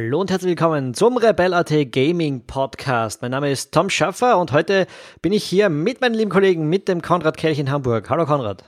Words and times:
Hallo 0.00 0.20
und 0.20 0.30
herzlich 0.30 0.50
willkommen 0.50 0.94
zum 0.94 1.16
Rebel.at 1.16 1.72
Gaming 1.90 2.46
Podcast. 2.46 3.20
Mein 3.20 3.32
Name 3.32 3.50
ist 3.50 3.74
Tom 3.74 3.90
Schaffer 3.90 4.38
und 4.38 4.52
heute 4.52 4.86
bin 5.22 5.32
ich 5.32 5.42
hier 5.42 5.70
mit 5.70 6.00
meinen 6.00 6.14
lieben 6.14 6.30
Kollegen, 6.30 6.68
mit 6.68 6.86
dem 6.86 7.02
Konrad 7.02 7.36
Kelch 7.36 7.58
in 7.58 7.68
Hamburg. 7.68 8.08
Hallo 8.08 8.24
Konrad. 8.24 8.62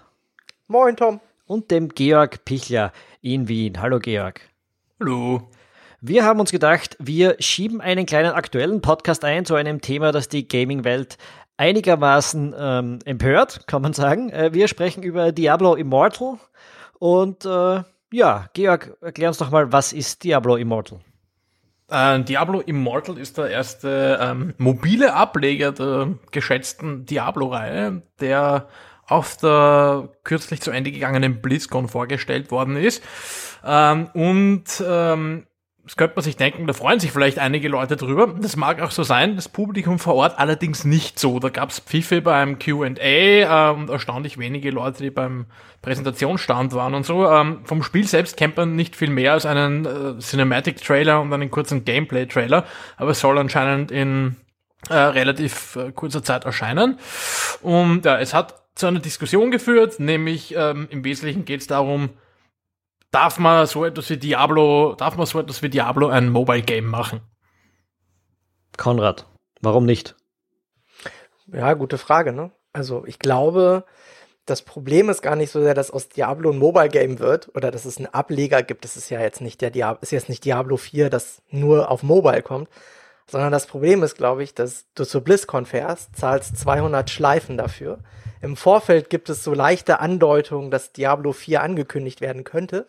Moin 0.66 0.96
Tom. 0.96 1.20
Und 1.46 1.70
dem 1.70 1.90
Georg 1.90 2.44
Pichler 2.44 2.92
in 3.22 3.46
Wien. 3.46 3.80
Hallo 3.80 4.00
Georg. 4.00 4.40
Hallo. 4.98 5.48
Wir 6.00 6.24
haben 6.24 6.40
uns 6.40 6.50
gedacht, 6.50 6.96
wir 6.98 7.36
schieben 7.38 7.80
einen 7.80 8.06
kleinen 8.06 8.32
aktuellen 8.32 8.80
Podcast 8.80 9.24
ein 9.24 9.46
zu 9.46 9.54
einem 9.54 9.80
Thema, 9.80 10.10
das 10.10 10.28
die 10.28 10.48
Gaming-Welt 10.48 11.16
einigermaßen 11.56 12.56
ähm, 12.58 12.98
empört, 13.04 13.68
kann 13.68 13.82
man 13.82 13.92
sagen. 13.92 14.30
Äh, 14.30 14.52
wir 14.52 14.66
sprechen 14.66 15.04
über 15.04 15.30
Diablo 15.30 15.76
Immortal 15.76 16.40
und 16.98 17.44
äh, 17.44 17.84
ja, 18.12 18.46
Georg, 18.52 18.96
erklär 19.00 19.28
uns 19.28 19.38
doch 19.38 19.52
mal, 19.52 19.70
was 19.70 19.92
ist 19.92 20.24
Diablo 20.24 20.56
Immortal? 20.56 20.98
Äh, 21.90 22.20
Diablo 22.20 22.60
Immortal 22.60 23.18
ist 23.18 23.38
der 23.38 23.50
erste 23.50 24.18
ähm, 24.20 24.54
mobile 24.58 25.14
Ableger 25.14 25.72
der 25.72 26.14
geschätzten 26.30 27.04
Diablo-Reihe, 27.04 28.02
der 28.20 28.68
auf 29.06 29.36
der 29.36 30.08
kürzlich 30.22 30.60
zu 30.60 30.70
Ende 30.70 30.92
gegangenen 30.92 31.42
BlizzCon 31.42 31.88
vorgestellt 31.88 32.50
worden 32.52 32.76
ist. 32.76 33.02
Ähm, 33.64 34.06
und 34.14 34.64
ähm, 34.86 35.46
das 35.90 35.96
könnte 35.96 36.14
man 36.14 36.22
sich 36.22 36.36
denken, 36.36 36.68
da 36.68 36.72
freuen 36.72 37.00
sich 37.00 37.10
vielleicht 37.10 37.40
einige 37.40 37.68
Leute 37.68 37.96
drüber. 37.96 38.32
Das 38.40 38.54
mag 38.54 38.80
auch 38.80 38.92
so 38.92 39.02
sein, 39.02 39.34
das 39.34 39.48
Publikum 39.48 39.98
vor 39.98 40.14
Ort 40.14 40.38
allerdings 40.38 40.84
nicht 40.84 41.18
so. 41.18 41.40
Da 41.40 41.48
gab 41.48 41.70
es 41.70 41.80
Pfiffe 41.80 42.22
beim 42.22 42.60
Q&A 42.60 42.94
äh, 43.00 43.74
und 43.74 43.90
erstaunlich 43.90 44.38
wenige 44.38 44.70
Leute, 44.70 45.02
die 45.02 45.10
beim 45.10 45.46
Präsentationsstand 45.82 46.74
waren 46.74 46.94
und 46.94 47.04
so. 47.04 47.28
Ähm, 47.28 47.62
vom 47.64 47.82
Spiel 47.82 48.06
selbst 48.06 48.36
kennt 48.36 48.56
man 48.56 48.76
nicht 48.76 48.94
viel 48.94 49.10
mehr 49.10 49.32
als 49.32 49.46
einen 49.46 49.84
äh, 49.84 50.20
Cinematic-Trailer 50.20 51.20
und 51.20 51.32
einen 51.32 51.50
kurzen 51.50 51.84
Gameplay-Trailer, 51.84 52.66
aber 52.96 53.10
es 53.10 53.18
soll 53.18 53.36
anscheinend 53.38 53.90
in 53.90 54.36
äh, 54.90 54.94
relativ 54.94 55.74
äh, 55.74 55.90
kurzer 55.90 56.22
Zeit 56.22 56.44
erscheinen. 56.44 57.00
Und 57.62 58.04
ja, 58.04 58.16
es 58.20 58.32
hat 58.32 58.62
zu 58.76 58.86
einer 58.86 59.00
Diskussion 59.00 59.50
geführt, 59.50 59.98
nämlich 59.98 60.54
ähm, 60.56 60.86
im 60.88 61.02
Wesentlichen 61.02 61.44
geht 61.44 61.62
es 61.62 61.66
darum, 61.66 62.10
darf 63.10 63.38
man 63.38 63.66
so 63.66 63.84
etwas 63.84 64.10
wie 64.10 64.16
Diablo, 64.16 64.94
darf 64.94 65.16
man 65.16 65.26
so 65.26 65.40
etwas 65.40 65.62
wie 65.62 65.68
Diablo 65.68 66.08
ein 66.08 66.28
Mobile 66.28 66.62
Game 66.62 66.86
machen? 66.86 67.20
Konrad, 68.76 69.26
warum 69.60 69.84
nicht? 69.84 70.16
Ja, 71.52 71.74
gute 71.74 71.98
Frage, 71.98 72.32
ne? 72.32 72.52
Also 72.72 73.04
ich 73.06 73.18
glaube, 73.18 73.84
das 74.46 74.62
Problem 74.62 75.08
ist 75.08 75.22
gar 75.22 75.36
nicht 75.36 75.50
so 75.50 75.60
sehr, 75.60 75.74
dass 75.74 75.90
aus 75.90 76.08
Diablo 76.08 76.50
ein 76.50 76.58
Mobile 76.58 76.88
Game 76.88 77.18
wird 77.18 77.50
oder 77.54 77.70
dass 77.70 77.84
es 77.84 77.98
einen 77.98 78.06
Ableger 78.06 78.62
gibt. 78.62 78.84
Das 78.84 78.96
ist 78.96 79.10
ja 79.10 79.20
jetzt 79.20 79.40
nicht 79.40 79.60
der 79.60 79.70
Diablo, 79.70 80.00
ist 80.02 80.12
jetzt 80.12 80.28
nicht 80.28 80.44
Diablo 80.44 80.76
4, 80.76 81.10
das 81.10 81.42
nur 81.50 81.90
auf 81.90 82.02
Mobile 82.02 82.42
kommt, 82.42 82.68
sondern 83.30 83.52
das 83.52 83.66
Problem 83.66 84.02
ist, 84.02 84.16
glaube 84.16 84.42
ich, 84.42 84.54
dass 84.54 84.86
du 84.94 85.04
zur 85.04 85.22
BlizzCon 85.22 85.66
fährst, 85.66 86.16
zahlst 86.16 86.58
200 86.58 87.08
Schleifen 87.10 87.56
dafür 87.56 87.98
im 88.42 88.56
Vorfeld 88.56 89.10
gibt 89.10 89.28
es 89.28 89.44
so 89.44 89.52
leichte 89.52 90.00
Andeutungen, 90.00 90.70
dass 90.70 90.92
Diablo 90.92 91.32
4 91.32 91.62
angekündigt 91.62 92.20
werden 92.20 92.44
könnte. 92.44 92.86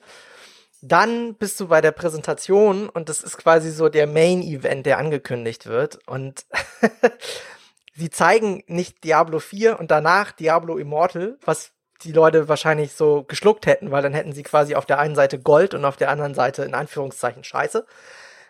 Dann 0.81 1.35
bist 1.35 1.59
du 1.59 1.67
bei 1.67 1.81
der 1.81 1.91
Präsentation 1.91 2.89
und 2.89 3.09
das 3.09 3.21
ist 3.21 3.37
quasi 3.37 3.71
so 3.71 3.89
der 3.89 4.07
Main-Event, 4.07 4.85
der 4.85 4.97
angekündigt 4.97 5.67
wird. 5.67 5.99
Und 6.07 6.45
sie 7.93 8.09
zeigen 8.09 8.63
nicht 8.67 9.03
Diablo 9.03 9.39
4 9.39 9.79
und 9.79 9.91
danach 9.91 10.31
Diablo 10.31 10.77
Immortal, 10.77 11.37
was 11.45 11.71
die 12.03 12.13
Leute 12.13 12.47
wahrscheinlich 12.47 12.93
so 12.93 13.23
geschluckt 13.23 13.67
hätten, 13.67 13.91
weil 13.91 14.01
dann 14.01 14.13
hätten 14.13 14.33
sie 14.33 14.41
quasi 14.41 14.73
auf 14.73 14.87
der 14.87 14.97
einen 14.97 15.15
Seite 15.15 15.37
Gold 15.37 15.75
und 15.75 15.85
auf 15.85 15.97
der 15.97 16.09
anderen 16.09 16.33
Seite 16.33 16.63
in 16.63 16.73
Anführungszeichen 16.73 17.43
Scheiße. 17.43 17.85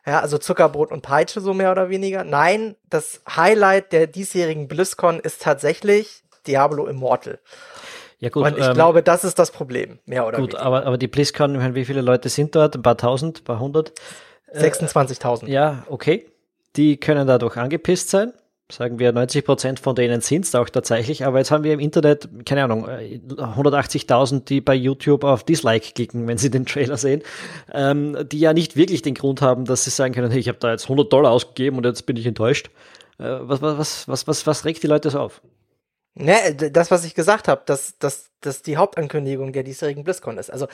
Ja, 0.06 0.20
also 0.20 0.38
Zuckerbrot 0.38 0.92
und 0.92 1.02
Peitsche 1.02 1.42
so 1.42 1.54
mehr 1.54 1.72
oder 1.72 1.90
weniger. 1.90 2.24
Nein, 2.24 2.76
das 2.90 3.22
Highlight 3.30 3.92
der 3.92 4.08
diesjährigen 4.08 4.68
BlizzCon 4.68 5.20
ist 5.20 5.42
tatsächlich 5.42 6.24
Diablo 6.48 6.88
Immortal. 6.88 7.40
Ja, 8.20 8.30
gut. 8.30 8.46
Und 8.46 8.58
ich 8.58 8.66
ähm, 8.66 8.74
glaube, 8.74 9.04
das 9.04 9.24
ist 9.24 9.38
das 9.40 9.52
Problem, 9.52 10.00
mehr 10.06 10.28
oder 10.28 10.38
gut, 10.38 10.54
weniger. 10.54 10.66
aber, 10.66 10.86
aber 10.86 10.98
die 10.98 11.08
BlizzCon, 11.08 11.54
ich 11.54 11.62
meine, 11.62 11.76
wie 11.76 11.86
viele 11.86 12.02
Leute 12.02 12.30
sind 12.30 12.56
dort? 12.56 12.76
Ein 12.76 12.82
paar 12.82 12.98
tausend, 12.98 13.42
ein 13.42 13.44
paar 13.44 13.60
hundert? 13.60 13.94
26.000. 14.54 15.48
Äh, 15.48 15.52
ja, 15.52 15.84
okay. 15.88 16.28
Die 16.76 16.98
können 16.98 17.28
dadurch 17.28 17.58
angepisst 17.58 18.10
sein. 18.10 18.34
Sagen 18.72 19.00
wir, 19.00 19.12
90 19.12 19.46
Prozent 19.46 19.80
von 19.80 19.96
denen 19.96 20.22
sind 20.22 20.46
es 20.46 20.56
auch 20.56 20.70
tatsächlich. 20.70 21.26
Aber 21.26 21.40
jetzt 21.40 21.52
haben 21.52 21.64
wir 21.64 21.74
im 21.74 21.80
Internet, 21.80 22.30
keine 22.46 22.64
Ahnung, 22.64 22.88
180.000, 22.88 24.38
äh, 24.38 24.42
die 24.48 24.62
bei 24.62 24.74
YouTube 24.74 25.24
auf 25.24 25.44
Dislike 25.44 25.94
klicken, 25.94 26.28
wenn 26.28 26.38
sie 26.38 26.50
den 26.50 26.66
Trailer 26.66 26.98
sehen, 26.98 27.22
ähm, 27.74 28.18
die 28.32 28.40
ja 28.40 28.54
nicht 28.54 28.76
wirklich 28.76 29.02
den 29.02 29.16
Grund 29.16 29.42
haben, 29.42 29.66
dass 29.66 29.84
sie 29.84 29.90
sagen 29.90 30.14
können, 30.14 30.32
hey, 30.32 30.40
ich 30.40 30.48
habe 30.48 30.60
da 30.60 30.72
jetzt 30.72 30.86
100 30.86 31.12
Dollar 31.12 31.32
ausgegeben 31.32 31.78
und 31.78 31.86
jetzt 31.86 32.06
bin 32.06 32.16
ich 32.16 32.26
enttäuscht. 32.26 32.70
Äh, 33.20 33.40
was, 33.42 33.62
was, 33.62 34.08
was, 34.08 34.28
was, 34.28 34.48
was 34.48 34.66
regt 34.66 34.82
die 34.84 34.88
Leute 34.88 35.10
so 35.10 35.20
auf? 35.20 35.42
Ne, 36.14 36.56
das, 36.56 36.92
was 36.92 37.06
ich 37.06 37.16
gesagt 37.16 37.48
habe, 37.48 37.62
dass, 37.66 37.98
dass, 37.98 38.32
dass 38.42 38.62
die 38.62 38.76
Hauptankündigung 38.76 39.54
der 39.54 39.64
diesjährigen 39.64 40.04
BlizzCon 40.04 40.38
ist. 40.38 40.52
Also 40.52 40.68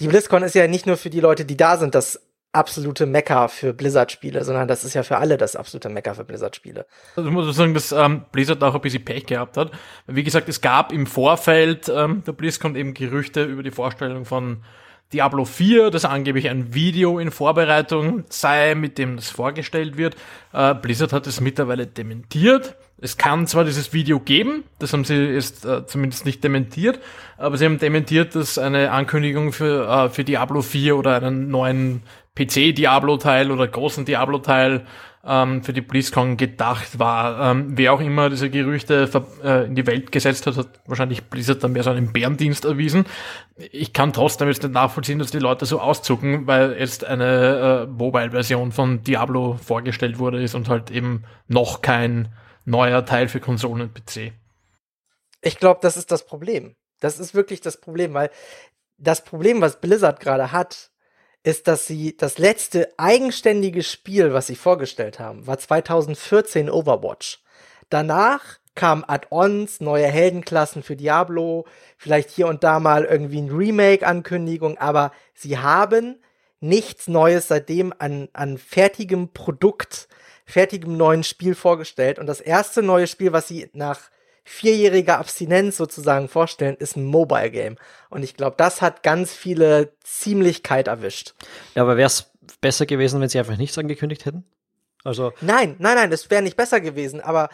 die 0.00 0.08
BlizzCon 0.08 0.42
ist 0.42 0.54
ja 0.54 0.66
nicht 0.66 0.86
nur 0.86 0.98
für 0.98 1.08
die 1.08 1.20
Leute, 1.20 1.46
die 1.46 1.56
da 1.56 1.78
sind, 1.78 1.94
das 1.94 2.20
absolute 2.52 3.06
Mecker 3.06 3.48
für 3.48 3.72
Blizzard-Spiele, 3.72 4.44
sondern 4.44 4.68
das 4.68 4.84
ist 4.84 4.94
ja 4.94 5.02
für 5.02 5.16
alle 5.16 5.38
das 5.38 5.56
absolute 5.56 5.88
Mecker 5.88 6.14
für 6.14 6.24
Blizzard-Spiele. 6.24 6.86
Also 7.16 7.28
ich 7.28 7.34
muss 7.34 7.56
sagen, 7.56 7.74
dass 7.74 7.92
ähm, 7.92 8.26
Blizzard 8.30 8.62
auch 8.62 8.74
ein 8.74 8.80
bisschen 8.80 9.04
Pech 9.04 9.26
gehabt 9.26 9.56
hat. 9.56 9.70
Wie 10.06 10.22
gesagt, 10.22 10.48
es 10.48 10.60
gab 10.60 10.92
im 10.92 11.06
Vorfeld 11.06 11.90
ähm, 11.94 12.22
der 12.26 12.32
BlizzCon 12.32 12.76
eben 12.76 12.94
Gerüchte 12.94 13.42
über 13.44 13.62
die 13.62 13.70
Vorstellung 13.70 14.26
von 14.26 14.62
Diablo 15.12 15.44
4, 15.44 15.90
das 15.90 16.04
angeblich 16.04 16.48
ein 16.48 16.72
Video 16.72 17.18
in 17.18 17.30
Vorbereitung 17.30 18.24
sei, 18.30 18.74
mit 18.74 18.96
dem 18.96 19.16
das 19.16 19.30
vorgestellt 19.30 19.96
wird. 19.96 20.16
Äh, 20.52 20.74
Blizzard 20.74 21.12
hat 21.12 21.26
es 21.26 21.40
mittlerweile 21.40 21.86
dementiert. 21.86 22.76
Es 22.98 23.16
kann 23.16 23.46
zwar 23.46 23.64
dieses 23.64 23.92
Video 23.92 24.20
geben, 24.20 24.62
das 24.78 24.92
haben 24.92 25.04
sie 25.04 25.16
jetzt 25.16 25.64
äh, 25.64 25.84
zumindest 25.86 26.24
nicht 26.24 26.44
dementiert, 26.44 27.00
aber 27.36 27.56
sie 27.56 27.64
haben 27.64 27.78
dementiert, 27.78 28.36
dass 28.36 28.58
eine 28.58 28.92
Ankündigung 28.92 29.52
für, 29.52 29.88
äh, 29.88 30.08
für 30.08 30.22
Diablo 30.22 30.62
4 30.62 30.96
oder 30.96 31.16
einen 31.16 31.48
neuen 31.48 32.02
PC-Diablo-Teil 32.36 33.50
oder 33.50 33.68
großen 33.68 34.04
Diablo-Teil 34.04 34.86
ähm, 35.24 35.62
für 35.62 35.72
die 35.72 35.80
BlizzCon 35.80 36.36
gedacht 36.36 36.98
war. 36.98 37.52
Ähm, 37.52 37.76
wer 37.76 37.92
auch 37.92 38.00
immer 38.00 38.30
diese 38.30 38.50
Gerüchte 38.50 39.08
äh, 39.44 39.66
in 39.66 39.74
die 39.74 39.86
Welt 39.86 40.10
gesetzt 40.10 40.46
hat, 40.46 40.56
hat 40.56 40.80
wahrscheinlich 40.86 41.24
Blizzard 41.24 41.62
dann 41.62 41.72
mehr 41.72 41.82
so 41.82 41.90
einen 41.90 42.12
Bärendienst 42.12 42.64
erwiesen. 42.64 43.04
Ich 43.56 43.92
kann 43.92 44.12
trotzdem 44.12 44.48
jetzt 44.48 44.62
nicht 44.62 44.72
nachvollziehen, 44.72 45.18
dass 45.18 45.30
die 45.30 45.38
Leute 45.38 45.66
so 45.66 45.80
auszucken, 45.80 46.46
weil 46.46 46.76
jetzt 46.78 47.04
eine 47.04 47.84
äh, 47.84 47.86
Mobile-Version 47.86 48.72
von 48.72 49.02
Diablo 49.02 49.58
vorgestellt 49.62 50.18
wurde 50.18 50.42
ist 50.42 50.54
und 50.54 50.68
halt 50.68 50.90
eben 50.90 51.24
noch 51.46 51.82
kein 51.82 52.34
neuer 52.64 53.04
Teil 53.04 53.28
für 53.28 53.40
Konsolen 53.40 53.82
und 53.82 53.94
PC. 53.94 54.32
Ich 55.40 55.58
glaube, 55.58 55.80
das 55.82 55.96
ist 55.96 56.10
das 56.10 56.24
Problem. 56.26 56.76
Das 57.00 57.18
ist 57.18 57.34
wirklich 57.34 57.60
das 57.60 57.80
Problem, 57.80 58.14
weil 58.14 58.30
das 58.96 59.24
Problem, 59.24 59.60
was 59.60 59.80
Blizzard 59.80 60.20
gerade 60.20 60.52
hat, 60.52 60.91
ist, 61.42 61.66
dass 61.68 61.86
sie 61.86 62.16
das 62.16 62.38
letzte 62.38 62.92
eigenständige 62.98 63.82
Spiel, 63.82 64.32
was 64.32 64.46
sie 64.46 64.56
vorgestellt 64.56 65.18
haben, 65.18 65.46
war 65.46 65.58
2014 65.58 66.70
Overwatch. 66.70 67.42
Danach 67.90 68.58
kamen 68.74 69.04
Add-ons, 69.06 69.80
neue 69.80 70.06
Heldenklassen 70.06 70.82
für 70.82 70.96
Diablo, 70.96 71.66
vielleicht 71.98 72.30
hier 72.30 72.46
und 72.46 72.64
da 72.64 72.80
mal 72.80 73.04
irgendwie 73.04 73.40
ein 73.40 73.50
Remake-Ankündigung, 73.50 74.78
aber 74.78 75.12
sie 75.34 75.58
haben 75.58 76.22
nichts 76.60 77.08
Neues 77.08 77.48
seitdem 77.48 77.92
an, 77.98 78.28
an 78.32 78.56
fertigem 78.56 79.32
Produkt 79.32 80.08
fertigem 80.44 80.96
neuen 80.96 81.24
Spiel 81.24 81.54
vorgestellt. 81.54 82.18
Und 82.18 82.26
das 82.26 82.40
erste 82.40 82.82
neue 82.82 83.06
Spiel, 83.06 83.32
was 83.32 83.48
sie 83.48 83.68
nach 83.72 84.10
vierjähriger 84.44 85.18
Abstinenz 85.18 85.76
sozusagen 85.76 86.28
vorstellen, 86.28 86.76
ist 86.76 86.96
ein 86.96 87.04
Mobile 87.04 87.50
Game. 87.50 87.76
Und 88.10 88.22
ich 88.22 88.34
glaube, 88.34 88.56
das 88.56 88.82
hat 88.82 89.02
ganz 89.02 89.32
viele 89.32 89.92
Ziemlichkeit 90.02 90.88
erwischt. 90.88 91.34
Ja, 91.74 91.82
aber 91.82 91.96
wäre 91.96 92.08
es 92.08 92.30
besser 92.60 92.86
gewesen, 92.86 93.20
wenn 93.20 93.28
sie 93.28 93.38
einfach 93.38 93.56
nichts 93.56 93.78
angekündigt 93.78 94.26
hätten? 94.26 94.44
Also 95.04 95.32
nein, 95.40 95.74
nein, 95.78 95.96
nein, 95.96 96.10
das 96.10 96.30
wäre 96.30 96.42
nicht 96.42 96.56
besser 96.56 96.80
gewesen, 96.80 97.20
aber 97.20 97.48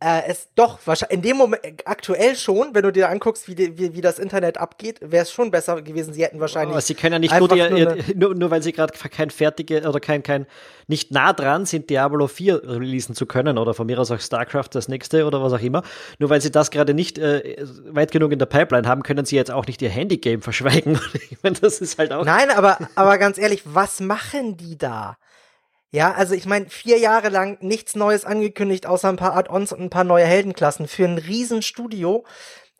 äh, 0.00 0.22
es 0.26 0.48
doch 0.54 0.78
wahrscheinlich 0.86 1.16
in 1.16 1.22
dem 1.22 1.36
Moment 1.36 1.62
aktuell 1.84 2.34
schon, 2.34 2.74
wenn 2.74 2.82
du 2.82 2.92
dir 2.92 3.10
anguckst, 3.10 3.46
wie, 3.46 3.54
die, 3.54 3.78
wie, 3.78 3.94
wie 3.94 4.00
das 4.00 4.18
Internet 4.18 4.56
abgeht, 4.56 5.00
wäre 5.02 5.22
es 5.22 5.30
schon 5.30 5.50
besser 5.50 5.82
gewesen. 5.82 6.14
Sie 6.14 6.24
hätten 6.24 6.40
wahrscheinlich. 6.40 6.72
Aber 6.72 6.80
sie 6.80 6.94
können 6.94 7.12
ja 7.12 7.18
nicht 7.18 7.38
nur, 7.38 7.48
die, 7.48 7.68
nur, 7.68 7.96
nur, 8.14 8.34
nur, 8.34 8.50
weil 8.50 8.62
sie 8.62 8.72
gerade 8.72 8.92
kein 9.08 9.28
fertige 9.28 9.86
oder 9.86 10.00
kein 10.00 10.22
kein 10.22 10.46
nicht 10.86 11.10
nah 11.10 11.34
dran 11.34 11.66
sind, 11.66 11.90
Diablo 11.90 12.26
4 12.26 12.62
releasen 12.64 13.14
zu 13.14 13.26
können 13.26 13.58
oder 13.58 13.74
von 13.74 13.86
mir 13.86 13.98
aus 13.98 14.10
auch 14.10 14.20
StarCraft 14.20 14.70
das 14.72 14.88
nächste 14.88 15.26
oder 15.26 15.42
was 15.42 15.52
auch 15.52 15.60
immer. 15.60 15.82
Nur 16.18 16.30
weil 16.30 16.40
sie 16.40 16.50
das 16.50 16.70
gerade 16.70 16.94
nicht 16.94 17.18
äh, 17.18 17.56
weit 17.88 18.12
genug 18.12 18.32
in 18.32 18.38
der 18.38 18.46
Pipeline 18.46 18.88
haben, 18.88 19.02
können 19.02 19.26
sie 19.26 19.36
jetzt 19.36 19.50
auch 19.50 19.66
nicht 19.66 19.82
ihr 19.82 19.90
Handygame 19.90 20.40
verschweigen. 20.42 20.98
ich 21.30 21.36
meine, 21.42 21.56
das 21.60 21.82
ist 21.82 21.98
halt 21.98 22.12
auch. 22.12 22.24
Nein, 22.24 22.50
aber 22.50 22.78
aber 22.94 23.18
ganz 23.18 23.36
ehrlich, 23.36 23.62
was 23.64 24.00
machen 24.00 24.56
die 24.56 24.78
da? 24.78 25.18
Ja, 25.94 26.10
also 26.12 26.34
ich 26.34 26.44
meine, 26.44 26.68
vier 26.68 26.98
Jahre 26.98 27.28
lang 27.28 27.56
nichts 27.60 27.94
Neues 27.94 28.24
angekündigt, 28.24 28.84
außer 28.84 29.08
ein 29.08 29.14
paar 29.14 29.36
Add-ons 29.36 29.70
und 29.72 29.80
ein 29.80 29.90
paar 29.90 30.02
neue 30.02 30.24
Heldenklassen 30.24 30.88
für 30.88 31.04
ein 31.04 31.18
Riesenstudio. 31.18 32.24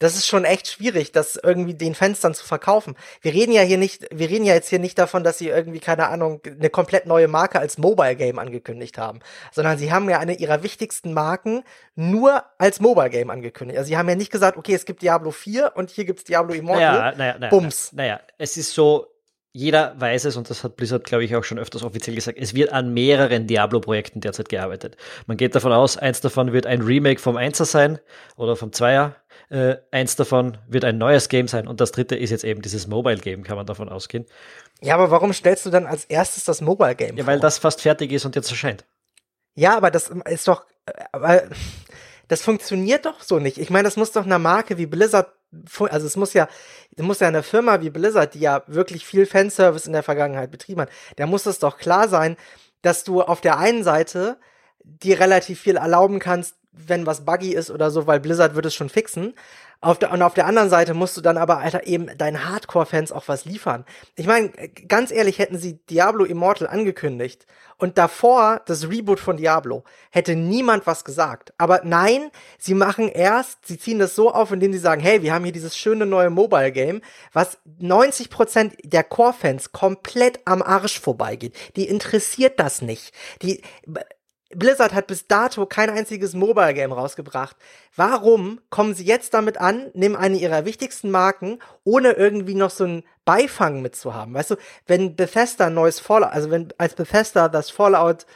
das 0.00 0.16
ist 0.16 0.26
schon 0.26 0.44
echt 0.44 0.66
schwierig, 0.66 1.12
das 1.12 1.38
irgendwie 1.40 1.74
den 1.74 1.94
Fans 1.94 2.18
dann 2.18 2.34
zu 2.34 2.44
verkaufen. 2.44 2.96
Wir 3.22 3.32
reden 3.32 3.52
ja 3.52 3.62
hier 3.62 3.78
nicht, 3.78 4.08
wir 4.10 4.28
reden 4.28 4.44
ja 4.44 4.54
jetzt 4.54 4.68
hier 4.68 4.80
nicht 4.80 4.98
davon, 4.98 5.22
dass 5.22 5.38
sie 5.38 5.46
irgendwie, 5.46 5.78
keine 5.78 6.08
Ahnung, 6.08 6.40
eine 6.44 6.70
komplett 6.70 7.06
neue 7.06 7.28
Marke 7.28 7.60
als 7.60 7.78
Mobile 7.78 8.16
Game 8.16 8.40
angekündigt 8.40 8.98
haben, 8.98 9.20
sondern 9.52 9.78
sie 9.78 9.92
haben 9.92 10.10
ja 10.10 10.18
eine 10.18 10.34
ihrer 10.34 10.64
wichtigsten 10.64 11.12
Marken 11.14 11.62
nur 11.94 12.42
als 12.58 12.80
Mobile 12.80 13.10
Game 13.10 13.30
angekündigt. 13.30 13.78
Also 13.78 13.86
sie 13.86 13.96
haben 13.96 14.08
ja 14.08 14.16
nicht 14.16 14.32
gesagt, 14.32 14.58
okay, 14.58 14.74
es 14.74 14.86
gibt 14.86 15.02
Diablo 15.02 15.30
4 15.30 15.76
und 15.76 15.90
hier 15.90 16.04
gibt's 16.04 16.24
Diablo 16.24 16.52
Immortal. 16.52 16.98
Naja, 16.98 17.14
naja, 17.16 17.38
naja, 17.38 17.50
Bums. 17.50 17.92
Naja, 17.92 18.20
es 18.38 18.56
ist 18.56 18.74
so, 18.74 19.06
jeder 19.56 19.94
weiß 20.00 20.24
es, 20.24 20.36
und 20.36 20.50
das 20.50 20.64
hat 20.64 20.74
Blizzard, 20.74 21.04
glaube 21.04 21.22
ich, 21.22 21.36
auch 21.36 21.44
schon 21.44 21.60
öfters 21.60 21.84
offiziell 21.84 22.16
gesagt, 22.16 22.38
es 22.40 22.54
wird 22.54 22.72
an 22.72 22.92
mehreren 22.92 23.46
Diablo-Projekten 23.46 24.20
derzeit 24.20 24.48
gearbeitet. 24.48 24.96
Man 25.28 25.36
geht 25.36 25.54
davon 25.54 25.72
aus, 25.72 25.96
eins 25.96 26.20
davon 26.20 26.52
wird 26.52 26.66
ein 26.66 26.82
Remake 26.82 27.20
vom 27.20 27.36
Einser 27.36 27.64
sein 27.64 28.00
oder 28.36 28.56
vom 28.56 28.72
Zweier. 28.72 29.14
Äh, 29.50 29.76
eins 29.92 30.16
davon 30.16 30.58
wird 30.66 30.84
ein 30.84 30.98
neues 30.98 31.28
Game 31.28 31.46
sein 31.46 31.68
und 31.68 31.80
das 31.80 31.92
dritte 31.92 32.16
ist 32.16 32.30
jetzt 32.30 32.42
eben 32.42 32.62
dieses 32.62 32.88
Mobile-Game, 32.88 33.44
kann 33.44 33.56
man 33.56 33.64
davon 33.64 33.88
ausgehen. 33.88 34.26
Ja, 34.82 34.94
aber 34.94 35.12
warum 35.12 35.32
stellst 35.32 35.64
du 35.64 35.70
dann 35.70 35.86
als 35.86 36.04
erstes 36.06 36.42
das 36.42 36.60
Mobile-Game 36.60 37.16
Ja, 37.16 37.24
weil 37.24 37.38
das 37.38 37.58
fast 37.58 37.80
fertig 37.80 38.10
ist 38.10 38.24
und 38.24 38.34
jetzt 38.34 38.50
erscheint. 38.50 38.84
Ja, 39.54 39.76
aber 39.76 39.92
das 39.92 40.10
ist 40.28 40.48
doch, 40.48 40.64
aber 41.12 41.44
das 42.34 42.42
funktioniert 42.42 43.06
doch 43.06 43.22
so 43.22 43.38
nicht. 43.38 43.58
Ich 43.58 43.70
meine, 43.70 43.84
das 43.84 43.96
muss 43.96 44.10
doch 44.10 44.24
einer 44.26 44.40
Marke 44.40 44.76
wie 44.76 44.86
Blizzard 44.86 45.32
also 45.78 46.04
es 46.04 46.16
muss 46.16 46.32
ja, 46.32 46.48
muss 46.96 47.20
ja 47.20 47.28
eine 47.28 47.44
Firma 47.44 47.80
wie 47.80 47.90
Blizzard, 47.90 48.34
die 48.34 48.40
ja 48.40 48.64
wirklich 48.66 49.06
viel 49.06 49.24
Fanservice 49.24 49.86
in 49.86 49.92
der 49.92 50.02
Vergangenheit 50.02 50.50
betrieben 50.50 50.80
hat, 50.80 50.90
da 51.14 51.28
muss 51.28 51.46
es 51.46 51.60
doch 51.60 51.78
klar 51.78 52.08
sein, 52.08 52.36
dass 52.82 53.04
du 53.04 53.22
auf 53.22 53.40
der 53.40 53.58
einen 53.58 53.84
Seite 53.84 54.36
dir 54.82 55.20
relativ 55.20 55.60
viel 55.60 55.76
erlauben 55.76 56.18
kannst, 56.18 56.56
wenn 56.72 57.06
was 57.06 57.24
buggy 57.24 57.54
ist 57.54 57.70
oder 57.70 57.92
so, 57.92 58.08
weil 58.08 58.18
Blizzard 58.18 58.56
wird 58.56 58.66
es 58.66 58.74
schon 58.74 58.88
fixen. 58.88 59.34
Auf 59.84 59.98
der, 59.98 60.12
und 60.12 60.22
auf 60.22 60.32
der 60.32 60.46
anderen 60.46 60.70
Seite 60.70 60.94
musst 60.94 61.14
du 61.18 61.20
dann 61.20 61.36
aber, 61.36 61.58
Alter, 61.58 61.86
eben 61.86 62.06
deinen 62.16 62.48
Hardcore-Fans 62.48 63.12
auch 63.12 63.28
was 63.28 63.44
liefern. 63.44 63.84
Ich 64.16 64.26
meine, 64.26 64.48
ganz 64.88 65.10
ehrlich, 65.10 65.38
hätten 65.38 65.58
sie 65.58 65.78
Diablo 65.90 66.24
Immortal 66.24 66.68
angekündigt 66.68 67.44
und 67.76 67.98
davor 67.98 68.62
das 68.64 68.88
Reboot 68.88 69.20
von 69.20 69.36
Diablo, 69.36 69.84
hätte 70.10 70.36
niemand 70.36 70.86
was 70.86 71.04
gesagt. 71.04 71.52
Aber 71.58 71.82
nein, 71.84 72.30
sie 72.56 72.72
machen 72.72 73.10
erst, 73.10 73.66
sie 73.66 73.78
ziehen 73.78 73.98
das 73.98 74.14
so 74.14 74.32
auf, 74.32 74.52
indem 74.52 74.72
sie 74.72 74.78
sagen, 74.78 75.02
hey, 75.02 75.22
wir 75.22 75.34
haben 75.34 75.44
hier 75.44 75.52
dieses 75.52 75.76
schöne 75.76 76.06
neue 76.06 76.30
Mobile-Game, 76.30 77.02
was 77.34 77.58
90% 77.78 78.72
der 78.84 79.04
Core-Fans 79.04 79.72
komplett 79.72 80.40
am 80.46 80.62
Arsch 80.62 80.98
vorbeigeht. 80.98 81.54
Die 81.76 81.88
interessiert 81.88 82.58
das 82.58 82.80
nicht. 82.80 83.12
Die, 83.42 83.60
Blizzard 84.56 84.94
hat 84.94 85.06
bis 85.06 85.26
dato 85.26 85.66
kein 85.66 85.90
einziges 85.90 86.34
Mobile 86.34 86.74
Game 86.74 86.92
rausgebracht. 86.92 87.56
Warum 87.96 88.60
kommen 88.70 88.94
sie 88.94 89.04
jetzt 89.04 89.34
damit 89.34 89.58
an, 89.58 89.90
nehmen 89.94 90.16
eine 90.16 90.36
ihrer 90.36 90.64
wichtigsten 90.64 91.10
Marken, 91.10 91.58
ohne 91.84 92.12
irgendwie 92.12 92.54
noch 92.54 92.70
so 92.70 92.84
einen 92.84 93.02
Beifang 93.24 93.82
mitzuhaben? 93.82 94.34
Weißt 94.34 94.52
du, 94.52 94.56
wenn 94.86 95.16
Bethesda 95.16 95.66
ein 95.66 95.74
neues 95.74 96.00
Fallout, 96.00 96.32
also 96.32 96.50
wenn 96.50 96.68
als 96.78 96.94
Bethesda 96.94 97.48
das 97.48 97.70
Fallout 97.70 98.26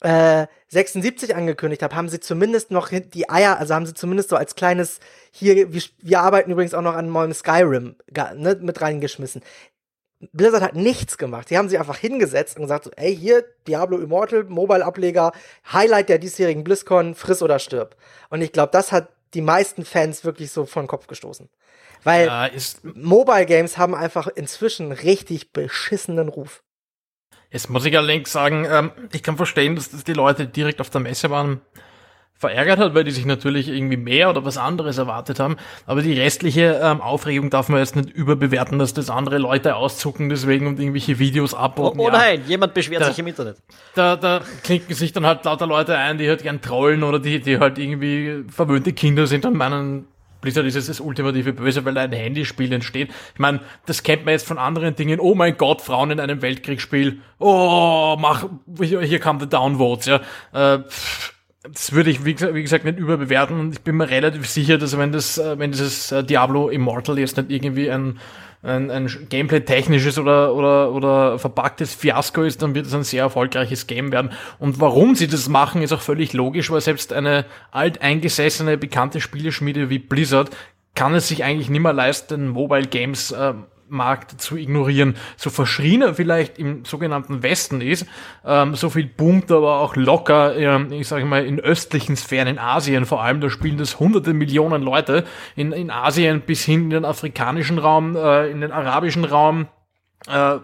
äh, 0.00 0.46
76 0.68 1.34
angekündigt 1.34 1.82
hat, 1.82 1.94
haben 1.94 2.08
sie 2.08 2.20
zumindest 2.20 2.70
noch 2.70 2.90
die 2.90 3.28
Eier, 3.28 3.58
also 3.58 3.74
haben 3.74 3.86
sie 3.86 3.94
zumindest 3.94 4.28
so 4.28 4.36
als 4.36 4.54
kleines 4.54 5.00
hier, 5.30 5.72
wir, 5.72 5.82
wir 5.98 6.20
arbeiten 6.20 6.50
übrigens 6.50 6.74
auch 6.74 6.82
noch 6.82 6.94
an 6.94 7.10
neuem 7.10 7.32
Skyrim 7.32 7.96
ne, 8.34 8.58
mit 8.60 8.80
reingeschmissen. 8.80 9.42
Blizzard 10.32 10.62
hat 10.62 10.74
nichts 10.74 11.16
gemacht. 11.16 11.48
Sie 11.48 11.56
haben 11.56 11.68
sich 11.68 11.78
einfach 11.78 11.96
hingesetzt 11.96 12.56
und 12.56 12.62
gesagt, 12.62 12.84
so, 12.84 12.90
ey, 12.96 13.16
hier, 13.16 13.44
Diablo 13.66 13.98
Immortal, 13.98 14.44
Mobile-Ableger, 14.44 15.32
Highlight 15.72 16.08
der 16.08 16.18
diesjährigen 16.18 16.64
BlizzCon, 16.64 17.14
friss 17.14 17.42
oder 17.42 17.58
stirb. 17.58 17.96
Und 18.28 18.42
ich 18.42 18.52
glaube, 18.52 18.70
das 18.72 18.90
hat 18.90 19.08
die 19.34 19.42
meisten 19.42 19.84
Fans 19.84 20.24
wirklich 20.24 20.50
so 20.50 20.66
vor 20.66 20.82
den 20.82 20.88
Kopf 20.88 21.06
gestoßen. 21.06 21.48
Weil 22.02 22.26
ja, 22.26 22.48
Mobile 22.94 23.46
Games 23.46 23.78
haben 23.78 23.94
einfach 23.94 24.26
inzwischen 24.28 24.92
richtig 24.92 25.52
beschissenen 25.52 26.28
Ruf. 26.28 26.62
Jetzt 27.50 27.70
muss 27.70 27.84
ich 27.84 27.96
allerdings 27.96 28.30
sagen, 28.30 28.66
ähm, 28.70 28.92
ich 29.12 29.22
kann 29.22 29.36
verstehen, 29.36 29.74
dass, 29.74 29.90
dass 29.90 30.04
die 30.04 30.12
Leute 30.12 30.46
direkt 30.46 30.80
auf 30.80 30.90
der 30.90 31.00
Messe 31.00 31.30
waren 31.30 31.60
verärgert 32.38 32.78
hat, 32.78 32.94
weil 32.94 33.02
die 33.02 33.10
sich 33.10 33.26
natürlich 33.26 33.68
irgendwie 33.68 33.96
mehr 33.96 34.30
oder 34.30 34.44
was 34.44 34.56
anderes 34.56 34.96
erwartet 34.96 35.40
haben. 35.40 35.56
Aber 35.86 36.02
die 36.02 36.12
restliche 36.12 36.80
ähm, 36.82 37.00
Aufregung 37.00 37.50
darf 37.50 37.68
man 37.68 37.80
jetzt 37.80 37.96
nicht 37.96 38.10
überbewerten, 38.10 38.78
dass 38.78 38.94
das 38.94 39.10
andere 39.10 39.38
Leute 39.38 39.74
auszucken 39.74 40.28
deswegen 40.28 40.68
und 40.68 40.78
irgendwelche 40.78 41.18
Videos 41.18 41.52
abboten. 41.52 41.98
Oh, 41.98 42.06
oh 42.06 42.10
nein, 42.10 42.42
ja, 42.44 42.50
jemand 42.50 42.74
beschwert 42.74 43.02
da, 43.02 43.06
sich 43.06 43.18
im 43.18 43.26
Internet. 43.26 43.56
Da, 43.96 44.14
da 44.14 44.40
klinken 44.62 44.94
sich 44.94 45.12
dann 45.12 45.26
halt 45.26 45.44
lauter 45.44 45.66
Leute 45.66 45.96
ein, 45.98 46.16
die 46.18 46.28
halt 46.28 46.44
gern 46.44 46.62
trollen 46.62 47.02
oder 47.02 47.18
die, 47.18 47.40
die 47.40 47.58
halt 47.58 47.76
irgendwie 47.76 48.44
verwöhnte 48.48 48.92
Kinder 48.92 49.26
sind 49.26 49.44
und 49.44 49.56
meinen, 49.56 50.06
Blizzard 50.40 50.64
ist 50.66 50.76
jetzt 50.76 50.88
das 50.88 51.00
ultimative 51.00 51.52
Böse, 51.52 51.84
weil 51.84 51.94
da 51.94 52.02
ein 52.02 52.12
Handyspiel 52.12 52.72
entsteht. 52.72 53.10
Ich 53.34 53.40
meine, 53.40 53.58
das 53.86 54.04
kennt 54.04 54.24
man 54.24 54.30
jetzt 54.30 54.46
von 54.46 54.58
anderen 54.58 54.94
Dingen. 54.94 55.18
Oh 55.18 55.34
mein 55.34 55.56
Gott, 55.56 55.80
Frauen 55.80 56.12
in 56.12 56.20
einem 56.20 56.40
Weltkriegsspiel. 56.40 57.20
Oh, 57.40 58.16
mach, 58.16 58.44
hier, 58.80 59.00
hier 59.00 59.18
kam 59.18 59.40
der 59.40 59.48
Downvotes, 59.48 60.06
ja. 60.06 60.20
Äh, 60.52 60.84
pff 60.84 61.34
das 61.72 61.92
würde 61.92 62.10
ich, 62.10 62.24
wie 62.24 62.34
gesagt, 62.34 62.84
nicht 62.84 62.98
überbewerten 62.98 63.58
und 63.58 63.72
ich 63.72 63.80
bin 63.80 63.96
mir 63.96 64.08
relativ 64.08 64.48
sicher, 64.48 64.78
dass 64.78 64.96
wenn 64.96 65.12
das, 65.12 65.38
äh, 65.38 65.58
wenn 65.58 65.72
dieses 65.72 66.12
äh, 66.12 66.24
Diablo 66.24 66.68
Immortal 66.68 67.18
jetzt 67.18 67.36
nicht 67.36 67.50
irgendwie 67.50 67.90
ein, 67.90 68.18
ein, 68.62 68.90
ein 68.90 69.08
Gameplay-technisches 69.28 70.18
oder, 70.18 70.54
oder, 70.54 70.92
oder 70.92 71.38
verpacktes 71.38 71.94
Fiasko 71.94 72.42
ist, 72.42 72.62
dann 72.62 72.74
wird 72.74 72.86
es 72.86 72.94
ein 72.94 73.04
sehr 73.04 73.22
erfolgreiches 73.22 73.86
Game 73.86 74.10
werden. 74.12 74.32
Und 74.58 74.80
warum 74.80 75.14
sie 75.14 75.28
das 75.28 75.48
machen, 75.48 75.82
ist 75.82 75.92
auch 75.92 76.00
völlig 76.00 76.32
logisch, 76.32 76.70
weil 76.70 76.80
selbst 76.80 77.12
eine 77.12 77.44
alteingesessene, 77.70 78.76
bekannte 78.76 79.20
Spieleschmiede 79.20 79.90
wie 79.90 79.98
Blizzard 79.98 80.50
kann 80.94 81.14
es 81.14 81.28
sich 81.28 81.44
eigentlich 81.44 81.70
nicht 81.70 81.82
mehr 81.82 81.92
leisten, 81.92 82.48
Mobile 82.48 82.86
Games 82.86 83.30
äh, 83.30 83.54
Markt 83.88 84.40
zu 84.40 84.56
ignorieren. 84.56 85.16
So 85.36 85.50
verschrien 85.50 86.02
er 86.02 86.14
vielleicht 86.14 86.58
im 86.58 86.84
sogenannten 86.84 87.42
Westen 87.42 87.80
ist, 87.80 88.06
ähm, 88.44 88.74
so 88.74 88.90
viel 88.90 89.06
boomt 89.06 89.50
aber 89.50 89.80
auch 89.80 89.96
locker, 89.96 90.56
ähm, 90.56 90.92
ich 90.92 91.08
sage 91.08 91.24
mal, 91.24 91.44
in 91.44 91.60
östlichen 91.60 92.16
Sphären, 92.16 92.48
in 92.48 92.58
Asien 92.58 93.06
vor 93.06 93.22
allem, 93.22 93.40
da 93.40 93.50
spielen 93.50 93.78
das 93.78 93.98
hunderte 94.00 94.32
Millionen 94.32 94.82
Leute, 94.82 95.24
in, 95.56 95.72
in 95.72 95.90
Asien 95.90 96.40
bis 96.42 96.64
hin 96.64 96.84
in 96.84 96.90
den 96.90 97.04
afrikanischen 97.04 97.78
Raum, 97.78 98.16
äh, 98.16 98.50
in 98.50 98.60
den 98.60 98.72
arabischen 98.72 99.24
Raum, 99.24 99.68
äh, 100.28 100.58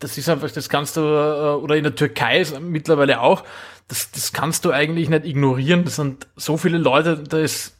das 0.00 0.16
ist 0.16 0.28
einfach, 0.28 0.50
das 0.50 0.68
kannst 0.68 0.96
du, 0.96 1.00
äh, 1.00 1.62
oder 1.62 1.76
in 1.76 1.84
der 1.84 1.94
Türkei 1.94 2.44
mittlerweile 2.60 3.20
auch, 3.20 3.44
das, 3.88 4.10
das 4.12 4.32
kannst 4.32 4.64
du 4.64 4.70
eigentlich 4.70 5.08
nicht 5.08 5.24
ignorieren. 5.24 5.84
Das 5.84 5.96
sind 5.96 6.28
so 6.36 6.56
viele 6.56 6.78
Leute, 6.78 7.18
da 7.18 7.38
ist, 7.38 7.76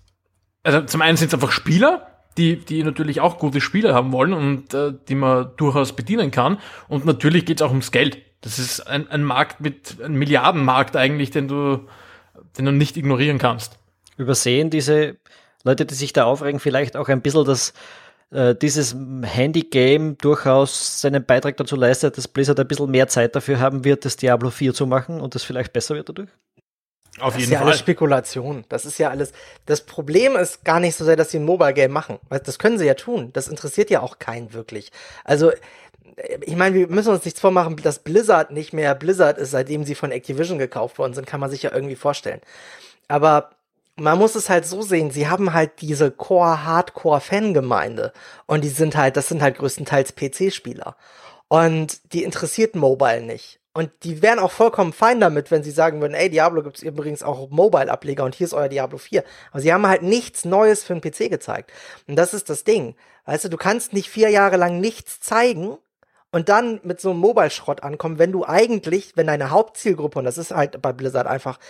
also 0.62 0.82
zum 0.82 1.02
einen 1.02 1.16
sind 1.16 1.28
es 1.28 1.34
einfach 1.34 1.52
Spieler, 1.52 2.09
die, 2.36 2.56
die 2.56 2.82
natürlich 2.82 3.20
auch 3.20 3.38
gute 3.38 3.60
Spieler 3.60 3.94
haben 3.94 4.12
wollen 4.12 4.32
und 4.32 4.74
äh, 4.74 4.92
die 5.08 5.14
man 5.14 5.50
durchaus 5.56 5.94
bedienen 5.94 6.30
kann. 6.30 6.58
Und 6.88 7.04
natürlich 7.04 7.44
geht 7.44 7.60
es 7.60 7.66
auch 7.66 7.70
ums 7.70 7.92
Geld. 7.92 8.18
Das 8.40 8.58
ist 8.58 8.80
ein, 8.80 9.08
ein 9.10 9.24
Markt 9.24 9.60
mit, 9.60 10.00
ein 10.02 10.14
Milliardenmarkt 10.14 10.96
eigentlich, 10.96 11.30
den 11.30 11.48
du, 11.48 11.86
den 12.56 12.64
du 12.64 12.72
nicht 12.72 12.96
ignorieren 12.96 13.38
kannst. 13.38 13.78
Übersehen 14.16 14.70
diese 14.70 15.16
Leute, 15.64 15.84
die 15.84 15.94
sich 15.94 16.12
da 16.12 16.24
aufregen, 16.24 16.60
vielleicht 16.60 16.96
auch 16.96 17.08
ein 17.08 17.20
bisschen, 17.20 17.44
dass 17.44 17.74
äh, 18.30 18.54
dieses 18.54 18.96
Handy-Game 19.22 20.16
durchaus 20.18 21.00
seinen 21.00 21.24
Beitrag 21.24 21.56
dazu 21.56 21.76
leistet, 21.76 22.16
dass 22.16 22.28
Blizzard 22.28 22.60
ein 22.60 22.68
bisschen 22.68 22.90
mehr 22.90 23.08
Zeit 23.08 23.34
dafür 23.34 23.58
haben 23.58 23.84
wird, 23.84 24.04
das 24.04 24.16
Diablo 24.16 24.50
4 24.50 24.72
zu 24.72 24.86
machen 24.86 25.20
und 25.20 25.34
das 25.34 25.42
vielleicht 25.42 25.72
besser 25.72 25.96
wird 25.96 26.08
dadurch? 26.08 26.30
Auf 27.18 27.34
das 27.34 27.34
jeden 27.34 27.44
ist 27.44 27.50
ja 27.50 27.58
Fall. 27.58 27.68
alles 27.68 27.80
Spekulation. 27.80 28.64
Das 28.68 28.84
ist 28.84 28.98
ja 28.98 29.10
alles. 29.10 29.32
Das 29.66 29.82
Problem 29.82 30.36
ist 30.36 30.64
gar 30.64 30.80
nicht 30.80 30.96
so 30.96 31.04
sehr, 31.04 31.16
dass 31.16 31.30
sie 31.30 31.38
ein 31.38 31.44
Mobile 31.44 31.74
Game 31.74 31.90
machen. 31.90 32.18
Das 32.28 32.58
können 32.58 32.78
sie 32.78 32.86
ja 32.86 32.94
tun. 32.94 33.30
Das 33.32 33.48
interessiert 33.48 33.90
ja 33.90 34.00
auch 34.00 34.18
keinen 34.18 34.52
wirklich. 34.52 34.92
Also, 35.24 35.52
ich 36.42 36.56
meine, 36.56 36.74
wir 36.74 36.88
müssen 36.88 37.12
uns 37.12 37.24
nichts 37.24 37.40
vormachen, 37.40 37.76
dass 37.76 38.00
Blizzard 38.00 38.52
nicht 38.52 38.72
mehr 38.72 38.94
Blizzard 38.94 39.38
ist, 39.38 39.50
seitdem 39.50 39.84
sie 39.84 39.94
von 39.94 40.12
Activision 40.12 40.58
gekauft 40.58 40.98
worden 40.98 41.14
sind, 41.14 41.26
kann 41.26 41.40
man 41.40 41.50
sich 41.50 41.62
ja 41.62 41.72
irgendwie 41.72 41.96
vorstellen. 41.96 42.40
Aber 43.08 43.50
man 43.96 44.18
muss 44.18 44.34
es 44.34 44.48
halt 44.48 44.66
so 44.66 44.82
sehen, 44.82 45.10
sie 45.10 45.28
haben 45.28 45.52
halt 45.52 45.80
diese 45.80 46.10
Core-Hardcore-Fangemeinde. 46.10 48.12
Und 48.46 48.64
die 48.64 48.68
sind 48.68 48.96
halt, 48.96 49.16
das 49.16 49.28
sind 49.28 49.42
halt 49.42 49.58
größtenteils 49.58 50.14
PC-Spieler. 50.14 50.96
Und 51.48 52.12
die 52.12 52.22
interessiert 52.22 52.76
Mobile 52.76 53.22
nicht. 53.22 53.59
Und 53.72 53.90
die 54.02 54.20
wären 54.20 54.40
auch 54.40 54.50
vollkommen 54.50 54.92
fein 54.92 55.20
damit, 55.20 55.52
wenn 55.52 55.62
sie 55.62 55.70
sagen 55.70 56.00
würden, 56.00 56.14
ey, 56.14 56.28
Diablo 56.28 56.62
gibt's 56.62 56.82
übrigens 56.82 57.22
auch 57.22 57.50
Mobile-Ableger 57.50 58.24
und 58.24 58.34
hier 58.34 58.46
ist 58.46 58.52
euer 58.52 58.68
Diablo 58.68 58.98
4. 58.98 59.22
Aber 59.52 59.60
sie 59.60 59.72
haben 59.72 59.86
halt 59.86 60.02
nichts 60.02 60.44
Neues 60.44 60.82
für 60.82 60.94
den 60.94 61.00
PC 61.00 61.30
gezeigt. 61.30 61.72
Und 62.08 62.16
das 62.16 62.34
ist 62.34 62.50
das 62.50 62.64
Ding. 62.64 62.96
Weißt 63.26 63.44
du, 63.44 63.48
du 63.48 63.56
kannst 63.56 63.92
nicht 63.92 64.10
vier 64.10 64.28
Jahre 64.30 64.56
lang 64.56 64.80
nichts 64.80 65.20
zeigen 65.20 65.78
und 66.32 66.48
dann 66.48 66.80
mit 66.82 67.00
so 67.00 67.10
einem 67.10 67.20
Mobile-Schrott 67.20 67.84
ankommen, 67.84 68.18
wenn 68.18 68.32
du 68.32 68.44
eigentlich, 68.44 69.16
wenn 69.16 69.28
deine 69.28 69.50
Hauptzielgruppe, 69.50 70.18
und 70.18 70.24
das 70.24 70.38
ist 70.38 70.50
halt 70.50 70.82
bei 70.82 70.92
Blizzard 70.92 71.28
einfach 71.28 71.60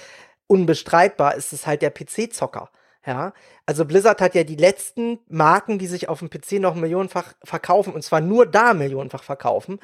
unbestreitbar, 0.47 1.35
ist 1.35 1.52
es 1.52 1.66
halt 1.66 1.83
der 1.83 1.90
PC-Zocker. 1.90 2.71
Ja, 3.07 3.33
also 3.64 3.87
Blizzard 3.87 4.21
hat 4.21 4.35
ja 4.35 4.45
die 4.45 4.57
letzten 4.57 5.21
Marken, 5.26 5.78
die 5.78 5.87
sich 5.87 6.11
auf 6.11 6.19
dem 6.19 6.28
PC 6.28 6.61
noch 6.61 6.75
millionenfach 6.75 7.33
verkaufen, 7.42 7.95
und 7.95 8.02
zwar 8.02 8.21
nur 8.21 8.45
da 8.45 8.75
millionenfach 8.75 9.23
verkaufen. 9.23 9.80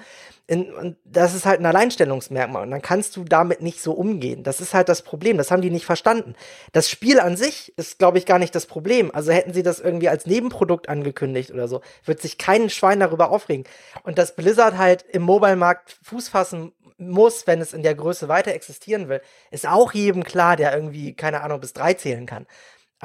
In, 0.47 0.71
und 0.75 0.99
das 1.07 1.35
ist 1.35 1.47
halt 1.47 1.61
ein 1.61 1.67
Alleinstellungsmerkmal. 1.67 2.63
Und 2.63 2.71
dann 2.73 2.83
kannst 2.83 3.17
du 3.17 3.25
damit 3.25 3.63
nicht 3.63 3.81
so 3.81 3.93
umgehen. 3.93 4.43
Das 4.43 4.61
ist 4.61 4.75
halt 4.75 4.91
das 4.91 5.01
Problem. 5.01 5.39
Das 5.39 5.51
haben 5.51 5.63
die 5.63 5.71
nicht 5.71 5.87
verstanden. 5.87 6.35
Das 6.73 6.91
Spiel 6.91 7.19
an 7.19 7.39
sich 7.39 7.73
ist, 7.79 7.99
glaube 7.99 8.19
ich, 8.19 8.27
gar 8.27 8.39
nicht 8.39 8.55
das 8.55 8.67
Problem. 8.67 9.11
Also 9.15 9.33
hätten 9.33 9.55
sie 9.55 9.63
das 9.63 9.81
irgendwie 9.81 10.11
als 10.11 10.27
Nebenprodukt 10.27 10.91
angekündigt 10.91 11.51
oder 11.51 11.69
so, 11.69 11.81
wird 12.05 12.21
sich 12.21 12.37
kein 12.37 12.69
Schwein 12.69 13.01
darüber 13.01 13.31
aufregen. 13.31 13.65
Und 14.03 14.19
dass 14.19 14.37
Blizzard 14.37 14.77
halt 14.77 15.07
im 15.11 15.23
Mobile-Markt 15.23 15.99
Fuß 16.03 16.29
fassen 16.29 16.73
muss, 16.99 17.47
wenn 17.47 17.61
es 17.61 17.73
in 17.73 17.83
der 17.83 17.95
Größe 17.95 18.29
weiter 18.29 18.53
existieren 18.53 19.09
will, 19.09 19.21
ist 19.51 19.67
auch 19.67 19.93
jedem 19.93 20.25
klar, 20.25 20.57
der 20.57 20.75
irgendwie, 20.75 21.15
keine 21.15 21.43
Ahnung, 21.43 21.61
bis 21.61 21.73
drei 21.73 21.95
zählen 21.95 22.27
kann. 22.27 22.47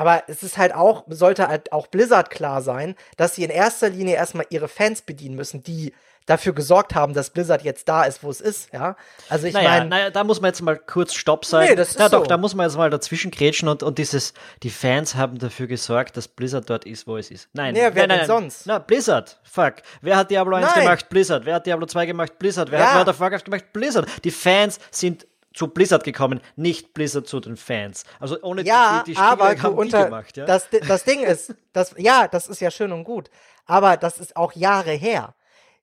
Aber 0.01 0.24
es 0.27 0.41
ist 0.41 0.58
halt 0.58 0.74
auch, 0.74 1.03
sollte 1.10 1.48
halt 1.48 1.72
auch 1.72 1.86
Blizzard 1.86 2.31
klar 2.31 2.63
sein, 2.63 2.96
dass 3.17 3.36
sie 3.36 3.43
in 3.43 3.51
erster 3.51 3.88
Linie 3.89 4.15
erstmal 4.15 4.48
ihre 4.50 4.67
Fans 4.67 5.03
bedienen 5.03 5.36
müssen, 5.36 5.62
die 5.62 5.93
dafür 6.25 6.53
gesorgt 6.53 6.96
haben, 6.96 7.13
dass 7.13 7.29
Blizzard 7.31 7.62
jetzt 7.63 7.88
da 7.89 8.03
ist, 8.03 8.24
wo 8.24 8.29
es 8.31 8.41
ist, 8.41 8.72
ja. 8.74 8.96
Also 9.29 9.46
ich 9.48 9.53
naja, 9.53 9.70
meine. 9.70 9.86
Naja, 9.89 10.10
da 10.12 10.24
muss 10.24 10.41
man 10.41 10.50
jetzt 10.50 10.62
mal 10.62 10.77
kurz 10.77 11.13
Stopp 11.13 11.46
sein. 11.46 11.70
Nee, 11.70 11.75
das 11.75 11.89
ist 11.91 12.00
ja, 12.00 12.10
doch, 12.10 12.22
so. 12.22 12.25
da 12.25 12.38
muss 12.38 12.55
man 12.55 12.67
jetzt 12.67 12.77
mal 12.77 12.89
dazwischen 12.89 13.29
grätschen 13.31 13.67
und, 13.67 13.84
und 13.84 13.98
dieses, 14.00 14.34
die 14.63 14.70
Fans 14.72 15.15
haben 15.15 15.38
dafür 15.39 15.67
gesorgt, 15.67 16.17
dass 16.17 16.27
Blizzard 16.27 16.70
dort 16.70 16.86
ist, 16.86 17.05
wo 17.05 17.17
es 17.17 17.29
ist. 17.29 17.50
Nein, 17.53 17.74
Nee, 17.74 17.81
wer 17.93 18.08
nein, 18.08 18.20
nein. 18.20 18.27
sonst? 18.27 18.65
Na, 18.65 18.79
Blizzard. 18.79 19.39
Fuck. 19.43 19.75
Wer 20.01 20.15
hat 20.17 20.31
Diablo 20.31 20.55
1 20.58 20.67
Nein. 20.67 20.84
gemacht? 20.84 21.10
Blizzard. 21.10 21.46
Wer 21.46 21.55
hat 21.55 21.65
Diablo 21.65 21.86
2 21.86 22.05
gemacht? 22.08 22.39
Blizzard. 22.39 22.72
Wer 22.72 22.79
Ja. 22.79 22.86
hat 22.88 22.96
World 22.98 23.10
of 23.10 23.20
Warcraft 23.20 23.43
gemacht? 23.46 23.65
Blizzard. 23.74 24.08
Die 24.24 24.31
Fans 24.31 24.79
sind 24.91 25.27
zu 25.53 25.67
Blizzard 25.67 26.03
gekommen, 26.03 26.39
nicht 26.55 26.93
Blizzard 26.93 27.27
zu 27.27 27.39
den 27.39 27.58
Fans. 27.58 28.03
Also 28.20 28.41
ohne 28.41 28.63
Ja, 28.63 29.00
die, 29.05 29.12
die 29.12 29.15
Spiele 29.15 29.27
aber 29.27 29.46
haben 29.50 29.60
die 29.62 29.67
unter, 29.67 30.05
gemacht, 30.05 30.38
ja. 30.38 30.46
das, 30.46 30.67
das 30.88 31.03
Ding 31.03 31.22
ist, 31.24 31.53
das, 31.74 31.93
ja, 31.98 32.27
das 32.27 32.48
ist 32.48 32.62
ja 32.62 32.72
schön 32.72 32.91
und 32.91 33.03
gut, 33.03 33.29
aber 33.65 33.98
das 33.98 34.20
ist 34.20 34.36
auch 34.36 34.53
Jahre 34.53 34.91
her. 34.91 35.36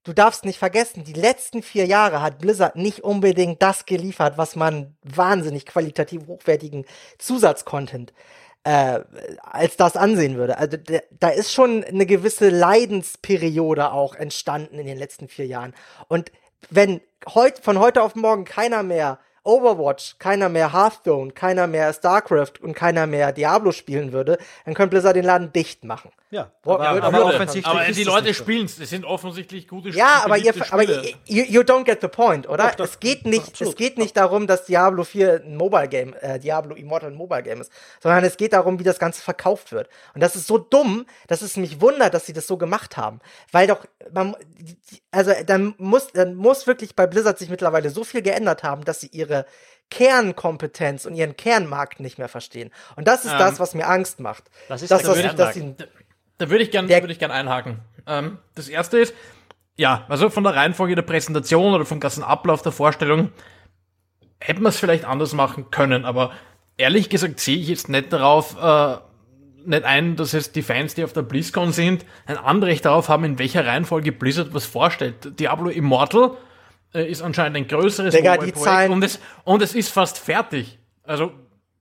Du 0.04 0.12
darfst 0.14 0.44
nicht 0.46 0.58
vergessen, 0.58 1.04
die 1.04 1.12
letzten 1.12 1.62
vier 1.62 1.84
Jahre 1.84 2.22
hat 2.22 2.38
Blizzard 2.38 2.76
nicht 2.76 3.00
unbedingt 3.04 3.62
das 3.62 3.84
geliefert, 3.84 4.38
was 4.38 4.56
man 4.56 4.96
wahnsinnig 5.02 5.66
qualitativ 5.66 6.26
hochwertigen 6.26 6.86
Zusatzcontent 7.18 8.14
äh, 8.64 9.00
als 9.42 9.76
das 9.76 9.96
ansehen 9.96 10.36
würde. 10.36 10.56
Also 10.56 10.76
da- 10.78 11.00
da 11.10 11.28
ist 11.28 11.52
schon 11.52 11.84
eine 11.84 12.06
gewisse 12.06 12.48
Leidensperiode 12.48 13.92
auch 13.92 14.14
entstanden 14.14 14.78
in 14.78 14.86
den 14.86 14.98
letzten 14.98 15.28
vier 15.28 15.46
Jahren. 15.46 15.74
Und 16.08 16.32
wenn 16.70 17.00
heut, 17.34 17.58
von 17.58 17.78
heute 17.78 18.02
auf 18.02 18.14
morgen 18.14 18.44
keiner 18.44 18.82
mehr 18.82 19.18
Overwatch, 19.44 20.16
keiner 20.18 20.48
mehr 20.48 20.72
Hearthstone, 20.72 21.32
keiner 21.32 21.66
mehr 21.66 21.92
StarCraft 21.92 22.54
und 22.60 22.74
keiner 22.74 23.06
mehr 23.06 23.32
Diablo 23.32 23.72
spielen 23.72 24.12
würde, 24.12 24.38
dann 24.64 24.74
könnte 24.74 24.90
Blizzard 24.90 25.16
den 25.16 25.24
Laden 25.24 25.52
dicht 25.52 25.84
machen. 25.84 26.10
ja, 26.30 26.50
Wo- 26.62 26.74
aber, 26.74 26.92
würde- 26.94 27.06
aber 27.06 27.24
offensichtlich 27.24 27.66
aber 27.66 27.84
die 27.84 28.04
das 28.04 28.14
Leute 28.14 28.34
spielen 28.34 28.66
es. 28.66 28.76
Das 28.78 28.90
sind 28.90 29.04
offensichtlich 29.06 29.66
gute 29.66 29.88
Ja, 29.90 30.22
aber 30.24 30.36
ihr, 30.36 30.52
aber 30.70 30.82
Spiele. 30.82 31.02
you, 31.26 31.44
you 31.44 31.60
don't 31.62 31.84
get 31.84 32.00
the 32.02 32.08
point, 32.08 32.46
oder? 32.48 32.64
Doch, 32.68 32.74
doch. 32.74 32.84
Es 32.84 33.00
geht 33.00 33.24
nicht, 33.24 33.48
Absolut. 33.48 33.72
es 33.72 33.78
geht 33.78 33.96
nicht 33.96 34.14
darum, 34.16 34.46
dass 34.46 34.66
Diablo 34.66 35.04
4 35.04 35.42
ein 35.44 35.56
Mobile 35.56 35.88
Game, 35.88 36.14
äh, 36.20 36.38
Diablo 36.38 36.74
Immortal 36.74 37.10
ein 37.10 37.16
Mobile 37.16 37.42
Game 37.42 37.60
ist, 37.62 37.72
sondern 38.02 38.24
es 38.24 38.36
geht 38.36 38.52
darum, 38.52 38.78
wie 38.78 38.84
das 38.84 38.98
Ganze 38.98 39.22
verkauft 39.22 39.72
wird. 39.72 39.88
Und 40.14 40.22
das 40.22 40.36
ist 40.36 40.46
so 40.46 40.58
dumm, 40.58 41.06
dass 41.28 41.40
es 41.40 41.56
mich 41.56 41.80
wundert, 41.80 42.12
dass 42.12 42.26
sie 42.26 42.34
das 42.34 42.46
so 42.46 42.58
gemacht 42.58 42.96
haben, 42.98 43.20
weil 43.52 43.66
doch 43.66 43.86
man, 44.12 44.36
also 45.10 45.32
dann 45.46 45.74
muss, 45.78 46.08
dann 46.12 46.34
muss 46.34 46.66
wirklich 46.66 46.96
bei 46.96 47.06
Blizzard 47.06 47.38
sich 47.38 47.50
mittlerweile 47.50 47.90
so 47.90 48.04
viel 48.04 48.22
geändert 48.22 48.62
haben, 48.62 48.84
dass 48.84 49.00
sie 49.00 49.08
ihre 49.08 49.46
Kernkompetenz 49.90 51.06
und 51.06 51.14
ihren 51.14 51.36
Kernmarkt 51.36 52.00
nicht 52.00 52.18
mehr 52.18 52.28
verstehen. 52.28 52.70
Und 52.96 53.08
das 53.08 53.24
ist 53.24 53.32
Ähm, 53.32 53.38
das, 53.38 53.60
was 53.60 53.74
mir 53.74 53.86
Angst 53.86 54.20
macht. 54.20 54.44
Was 54.68 54.82
ist 54.82 54.90
das, 54.90 55.06
was 55.06 55.18
ich, 55.18 55.32
dass 55.32 55.54
sie, 55.54 55.74
Da 56.38 56.50
würde 56.50 56.64
ich 56.64 56.70
gerne 56.70 56.88
würd 56.88 57.10
ich 57.10 57.18
gern 57.18 57.30
einhaken. 57.30 57.80
Ähm, 58.06 58.38
das 58.54 58.68
erste 58.68 58.98
ist, 58.98 59.14
ja, 59.76 60.04
also 60.08 60.28
von 60.30 60.44
der 60.44 60.54
Reihenfolge 60.54 60.94
der 60.94 61.02
Präsentation 61.02 61.72
oder 61.74 61.84
vom 61.84 62.00
ganzen 62.00 62.22
Ablauf 62.24 62.62
der 62.62 62.72
Vorstellung 62.72 63.32
hätte 64.40 64.60
man 64.60 64.70
es 64.70 64.78
vielleicht 64.78 65.04
anders 65.04 65.32
machen 65.32 65.70
können, 65.70 66.04
aber 66.04 66.32
ehrlich 66.76 67.08
gesagt 67.10 67.40
sehe 67.40 67.56
ich 67.56 67.68
jetzt 67.68 67.88
nicht 67.88 68.12
darauf, 68.12 68.56
äh, 68.56 68.98
nicht 69.68 69.84
ein, 69.84 70.16
dass 70.16 70.34
es 70.34 70.52
die 70.52 70.62
Fans, 70.62 70.94
die 70.94 71.04
auf 71.04 71.12
der 71.12 71.22
BlizzCon 71.22 71.72
sind, 71.72 72.04
ein 72.26 72.36
Anrecht 72.36 72.84
darauf 72.84 73.08
haben, 73.08 73.24
in 73.24 73.38
welcher 73.38 73.66
Reihenfolge 73.66 74.12
Blizzard 74.12 74.54
was 74.54 74.66
vorstellt. 74.66 75.38
Diablo 75.38 75.68
Immortal 75.68 76.32
äh, 76.94 77.08
ist 77.08 77.22
anscheinend 77.22 77.56
ein 77.56 77.68
größeres 77.68 78.14
Digga, 78.14 78.38
die 78.38 78.52
Zahlen- 78.52 78.92
und 78.92 79.04
es, 79.04 79.20
und 79.44 79.62
es 79.62 79.74
ist 79.74 79.90
fast 79.90 80.18
fertig. 80.18 80.78
Also 81.04 81.32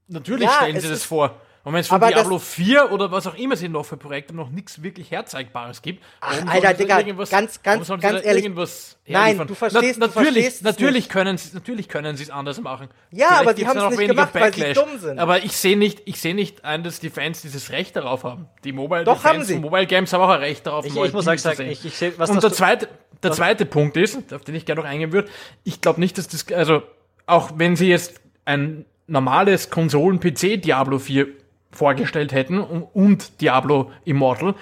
natürlich 0.08 0.46
Ja, 0.46 0.54
stellen 0.54 0.80
sie 0.80 0.90
das 0.90 1.04
vor. 1.04 1.42
Und 1.68 1.74
wenn 1.74 1.82
es 1.82 1.88
von 1.90 1.96
Aber 2.02 2.08
Diablo 2.08 2.40
4 2.40 2.94
oder 2.94 3.12
was 3.12 3.28
auch 3.28 3.36
immer 3.36 3.58
sie 3.58 3.68
noch 3.68 3.86
für 3.86 3.98
Projekte 3.98 4.34
noch 4.34 4.50
nichts 4.50 4.82
wirklich 4.84 5.12
Herzeigbares 5.12 5.82
gibt, 5.82 6.02
Ach, 6.22 6.34
Alter, 6.48 6.74
Digga, 6.74 7.00
irgendwas- 7.00 7.30
ganz- 7.30 7.62
ganz- 7.62 7.86
ganz 7.90 8.24
ehrlich. 8.24 8.44
irgendwas 8.46 8.98
Nein, 9.06 9.38
du 9.46 9.54
verstehst- 9.54 9.98
du 9.98 10.00
natürlich, 10.00 10.14
verstehst 10.14 10.56
es 10.58 10.62
natürlich 10.62 11.10
können 11.10 11.38
sie, 11.38 11.54
natürlich 11.54 11.90
können 11.90 12.16
sie 12.16 12.24
es 12.24 12.30
anders 12.30 12.62
machen. 12.62 12.88
Ja, 13.12 13.28
Vielleicht 13.28 13.42
aber 13.42 13.50
haben's 13.50 13.74
dann 13.74 13.78
auch 13.80 13.90
nicht 13.90 14.00
weniger 14.00 14.14
gemacht, 14.14 14.34
weil 14.36 14.54
sie 14.54 14.62
Backlash. 14.62 14.78
dumm 14.78 14.98
sind. 14.98 15.20
Aber 15.20 15.44
ich 15.44 15.58
sehe 15.58 15.78
nicht, 15.78 16.04
ich 16.06 16.22
sehe 16.22 16.34
nicht 16.36 16.64
ein, 16.64 16.84
dass 16.84 17.02
die 17.02 17.10
Fans 17.10 17.42
dieses 17.42 17.70
Recht 17.72 17.98
darauf 17.98 18.24
haben. 18.24 18.48
Die 18.64 18.72
Mobile, 18.72 19.04
Doch, 19.04 19.16
die 19.18 19.22
Fans 19.24 19.36
haben 19.40 19.44
sie. 19.44 19.60
Mobile 19.60 19.88
Games 19.88 20.14
haben 20.14 20.22
auch 20.22 20.30
ein 20.30 20.40
Recht 20.40 20.66
darauf, 20.68 20.86
Ich- 20.86 20.92
ich 20.96 21.12
muss 21.12 21.28
auch 21.28 21.38
sagen, 21.38 21.38
zu 21.58 21.64
sehen. 21.64 21.70
ich- 21.70 21.84
ich 21.86 21.98
seh- 21.98 22.14
was 22.16 22.30
Und 22.30 22.38
das 22.38 22.44
der 22.44 22.50
du- 22.52 22.56
zweite, 22.56 22.88
der 23.24 23.32
zweite 23.34 23.66
Punkt 23.66 23.98
ist, 23.98 24.34
auf 24.34 24.46
den 24.46 24.56
ich 24.56 24.66
gerne 24.66 24.80
noch 24.84 24.88
eingehen 24.88 25.12
würde, 25.12 25.28
ich 25.66 25.82
glaube 25.82 26.00
nicht, 26.00 26.18
dass 26.18 26.30
das, 26.30 26.50
also, 26.54 26.82
auch 27.26 27.52
wenn 27.58 27.76
sie 27.76 27.90
jetzt 27.90 28.22
ein 28.46 28.86
normales 29.08 29.70
Konsolen-PC 29.70 30.56
Diablo 30.62 30.98
4 31.00 31.28
vorgestellt 31.78 32.32
hätten 32.32 32.60
und, 32.60 33.42
Diablo 33.42 33.92
Immortal, 34.06 34.56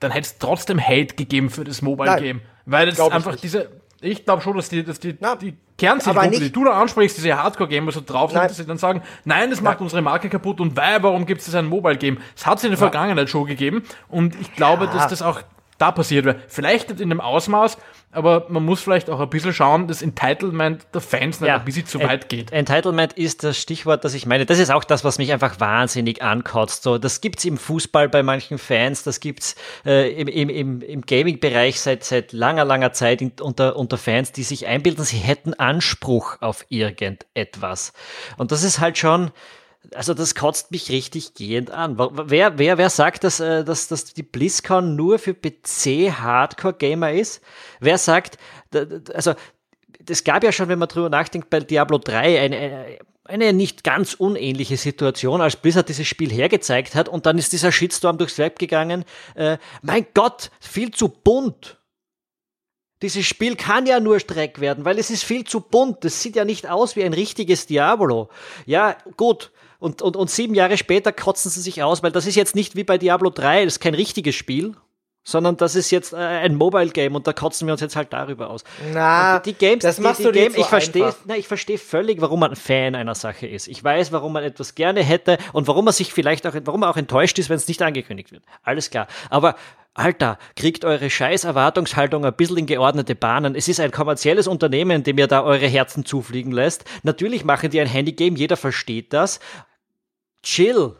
dann 0.00 0.10
hätte 0.10 0.26
es 0.26 0.38
trotzdem 0.38 0.80
Hate 0.80 1.14
gegeben 1.14 1.50
für 1.50 1.64
das 1.64 1.82
Mobile 1.82 2.10
Nein, 2.10 2.22
Game. 2.22 2.40
Weil 2.66 2.86
das 2.86 2.96
glaub 2.96 3.08
ich 3.08 3.14
einfach 3.14 3.32
nicht. 3.32 3.44
diese, 3.44 3.70
ich 4.00 4.24
glaube 4.24 4.42
schon, 4.42 4.56
dass 4.56 4.68
die, 4.68 4.82
dass 4.84 5.00
die, 5.00 5.16
Na, 5.20 5.36
die 5.36 5.54
Kernzielgruppe, 5.76 6.38
die 6.38 6.52
du 6.52 6.64
da 6.64 6.80
ansprichst, 6.80 7.16
diese 7.18 7.36
Hardcore-Gamer 7.42 7.92
so 7.92 8.00
drauf 8.04 8.30
sind, 8.30 8.38
Nein. 8.38 8.48
dass 8.48 8.56
sie 8.56 8.66
dann 8.66 8.78
sagen, 8.78 9.02
nein, 9.24 9.50
das 9.50 9.60
macht 9.60 9.80
unsere 9.80 10.02
Marke 10.02 10.28
kaputt 10.28 10.60
und 10.60 10.76
weil, 10.76 11.02
warum 11.02 11.26
gibt 11.26 11.40
es 11.40 11.54
ein 11.54 11.66
Mobile-Game? 11.66 12.18
Es 12.36 12.46
hat 12.46 12.58
es 12.58 12.64
in 12.64 12.70
der 12.70 12.78
Vergangenheit 12.78 13.28
schon 13.28 13.46
gegeben 13.46 13.82
und 14.08 14.40
ich 14.40 14.54
glaube, 14.54 14.86
dass 14.86 15.08
das 15.08 15.22
auch 15.22 15.42
da 15.84 15.92
passiert 15.92 16.24
wäre. 16.24 16.40
Vielleicht 16.48 16.88
nicht 16.88 17.00
in 17.00 17.10
dem 17.10 17.20
Ausmaß, 17.20 17.76
aber 18.10 18.46
man 18.48 18.64
muss 18.64 18.80
vielleicht 18.80 19.10
auch 19.10 19.20
ein 19.20 19.28
bisschen 19.28 19.52
schauen, 19.52 19.86
dass 19.86 20.00
Entitlement 20.00 20.86
der 20.94 21.02
Fans 21.02 21.40
nicht 21.40 21.50
ein 21.50 21.64
bisschen 21.64 21.84
zu 21.84 22.00
weit 22.00 22.28
geht. 22.28 22.52
Entitlement 22.52 23.12
ist 23.12 23.44
das 23.44 23.58
Stichwort, 23.58 24.04
das 24.04 24.14
ich 24.14 24.24
meine. 24.24 24.46
Das 24.46 24.58
ist 24.58 24.70
auch 24.70 24.84
das, 24.84 25.04
was 25.04 25.18
mich 25.18 25.32
einfach 25.32 25.60
wahnsinnig 25.60 26.22
ankotzt. 26.22 26.84
So, 26.84 26.96
das 26.96 27.20
gibt's 27.20 27.44
im 27.44 27.58
Fußball 27.58 28.08
bei 28.08 28.22
manchen 28.22 28.56
Fans, 28.56 29.02
das 29.02 29.20
gibt's 29.20 29.56
äh, 29.84 30.10
im, 30.12 30.28
im, 30.28 30.48
im, 30.48 30.80
im 30.80 31.02
Gaming-Bereich 31.02 31.80
seit, 31.80 32.04
seit 32.04 32.32
langer, 32.32 32.64
langer 32.64 32.92
Zeit 32.92 33.20
in, 33.20 33.32
unter, 33.40 33.76
unter 33.76 33.98
Fans, 33.98 34.32
die 34.32 34.42
sich 34.42 34.66
einbilden, 34.66 35.04
sie 35.04 35.18
hätten 35.18 35.52
Anspruch 35.52 36.38
auf 36.40 36.64
irgendetwas. 36.70 37.92
Und 38.38 38.52
das 38.52 38.62
ist 38.62 38.80
halt 38.80 38.96
schon, 38.96 39.32
also 39.94 40.14
das 40.14 40.34
kotzt 40.34 40.70
mich 40.70 40.90
richtig 40.90 41.34
gehend 41.34 41.70
an. 41.70 41.98
Wer, 41.98 42.58
wer, 42.58 42.78
wer 42.78 42.90
sagt, 42.90 43.24
dass, 43.24 43.40
äh, 43.40 43.64
dass, 43.64 43.88
dass 43.88 44.04
die 44.14 44.22
BlizzCon 44.22 44.96
nur 44.96 45.18
für 45.18 45.34
PC-Hardcore-Gamer 45.34 47.12
ist? 47.12 47.42
Wer 47.80 47.98
sagt, 47.98 48.38
also 49.12 49.34
es 50.08 50.24
gab 50.24 50.44
ja 50.44 50.52
schon, 50.52 50.68
wenn 50.68 50.78
man 50.78 50.88
drüber 50.88 51.10
nachdenkt, 51.10 51.50
bei 51.50 51.60
Diablo 51.60 51.98
3 51.98 52.40
eine, 52.40 52.56
eine, 52.56 52.98
eine 53.24 53.52
nicht 53.52 53.84
ganz 53.84 54.14
unähnliche 54.14 54.76
Situation, 54.76 55.40
als 55.40 55.56
Blizzard 55.56 55.88
dieses 55.88 56.06
Spiel 56.06 56.30
hergezeigt 56.30 56.94
hat 56.94 57.08
und 57.08 57.26
dann 57.26 57.38
ist 57.38 57.52
dieser 57.52 57.72
Shitstorm 57.72 58.18
durchs 58.18 58.38
Web 58.38 58.58
gegangen. 58.58 59.04
Äh, 59.34 59.58
mein 59.82 60.06
Gott, 60.14 60.50
viel 60.60 60.90
zu 60.90 61.08
bunt. 61.08 61.78
Dieses 63.02 63.26
Spiel 63.26 63.56
kann 63.56 63.86
ja 63.86 64.00
nur 64.00 64.20
Streck 64.20 64.60
werden, 64.60 64.84
weil 64.84 64.98
es 64.98 65.10
ist 65.10 65.24
viel 65.24 65.44
zu 65.44 65.60
bunt. 65.60 66.04
Es 66.04 66.22
sieht 66.22 66.36
ja 66.36 66.44
nicht 66.44 66.68
aus 66.68 66.96
wie 66.96 67.04
ein 67.04 67.12
richtiges 67.12 67.66
Diablo. 67.66 68.30
Ja, 68.66 68.96
gut. 69.16 69.52
Und, 69.84 70.00
und, 70.00 70.16
und 70.16 70.30
sieben 70.30 70.54
Jahre 70.54 70.78
später 70.78 71.12
kotzen 71.12 71.50
sie 71.50 71.60
sich 71.60 71.82
aus, 71.82 72.02
weil 72.02 72.10
das 72.10 72.26
ist 72.26 72.36
jetzt 72.36 72.54
nicht 72.54 72.74
wie 72.74 72.84
bei 72.84 72.96
Diablo 72.96 73.28
3, 73.28 73.66
das 73.66 73.74
ist 73.74 73.80
kein 73.80 73.92
richtiges 73.92 74.34
Spiel, 74.34 74.74
sondern 75.24 75.58
das 75.58 75.74
ist 75.74 75.90
jetzt 75.90 76.14
äh, 76.14 76.16
ein 76.16 76.54
Mobile 76.54 76.88
Game 76.88 77.14
und 77.14 77.26
da 77.26 77.34
kotzen 77.34 77.66
wir 77.68 77.72
uns 77.72 77.82
jetzt 77.82 77.94
halt 77.94 78.10
darüber 78.10 78.48
aus. 78.48 78.64
Na, 78.94 79.36
Und 79.36 79.44
die 79.44 79.52
Games, 79.52 79.82
das 79.82 79.96
die, 79.96 80.02
machst 80.02 80.20
die 80.20 80.24
du 80.24 80.32
dir 80.32 80.48
Game, 80.48 80.54
ich 80.58 80.64
verstehe, 80.64 81.14
na, 81.26 81.36
ich 81.36 81.46
verstehe 81.46 81.76
völlig, 81.76 82.22
warum 82.22 82.40
man 82.40 82.52
ein 82.52 82.56
Fan 82.56 82.94
einer 82.94 83.14
Sache 83.14 83.46
ist. 83.46 83.68
Ich 83.68 83.84
weiß, 83.84 84.10
warum 84.10 84.32
man 84.32 84.42
etwas 84.42 84.74
gerne 84.74 85.02
hätte 85.02 85.36
und 85.52 85.68
warum 85.68 85.84
man 85.84 85.92
sich 85.92 86.14
vielleicht 86.14 86.46
auch, 86.46 86.54
warum 86.64 86.80
man 86.80 86.88
auch 86.88 86.96
enttäuscht 86.96 87.38
ist, 87.38 87.50
wenn 87.50 87.56
es 87.56 87.68
nicht 87.68 87.82
angekündigt 87.82 88.32
wird. 88.32 88.42
Alles 88.62 88.88
klar. 88.88 89.06
Aber 89.28 89.54
Alter, 89.96 90.38
kriegt 90.56 90.84
eure 90.84 91.08
scheiß 91.08 91.44
Erwartungshaltung 91.44 92.24
ein 92.24 92.34
bisschen 92.34 92.58
in 92.58 92.66
geordnete 92.66 93.14
Bahnen. 93.14 93.54
Es 93.54 93.68
ist 93.68 93.78
ein 93.78 93.92
kommerzielles 93.92 94.48
Unternehmen, 94.48 95.04
dem 95.04 95.18
ihr 95.18 95.28
da 95.28 95.44
eure 95.44 95.68
Herzen 95.68 96.04
zufliegen 96.04 96.50
lässt. 96.50 96.84
Natürlich 97.04 97.44
machen 97.44 97.70
die 97.70 97.80
ein 97.80 97.86
Handygame, 97.86 98.36
jeder 98.36 98.56
versteht 98.56 99.12
das. 99.12 99.38
Chill. 100.44 100.94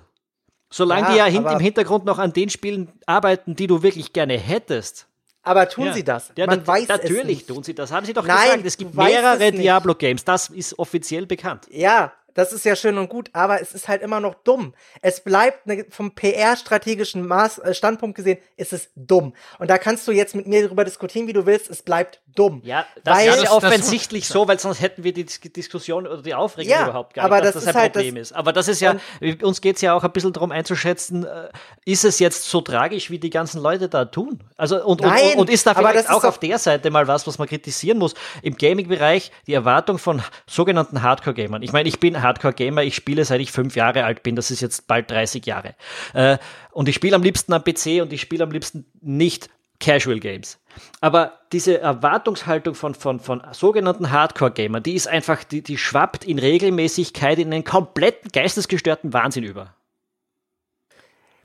Solange 0.71 1.03
Ja, 1.03 1.13
die 1.13 1.19
ja 1.19 1.25
hin, 1.27 1.47
aber- 1.47 1.53
im 1.53 1.61
Hintergrund 1.61 2.05
noch 2.05 2.19
an 2.19 2.33
den 2.33 2.51
Spielen 2.51 2.93
arbeiten, 3.07 3.55
die 3.55 3.67
du 3.69 3.83
wirklich 3.83 4.13
gerne 4.13 4.37
hättest. 4.39 5.07
aber 5.47 5.69
tun 5.69 5.87
Ja. 5.87 5.93
sie 5.93 6.03
das? 6.03 6.33
Ja, 6.37 6.47
Man 6.47 6.67
weiß 6.67 6.89
natürlich 6.89 7.19
es 7.21 7.27
nicht. 7.27 7.49
tun 7.49 7.63
sie 7.63 7.75
das. 7.75 7.93
Haben 7.93 8.07
sie 8.07 8.15
doch 8.15 8.27
Nein, 8.27 8.45
gesagt. 8.45 8.65
Es 8.67 8.77
gibt 8.79 8.95
mehrere. 8.95 9.53
Diablo-Games. 9.53 10.25
Das 10.25 10.49
ist 10.49 10.79
offiziell 10.79 11.27
bekannt. 11.27 11.67
Ja, 11.71 12.13
das 12.35 12.53
ist 12.53 12.65
ja 12.65 12.77
schön 12.77 12.99
und 12.99 13.09
gut, 13.09 13.31
aber 13.33 13.61
es 13.61 13.73
ist 13.73 13.89
halt 13.89 14.03
immer 14.03 14.21
noch 14.21 14.35
dumm. 14.35 14.75
Es 15.01 15.21
bleibt 15.21 15.67
ne, 15.67 15.87
vom 15.89 16.15
PR-strategischen 16.15 17.31
äh, 17.31 17.75
Standpunkt 17.75 18.17
gesehen, 18.17 18.39
ist 18.57 18.73
es 18.73 18.91
dumm. 18.97 19.35
Und 19.59 19.71
da 19.71 19.79
kannst 19.79 20.07
du 20.07 20.13
jetzt 20.13 20.35
mit 20.35 20.47
mir 20.47 20.65
darüber 20.65 20.85
diskutieren, 20.85 21.27
wie 21.27 21.33
du 21.33 21.47
willst, 21.47 21.71
es 21.71 21.83
bleibt 21.83 22.21
dumm. 22.35 22.61
Ja, 22.65 22.87
das 23.05 23.19
weil, 23.19 23.29
ist 23.29 23.43
ja 23.45 23.53
offensichtlich 23.53 24.27
so, 24.27 24.49
weil 24.49 24.59
sonst 24.59 24.81
hätten 24.81 25.05
wir 25.05 25.13
die 25.13 25.25
Diskussion 25.25 26.07
oder 26.07 26.23
die 26.23 26.35
Aufregung 26.35 26.71
ja, 26.71 26.85
überhaupt 26.85 27.15
gar 27.15 27.25
nicht, 27.25 27.33
aber 27.33 27.41
dass 27.41 27.55
das, 27.55 27.65
das 27.65 27.75
ein 27.75 27.81
halt 27.81 27.93
Problem 27.93 28.17
das, 28.17 28.31
ist. 28.31 28.33
Aber 28.33 28.53
das 28.53 28.69
ist 28.69 28.81
ja, 28.81 28.97
uns 29.43 29.61
geht 29.61 29.77
es 29.77 29.83
ja 29.83 29.95
auch 29.95 30.03
ein 30.03 30.13
bisschen 30.13 30.33
darum 30.33 30.51
einzuschätzen, 30.51 31.25
äh, 31.25 31.49
ist 31.85 32.05
es 32.05 32.19
jetzt 32.19 32.45
so 32.45 32.61
tragisch, 32.61 33.11
wie 33.11 33.19
die 33.19 33.31
ganzen 33.31 33.63
Leute 33.63 33.89
da 33.89 34.05
tun? 34.05 34.43
Also 34.57 34.85
und, 34.85 35.03
Nein, 35.03 35.35
und, 35.35 35.43
und 35.43 35.51
ist 35.51 35.67
da 35.67 35.75
vielleicht 35.75 36.11
auch 36.11 36.25
auf 36.25 36.39
der 36.39 36.59
Seite 36.59 36.91
mal 36.91 37.07
was, 37.07 37.27
was 37.27 37.39
man 37.39 37.49
kritisieren 37.49 37.99
muss? 37.99 38.15
Im 38.43 38.57
Gaming-Bereich 38.57 39.31
die 39.47 39.55
Erwartung 39.55 39.99
von 39.99 40.23
sogenannten 40.47 41.03
Hardcore-Gamern. 41.03 41.63
Ich 41.63 41.73
meine, 41.73 41.89
ich 41.89 42.01
bin 42.01 42.23
Hardcore-Gamer, 42.25 42.83
ich 42.83 42.97
spiele 42.97 43.25
seit 43.25 43.41
ich 43.41 43.53
fünf 43.53 43.77
Jahre 43.77 44.05
alt 44.05 44.25
bin, 44.25 44.35
das 44.35 44.51
ist 44.51 44.61
jetzt 44.61 44.89
bald 44.89 45.11
30 45.11 45.47
Jahre. 45.47 45.77
Äh, 46.13 46.39
und 46.73 46.89
ich 46.89 46.97
spiele 46.97 47.15
am 47.15 47.23
liebsten 47.23 47.53
am 47.53 47.63
PC 47.63 48.03
und 48.03 48.13
ich 48.13 48.21
spiele 48.21 48.43
am 48.43 48.51
liebsten 48.51 48.87
nicht 49.01 49.49
Casual 49.81 50.19
Games. 50.19 50.59
Aber 51.01 51.39
diese 51.53 51.79
Erwartungshaltung 51.81 52.75
von, 52.75 52.95
von, 52.95 53.21
von 53.21 53.43
sogenannten 53.53 54.11
Hardcore-Gamern, 54.11 54.83
die 54.83 54.95
ist 54.95 55.07
einfach, 55.07 55.45
die, 55.45 55.63
die 55.63 55.79
schwappt 55.79 56.25
in 56.25 56.39
Regelmäßigkeit 56.39 57.39
in 57.39 57.53
einen 57.53 57.65
kompletten 57.65 58.33
geistesgestörten 58.33 59.13
Wahnsinn 59.13 59.45
über. 59.45 59.75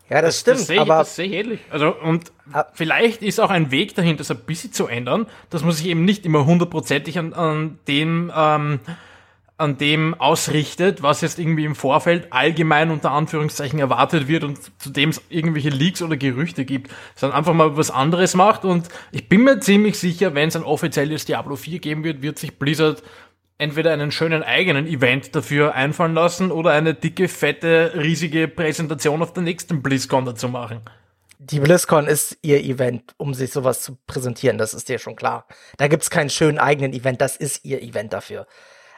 Ja, 0.09 0.21
das, 0.21 0.35
das 0.35 0.39
stimmt. 0.39 0.59
Das 0.59 0.67
sehe 0.67 0.81
aber 0.81 0.97
das 0.97 1.15
sehe 1.15 1.25
ich 1.27 1.33
ähnlich. 1.33 1.59
Also, 1.69 1.95
und 1.95 2.31
ah. 2.51 2.65
vielleicht 2.73 3.21
ist 3.21 3.39
auch 3.39 3.51
ein 3.51 3.69
Weg 3.71 3.93
dahin, 3.95 4.17
das 4.17 4.31
ein 4.31 4.39
bisschen 4.39 4.73
zu 4.73 4.87
ändern, 4.87 5.27
dass 5.51 5.63
man 5.63 5.71
sich 5.71 5.85
eben 5.85 6.03
nicht 6.03 6.25
immer 6.25 6.45
hundertprozentig 6.45 7.19
an, 7.19 7.33
an 7.33 7.79
dem, 7.87 8.31
ähm, 8.35 8.79
an 9.59 9.77
dem 9.77 10.13
ausrichtet, 10.13 11.03
was 11.03 11.19
jetzt 11.19 11.37
irgendwie 11.37 11.65
im 11.65 11.75
Vorfeld 11.75 12.31
allgemein 12.31 12.91
unter 12.91 13.11
Anführungszeichen 13.11 13.77
erwartet 13.77 14.29
wird 14.29 14.45
und 14.45 14.57
zu 14.81 14.89
dem 14.89 15.09
es 15.09 15.21
irgendwelche 15.27 15.69
Leaks 15.69 16.01
oder 16.01 16.15
Gerüchte 16.15 16.63
gibt, 16.63 16.89
sondern 17.15 17.37
einfach 17.37 17.53
mal 17.53 17.75
was 17.75 17.91
anderes 17.91 18.35
macht. 18.35 18.63
Und 18.63 18.87
ich 19.11 19.27
bin 19.27 19.43
mir 19.43 19.59
ziemlich 19.59 19.99
sicher, 19.99 20.33
wenn 20.33 20.47
es 20.47 20.55
ein 20.55 20.63
offizielles 20.63 21.25
Diablo 21.25 21.57
4 21.57 21.79
geben 21.79 22.05
wird, 22.05 22.21
wird 22.21 22.39
sich 22.39 22.57
Blizzard 22.57 23.03
entweder 23.57 23.91
einen 23.91 24.13
schönen 24.13 24.43
eigenen 24.43 24.87
Event 24.87 25.35
dafür 25.35 25.75
einfallen 25.75 26.13
lassen 26.13 26.51
oder 26.51 26.71
eine 26.71 26.93
dicke, 26.93 27.27
fette, 27.27 27.91
riesige 27.97 28.47
Präsentation 28.47 29.21
auf 29.21 29.33
der 29.33 29.43
nächsten 29.43 29.81
BlizzCon 29.83 30.23
dazu 30.23 30.47
machen. 30.47 30.79
Die 31.37 31.59
BlizzCon 31.59 32.07
ist 32.07 32.37
ihr 32.41 32.63
Event, 32.63 33.13
um 33.17 33.33
sich 33.33 33.51
sowas 33.51 33.81
zu 33.81 33.97
präsentieren, 34.07 34.57
das 34.57 34.73
ist 34.73 34.87
dir 34.87 34.99
schon 34.99 35.17
klar. 35.17 35.45
Da 35.75 35.89
gibt's 35.89 36.09
keinen 36.09 36.29
schönen 36.29 36.59
eigenen 36.59 36.93
Event, 36.93 37.19
das 37.19 37.35
ist 37.35 37.65
ihr 37.65 37.81
Event 37.81 38.13
dafür. 38.13 38.47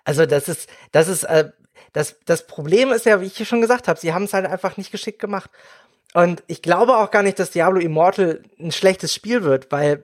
Also 0.04 0.26
das 0.26 0.50
ist, 0.50 0.70
das 0.92 1.08
ist, 1.08 1.24
äh, 1.24 1.52
das, 1.94 2.16
das 2.26 2.48
Problem 2.48 2.92
ist 2.92 3.06
ja, 3.06 3.22
wie 3.22 3.26
ich 3.26 3.48
schon 3.48 3.62
gesagt 3.62 3.88
habe, 3.88 4.00
sie 4.00 4.14
haben 4.14 4.24
es 4.24 4.34
halt 4.34 4.46
einfach 4.46 4.78
nicht 4.78 4.92
geschickt 4.92 5.20
gemacht. 5.20 5.50
Und 6.14 6.44
ich 6.48 6.62
glaube 6.62 6.98
auch 6.98 7.12
gar 7.12 7.24
nicht, 7.24 7.40
dass 7.40 7.52
Diablo 7.52 7.80
Immortal 7.80 8.42
ein 8.60 8.72
schlechtes 8.72 9.14
Spiel 9.14 9.44
wird, 9.44 9.72
weil 9.72 10.04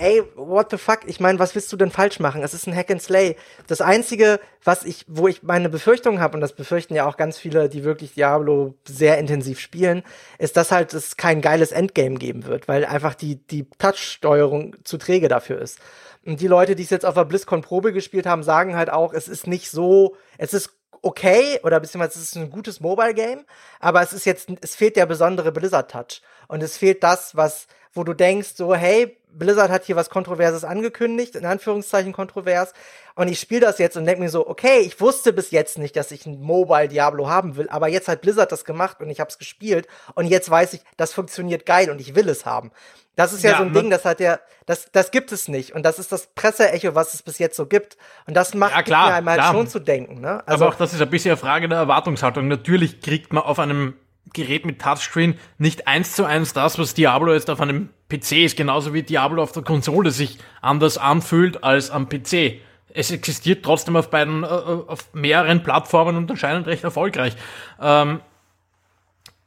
ey, 0.00 0.22
what 0.34 0.70
the 0.70 0.78
fuck? 0.78 1.00
Ich 1.06 1.20
meine, 1.20 1.38
was 1.38 1.54
willst 1.54 1.70
du 1.72 1.76
denn 1.76 1.90
falsch 1.90 2.20
machen? 2.20 2.42
Es 2.42 2.54
ist 2.54 2.66
ein 2.66 2.74
Hack 2.74 2.90
and 2.90 3.02
Slay. 3.02 3.36
Das 3.66 3.80
einzige, 3.80 4.40
was 4.64 4.84
ich, 4.84 5.04
wo 5.08 5.28
ich 5.28 5.42
meine 5.42 5.68
Befürchtung 5.68 6.20
habe, 6.20 6.34
und 6.34 6.40
das 6.40 6.54
befürchten 6.54 6.94
ja 6.94 7.06
auch 7.06 7.16
ganz 7.16 7.38
viele, 7.38 7.68
die 7.68 7.84
wirklich 7.84 8.14
Diablo 8.14 8.74
sehr 8.84 9.18
intensiv 9.18 9.60
spielen, 9.60 10.02
ist, 10.38 10.56
dass 10.56 10.72
halt 10.72 10.94
es 10.94 11.16
kein 11.16 11.42
geiles 11.42 11.70
Endgame 11.70 12.16
geben 12.16 12.46
wird, 12.46 12.66
weil 12.66 12.86
einfach 12.86 13.14
die, 13.14 13.36
die 13.36 13.68
Touch-Steuerung 13.78 14.76
zu 14.84 14.96
träge 14.96 15.28
dafür 15.28 15.60
ist. 15.60 15.78
Und 16.24 16.40
die 16.40 16.46
Leute, 16.46 16.76
die 16.76 16.82
es 16.82 16.90
jetzt 16.90 17.06
auf 17.06 17.14
der 17.14 17.24
BlizzCon 17.24 17.62
Probe 17.62 17.92
gespielt 17.92 18.26
haben, 18.26 18.42
sagen 18.42 18.76
halt 18.76 18.90
auch, 18.90 19.12
es 19.14 19.28
ist 19.28 19.46
nicht 19.46 19.70
so, 19.70 20.16
es 20.38 20.52
ist 20.52 20.70
okay 21.02 21.58
oder 21.62 21.80
beziehungsweise 21.80 22.18
es 22.18 22.26
ist 22.26 22.36
ein 22.36 22.50
gutes 22.50 22.80
Mobile 22.80 23.14
Game, 23.14 23.44
aber 23.78 24.02
es 24.02 24.12
ist 24.12 24.26
jetzt, 24.26 24.50
es 24.60 24.74
fehlt 24.74 24.96
der 24.96 25.06
besondere 25.06 25.50
Blizzard 25.50 25.90
Touch. 25.90 26.22
Und 26.46 26.62
es 26.62 26.76
fehlt 26.76 27.02
das, 27.02 27.36
was 27.36 27.68
wo 27.92 28.04
du 28.04 28.14
denkst, 28.14 28.50
so, 28.54 28.74
hey, 28.74 29.16
Blizzard 29.32 29.70
hat 29.70 29.84
hier 29.84 29.96
was 29.96 30.10
Kontroverses 30.10 30.64
angekündigt, 30.64 31.36
in 31.36 31.46
Anführungszeichen 31.46 32.12
kontrovers. 32.12 32.72
Und 33.14 33.28
ich 33.28 33.40
spiele 33.40 33.60
das 33.60 33.78
jetzt 33.78 33.96
und 33.96 34.06
denke 34.06 34.22
mir 34.22 34.30
so, 34.30 34.48
okay, 34.48 34.80
ich 34.80 35.00
wusste 35.00 35.32
bis 35.32 35.50
jetzt 35.50 35.78
nicht, 35.78 35.96
dass 35.96 36.10
ich 36.10 36.26
ein 36.26 36.40
Mobile 36.40 36.88
Diablo 36.88 37.28
haben 37.28 37.56
will, 37.56 37.68
aber 37.68 37.88
jetzt 37.88 38.08
hat 38.08 38.22
Blizzard 38.22 38.50
das 38.52 38.64
gemacht 38.64 39.00
und 39.00 39.10
ich 39.10 39.20
habe 39.20 39.30
es 39.30 39.38
gespielt 39.38 39.86
und 40.14 40.26
jetzt 40.26 40.48
weiß 40.48 40.74
ich, 40.74 40.80
das 40.96 41.12
funktioniert 41.12 41.66
geil 41.66 41.90
und 41.90 42.00
ich 42.00 42.14
will 42.14 42.28
es 42.28 42.46
haben. 42.46 42.70
Das 43.16 43.32
ist 43.32 43.42
ja, 43.42 43.50
ja 43.50 43.58
so 43.58 43.64
ein 43.64 43.72
Ding, 43.74 43.90
das 43.90 44.04
hat 44.04 44.20
ja, 44.20 44.38
das, 44.66 44.90
das 44.92 45.10
gibt 45.10 45.32
es 45.32 45.48
nicht. 45.48 45.74
Und 45.74 45.82
das 45.82 45.98
ist 45.98 46.12
das 46.12 46.28
Presseecho, 46.28 46.94
was 46.94 47.12
es 47.12 47.22
bis 47.22 47.38
jetzt 47.38 47.56
so 47.56 47.66
gibt. 47.66 47.98
Und 48.26 48.34
das 48.34 48.54
macht 48.54 48.74
ja, 48.74 48.82
klar, 48.82 49.08
mir 49.08 49.14
einmal 49.16 49.36
klar. 49.36 49.52
schon 49.52 49.68
zu 49.68 49.78
denken. 49.78 50.20
Ne? 50.20 50.42
Also, 50.46 50.64
aber 50.64 50.72
auch 50.72 50.78
das 50.78 50.94
ist 50.94 51.02
ein 51.02 51.10
bisschen 51.10 51.32
eine 51.32 51.36
Frage 51.36 51.68
der 51.68 51.78
Erwartungshaltung. 51.78 52.48
Natürlich 52.48 53.02
kriegt 53.02 53.32
man 53.32 53.42
auf 53.42 53.58
einem 53.58 53.94
Gerät 54.32 54.64
mit 54.64 54.80
Touchscreen 54.80 55.38
nicht 55.58 55.86
eins 55.86 56.12
zu 56.14 56.24
eins 56.24 56.52
das, 56.52 56.78
was 56.78 56.94
Diablo 56.94 57.34
jetzt 57.34 57.50
auf 57.50 57.60
einem 57.60 57.90
PC 58.10 58.44
ist, 58.44 58.56
genauso 58.56 58.92
wie 58.92 59.02
Diablo 59.02 59.42
auf 59.42 59.52
der 59.52 59.62
Konsole 59.62 60.10
sich 60.10 60.38
anders 60.60 60.98
anfühlt 60.98 61.64
als 61.64 61.90
am 61.90 62.08
PC. 62.08 62.60
Es 62.92 63.10
existiert 63.10 63.64
trotzdem 63.64 63.96
auf 63.96 64.10
beiden, 64.10 64.42
äh, 64.42 64.46
äh, 64.46 64.84
auf 64.86 65.14
mehreren 65.14 65.62
Plattformen 65.62 66.16
und 66.16 66.30
anscheinend 66.30 66.66
recht 66.66 66.84
erfolgreich. 66.84 67.36
Ähm, 67.80 68.20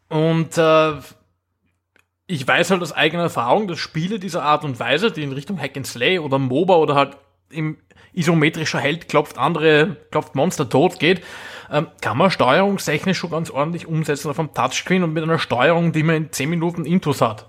und 0.09 0.57
äh, 0.57 0.93
ich 2.27 2.47
weiß 2.47 2.71
halt 2.71 2.81
aus 2.81 2.93
eigener 2.93 3.23
Erfahrung, 3.23 3.67
dass 3.67 3.79
Spiele 3.79 4.17
dieser 4.17 4.43
Art 4.43 4.63
und 4.63 4.79
Weise, 4.79 5.11
die 5.11 5.23
in 5.23 5.33
Richtung 5.33 5.59
Hack 5.59 5.75
and 5.75 5.85
Slay 5.85 6.19
oder 6.19 6.39
MOBA 6.39 6.75
oder 6.75 6.95
halt 6.95 7.17
im 7.49 7.77
isometrischer 8.13 8.79
Held 8.79 9.09
klopft 9.09 9.37
andere, 9.37 9.97
klopft 10.11 10.35
Monster 10.35 10.69
tot 10.69 10.99
geht, 10.99 11.23
ähm, 11.71 11.87
kann 12.01 12.17
man 12.17 12.31
steuerungstechnisch 12.31 13.17
schon 13.17 13.31
ganz 13.31 13.49
ordentlich 13.49 13.87
umsetzen 13.87 14.29
auf 14.29 14.39
einem 14.39 14.53
Touchscreen 14.53 15.03
und 15.03 15.13
mit 15.13 15.23
einer 15.23 15.39
Steuerung, 15.39 15.91
die 15.91 16.03
man 16.03 16.15
in 16.15 16.31
10 16.31 16.49
Minuten 16.49 16.85
Intus 16.85 17.21
hat. 17.21 17.47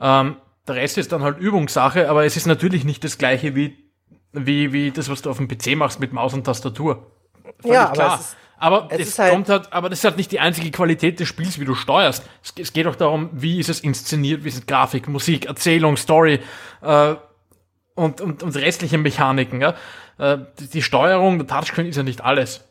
Ähm, 0.00 0.36
der 0.66 0.76
Rest 0.76 0.98
ist 0.98 1.12
dann 1.12 1.22
halt 1.22 1.38
Übungssache, 1.38 2.08
aber 2.08 2.24
es 2.24 2.36
ist 2.36 2.46
natürlich 2.46 2.84
nicht 2.84 3.04
das 3.04 3.18
gleiche 3.18 3.54
wie, 3.54 3.76
wie, 4.32 4.72
wie 4.72 4.90
das, 4.90 5.08
was 5.08 5.22
du 5.22 5.30
auf 5.30 5.38
dem 5.38 5.48
PC 5.48 5.76
machst 5.76 6.00
mit 6.00 6.12
Maus 6.12 6.34
und 6.34 6.44
Tastatur. 6.44 7.10
Völlig 7.60 7.74
ja, 7.74 7.86
klar. 7.88 8.12
Aber 8.12 8.18
es 8.18 8.20
ist, 8.20 8.36
aber 8.58 8.88
es, 8.90 9.08
es 9.08 9.18
halt 9.18 9.32
kommt 9.32 9.48
halt, 9.48 9.72
aber 9.72 9.88
das 9.88 9.98
ist 9.98 10.04
halt 10.04 10.16
nicht 10.16 10.32
die 10.32 10.40
einzige 10.40 10.70
Qualität 10.70 11.20
des 11.20 11.28
Spiels, 11.28 11.60
wie 11.60 11.64
du 11.64 11.74
steuerst. 11.74 12.24
Es, 12.42 12.54
es 12.58 12.72
geht 12.72 12.86
auch 12.86 12.96
darum, 12.96 13.30
wie 13.32 13.60
ist 13.60 13.68
es 13.68 13.80
inszeniert, 13.80 14.44
wie 14.44 14.48
ist 14.48 14.66
Grafik, 14.66 15.08
Musik, 15.08 15.46
Erzählung, 15.46 15.96
Story 15.96 16.40
äh, 16.82 17.14
und, 17.94 18.20
und, 18.20 18.42
und 18.42 18.56
restliche 18.56 18.98
Mechaniken. 18.98 19.60
Ja? 19.60 19.74
Äh, 20.18 20.38
die, 20.58 20.68
die 20.68 20.82
Steuerung, 20.82 21.38
der 21.38 21.46
Touchscreen 21.46 21.86
ist 21.86 21.96
ja 21.96 22.02
nicht 22.02 22.22
alles 22.22 22.66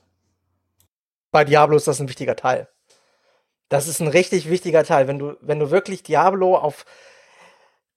bei 1.35 1.43
Diablo 1.43 1.75
ist 1.75 1.85
das 1.85 1.99
ein 1.99 2.07
wichtiger 2.07 2.37
Teil. 2.37 2.69
Das 3.67 3.89
ist 3.89 3.99
ein 3.99 4.07
richtig 4.07 4.49
wichtiger 4.49 4.85
Teil. 4.85 5.09
Wenn 5.09 5.19
du, 5.19 5.35
wenn 5.41 5.59
du 5.59 5.69
wirklich 5.69 6.01
Diablo 6.01 6.55
auf 6.55 6.85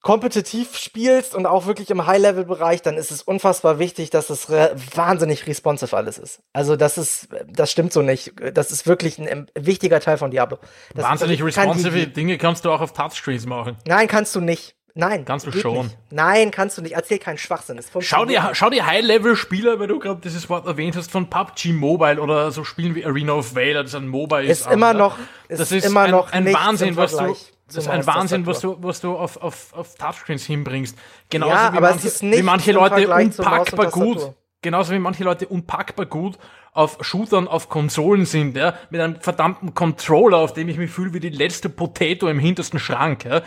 kompetitiv 0.01 0.77
spielst 0.77 1.35
und 1.35 1.47
auch 1.47 1.67
wirklich 1.67 1.91
im 1.91 2.07
High-Level-Bereich, 2.07 2.83
dann 2.83 2.97
ist 2.97 3.11
es 3.11 3.23
unfassbar 3.23 3.79
wichtig, 3.79 4.11
dass 4.11 4.31
es 4.31 4.49
re 4.49 4.75
wahnsinnig 4.95 5.47
responsive 5.47 5.97
alles 5.97 6.19
ist. 6.19 6.41
Also 6.53 6.77
das 6.77 6.99
ist, 6.99 7.29
das 7.47 7.71
stimmt 7.71 7.93
so 7.93 8.03
nicht. 8.03 8.33
Das 8.55 8.71
ist 8.71 8.87
wirklich 8.87 9.19
ein, 9.19 9.29
ein 9.29 9.47
wichtiger 9.55 10.01
Teil 10.01 10.17
von 10.17 10.31
Diablo. 10.31 10.59
Das 10.95 11.05
wahnsinnig 11.05 11.43
responsive 11.43 12.07
Dinge 12.07 12.39
kannst 12.39 12.65
du 12.65 12.71
auch 12.71 12.81
auf 12.81 12.93
Touchscreens 12.93 13.47
machen. 13.47 13.77
Nein, 13.87 14.07
kannst 14.07 14.35
du 14.37 14.41
nicht. 14.41 14.77
Nein. 14.95 15.25
Kannst 15.25 15.47
du 15.47 15.53
schon. 15.53 15.87
Nicht. 15.87 15.99
Nein, 16.11 16.51
kannst 16.51 16.77
du 16.77 16.83
nicht. 16.83 16.93
Erzähl 16.93 17.19
keinen 17.19 17.39
Schwachsinn. 17.39 17.81
Schau 18.01 18.25
dir, 18.25 18.51
schau 18.53 18.69
dir 18.69 18.85
High-Level-Spieler, 18.85 19.79
weil 19.79 19.87
du 19.87 20.01
gerade 20.01 20.21
dieses 20.21 20.49
Wort 20.49 20.67
erwähnt 20.67 20.97
hast, 20.97 21.13
von 21.13 21.31
PUBG 21.31 21.73
Mobile 21.73 22.21
oder 22.21 22.51
so 22.51 22.65
Spielen 22.65 22.97
wie 22.97 23.05
Arena 23.05 23.35
of 23.35 23.55
Valor, 23.55 23.85
das 23.85 23.95
ein 23.95 24.09
Mobile 24.09 24.43
ist. 24.43 24.63
Ist 24.63 24.73
immer 24.73 24.95
noch, 24.95 25.17
ist 25.49 25.61
das 25.61 25.71
ist 25.71 25.87
immer 25.87 26.03
ein, 26.03 26.11
noch 26.11 26.33
ein 26.33 26.53
Wahnsinn, 26.53 26.97
was 26.97 27.17
du, 27.17 27.37
das 27.69 27.85
ist 27.85 27.89
ein 27.89 28.07
Wahnsinn, 28.07 28.47
was 28.47 28.61
du, 28.61 28.77
was 28.81 29.01
du 29.01 29.17
auf, 29.17 29.37
auf, 29.37 29.75
auf 29.75 29.95
Touchscreens 29.95 30.45
hinbringst. 30.45 30.99
Genauso 31.31 31.55
ja, 31.55 31.73
wie, 31.73 31.81
manche, 31.81 32.09
wie 32.21 32.43
manche 32.43 32.73
Leute 32.73 33.09
unpackbar 33.09 33.91
gut, 33.91 34.33
genauso 34.63 34.93
wie 34.93 34.99
manche 34.99 35.25
Leute 35.25 35.47
unpackbar 35.47 36.07
gut 36.07 36.39
auf 36.73 36.99
Shootern 37.01 37.49
auf 37.49 37.69
Konsolen 37.69 38.25
sind, 38.25 38.57
ja, 38.57 38.75
mit 38.91 39.01
einem 39.01 39.21
verdammten 39.21 39.75
Controller, 39.75 40.39
auf 40.39 40.53
dem 40.53 40.69
ich 40.69 40.79
mich 40.79 40.91
fühle 40.91 41.13
wie 41.13 41.21
die 41.21 41.29
letzte 41.29 41.69
Potato 41.69 42.29
im 42.29 42.39
hintersten 42.39 42.79
Schrank, 42.79 43.25
ja. 43.25 43.43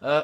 Äh, 0.00 0.22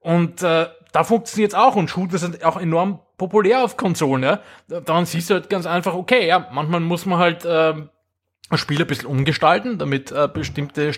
und 0.00 0.42
äh, 0.42 0.66
da 0.92 1.04
funktioniert 1.04 1.52
es 1.52 1.58
auch 1.58 1.76
und 1.76 1.90
Shooter 1.90 2.18
sind 2.18 2.44
auch 2.44 2.58
enorm 2.58 3.00
populär 3.18 3.62
auf 3.62 3.76
Konsolen. 3.76 4.22
Ja? 4.22 4.40
Dann 4.68 5.04
siehst 5.06 5.28
du 5.28 5.34
halt 5.34 5.50
ganz 5.50 5.66
einfach, 5.66 5.94
okay, 5.94 6.26
ja, 6.26 6.48
manchmal 6.52 6.80
muss 6.80 7.04
man 7.04 7.18
halt 7.18 7.44
äh, 7.44 7.74
ein 8.50 8.58
Spiel 8.58 8.80
ein 8.80 8.86
bisschen 8.86 9.06
umgestalten, 9.06 9.78
damit 9.78 10.12
äh, 10.12 10.28
bestimmte 10.32 10.92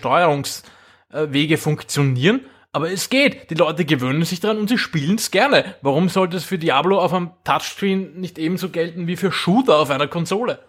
Steuerungswege 1.11 1.57
funktionieren. 1.57 2.41
Aber 2.73 2.89
es 2.89 3.09
geht. 3.09 3.49
Die 3.49 3.55
Leute 3.55 3.83
gewöhnen 3.83 4.23
sich 4.23 4.39
dran 4.39 4.57
und 4.57 4.69
sie 4.69 4.77
spielen 4.77 5.15
es 5.15 5.29
gerne. 5.29 5.75
Warum 5.81 6.07
sollte 6.07 6.37
es 6.37 6.45
für 6.45 6.57
Diablo 6.57 6.99
auf 6.99 7.13
einem 7.13 7.31
Touchscreen 7.43 8.19
nicht 8.19 8.37
ebenso 8.37 8.69
gelten 8.69 9.07
wie 9.07 9.17
für 9.17 9.31
Shooter 9.31 9.77
auf 9.77 9.89
einer 9.89 10.07
Konsole? 10.07 10.59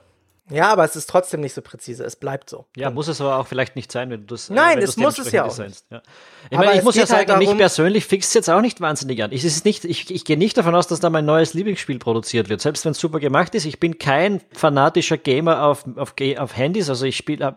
Ja, 0.50 0.72
aber 0.72 0.84
es 0.84 0.96
ist 0.96 1.08
trotzdem 1.08 1.40
nicht 1.40 1.54
so 1.54 1.62
präzise. 1.62 2.04
Es 2.04 2.16
bleibt 2.16 2.50
so. 2.50 2.66
Ja, 2.76 2.90
muss 2.90 3.06
es 3.06 3.20
aber 3.20 3.36
auch 3.38 3.46
vielleicht 3.46 3.76
nicht 3.76 3.92
sein, 3.92 4.10
wenn 4.10 4.22
du 4.22 4.26
das. 4.26 4.50
äh, 4.50 4.54
Nein, 4.54 4.78
es 4.78 4.96
muss 4.96 5.16
es 5.20 5.30
ja 5.30 5.44
auch. 5.44 5.56
Ja. 5.56 5.66
Ich 5.66 6.58
aber 6.58 6.66
meine, 6.66 6.78
ich 6.78 6.84
muss 6.84 6.96
ja 6.96 7.06
sagen, 7.06 7.30
halt 7.30 7.38
mich 7.38 7.56
persönlich 7.56 8.04
fixt 8.04 8.34
jetzt 8.34 8.50
auch 8.50 8.60
nicht 8.60 8.80
wahnsinnig 8.80 9.22
an. 9.22 9.30
Ich, 9.30 9.44
ist 9.44 9.64
nicht, 9.64 9.84
ich, 9.84 10.10
ich 10.10 10.24
gehe 10.24 10.36
nicht 10.36 10.58
davon 10.58 10.74
aus, 10.74 10.88
dass 10.88 10.98
da 10.98 11.08
mein 11.08 11.24
neues 11.24 11.54
Lieblingsspiel 11.54 12.00
produziert 12.00 12.48
wird, 12.48 12.60
selbst 12.60 12.84
wenn 12.84 12.90
es 12.90 12.98
super 12.98 13.20
gemacht 13.20 13.54
ist. 13.54 13.64
Ich 13.64 13.78
bin 13.78 13.98
kein 13.98 14.42
fanatischer 14.52 15.16
Gamer 15.16 15.62
auf, 15.62 15.84
auf, 15.96 16.14
auf 16.36 16.56
Handys, 16.56 16.90
also 16.90 17.06
ich 17.06 17.16
spiele 17.16 17.56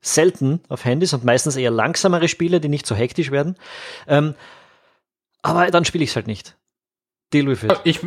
selten 0.00 0.60
auf 0.68 0.84
Handys 0.84 1.12
und 1.12 1.24
meistens 1.24 1.56
eher 1.56 1.70
langsamere 1.70 2.28
Spiele, 2.28 2.60
die 2.60 2.68
nicht 2.68 2.86
so 2.86 2.94
hektisch 2.94 3.30
werden. 3.30 3.56
Ähm, 4.06 4.34
aber 5.42 5.70
dann 5.70 5.84
spiele 5.84 6.04
ich 6.04 6.10
es 6.10 6.16
halt 6.16 6.26
nicht. 6.26 6.56
Deal 7.32 7.46
with 7.46 7.62
it. 7.64 7.80
Ich, 7.84 8.00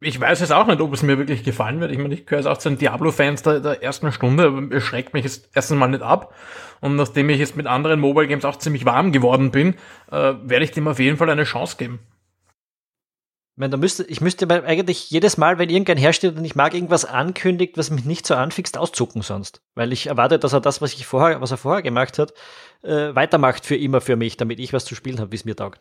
ich 0.00 0.20
weiß 0.20 0.40
jetzt 0.40 0.52
auch 0.52 0.66
nicht, 0.66 0.80
ob 0.80 0.92
es 0.92 1.02
mir 1.02 1.18
wirklich 1.18 1.44
gefallen 1.44 1.80
wird. 1.80 1.92
Ich 1.92 1.98
meine, 1.98 2.14
ich 2.14 2.26
gehöre 2.26 2.40
jetzt 2.40 2.46
auch 2.46 2.58
zu 2.58 2.68
den 2.68 2.78
Diablo-Fans 2.78 3.42
der, 3.42 3.60
der, 3.60 3.82
ersten 3.82 4.10
Stunde, 4.12 4.46
aber 4.46 4.74
es 4.74 4.84
schreckt 4.84 5.14
mich 5.14 5.24
jetzt 5.24 5.50
erstens 5.54 5.78
mal 5.78 5.88
nicht 5.88 6.02
ab. 6.02 6.34
Und 6.80 6.96
nachdem 6.96 7.30
ich 7.30 7.38
jetzt 7.38 7.56
mit 7.56 7.66
anderen 7.66 8.00
Mobile 8.00 8.26
Games 8.26 8.44
auch 8.44 8.56
ziemlich 8.56 8.84
warm 8.84 9.12
geworden 9.12 9.50
bin, 9.50 9.74
äh, 10.10 10.34
werde 10.42 10.64
ich 10.64 10.72
dem 10.72 10.88
auf 10.88 10.98
jeden 10.98 11.16
Fall 11.16 11.30
eine 11.30 11.44
Chance 11.44 11.76
geben. 11.76 12.00
Ich, 13.62 13.64
meine, 13.64 13.70
da 13.70 13.76
müsste, 13.76 14.02
ich 14.02 14.20
müsste 14.20 14.50
eigentlich 14.64 15.08
jedes 15.10 15.36
Mal, 15.36 15.56
wenn 15.56 15.68
irgendein 15.68 15.96
Hersteller, 15.96 16.32
den 16.32 16.44
ich 16.44 16.56
mag, 16.56 16.74
irgendwas 16.74 17.04
ankündigt, 17.04 17.78
was 17.78 17.90
mich 17.90 18.04
nicht 18.04 18.26
so 18.26 18.34
anfixt, 18.34 18.76
auszucken 18.76 19.22
sonst. 19.22 19.62
Weil 19.76 19.92
ich 19.92 20.08
erwarte, 20.08 20.40
dass 20.40 20.52
er 20.52 20.60
das, 20.60 20.82
was, 20.82 20.92
ich 20.94 21.06
vorher, 21.06 21.40
was 21.40 21.52
er 21.52 21.58
vorher 21.58 21.80
gemacht 21.80 22.18
hat, 22.18 22.34
äh, 22.82 23.14
weitermacht 23.14 23.64
für 23.64 23.76
immer 23.76 24.00
für 24.00 24.16
mich, 24.16 24.36
damit 24.36 24.58
ich 24.58 24.72
was 24.72 24.84
zu 24.84 24.96
spielen 24.96 25.20
habe, 25.20 25.30
wie 25.30 25.36
es 25.36 25.44
mir 25.44 25.54
taugt. 25.54 25.78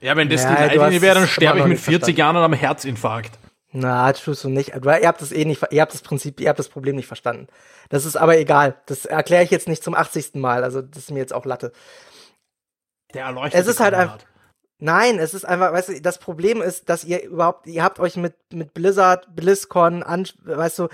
Ja, 0.00 0.16
wenn 0.16 0.28
das 0.28 0.42
ja, 0.42 0.56
die 0.56 0.62
Leitlinie 0.76 1.02
wäre, 1.02 1.20
dann 1.20 1.28
sterbe 1.28 1.60
ich 1.60 1.66
mit 1.66 1.78
40 1.78 2.18
Jahren 2.18 2.34
an 2.34 2.42
einem 2.42 2.54
Herzinfarkt. 2.54 3.38
Na, 3.70 4.12
tust 4.12 4.42
du 4.42 4.48
nicht. 4.48 4.72
Ihr 4.74 5.06
habt 5.06 5.22
das 5.22 5.30
eh 5.30 5.44
nicht, 5.44 5.64
ihr 5.70 5.82
habt 5.82 5.94
das 5.94 6.02
Prinzip, 6.02 6.40
ihr 6.40 6.48
habt 6.48 6.58
das 6.58 6.68
Problem 6.68 6.96
nicht 6.96 7.06
verstanden. 7.06 7.46
Das 7.90 8.06
ist 8.06 8.16
aber 8.16 8.38
egal. 8.38 8.74
Das 8.86 9.04
erkläre 9.04 9.44
ich 9.44 9.52
jetzt 9.52 9.68
nicht 9.68 9.84
zum 9.84 9.94
80. 9.94 10.34
Mal. 10.34 10.64
Also, 10.64 10.82
das 10.82 11.04
ist 11.04 11.10
mir 11.12 11.20
jetzt 11.20 11.32
auch 11.32 11.44
Latte. 11.44 11.70
Der 13.14 13.26
erleuchtet. 13.26 13.60
Es 13.60 13.68
ist 13.68 13.78
halt 13.78 13.94
einfach. 13.94 14.18
Nein, 14.80 15.18
es 15.18 15.34
ist 15.34 15.44
einfach, 15.44 15.72
weißt 15.72 15.88
du, 15.90 16.00
das 16.00 16.18
Problem 16.18 16.62
ist, 16.62 16.88
dass 16.88 17.04
ihr 17.04 17.22
überhaupt, 17.22 17.66
ihr 17.66 17.84
habt 17.84 18.00
euch 18.00 18.16
mit, 18.16 18.34
mit 18.50 18.72
Blizzard, 18.72 19.34
BlizzCon, 19.36 20.02
an, 20.02 20.26
weißt 20.44 20.80
du, 20.80 20.88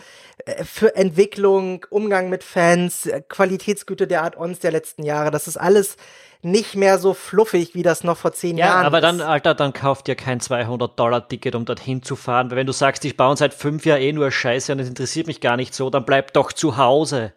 äh, 0.44 0.64
für 0.64 0.96
Entwicklung, 0.96 1.87
Umgang 1.90 2.29
mit 2.29 2.42
Fans, 2.42 3.07
äh, 3.07 3.22
Qualitätsgüte 3.27 4.07
der 4.07 4.22
Art-Ons 4.22 4.59
der 4.59 4.72
letzten 4.72 5.05
Jahre, 5.05 5.31
das 5.31 5.46
ist 5.46 5.57
alles 5.57 5.96
nicht 6.42 6.75
mehr 6.75 6.99
so 6.99 7.14
fluffig, 7.14 7.75
wie 7.75 7.83
das 7.83 8.05
noch 8.05 8.16
vor 8.16 8.33
zehn 8.33 8.59
ja, 8.59 8.66
Jahren 8.66 8.87
aber 8.87 9.01
dann, 9.01 9.20
Alter, 9.20 9.55
dann 9.55 9.72
kauft 9.72 10.09
ihr 10.09 10.14
kein 10.14 10.40
200-Dollar-Ticket, 10.40 11.55
um 11.55 11.64
dorthin 11.64 12.03
zu 12.03 12.14
fahren. 12.14 12.51
Weil 12.51 12.59
wenn 12.59 12.66
du 12.66 12.72
sagst, 12.72 13.05
ich 13.05 13.16
baue 13.16 13.37
seit 13.37 13.55
fünf 13.55 13.85
Jahren 13.87 14.03
eh 14.03 14.12
nur 14.12 14.31
Scheiße 14.31 14.72
und 14.72 14.81
es 14.81 14.88
interessiert 14.88 15.27
mich 15.27 15.40
gar 15.40 15.57
nicht 15.57 15.75
so, 15.75 15.90
dann 15.90 16.05
bleib 16.05 16.33
doch 16.35 16.53
zu 16.53 16.77
Hause. 16.77 17.33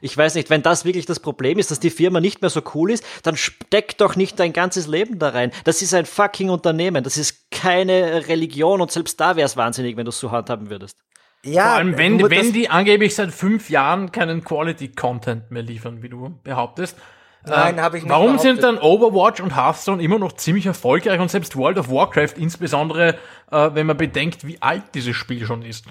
Ich 0.00 0.16
weiß 0.16 0.34
nicht, 0.34 0.50
wenn 0.50 0.62
das 0.62 0.84
wirklich 0.84 1.06
das 1.06 1.20
Problem 1.20 1.58
ist, 1.58 1.70
dass 1.70 1.80
die 1.80 1.90
Firma 1.90 2.20
nicht 2.20 2.40
mehr 2.40 2.50
so 2.50 2.62
cool 2.74 2.90
ist, 2.90 3.04
dann 3.22 3.36
steck 3.36 3.98
doch 3.98 4.16
nicht 4.16 4.38
dein 4.38 4.52
ganzes 4.52 4.86
Leben 4.86 5.18
da 5.18 5.30
rein. 5.30 5.52
Das 5.64 5.82
ist 5.82 5.94
ein 5.94 6.06
fucking 6.06 6.50
Unternehmen. 6.50 7.04
Das 7.04 7.16
ist 7.16 7.50
keine 7.50 8.28
Religion 8.28 8.80
und 8.80 8.90
selbst 8.90 9.20
da 9.20 9.36
wäre 9.36 9.46
es 9.46 9.56
wahnsinnig, 9.56 9.96
wenn 9.96 10.04
du 10.04 10.10
es 10.10 10.18
so 10.18 10.30
handhaben 10.30 10.70
würdest. 10.70 10.96
Ja, 11.44 11.64
Vor 11.64 11.72
allem, 11.74 11.98
wenn, 11.98 12.30
wenn 12.30 12.52
die 12.52 12.68
angeblich 12.68 13.14
seit 13.14 13.32
fünf 13.32 13.70
Jahren 13.70 14.10
keinen 14.10 14.42
Quality-Content 14.42 15.50
mehr 15.50 15.62
liefern, 15.62 16.02
wie 16.02 16.08
du 16.08 16.38
behauptest. 16.42 16.96
Nein, 17.46 17.78
äh, 17.78 17.80
habe 17.80 17.98
ich 17.98 18.02
nicht. 18.02 18.10
Warum 18.10 18.36
behauptet. 18.36 18.56
sind 18.56 18.62
dann 18.62 18.78
Overwatch 18.78 19.40
und 19.40 19.56
Hearthstone 19.56 20.02
immer 20.02 20.18
noch 20.18 20.32
ziemlich 20.32 20.66
erfolgreich 20.66 21.20
und 21.20 21.30
selbst 21.30 21.56
World 21.56 21.78
of 21.78 21.90
Warcraft, 21.90 22.34
insbesondere 22.36 23.16
äh, 23.50 23.70
wenn 23.72 23.86
man 23.86 23.96
bedenkt, 23.96 24.46
wie 24.46 24.60
alt 24.60 24.82
dieses 24.94 25.16
Spiel 25.16 25.46
schon 25.46 25.62
ist? 25.62 25.86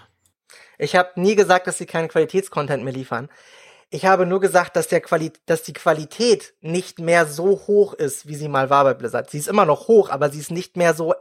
Ich 0.78 0.96
habe 0.96 1.10
nie 1.16 1.36
gesagt, 1.36 1.66
dass 1.68 1.78
sie 1.78 1.86
keinen 1.86 2.08
Qualitätscontent 2.08 2.84
mehr 2.84 2.94
liefern. 2.94 3.30
Ich 3.90 4.06
habe 4.06 4.26
nur 4.26 4.42
gesagt, 4.42 4.76
dass, 4.76 4.90
der 4.90 5.00
Quali 5.00 5.32
dass 5.46 5.64
die 5.64 5.74
Qualität 5.74 6.54
nicht 6.62 7.00
mehr 7.00 7.26
so 7.26 7.62
hoch 7.68 7.94
ist, 7.94 8.28
wie 8.28 8.36
sie 8.36 8.50
mal 8.50 8.70
war 8.70 8.84
bei 8.84 8.94
Blizzard. 8.94 9.30
Sie 9.30 9.38
ist 9.38 9.48
immer 9.48 9.66
noch 9.66 9.88
hoch, 9.88 10.10
aber 10.10 10.30
sie 10.30 10.40
ist 10.40 10.52
nicht 10.52 10.76
mehr 10.76 10.94
so 10.94 11.14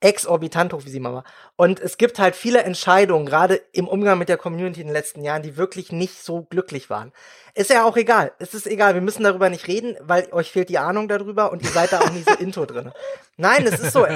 exorbitant 0.00 0.72
hoch, 0.72 0.84
wie 0.84 0.90
sie 0.90 1.00
mal 1.00 1.14
war. 1.14 1.24
Und 1.56 1.80
es 1.80 1.96
gibt 1.96 2.18
halt 2.18 2.36
viele 2.36 2.62
Entscheidungen, 2.62 3.26
gerade 3.26 3.60
im 3.72 3.88
Umgang 3.88 4.18
mit 4.18 4.28
der 4.28 4.36
Community 4.36 4.80
in 4.80 4.88
den 4.88 4.92
letzten 4.92 5.24
Jahren, 5.24 5.42
die 5.42 5.56
wirklich 5.56 5.90
nicht 5.92 6.22
so 6.22 6.42
glücklich 6.42 6.90
waren. 6.90 7.12
Ist 7.54 7.70
ja 7.70 7.84
auch 7.84 7.96
egal. 7.96 8.32
Es 8.38 8.54
ist 8.54 8.66
egal. 8.66 8.94
Wir 8.94 9.00
müssen 9.00 9.24
darüber 9.24 9.48
nicht 9.48 9.66
reden, 9.66 9.96
weil 10.00 10.28
euch 10.32 10.52
fehlt 10.52 10.68
die 10.68 10.78
Ahnung 10.78 11.08
darüber 11.08 11.50
und 11.50 11.62
ihr 11.62 11.70
seid 11.70 11.92
da 11.92 12.00
auch 12.00 12.10
nicht 12.10 12.28
so 12.28 12.34
into 12.38 12.66
drin. 12.66 12.92
Nein, 13.36 13.66
es 13.66 13.80
ist 13.80 13.92
so. 13.92 14.06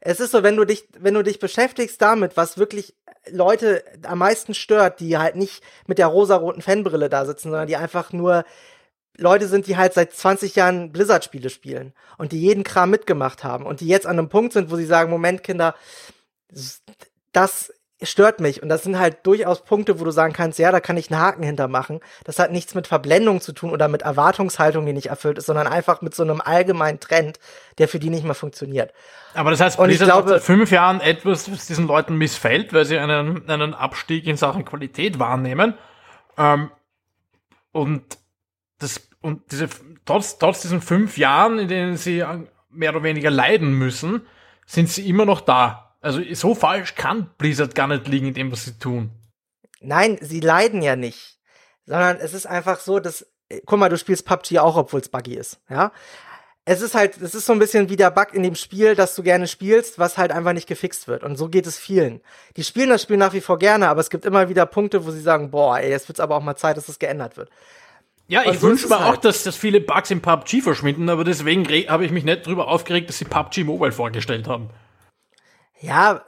Es 0.00 0.20
ist 0.20 0.32
so, 0.32 0.42
wenn 0.42 0.56
du 0.56 0.64
dich, 0.64 0.88
wenn 0.98 1.14
du 1.14 1.22
dich 1.22 1.38
beschäftigst 1.38 2.00
damit, 2.00 2.36
was 2.36 2.58
wirklich 2.58 2.94
Leute 3.30 3.84
am 4.04 4.18
meisten 4.18 4.54
stört, 4.54 5.00
die 5.00 5.18
halt 5.18 5.36
nicht 5.36 5.62
mit 5.86 5.98
der 5.98 6.08
rosaroten 6.08 6.62
Fanbrille 6.62 7.08
da 7.08 7.24
sitzen, 7.24 7.50
sondern 7.50 7.68
die 7.68 7.76
einfach 7.76 8.12
nur 8.12 8.44
Leute 9.16 9.46
sind, 9.46 9.66
die 9.66 9.76
halt 9.76 9.92
seit 9.92 10.12
20 10.12 10.56
Jahren 10.56 10.90
Blizzard-Spiele 10.90 11.50
spielen 11.50 11.92
und 12.18 12.32
die 12.32 12.40
jeden 12.40 12.64
Kram 12.64 12.90
mitgemacht 12.90 13.44
haben 13.44 13.66
und 13.66 13.80
die 13.80 13.86
jetzt 13.86 14.06
an 14.06 14.18
einem 14.18 14.28
Punkt 14.28 14.52
sind, 14.52 14.70
wo 14.70 14.76
sie 14.76 14.86
sagen, 14.86 15.10
Moment, 15.10 15.42
Kinder, 15.42 15.74
das 17.32 17.72
stört 18.02 18.40
mich. 18.40 18.62
Und 18.62 18.68
das 18.68 18.82
sind 18.82 18.98
halt 18.98 19.18
durchaus 19.26 19.64
Punkte, 19.64 20.00
wo 20.00 20.04
du 20.04 20.10
sagen 20.10 20.32
kannst, 20.32 20.58
ja, 20.58 20.72
da 20.72 20.80
kann 20.80 20.96
ich 20.96 21.10
einen 21.10 21.20
Haken 21.20 21.42
hintermachen. 21.42 22.00
Das 22.24 22.38
hat 22.38 22.52
nichts 22.52 22.74
mit 22.74 22.86
Verblendung 22.86 23.40
zu 23.40 23.52
tun 23.52 23.70
oder 23.70 23.88
mit 23.88 24.02
Erwartungshaltung, 24.02 24.86
die 24.86 24.92
nicht 24.92 25.06
erfüllt 25.06 25.38
ist, 25.38 25.46
sondern 25.46 25.66
einfach 25.66 26.02
mit 26.02 26.14
so 26.14 26.22
einem 26.22 26.40
allgemeinen 26.40 27.00
Trend, 27.00 27.38
der 27.78 27.88
für 27.88 27.98
die 27.98 28.10
nicht 28.10 28.24
mehr 28.24 28.34
funktioniert. 28.34 28.92
Aber 29.34 29.50
das 29.50 29.60
heißt, 29.60 29.78
Blizzard 29.78 30.08
glaube, 30.10 30.28
seit 30.30 30.42
fünf 30.42 30.70
Jahren 30.70 31.00
etwas, 31.00 31.50
was 31.50 31.66
diesen 31.66 31.86
Leuten 31.86 32.16
missfällt, 32.16 32.72
weil 32.72 32.84
sie 32.84 32.98
einen, 32.98 33.48
einen 33.48 33.74
Abstieg 33.74 34.26
in 34.26 34.36
Sachen 34.36 34.64
Qualität 34.64 35.18
wahrnehmen. 35.18 35.74
Ähm, 36.36 36.70
und 37.72 38.18
das, 38.78 39.08
und 39.20 39.50
diese, 39.52 39.68
trotz, 40.04 40.38
trotz 40.38 40.62
diesen 40.62 40.80
fünf 40.80 41.16
Jahren, 41.16 41.58
in 41.58 41.68
denen 41.68 41.96
sie 41.96 42.24
mehr 42.70 42.90
oder 42.90 43.02
weniger 43.02 43.30
leiden 43.30 43.72
müssen, 43.78 44.26
sind 44.66 44.88
sie 44.88 45.08
immer 45.08 45.24
noch 45.24 45.40
da 45.40 45.91
also 46.02 46.20
so 46.34 46.54
falsch 46.54 46.94
kann 46.96 47.30
Blizzard 47.38 47.74
gar 47.74 47.86
nicht 47.86 48.08
liegen 48.08 48.28
in 48.28 48.34
dem, 48.34 48.52
was 48.52 48.64
sie 48.64 48.78
tun. 48.78 49.10
Nein, 49.80 50.18
sie 50.20 50.40
leiden 50.40 50.82
ja 50.82 50.96
nicht. 50.96 51.38
Sondern 51.86 52.18
es 52.18 52.34
ist 52.34 52.46
einfach 52.46 52.80
so, 52.80 53.00
dass, 53.00 53.26
äh, 53.48 53.60
guck 53.64 53.78
mal, 53.78 53.88
du 53.88 53.96
spielst 53.96 54.26
PUBG 54.26 54.58
auch, 54.58 54.76
obwohl 54.76 55.00
es 55.00 55.08
buggy 55.08 55.34
ist, 55.34 55.60
ja. 55.68 55.92
Es 56.64 56.80
ist 56.80 56.94
halt, 56.94 57.20
es 57.20 57.34
ist 57.34 57.46
so 57.46 57.52
ein 57.52 57.58
bisschen 57.58 57.88
wie 57.88 57.96
der 57.96 58.12
Bug 58.12 58.34
in 58.34 58.44
dem 58.44 58.54
Spiel, 58.54 58.94
das 58.94 59.16
du 59.16 59.24
gerne 59.24 59.48
spielst, 59.48 59.98
was 59.98 60.16
halt 60.16 60.30
einfach 60.30 60.52
nicht 60.52 60.68
gefixt 60.68 61.08
wird. 61.08 61.24
Und 61.24 61.34
so 61.34 61.48
geht 61.48 61.66
es 61.66 61.76
vielen. 61.76 62.20
Die 62.56 62.62
spielen 62.62 62.90
das 62.90 63.02
Spiel 63.02 63.16
nach 63.16 63.32
wie 63.32 63.40
vor 63.40 63.58
gerne, 63.58 63.88
aber 63.88 64.00
es 64.00 64.10
gibt 64.10 64.24
immer 64.24 64.48
wieder 64.48 64.64
Punkte, 64.66 65.04
wo 65.04 65.10
sie 65.10 65.20
sagen, 65.20 65.50
boah, 65.50 65.80
ey, 65.80 65.90
jetzt 65.90 66.08
wird's 66.08 66.20
aber 66.20 66.36
auch 66.36 66.42
mal 66.42 66.54
Zeit, 66.54 66.76
dass 66.76 66.86
das 66.86 67.00
geändert 67.00 67.36
wird. 67.36 67.50
Ja, 68.28 68.48
ich 68.48 68.62
wünsche 68.62 68.86
mir 68.86 69.00
halt 69.00 69.16
auch, 69.16 69.20
dass, 69.20 69.42
dass 69.42 69.56
viele 69.56 69.80
Bugs 69.80 70.12
in 70.12 70.22
PUBG 70.22 70.62
verschwinden, 70.62 71.08
aber 71.08 71.24
deswegen 71.24 71.66
habe 71.88 72.04
ich 72.04 72.12
mich 72.12 72.22
nicht 72.22 72.46
drüber 72.46 72.68
aufgeregt, 72.68 73.08
dass 73.08 73.18
sie 73.18 73.24
PUBG 73.24 73.64
Mobile 73.64 73.90
vorgestellt 73.90 74.46
haben. 74.46 74.70
Ja, 75.82 76.24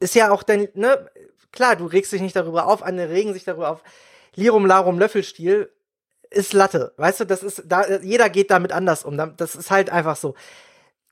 ist 0.00 0.14
ja 0.14 0.30
auch 0.30 0.42
dein, 0.42 0.68
ne, 0.74 1.10
klar, 1.52 1.76
du 1.76 1.86
regst 1.86 2.12
dich 2.12 2.22
nicht 2.22 2.34
darüber 2.34 2.66
auf, 2.66 2.82
andere 2.82 3.10
regen 3.10 3.34
sich 3.34 3.44
darüber 3.44 3.70
auf. 3.70 3.82
Lirum 4.34 4.66
Larum 4.66 4.98
Löffelstil 4.98 5.70
ist 6.30 6.52
Latte. 6.52 6.92
Weißt 6.96 7.20
du, 7.20 7.24
das 7.26 7.42
ist, 7.42 7.62
da, 7.66 7.98
jeder 7.98 8.30
geht 8.30 8.50
damit 8.50 8.72
anders 8.72 9.04
um. 9.04 9.16
Das 9.36 9.54
ist 9.54 9.70
halt 9.70 9.90
einfach 9.90 10.16
so. 10.16 10.34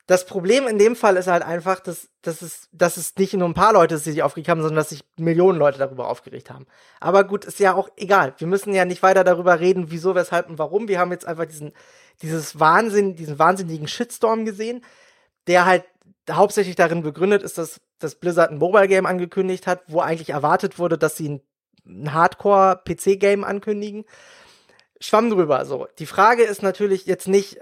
Das 0.07 0.25
Problem 0.25 0.67
in 0.67 0.77
dem 0.77 0.95
Fall 0.95 1.17
ist 1.17 1.27
halt 1.27 1.41
einfach, 1.41 1.79
dass, 1.79 2.09
dass, 2.21 2.43
es, 2.43 2.69
dass 2.71 2.97
es 2.97 3.15
nicht 3.17 3.33
nur 3.33 3.47
ein 3.47 3.55
paar 3.55 3.73
Leute 3.73 3.97
sich 3.97 4.21
aufgeregt 4.21 4.49
haben, 4.49 4.61
sondern 4.61 4.77
dass 4.77 4.89
sich 4.89 5.03
Millionen 5.17 5.57
Leute 5.57 5.79
darüber 5.79 6.07
aufgeregt 6.09 6.51
haben. 6.51 6.67
Aber 6.99 7.23
gut, 7.23 7.45
ist 7.45 7.59
ja 7.59 7.73
auch 7.73 7.89
egal. 7.97 8.35
Wir 8.37 8.45
müssen 8.45 8.73
ja 8.73 8.85
nicht 8.85 9.01
weiter 9.01 9.23
darüber 9.23 9.59
reden, 9.59 9.85
wieso, 9.89 10.13
weshalb 10.13 10.47
und 10.49 10.59
warum. 10.59 10.87
Wir 10.87 10.99
haben 10.99 11.11
jetzt 11.11 11.25
einfach 11.25 11.45
diesen, 11.45 11.73
dieses 12.21 12.59
Wahnsinn, 12.59 13.15
diesen 13.15 13.39
wahnsinnigen 13.39 13.87
Shitstorm 13.87 14.45
gesehen, 14.45 14.83
der 15.47 15.65
halt 15.65 15.85
hauptsächlich 16.31 16.75
darin 16.75 17.03
begründet 17.03 17.43
ist, 17.43 17.57
dass, 17.57 17.81
dass 17.99 18.15
Blizzard 18.15 18.51
ein 18.51 18.57
Mobile-Game 18.57 19.05
angekündigt 19.05 19.67
hat, 19.67 19.83
wo 19.87 19.99
eigentlich 19.99 20.29
erwartet 20.29 20.79
wurde, 20.79 20.97
dass 20.97 21.17
sie 21.17 21.29
ein, 21.29 21.41
ein 21.85 22.13
Hardcore-PC-Game 22.13 23.43
ankündigen. 23.43 24.05
Schwamm 24.99 25.29
drüber, 25.29 25.65
so. 25.65 25.87
Die 25.99 26.05
Frage 26.05 26.43
ist 26.43 26.63
natürlich 26.63 27.05
jetzt 27.05 27.27
nicht, 27.27 27.57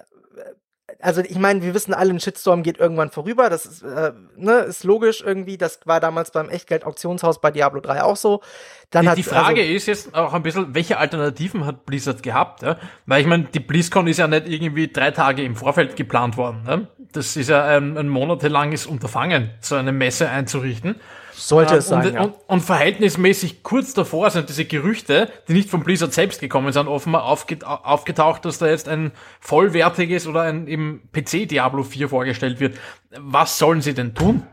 also 1.04 1.22
ich 1.22 1.38
meine, 1.38 1.62
wir 1.62 1.74
wissen 1.74 1.94
alle, 1.94 2.12
ein 2.12 2.20
Shitstorm 2.20 2.64
geht 2.64 2.78
irgendwann 2.78 3.12
vorüber. 3.12 3.50
Das 3.50 3.66
ist, 3.66 3.84
äh, 3.84 4.14
ne, 4.38 4.60
ist 4.60 4.84
logisch 4.84 5.22
irgendwie. 5.22 5.58
Das 5.58 5.82
war 5.86 6.00
damals 6.00 6.32
beim 6.32 6.50
Echtgeld-Auktionshaus 6.50 7.42
bei 7.42 7.52
Diablo 7.52 7.82
3 7.82 8.04
auch 8.04 8.16
so. 8.16 8.42
Dann 8.90 9.08
die, 9.08 9.16
die 9.16 9.24
Frage 9.24 9.62
also, 9.62 9.74
ist 9.74 9.86
jetzt 9.88 10.16
auch 10.16 10.34
ein 10.34 10.44
bisschen, 10.44 10.74
welche 10.74 10.98
Alternativen 10.98 11.66
hat 11.66 11.86
Blizzard 11.86 12.24
gehabt? 12.24 12.62
Ja? 12.62 12.78
Weil 13.06 13.22
ich 13.22 13.28
meine, 13.28 13.46
die 13.46 13.60
BlizzCon 13.60 14.08
ist 14.08 14.18
ja 14.18 14.28
nicht 14.28 14.48
irgendwie 14.48 14.88
drei 14.88 15.12
Tage 15.12 15.44
im 15.44 15.56
Vorfeld 15.56 15.96
geplant 15.98 16.38
worden. 16.38 16.64
Ne? 16.64 16.88
Das 17.12 17.36
ist 17.36 17.50
ja 17.50 17.66
ein, 17.66 17.98
ein 17.98 18.08
monatelanges 18.08 18.86
Unterfangen, 18.86 19.52
so 19.60 19.76
eine 19.76 19.92
Messe 19.92 20.30
einzurichten. 20.30 20.96
Sollte 21.36 21.76
es 21.76 21.88
sein. 21.88 22.08
Und, 22.08 22.14
ja. 22.14 22.22
und, 22.22 22.36
und, 22.48 22.62
verhältnismäßig 22.62 23.64
kurz 23.64 23.94
davor 23.94 24.30
sind 24.30 24.50
diese 24.50 24.66
Gerüchte, 24.66 25.30
die 25.48 25.54
nicht 25.54 25.70
von 25.70 25.84
Blizzard 25.84 26.14
selbst 26.14 26.40
gekommen 26.40 26.72
sind, 26.72 26.88
offenbar 26.88 27.24
aufget 27.24 27.64
aufgetaucht, 27.64 28.46
dass 28.46 28.60
da 28.60 28.68
jetzt 28.68 28.88
ein 28.88 29.12
vollwertiges 29.40 30.28
oder 30.28 30.42
ein 30.42 30.68
im 30.68 31.02
PC 31.12 31.48
Diablo 31.48 31.84
4 31.84 32.10
vorgestellt 32.10 32.60
wird. 32.60 32.78
Was 33.18 33.58
sollen 33.58 33.82
sie 33.82 33.94
denn 33.94 34.16
tun? 34.16 34.46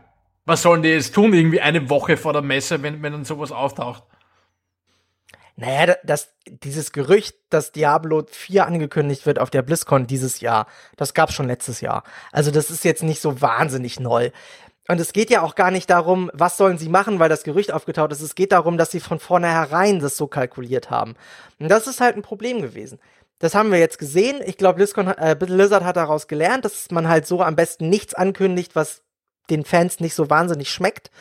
Was 0.45 0.63
sollen 0.63 0.81
die 0.81 0.89
jetzt 0.89 1.13
tun, 1.13 1.33
irgendwie 1.33 1.61
eine 1.61 1.89
Woche 1.89 2.17
vor 2.17 2.33
der 2.33 2.41
Messe, 2.41 2.81
wenn, 2.81 3.03
wenn 3.03 3.13
dann 3.13 3.25
sowas 3.25 3.51
auftaucht? 3.51 4.03
Naja, 5.61 5.95
das, 6.03 6.33
dieses 6.47 6.91
Gerücht, 6.91 7.35
dass 7.51 7.71
Diablo 7.71 8.25
4 8.27 8.65
angekündigt 8.65 9.27
wird 9.27 9.37
auf 9.37 9.51
der 9.51 9.61
BlizzCon 9.61 10.07
dieses 10.07 10.39
Jahr, 10.39 10.65
das 10.97 11.13
gab's 11.13 11.33
schon 11.33 11.45
letztes 11.45 11.81
Jahr. 11.81 12.03
Also 12.31 12.49
das 12.49 12.71
ist 12.71 12.83
jetzt 12.83 13.03
nicht 13.03 13.21
so 13.21 13.41
wahnsinnig 13.41 13.99
neu. 13.99 14.31
Und 14.87 14.99
es 14.99 15.13
geht 15.13 15.29
ja 15.29 15.41
auch 15.41 15.55
gar 15.55 15.71
nicht 15.71 15.89
darum, 15.89 16.31
was 16.33 16.57
sollen 16.57 16.77
sie 16.77 16.89
machen, 16.89 17.19
weil 17.19 17.29
das 17.29 17.43
Gerücht 17.43 17.71
aufgetaucht 17.71 18.11
ist. 18.11 18.21
Es 18.21 18.35
geht 18.35 18.51
darum, 18.51 18.77
dass 18.77 18.91
sie 18.91 18.99
von 18.99 19.19
vornherein 19.19 19.99
das 19.99 20.17
so 20.17 20.27
kalkuliert 20.27 20.89
haben. 20.89 21.15
Und 21.59 21.69
das 21.69 21.87
ist 21.87 22.01
halt 22.01 22.15
ein 22.15 22.23
Problem 22.23 22.61
gewesen. 22.61 22.99
Das 23.39 23.55
haben 23.55 23.71
wir 23.71 23.79
jetzt 23.79 23.99
gesehen. 23.99 24.41
Ich 24.45 24.57
glaube, 24.57 24.81
äh, 24.81 25.35
Blizzard 25.35 25.83
hat 25.83 25.97
daraus 25.97 26.27
gelernt, 26.27 26.65
dass 26.65 26.91
man 26.91 27.07
halt 27.07 27.25
so 27.25 27.41
am 27.41 27.55
besten 27.55 27.89
nichts 27.89 28.13
ankündigt, 28.13 28.75
was 28.75 29.03
den 29.49 29.65
Fans 29.65 29.99
nicht 29.99 30.13
so 30.13 30.29
wahnsinnig 30.29 30.69
schmeckt 30.69 31.11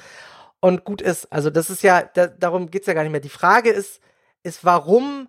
und 0.61 0.85
gut 0.85 1.03
ist. 1.03 1.33
Also 1.33 1.51
das 1.51 1.70
ist 1.70 1.83
ja, 1.83 2.03
da, 2.03 2.27
darum 2.27 2.70
geht's 2.70 2.87
ja 2.87 2.94
gar 2.94 3.03
nicht 3.03 3.12
mehr. 3.12 3.20
Die 3.20 3.29
Frage 3.29 3.70
ist, 3.70 4.01
ist, 4.42 4.64
warum 4.64 5.29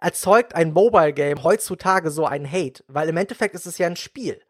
erzeugt 0.00 0.54
ein 0.54 0.72
Mobile 0.72 1.12
Game 1.12 1.42
heutzutage 1.42 2.10
so 2.10 2.26
einen 2.26 2.50
Hate? 2.50 2.84
Weil 2.88 3.08
im 3.08 3.16
Endeffekt 3.16 3.54
ist 3.54 3.66
es 3.66 3.78
ja 3.78 3.86
ein 3.86 3.96
Spiel. 3.96 4.40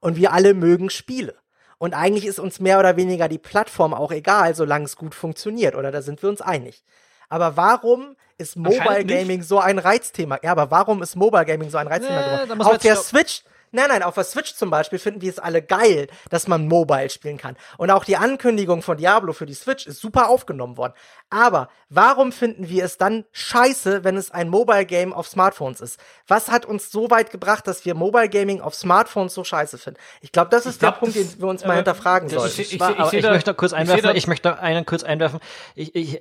Und 0.00 0.16
wir 0.16 0.32
alle 0.32 0.54
mögen 0.54 0.90
Spiele. 0.90 1.36
Und 1.78 1.94
eigentlich 1.94 2.26
ist 2.26 2.40
uns 2.40 2.58
mehr 2.60 2.78
oder 2.80 2.96
weniger 2.96 3.28
die 3.28 3.38
Plattform 3.38 3.94
auch 3.94 4.10
egal, 4.10 4.54
solange 4.54 4.84
es 4.84 4.96
gut 4.96 5.14
funktioniert. 5.14 5.76
Oder 5.76 5.92
da 5.92 6.02
sind 6.02 6.20
wir 6.22 6.28
uns 6.28 6.40
einig. 6.40 6.82
Aber 7.28 7.56
warum 7.56 8.16
ist 8.36 8.56
Mobile 8.56 9.04
Gaming 9.04 9.42
so 9.42 9.60
ein 9.60 9.78
Reizthema? 9.78 10.38
Ja, 10.42 10.52
aber 10.52 10.70
warum 10.70 11.02
ist 11.02 11.14
Mobile 11.14 11.44
Gaming 11.44 11.70
so 11.70 11.78
ein 11.78 11.86
Reizthema? 11.86 12.46
Nee, 12.46 12.64
Auf 12.64 12.78
der 12.78 12.96
Switch, 12.96 13.42
Nein, 13.70 13.86
nein, 13.88 14.02
auf 14.02 14.14
der 14.14 14.24
Switch 14.24 14.54
zum 14.54 14.70
Beispiel 14.70 14.98
finden 14.98 15.20
wir 15.20 15.30
es 15.30 15.38
alle 15.38 15.62
geil, 15.62 16.08
dass 16.30 16.48
man 16.48 16.66
Mobile 16.68 17.10
spielen 17.10 17.38
kann. 17.38 17.56
Und 17.76 17.90
auch 17.90 18.04
die 18.04 18.16
Ankündigung 18.16 18.82
von 18.82 18.96
Diablo 18.96 19.32
für 19.32 19.46
die 19.46 19.54
Switch 19.54 19.86
ist 19.86 20.00
super 20.00 20.28
aufgenommen 20.28 20.76
worden. 20.76 20.94
Aber 21.30 21.68
warum 21.88 22.32
finden 22.32 22.68
wir 22.68 22.84
es 22.84 22.98
dann 22.98 23.24
scheiße, 23.32 24.04
wenn 24.04 24.16
es 24.16 24.30
ein 24.30 24.48
Mobile 24.48 24.86
Game 24.86 25.12
auf 25.12 25.28
Smartphones 25.28 25.80
ist? 25.80 26.00
Was 26.26 26.50
hat 26.50 26.66
uns 26.66 26.90
so 26.90 27.10
weit 27.10 27.30
gebracht, 27.30 27.66
dass 27.66 27.84
wir 27.84 27.94
Mobile 27.94 28.28
Gaming 28.28 28.60
auf 28.60 28.74
Smartphones 28.74 29.34
so 29.34 29.44
scheiße 29.44 29.78
finden? 29.78 30.00
Ich 30.20 30.32
glaube, 30.32 30.50
das 30.50 30.66
ist 30.66 30.80
glaub, 30.80 30.94
der 30.94 31.00
Punkt, 31.00 31.16
den 31.16 31.40
wir 31.40 31.48
uns 31.48 31.64
mal 31.64 31.76
hinterfragen 31.76 32.28
sollten. 32.28 32.60
Ich, 32.60 32.74
ich, 32.74 32.80
ich, 32.80 33.12
ich 33.12 33.24
möchte 33.24 33.54
kurz 33.54 33.72
einwerfen, 33.72 34.16
ich, 34.16 34.26
möchte 34.26 34.58
einen 34.58 34.86
kurz 34.86 35.02
einwerfen. 35.02 35.40
Ich, 35.74 35.94
ich, 35.94 36.20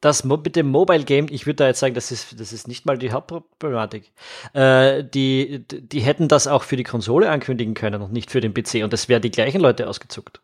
das 0.00 0.24
mit 0.24 0.56
dem 0.56 0.68
Mobile 0.68 1.04
Game, 1.04 1.26
ich 1.30 1.46
würde 1.46 1.56
da 1.56 1.66
jetzt 1.66 1.80
sagen, 1.80 1.94
das 1.94 2.10
ist, 2.10 2.40
das 2.40 2.52
ist 2.52 2.68
nicht 2.68 2.86
mal 2.86 2.96
die 2.96 3.12
Hauptproblematik. 3.12 4.12
Äh, 4.54 5.04
die, 5.04 5.64
die 5.68 6.00
hätten 6.00 6.28
das 6.28 6.46
auch 6.46 6.62
für 6.62 6.76
die 6.76 6.84
Konsole 6.84 7.30
ankündigen 7.30 7.74
können 7.74 8.00
und 8.00 8.12
nicht 8.12 8.30
für 8.30 8.40
den 8.40 8.54
PC 8.54 8.82
und 8.82 8.92
das 8.92 9.08
wäre 9.08 9.20
die 9.20 9.30
gleichen 9.30 9.60
Leute 9.60 9.88
ausgezuckt. 9.88 10.40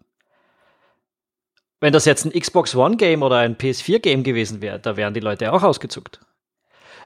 Wenn 1.81 1.93
das 1.93 2.05
jetzt 2.05 2.25
ein 2.25 2.39
Xbox 2.39 2.75
One 2.75 2.97
Game 2.97 3.23
oder 3.23 3.39
ein 3.39 3.57
PS4 3.57 3.99
Game 3.99 4.23
gewesen 4.25 4.61
wäre, 4.61 4.79
da 4.79 4.97
wären 4.97 5.15
die 5.15 5.21
Leute 5.21 5.53
auch 5.53 5.63
ausgezuckt. 5.63 6.21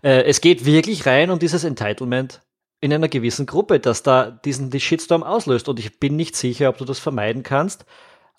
Äh, 0.03 0.23
es 0.25 0.41
geht 0.41 0.65
wirklich 0.65 1.07
rein 1.07 1.31
um 1.31 1.39
dieses 1.39 1.63
Entitlement 1.65 2.41
in 2.81 2.93
einer 2.93 3.09
gewissen 3.09 3.47
Gruppe, 3.47 3.79
dass 3.79 4.03
da 4.03 4.31
diesen 4.31 4.71
die 4.71 4.81
Shitstorm 4.81 5.23
auslöst 5.23 5.69
und 5.69 5.79
ich 5.79 6.01
bin 6.01 6.17
nicht 6.17 6.35
sicher, 6.35 6.69
ob 6.69 6.79
du 6.79 6.85
das 6.85 6.99
vermeiden 6.99 7.43
kannst, 7.43 7.85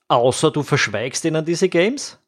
außer 0.08 0.52
du 0.52 0.63
verschweigst 0.63 1.24
ihnen 1.26 1.45
diese 1.45 1.69
Games 1.69 2.20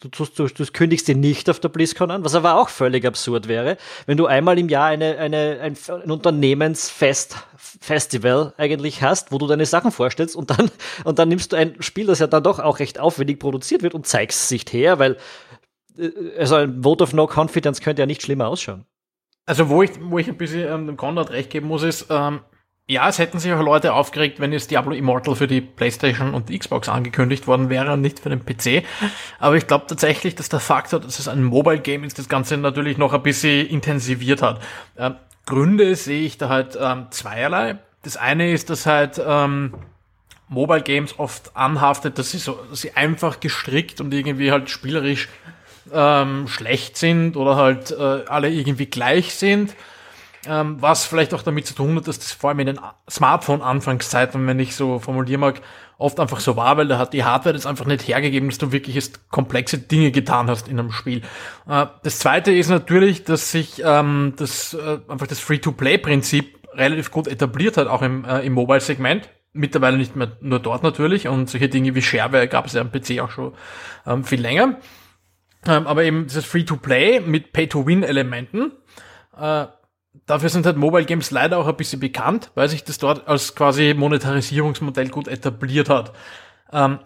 Du, 0.00 0.08
du, 0.08 0.46
du 0.46 0.64
kündigst 0.72 1.08
die 1.08 1.14
nicht 1.14 1.50
auf 1.50 1.60
der 1.60 1.68
BlizzCon 1.68 2.10
an, 2.10 2.24
was 2.24 2.34
aber 2.34 2.54
auch 2.58 2.70
völlig 2.70 3.04
absurd 3.04 3.48
wäre, 3.48 3.76
wenn 4.06 4.16
du 4.16 4.24
einmal 4.24 4.58
im 4.58 4.70
Jahr 4.70 4.86
eine, 4.86 5.18
eine, 5.18 5.60
ein, 5.60 5.76
ein 5.88 6.10
Unternehmensfest, 6.10 7.36
Festival 7.56 8.54
eigentlich 8.56 9.02
hast, 9.02 9.30
wo 9.30 9.36
du 9.36 9.46
deine 9.46 9.66
Sachen 9.66 9.92
vorstellst 9.92 10.36
und 10.36 10.48
dann, 10.48 10.70
und 11.04 11.18
dann 11.18 11.28
nimmst 11.28 11.52
du 11.52 11.56
ein 11.56 11.82
Spiel, 11.82 12.06
das 12.06 12.18
ja 12.18 12.26
dann 12.26 12.42
doch 12.42 12.60
auch 12.60 12.78
recht 12.78 12.98
aufwendig 12.98 13.38
produziert 13.38 13.82
wird 13.82 13.94
und 13.94 14.06
zeigst 14.06 14.44
es 14.44 14.50
nicht 14.50 14.72
her, 14.72 14.98
weil 14.98 15.18
äh, 15.98 16.10
also 16.38 16.54
ein 16.54 16.82
Vote 16.82 17.04
of 17.04 17.12
No 17.12 17.26
Confidence 17.26 17.82
könnte 17.82 18.00
ja 18.00 18.06
nicht 18.06 18.22
schlimmer 18.22 18.48
ausschauen. 18.48 18.86
Also 19.44 19.68
wo 19.68 19.82
ich, 19.82 19.90
wo 20.00 20.18
ich 20.18 20.28
ein 20.28 20.38
bisschen 20.38 20.66
ähm, 20.66 20.86
dem 20.86 20.96
Konrad 20.96 21.30
recht 21.30 21.50
geben 21.50 21.68
muss, 21.68 21.82
ist, 21.82 22.06
ähm, 22.08 22.40
ja, 22.90 23.08
es 23.08 23.20
hätten 23.20 23.38
sich 23.38 23.52
auch 23.52 23.62
Leute 23.62 23.92
aufgeregt, 23.92 24.40
wenn 24.40 24.52
jetzt 24.52 24.72
Diablo 24.72 24.92
Immortal 24.92 25.36
für 25.36 25.46
die 25.46 25.60
PlayStation 25.60 26.34
und 26.34 26.48
die 26.48 26.58
Xbox 26.58 26.88
angekündigt 26.88 27.46
worden 27.46 27.70
wäre 27.70 27.92
und 27.92 28.00
nicht 28.00 28.18
für 28.18 28.30
den 28.30 28.44
PC. 28.44 28.84
Aber 29.38 29.54
ich 29.54 29.68
glaube 29.68 29.84
tatsächlich, 29.86 30.34
dass 30.34 30.48
der 30.48 30.58
Faktor, 30.58 30.98
dass 30.98 31.20
es 31.20 31.28
ein 31.28 31.44
Mobile 31.44 31.78
Game 31.78 32.02
ist, 32.02 32.18
das 32.18 32.28
Ganze 32.28 32.56
natürlich 32.56 32.98
noch 32.98 33.12
ein 33.12 33.22
bisschen 33.22 33.68
intensiviert 33.68 34.42
hat. 34.42 34.60
Ähm, 34.98 35.14
Gründe 35.46 35.94
sehe 35.94 36.26
ich 36.26 36.36
da 36.36 36.48
halt 36.48 36.76
ähm, 36.80 37.06
zweierlei. 37.10 37.78
Das 38.02 38.16
eine 38.16 38.50
ist, 38.50 38.70
dass 38.70 38.86
halt 38.86 39.22
ähm, 39.24 39.72
Mobile 40.48 40.82
Games 40.82 41.16
oft 41.16 41.56
anhaftet, 41.56 42.18
dass 42.18 42.32
sie 42.32 42.38
so, 42.38 42.58
dass 42.70 42.80
sie 42.80 42.96
einfach 42.96 43.38
gestrickt 43.38 44.00
und 44.00 44.12
irgendwie 44.12 44.50
halt 44.50 44.68
spielerisch 44.68 45.28
ähm, 45.92 46.48
schlecht 46.48 46.96
sind 46.96 47.36
oder 47.36 47.54
halt 47.54 47.92
äh, 47.92 48.24
alle 48.26 48.50
irgendwie 48.50 48.86
gleich 48.86 49.36
sind 49.36 49.76
ähm, 50.46 50.80
was 50.80 51.04
vielleicht 51.04 51.34
auch 51.34 51.42
damit 51.42 51.66
zu 51.66 51.74
tun 51.74 51.96
hat, 51.96 52.08
dass 52.08 52.18
das 52.18 52.32
vor 52.32 52.50
allem 52.50 52.60
in 52.60 52.66
den 52.66 52.80
Smartphone-Anfangszeiten, 53.08 54.46
wenn 54.46 54.58
ich 54.58 54.74
so 54.74 54.98
formulieren 54.98 55.40
mag, 55.40 55.60
oft 55.98 56.18
einfach 56.18 56.40
so 56.40 56.56
war, 56.56 56.76
weil 56.78 56.88
da 56.88 56.98
hat 56.98 57.12
die 57.12 57.24
Hardware 57.24 57.52
das 57.52 57.66
einfach 57.66 57.84
nicht 57.84 58.08
hergegeben, 58.08 58.48
dass 58.48 58.58
du 58.58 58.72
wirklich 58.72 58.94
jetzt 58.94 59.30
komplexe 59.30 59.78
Dinge 59.78 60.10
getan 60.10 60.48
hast 60.48 60.66
in 60.66 60.78
einem 60.78 60.92
Spiel. 60.92 61.22
Äh, 61.68 61.86
das 62.02 62.18
zweite 62.18 62.52
ist 62.52 62.70
natürlich, 62.70 63.24
dass 63.24 63.52
sich 63.52 63.82
ähm, 63.84 64.32
das 64.36 64.74
äh, 64.74 64.98
einfach 65.08 65.26
das 65.26 65.40
Free-to-Play-Prinzip 65.40 66.58
relativ 66.74 67.10
gut 67.10 67.28
etabliert 67.28 67.76
hat, 67.76 67.88
auch 67.88 68.02
im, 68.02 68.24
äh, 68.24 68.40
im 68.40 68.54
Mobile-Segment. 68.54 69.28
Mittlerweile 69.52 69.98
nicht 69.98 70.16
mehr 70.16 70.36
nur 70.40 70.60
dort 70.60 70.82
natürlich 70.82 71.28
und 71.28 71.50
solche 71.50 71.68
Dinge 71.68 71.94
wie 71.94 72.02
Shareware 72.02 72.48
gab 72.48 72.66
es 72.66 72.72
ja 72.72 72.80
am 72.80 72.92
PC 72.92 73.20
auch 73.20 73.30
schon 73.30 73.52
ähm, 74.06 74.24
viel 74.24 74.40
länger. 74.40 74.78
Ähm, 75.66 75.86
aber 75.86 76.04
eben 76.04 76.26
dieses 76.26 76.46
Free-to-Play 76.46 77.20
mit 77.20 77.52
Pay-to-Win-Elementen 77.52 78.72
äh, 79.38 79.66
Dafür 80.26 80.48
sind 80.48 80.66
halt 80.66 80.76
Mobile 80.76 81.04
Games 81.04 81.30
leider 81.30 81.58
auch 81.58 81.66
ein 81.66 81.76
bisschen 81.76 82.00
bekannt, 82.00 82.50
weil 82.54 82.68
sich 82.68 82.84
das 82.84 82.98
dort 82.98 83.26
als 83.26 83.54
quasi 83.54 83.94
Monetarisierungsmodell 83.94 85.08
gut 85.08 85.28
etabliert 85.28 85.88
hat. 85.88 86.12
Ähm, 86.72 87.00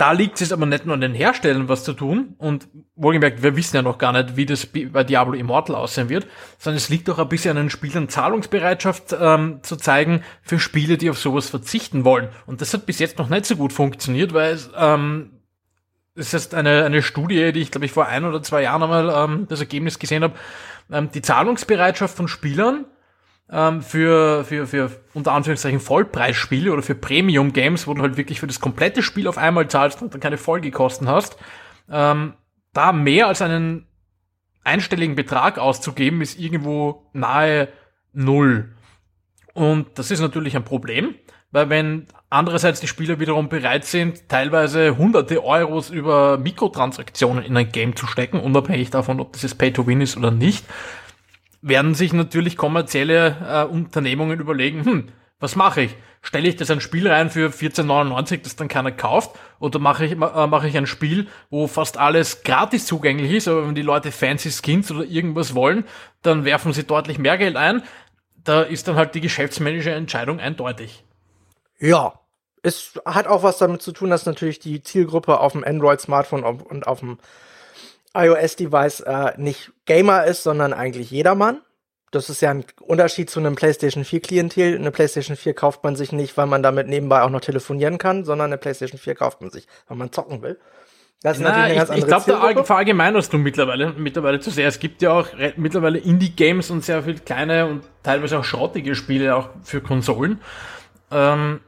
da 0.00 0.12
liegt 0.12 0.40
es 0.40 0.50
aber 0.50 0.64
nicht 0.64 0.86
nur 0.86 0.94
an 0.94 1.02
den 1.02 1.12
Herstellern 1.12 1.68
was 1.68 1.84
zu 1.84 1.92
tun 1.92 2.34
und 2.38 2.68
wohlgemerkt, 2.96 3.42
wir 3.42 3.54
wissen 3.54 3.76
ja 3.76 3.82
noch 3.82 3.98
gar 3.98 4.12
nicht, 4.12 4.34
wie 4.34 4.46
das 4.46 4.64
bei 4.64 5.04
Diablo 5.04 5.34
Immortal 5.34 5.76
aussehen 5.76 6.08
wird, 6.08 6.26
sondern 6.56 6.78
es 6.78 6.88
liegt 6.88 7.10
auch 7.10 7.18
ein 7.18 7.28
bisschen 7.28 7.50
an 7.50 7.64
den 7.64 7.70
Spielern 7.70 8.08
Zahlungsbereitschaft 8.08 9.14
ähm, 9.20 9.58
zu 9.62 9.76
zeigen 9.76 10.22
für 10.40 10.58
Spiele, 10.58 10.96
die 10.96 11.10
auf 11.10 11.18
sowas 11.18 11.50
verzichten 11.50 12.06
wollen. 12.06 12.30
Und 12.46 12.62
das 12.62 12.72
hat 12.72 12.86
bis 12.86 12.98
jetzt 12.98 13.18
noch 13.18 13.28
nicht 13.28 13.44
so 13.44 13.56
gut 13.56 13.74
funktioniert, 13.74 14.32
weil 14.32 14.58
ähm, 14.74 15.32
es 16.14 16.34
ist 16.34 16.54
eine, 16.54 16.84
eine 16.84 17.02
Studie, 17.02 17.52
die 17.52 17.60
ich 17.60 17.70
glaube 17.70 17.86
ich 17.86 17.92
vor 17.92 18.06
ein 18.06 18.24
oder 18.24 18.42
zwei 18.42 18.62
Jahren 18.62 18.82
einmal 18.82 19.10
ähm, 19.14 19.46
das 19.48 19.60
Ergebnis 19.60 19.98
gesehen 19.98 20.22
habe, 20.22 20.34
ähm, 20.90 21.10
die 21.12 21.22
Zahlungsbereitschaft 21.22 22.16
von 22.16 22.28
Spielern 22.28 22.86
ähm, 23.50 23.82
für, 23.82 24.44
für, 24.44 24.66
für 24.66 24.90
unter 25.14 25.32
Anführungszeichen 25.32 25.80
Vollpreisspiele 25.80 26.72
oder 26.72 26.82
für 26.82 26.94
Premium-Games, 26.94 27.86
wo 27.86 27.94
du 27.94 28.02
halt 28.02 28.16
wirklich 28.16 28.40
für 28.40 28.46
das 28.46 28.60
komplette 28.60 29.02
Spiel 29.02 29.28
auf 29.28 29.38
einmal 29.38 29.68
zahlst 29.68 30.02
und 30.02 30.14
dann 30.14 30.20
keine 30.20 30.38
Folgekosten 30.38 31.08
hast, 31.08 31.36
ähm, 31.90 32.34
da 32.72 32.92
mehr 32.92 33.26
als 33.26 33.42
einen 33.42 33.86
einstelligen 34.62 35.16
Betrag 35.16 35.58
auszugeben, 35.58 36.20
ist 36.20 36.38
irgendwo 36.38 37.10
nahe 37.12 37.68
Null. 38.12 38.72
Und 39.54 39.98
das 39.98 40.10
ist 40.10 40.20
natürlich 40.20 40.56
ein 40.56 40.64
Problem, 40.64 41.14
weil 41.52 41.68
wenn 41.68 42.06
andererseits 42.28 42.80
die 42.80 42.86
Spieler 42.86 43.18
wiederum 43.18 43.48
bereit 43.48 43.84
sind, 43.84 44.28
teilweise 44.28 44.96
hunderte 44.96 45.44
Euros 45.44 45.90
über 45.90 46.38
Mikrotransaktionen 46.38 47.44
in 47.44 47.56
ein 47.56 47.72
Game 47.72 47.96
zu 47.96 48.06
stecken, 48.06 48.38
unabhängig 48.38 48.90
davon, 48.90 49.20
ob 49.20 49.32
das 49.32 49.42
jetzt 49.42 49.58
Pay-to-Win 49.58 50.00
ist 50.00 50.16
oder 50.16 50.30
nicht, 50.30 50.64
werden 51.62 51.94
sich 51.94 52.12
natürlich 52.12 52.56
kommerzielle 52.56 53.36
äh, 53.46 53.64
Unternehmungen 53.64 54.40
überlegen, 54.40 54.84
hm, 54.84 55.08
was 55.40 55.56
mache 55.56 55.82
ich? 55.82 55.96
Stelle 56.22 56.48
ich 56.48 56.56
das 56.56 56.70
ein 56.70 56.82
Spiel 56.82 57.08
rein 57.08 57.30
für 57.30 57.48
14,99, 57.48 58.42
das 58.42 58.54
dann 58.54 58.68
keiner 58.68 58.92
kauft? 58.92 59.38
Oder 59.58 59.78
mache 59.78 60.04
ich, 60.04 60.12
äh, 60.12 60.16
mache 60.16 60.68
ich 60.68 60.76
ein 60.76 60.86
Spiel, 60.86 61.28
wo 61.48 61.66
fast 61.66 61.96
alles 61.96 62.42
gratis 62.42 62.86
zugänglich 62.86 63.32
ist, 63.32 63.48
aber 63.48 63.66
wenn 63.66 63.74
die 63.74 63.82
Leute 63.82 64.12
fancy 64.12 64.50
Skins 64.50 64.90
oder 64.90 65.04
irgendwas 65.04 65.54
wollen, 65.54 65.84
dann 66.22 66.44
werfen 66.44 66.72
sie 66.72 66.84
deutlich 66.84 67.18
mehr 67.18 67.38
Geld 67.38 67.56
ein. 67.56 67.82
Da 68.44 68.62
ist 68.62 68.86
dann 68.86 68.96
halt 68.96 69.14
die 69.14 69.20
geschäftsmännische 69.20 69.90
Entscheidung 69.90 70.40
eindeutig. 70.40 71.04
Ja, 71.80 72.20
es 72.62 73.00
hat 73.04 73.26
auch 73.26 73.42
was 73.42 73.58
damit 73.58 73.82
zu 73.82 73.92
tun, 73.92 74.10
dass 74.10 74.26
natürlich 74.26 74.58
die 74.58 74.82
Zielgruppe 74.82 75.40
auf 75.40 75.52
dem 75.52 75.64
Android-Smartphone 75.64 76.44
und 76.44 76.86
auf 76.86 77.00
dem 77.00 77.18
iOS-Device 78.14 79.00
äh, 79.00 79.32
nicht 79.36 79.72
Gamer 79.86 80.24
ist, 80.24 80.42
sondern 80.42 80.72
eigentlich 80.72 81.10
jedermann. 81.10 81.60
Das 82.10 82.28
ist 82.28 82.42
ja 82.42 82.50
ein 82.50 82.64
Unterschied 82.80 83.30
zu 83.30 83.38
einem 83.38 83.54
PlayStation 83.54 84.04
4 84.04 84.20
Klientel. 84.20 84.74
Eine 84.76 84.90
PlayStation 84.90 85.36
4 85.36 85.54
kauft 85.54 85.84
man 85.84 85.94
sich 85.94 86.10
nicht, 86.10 86.36
weil 86.36 86.46
man 86.46 86.62
damit 86.62 86.88
nebenbei 86.88 87.22
auch 87.22 87.30
noch 87.30 87.40
telefonieren 87.40 87.98
kann, 87.98 88.24
sondern 88.24 88.46
eine 88.46 88.58
PlayStation 88.58 88.98
4 88.98 89.14
kauft 89.14 89.40
man 89.40 89.50
sich, 89.50 89.66
weil 89.86 89.96
man 89.96 90.10
zocken 90.10 90.42
will. 90.42 90.58
Das 91.22 91.36
ist 91.36 91.42
Na, 91.42 91.50
natürlich 91.50 91.66
eine 91.66 91.76
ganz 91.76 91.90
ich, 91.90 91.98
ich 91.98 92.06
glaube, 92.06 92.54
da 92.54 92.64
verallgemeinerst 92.64 93.32
du 93.32 93.38
mittlerweile, 93.38 93.92
mittlerweile 93.92 94.40
zu 94.40 94.50
sehr. 94.50 94.66
Es 94.66 94.80
gibt 94.80 95.02
ja 95.02 95.12
auch 95.12 95.28
mittlerweile 95.56 95.98
Indie-Games 95.98 96.70
und 96.70 96.82
sehr 96.82 97.02
viele 97.04 97.18
kleine 97.18 97.66
und 97.66 97.84
teilweise 98.02 98.38
auch 98.38 98.44
schrottige 98.44 98.94
Spiele 98.94 99.36
auch 99.36 99.50
für 99.62 99.80
Konsolen. 99.80 100.40
Ähm, 101.12 101.60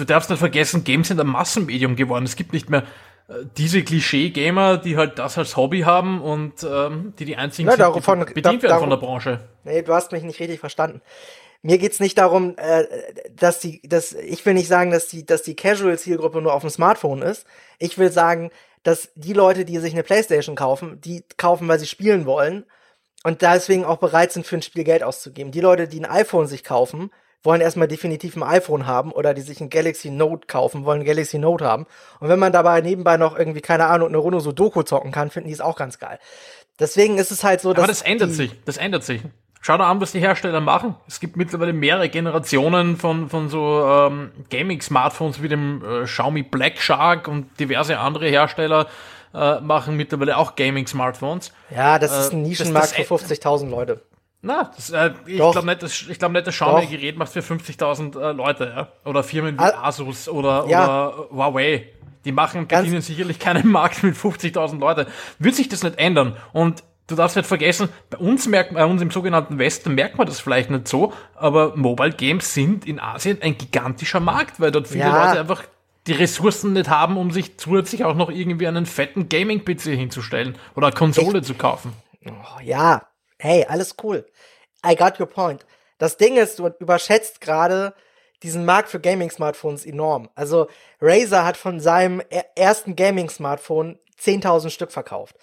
du 0.00 0.04
darfst 0.06 0.30
nicht 0.30 0.38
vergessen, 0.38 0.82
Games 0.84 1.08
sind 1.08 1.20
ein 1.20 1.26
Massenmedium 1.26 1.94
geworden. 1.96 2.24
Es 2.24 2.36
gibt 2.36 2.52
nicht 2.52 2.68
mehr 2.70 2.84
diese 3.56 3.84
Klischee-Gamer, 3.84 4.78
die 4.78 4.96
halt 4.96 5.18
das 5.20 5.38
als 5.38 5.56
Hobby 5.56 5.80
haben 5.82 6.20
und 6.20 6.64
ähm, 6.64 7.12
die 7.18 7.24
die 7.24 7.36
einzigen 7.36 7.68
Ja, 7.68 7.76
sind, 7.76 7.80
davon- 7.96 8.26
die 8.26 8.32
bedient 8.34 8.64
da- 8.64 8.68
werden 8.68 8.80
von 8.80 8.90
der 8.90 8.96
Branche. 8.96 9.40
Nee, 9.62 9.82
du 9.82 9.94
hast 9.94 10.10
mich 10.10 10.24
nicht 10.24 10.40
richtig 10.40 10.58
verstanden. 10.58 11.00
Mir 11.62 11.78
geht's 11.78 12.00
nicht 12.00 12.18
darum, 12.18 12.54
äh, 12.56 12.84
dass 13.36 13.60
die, 13.60 13.82
dass 13.86 14.14
ich 14.14 14.44
will 14.46 14.54
nicht 14.54 14.66
sagen, 14.66 14.90
dass 14.90 15.06
die, 15.08 15.24
dass 15.24 15.42
die 15.42 15.54
Casual-Zielgruppe 15.54 16.40
nur 16.42 16.54
auf 16.54 16.62
dem 16.62 16.70
Smartphone 16.70 17.22
ist. 17.22 17.46
Ich 17.78 17.98
will 17.98 18.10
sagen, 18.10 18.50
dass 18.82 19.10
die 19.14 19.34
Leute, 19.34 19.64
die 19.64 19.78
sich 19.78 19.92
eine 19.92 20.02
PlayStation 20.02 20.56
kaufen, 20.56 21.00
die 21.02 21.22
kaufen, 21.36 21.68
weil 21.68 21.78
sie 21.78 21.86
spielen 21.86 22.24
wollen 22.26 22.64
und 23.24 23.42
deswegen 23.42 23.84
auch 23.84 23.98
bereit 23.98 24.32
sind, 24.32 24.46
für 24.46 24.56
ein 24.56 24.62
Spiel 24.62 24.84
Geld 24.84 25.02
auszugeben. 25.04 25.52
Die 25.52 25.60
Leute, 25.60 25.86
die 25.86 26.00
ein 26.00 26.10
iPhone 26.10 26.46
sich 26.46 26.64
kaufen, 26.64 27.10
wollen 27.42 27.60
erstmal 27.60 27.88
definitiv 27.88 28.36
ein 28.36 28.42
iPhone 28.42 28.86
haben 28.86 29.12
oder 29.12 29.32
die 29.34 29.40
sich 29.40 29.60
ein 29.60 29.70
Galaxy 29.70 30.10
Note 30.10 30.46
kaufen, 30.46 30.84
wollen 30.84 31.00
ein 31.00 31.06
Galaxy 31.06 31.38
Note 31.38 31.64
haben. 31.64 31.86
Und 32.20 32.28
wenn 32.28 32.38
man 32.38 32.52
dabei 32.52 32.80
nebenbei 32.82 33.16
noch 33.16 33.38
irgendwie, 33.38 33.60
keine 33.62 33.86
Ahnung, 33.86 34.08
eine 34.08 34.18
Runde 34.18 34.40
so 34.40 34.52
Doku 34.52 34.82
zocken 34.82 35.10
kann, 35.12 35.30
finden 35.30 35.48
die 35.48 35.54
es 35.54 35.60
auch 35.60 35.76
ganz 35.76 35.98
geil. 35.98 36.18
Deswegen 36.78 37.18
ist 37.18 37.30
es 37.30 37.42
halt 37.44 37.60
so, 37.60 37.72
dass. 37.72 37.82
Aber 37.84 37.92
das 37.92 38.02
ändert 38.02 38.32
sich, 38.32 38.52
das 38.64 38.76
ändert 38.76 39.04
sich. 39.04 39.22
Schau 39.62 39.76
dir 39.76 39.84
an, 39.84 40.00
was 40.00 40.12
die 40.12 40.20
Hersteller 40.20 40.62
machen. 40.62 40.96
Es 41.06 41.20
gibt 41.20 41.36
mittlerweile 41.36 41.74
mehrere 41.74 42.08
Generationen 42.08 42.96
von, 42.96 43.28
von 43.28 43.50
so 43.50 43.84
ähm, 43.86 44.30
Gaming-Smartphones 44.48 45.42
wie 45.42 45.48
dem 45.48 45.82
äh, 45.84 46.04
Xiaomi 46.04 46.42
Black 46.44 46.78
Shark 46.78 47.28
und 47.28 47.60
diverse 47.60 47.98
andere 47.98 48.26
Hersteller 48.28 48.86
äh, 49.34 49.60
machen 49.60 49.96
mittlerweile 49.98 50.38
auch 50.38 50.56
Gaming-Smartphones. 50.56 51.52
Ja, 51.74 51.98
das 51.98 52.10
ist 52.10 52.32
Äh, 52.32 52.36
ein 52.36 52.42
das- 52.42 52.48
Nischenmarkt 52.48 52.98
das- 52.98 53.06
für 53.06 53.14
50.000 53.14 53.68
Leute. 53.68 54.00
Na, 54.42 54.70
das, 54.74 54.90
äh, 54.90 55.10
ich 55.26 55.36
glaube 55.36 55.66
nicht, 55.66 55.82
dass, 55.82 56.02
ich 56.08 56.18
glaube 56.18 56.32
nicht, 56.34 56.46
das 56.46 56.54
Xiaomi 56.54 56.82
Doch. 56.84 56.90
Gerät 56.90 57.16
macht 57.18 57.30
für 57.32 57.40
50.000 57.40 58.18
äh, 58.18 58.32
Leute, 58.32 58.72
ja? 58.74 58.88
Oder 59.08 59.22
Firmen 59.22 59.56
wie 59.56 59.62
Al- 59.62 59.74
Asus 59.74 60.28
oder, 60.28 60.66
Ja. 60.68 60.84
oder 61.08 61.28
Huawei. 61.30 61.88
Die 62.24 62.32
machen, 62.32 62.66
Ganz- 62.68 62.84
bedienen 62.84 63.02
sicherlich 63.02 63.38
keinen 63.38 63.68
Markt 63.72 64.02
mit 64.02 64.14
50.000 64.16 64.78
Leute. 64.78 65.06
Wird 65.38 65.54
sich 65.54 65.68
das 65.68 65.82
nicht 65.82 65.98
ändern? 65.98 66.36
Und 66.52 66.82
du 67.06 67.16
darfst 67.16 67.36
nicht 67.36 67.46
vergessen, 67.46 67.88
bei 68.08 68.16
uns 68.18 68.46
merkt 68.46 68.72
bei 68.74 68.84
uns 68.86 69.02
im 69.02 69.10
sogenannten 69.10 69.58
Westen 69.58 69.94
merkt 69.94 70.16
man 70.16 70.26
das 70.26 70.40
vielleicht 70.40 70.70
nicht 70.70 70.88
so, 70.88 71.12
aber 71.34 71.76
Mobile 71.76 72.12
Games 72.12 72.54
sind 72.54 72.86
in 72.86 72.98
Asien 73.00 73.38
ein 73.42 73.58
gigantischer 73.58 74.20
Markt, 74.20 74.58
weil 74.60 74.70
dort 74.70 74.88
viele 74.88 75.04
Ja. 75.04 75.26
Leute 75.28 75.40
einfach 75.40 75.64
die 76.06 76.12
Ressourcen 76.12 76.72
nicht 76.72 76.88
haben, 76.88 77.18
um 77.18 77.30
sich 77.30 77.58
zusätzlich 77.58 78.04
auch 78.04 78.14
noch 78.14 78.30
irgendwie 78.30 78.66
einen 78.68 78.86
fetten 78.86 79.28
Gaming-PC 79.28 79.82
hinzustellen 79.96 80.56
oder 80.76 80.86
eine 80.86 80.96
Konsole 80.96 81.42
zu 81.42 81.52
kaufen. 81.54 81.92
Oh, 82.26 82.60
ja, 82.62 83.02
hey, 83.40 83.64
alles 83.68 83.96
cool. 84.02 84.24
I 84.86 84.94
got 84.96 85.18
your 85.20 85.26
point. 85.26 85.66
Das 85.98 86.16
Ding 86.16 86.36
ist, 86.36 86.58
du 86.58 86.68
überschätzt 86.78 87.40
gerade 87.40 87.94
diesen 88.42 88.64
Markt 88.64 88.88
für 88.88 89.00
Gaming-Smartphones 89.00 89.84
enorm. 89.84 90.30
Also 90.34 90.68
Razer 91.00 91.44
hat 91.44 91.56
von 91.58 91.78
seinem 91.80 92.22
er- 92.30 92.46
ersten 92.56 92.96
Gaming-Smartphone 92.96 93.98
10.000 94.18 94.70
Stück 94.70 94.92
verkauft. 94.92 95.36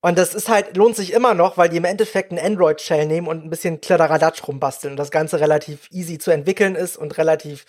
Und 0.00 0.18
das 0.18 0.34
ist 0.34 0.48
halt, 0.48 0.76
lohnt 0.76 0.94
sich 0.96 1.12
immer 1.12 1.34
noch, 1.34 1.56
weil 1.56 1.70
die 1.70 1.78
im 1.78 1.84
Endeffekt 1.84 2.30
einen 2.30 2.44
Android-Shell 2.44 3.06
nehmen 3.06 3.26
und 3.26 3.42
ein 3.44 3.50
bisschen 3.50 3.80
Kladderadatsch 3.80 4.46
rumbasteln 4.46 4.92
und 4.92 4.96
das 4.98 5.10
Ganze 5.10 5.40
relativ 5.40 5.88
easy 5.90 6.18
zu 6.18 6.30
entwickeln 6.30 6.74
ist 6.76 6.96
und 6.96 7.16
relativ, 7.16 7.64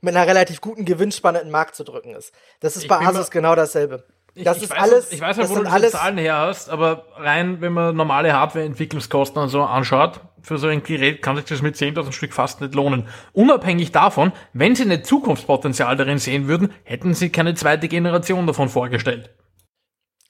mit 0.00 0.14
einer 0.14 0.26
relativ 0.26 0.60
guten 0.60 0.84
Gewinnspanne 0.84 1.40
in 1.40 1.48
den 1.48 1.52
Markt 1.52 1.74
zu 1.74 1.82
drücken 1.84 2.14
ist. 2.14 2.32
Das 2.60 2.76
ist 2.76 2.84
Ich 2.84 2.88
bei 2.88 2.98
Asus 2.98 3.30
genau 3.30 3.54
dasselbe. 3.56 4.04
Ich, 4.34 4.44
Das 4.44 4.58
ich 4.58 4.64
ist 4.64 4.70
weiß, 4.70 4.78
alles, 4.78 5.12
Ich 5.12 5.20
weiß 5.20 5.36
nicht, 5.36 5.50
wo 5.50 5.56
du 5.56 5.70
alles, 5.70 5.92
Zahlen 5.92 6.16
her 6.16 6.36
hast, 6.38 6.70
aber 6.70 7.04
rein, 7.16 7.60
wenn 7.60 7.72
man 7.72 7.94
normale 7.94 8.32
Hardware-Entwicklungskosten 8.32 9.42
und 9.42 9.48
so 9.48 9.62
anschaut, 9.62 10.20
für 10.40 10.58
so 10.58 10.68
ein 10.68 10.82
Gerät 10.82 11.22
kann 11.22 11.36
sich 11.36 11.44
das 11.44 11.62
mit 11.62 11.76
10.000 11.76 12.12
Stück 12.12 12.32
fast 12.32 12.60
nicht 12.60 12.74
lohnen. 12.74 13.08
Unabhängig 13.32 13.92
davon, 13.92 14.32
wenn 14.52 14.74
sie 14.74 14.86
nicht 14.86 15.06
Zukunftspotenzial 15.06 15.96
darin 15.96 16.18
sehen 16.18 16.48
würden, 16.48 16.72
hätten 16.84 17.14
sie 17.14 17.30
keine 17.30 17.54
zweite 17.54 17.88
Generation 17.88 18.46
davon 18.46 18.68
vorgestellt. 18.68 19.30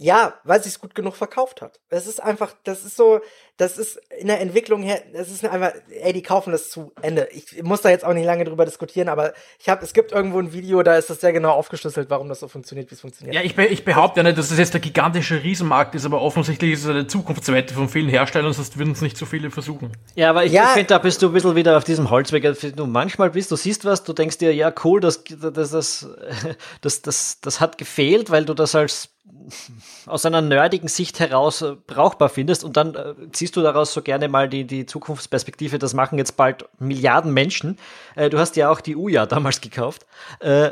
Ja, 0.03 0.35
weil 0.45 0.63
sie 0.63 0.69
es 0.69 0.81
gut 0.81 0.95
genug 0.95 1.15
verkauft 1.17 1.63
hat. 1.63 1.79
Es 1.89 2.07
ist 2.09 2.21
einfach, 2.21 2.55
das 2.65 2.85
ist 2.85 2.97
so, 2.97 3.21
das 3.57 3.79
ist 3.79 4.01
in 4.19 4.27
der 4.27 4.41
Entwicklung 4.41 4.83
her, 4.83 5.01
das 5.13 5.31
ist 5.31 5.45
einfach, 5.45 5.73
ey, 5.91 6.13
die 6.13 6.23
kaufen 6.23 6.51
das 6.51 6.71
zu 6.71 6.93
Ende. 7.03 7.29
Ich 7.31 7.63
muss 7.63 7.83
da 7.83 7.91
jetzt 7.91 8.05
auch 8.05 8.13
nicht 8.13 8.25
lange 8.25 8.45
drüber 8.45 8.65
diskutieren, 8.65 9.09
aber 9.09 9.33
ich 9.61 9.69
habe, 9.69 9.85
es 9.85 9.93
gibt 9.93 10.11
irgendwo 10.11 10.41
ein 10.41 10.53
Video, 10.53 10.83
da 10.83 10.97
ist 10.97 11.09
das 11.09 11.21
sehr 11.21 11.33
genau 11.33 11.53
aufgeschlüsselt, 11.53 12.11
warum 12.11 12.29
das 12.29 12.41
so 12.41 12.49
funktioniert, 12.49 12.91
wie 12.91 12.95
es 12.97 13.01
funktioniert. 13.01 13.35
Ja, 13.37 13.43
ich, 13.43 13.55
be 13.55 13.67
ich 13.67 13.85
behaupte 13.85 14.21
ja 14.21 14.25
nicht, 14.25 14.39
dass 14.39 14.49
das 14.49 14.59
jetzt 14.59 14.75
der 14.75 14.81
gigantische 14.81 15.41
Riesenmarkt 15.43 15.95
ist, 15.95 16.05
aber 16.05 16.21
offensichtlich 16.21 16.73
ist 16.73 16.85
es 16.85 16.91
eine 16.91 17.07
Zukunftswette 17.07 17.73
von 17.75 17.89
vielen 17.89 18.09
Herstellern, 18.09 18.53
sonst 18.53 18.77
würden 18.79 18.93
es 18.95 19.03
nicht 19.03 19.17
so 19.17 19.25
viele 19.25 19.51
versuchen. 19.53 19.93
Ja, 20.17 20.31
aber 20.31 20.45
ich, 20.45 20.53
Ja. 20.53 20.69
finde, 20.69 20.89
da 20.89 20.99
bist 20.99 21.23
du 21.23 21.29
ein 21.29 21.33
bisschen 21.33 21.55
wieder 21.55 21.77
auf 21.77 21.85
diesem 21.85 22.11
Holzweg. 22.11 22.43
Du 22.75 22.87
manchmal 22.87 23.31
bist, 23.31 23.53
du 23.53 23.57
siehst 23.57 23.85
was, 23.85 24.03
du 24.03 24.13
denkst 24.13 24.39
dir, 24.39 24.53
ja, 24.53 24.73
cool, 24.83 24.99
das, 25.01 25.23
das, 25.39 25.71
das, 25.71 26.07
das, 26.81 27.03
das, 27.03 27.41
das 27.41 27.61
hat 27.61 27.79
gefehlt, 27.79 28.31
weil 28.31 28.45
du 28.45 28.55
das 28.55 28.75
als 28.75 29.11
aus 30.07 30.27
einer 30.27 30.41
nerdigen 30.41 30.89
Sicht 30.89 31.21
heraus 31.21 31.63
äh, 31.63 31.75
brauchbar 31.87 32.29
findest 32.29 32.65
und 32.65 32.77
dann 32.77 32.95
äh, 32.95 33.15
ziehst 33.33 33.57
du 33.57 33.63
daraus 33.63 33.93
so 33.93 34.03
gerne 34.03 34.29
mal 34.29 34.49
die, 34.49 34.65
die 34.65 34.87
Zukunftsperspektive, 34.87 35.79
das 35.79 35.95
machen 35.95 36.19
jetzt 36.19 36.37
bald 36.37 36.67
Milliarden 36.79 37.33
Menschen. 37.33 37.79
Äh, 38.17 38.31
du 38.31 38.39
hast 38.39 38.57
ja 38.57 38.71
auch 38.71 38.81
die 38.81 38.97
Uja 38.97 39.27
damals 39.27 39.61
gekauft, 39.61 40.07
äh, 40.41 40.71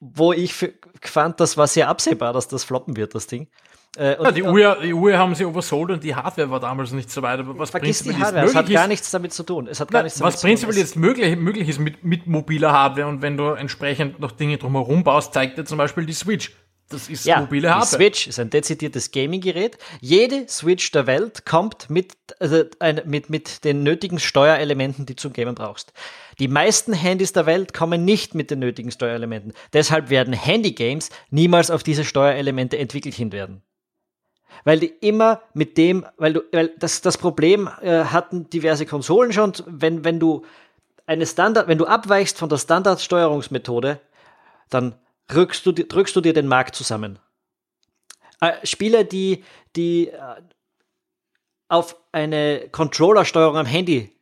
wo 0.00 0.32
ich 0.32 0.54
fand, 1.02 1.40
das 1.40 1.56
war 1.56 1.66
sehr 1.66 1.88
absehbar, 1.88 2.32
dass 2.32 2.48
das 2.48 2.64
floppen 2.64 2.96
wird, 2.96 3.14
das 3.14 3.26
Ding. 3.26 3.48
Äh, 3.96 4.22
Ja, 4.22 4.30
die 4.30 4.42
Uhr, 4.44 4.76
die 4.80 4.94
Uhr 4.94 5.18
haben 5.18 5.34
sie 5.34 5.44
oversold 5.44 5.90
und 5.90 6.04
die 6.04 6.14
Hardware 6.14 6.48
war 6.48 6.60
damals 6.60 6.92
nicht 6.92 7.10
so 7.10 7.22
weit, 7.22 7.40
aber 7.40 7.58
was 7.58 7.70
Vergiss 7.70 8.02
die 8.04 8.10
prinzipiell 8.10 8.18
jetzt 8.20 8.26
Hardware, 8.26 8.44
es 8.46 8.54
hat 8.54 8.62
möglich 8.62 8.74
gar 8.76 8.84
ist- 8.84 8.88
nichts 8.88 9.10
damit 9.10 9.32
zu 9.32 9.42
tun. 9.42 9.66
Es 9.66 9.80
hat 9.80 9.90
gar 9.90 10.04
nichts 10.04 10.18
damit 10.20 10.34
was 10.34 10.40
prinzipiell 10.40 10.78
jetzt 10.78 10.94
möglich, 10.96 11.36
möglich 11.36 11.68
ist 11.68 11.80
mit, 11.80 12.04
mit 12.04 12.26
mobiler 12.28 12.72
Hardware 12.72 13.08
und 13.08 13.20
wenn 13.20 13.36
du 13.36 13.48
entsprechend 13.50 14.20
noch 14.20 14.30
Dinge 14.30 14.58
drumherum 14.58 15.02
baust, 15.02 15.34
zeigt 15.34 15.58
dir 15.58 15.64
zum 15.64 15.76
Beispiel 15.78 16.06
die 16.06 16.12
Switch. 16.12 16.52
Das 16.90 17.08
ist 17.08 17.24
Ja, 17.24 17.40
mobile 17.40 17.62
die 17.62 17.68
Hardware. 17.68 17.86
Switch 17.86 18.26
ist 18.26 18.38
ein 18.40 18.50
dezidiertes 18.50 19.12
Gaming-Gerät. 19.12 19.78
Jede 20.00 20.48
Switch 20.48 20.90
der 20.90 21.06
Welt 21.06 21.46
kommt 21.46 21.88
mit, 21.88 22.14
also 22.40 22.64
ein, 22.80 23.00
mit, 23.06 23.30
mit 23.30 23.64
den 23.64 23.84
nötigen 23.84 24.18
Steuerelementen, 24.18 25.06
die 25.06 25.14
du 25.14 25.22
zum 25.22 25.32
Gamen 25.32 25.54
brauchst. 25.54 25.92
Die 26.40 26.48
meisten 26.48 26.92
Handys 26.92 27.32
der 27.32 27.46
Welt 27.46 27.72
kommen 27.72 28.04
nicht 28.04 28.34
mit 28.34 28.50
den 28.50 28.58
nötigen 28.58 28.90
Steuerelementen. 28.90 29.52
Deshalb 29.72 30.10
werden 30.10 30.34
Handy-Games 30.34 31.10
niemals 31.30 31.70
auf 31.70 31.84
diese 31.84 32.04
Steuerelemente 32.04 32.76
entwickelt 32.76 33.14
hin 33.14 33.30
werden. 33.30 33.62
Weil 34.64 34.80
die 34.80 34.92
immer 35.00 35.42
mit 35.54 35.78
dem, 35.78 36.04
weil 36.16 36.32
du, 36.32 36.42
weil 36.50 36.72
das, 36.76 37.02
das 37.02 37.18
Problem 37.18 37.70
äh, 37.80 38.04
hatten 38.04 38.50
diverse 38.50 38.84
Konsolen 38.84 39.32
schon, 39.32 39.52
wenn, 39.66 40.04
wenn 40.04 40.18
du 40.18 40.44
eine 41.06 41.24
Standard, 41.24 41.68
wenn 41.68 41.78
du 41.78 41.86
abweichst 41.86 42.36
von 42.36 42.48
der 42.48 42.58
Standardsteuerungsmethode, 42.58 44.00
dann 44.70 44.96
drückst 45.30 45.64
du, 45.64 45.72
drückst 45.72 46.14
du 46.16 46.20
dir 46.20 46.32
den 46.32 46.46
Markt 46.46 46.74
zusammen. 46.74 47.18
Äh, 48.40 48.52
Spiele, 48.64 49.04
die, 49.04 49.44
die 49.76 50.08
äh, 50.08 50.18
auf 51.68 51.96
eine 52.12 52.68
Controllersteuerung 52.70 53.56
am 53.56 53.66
Handy 53.66 54.12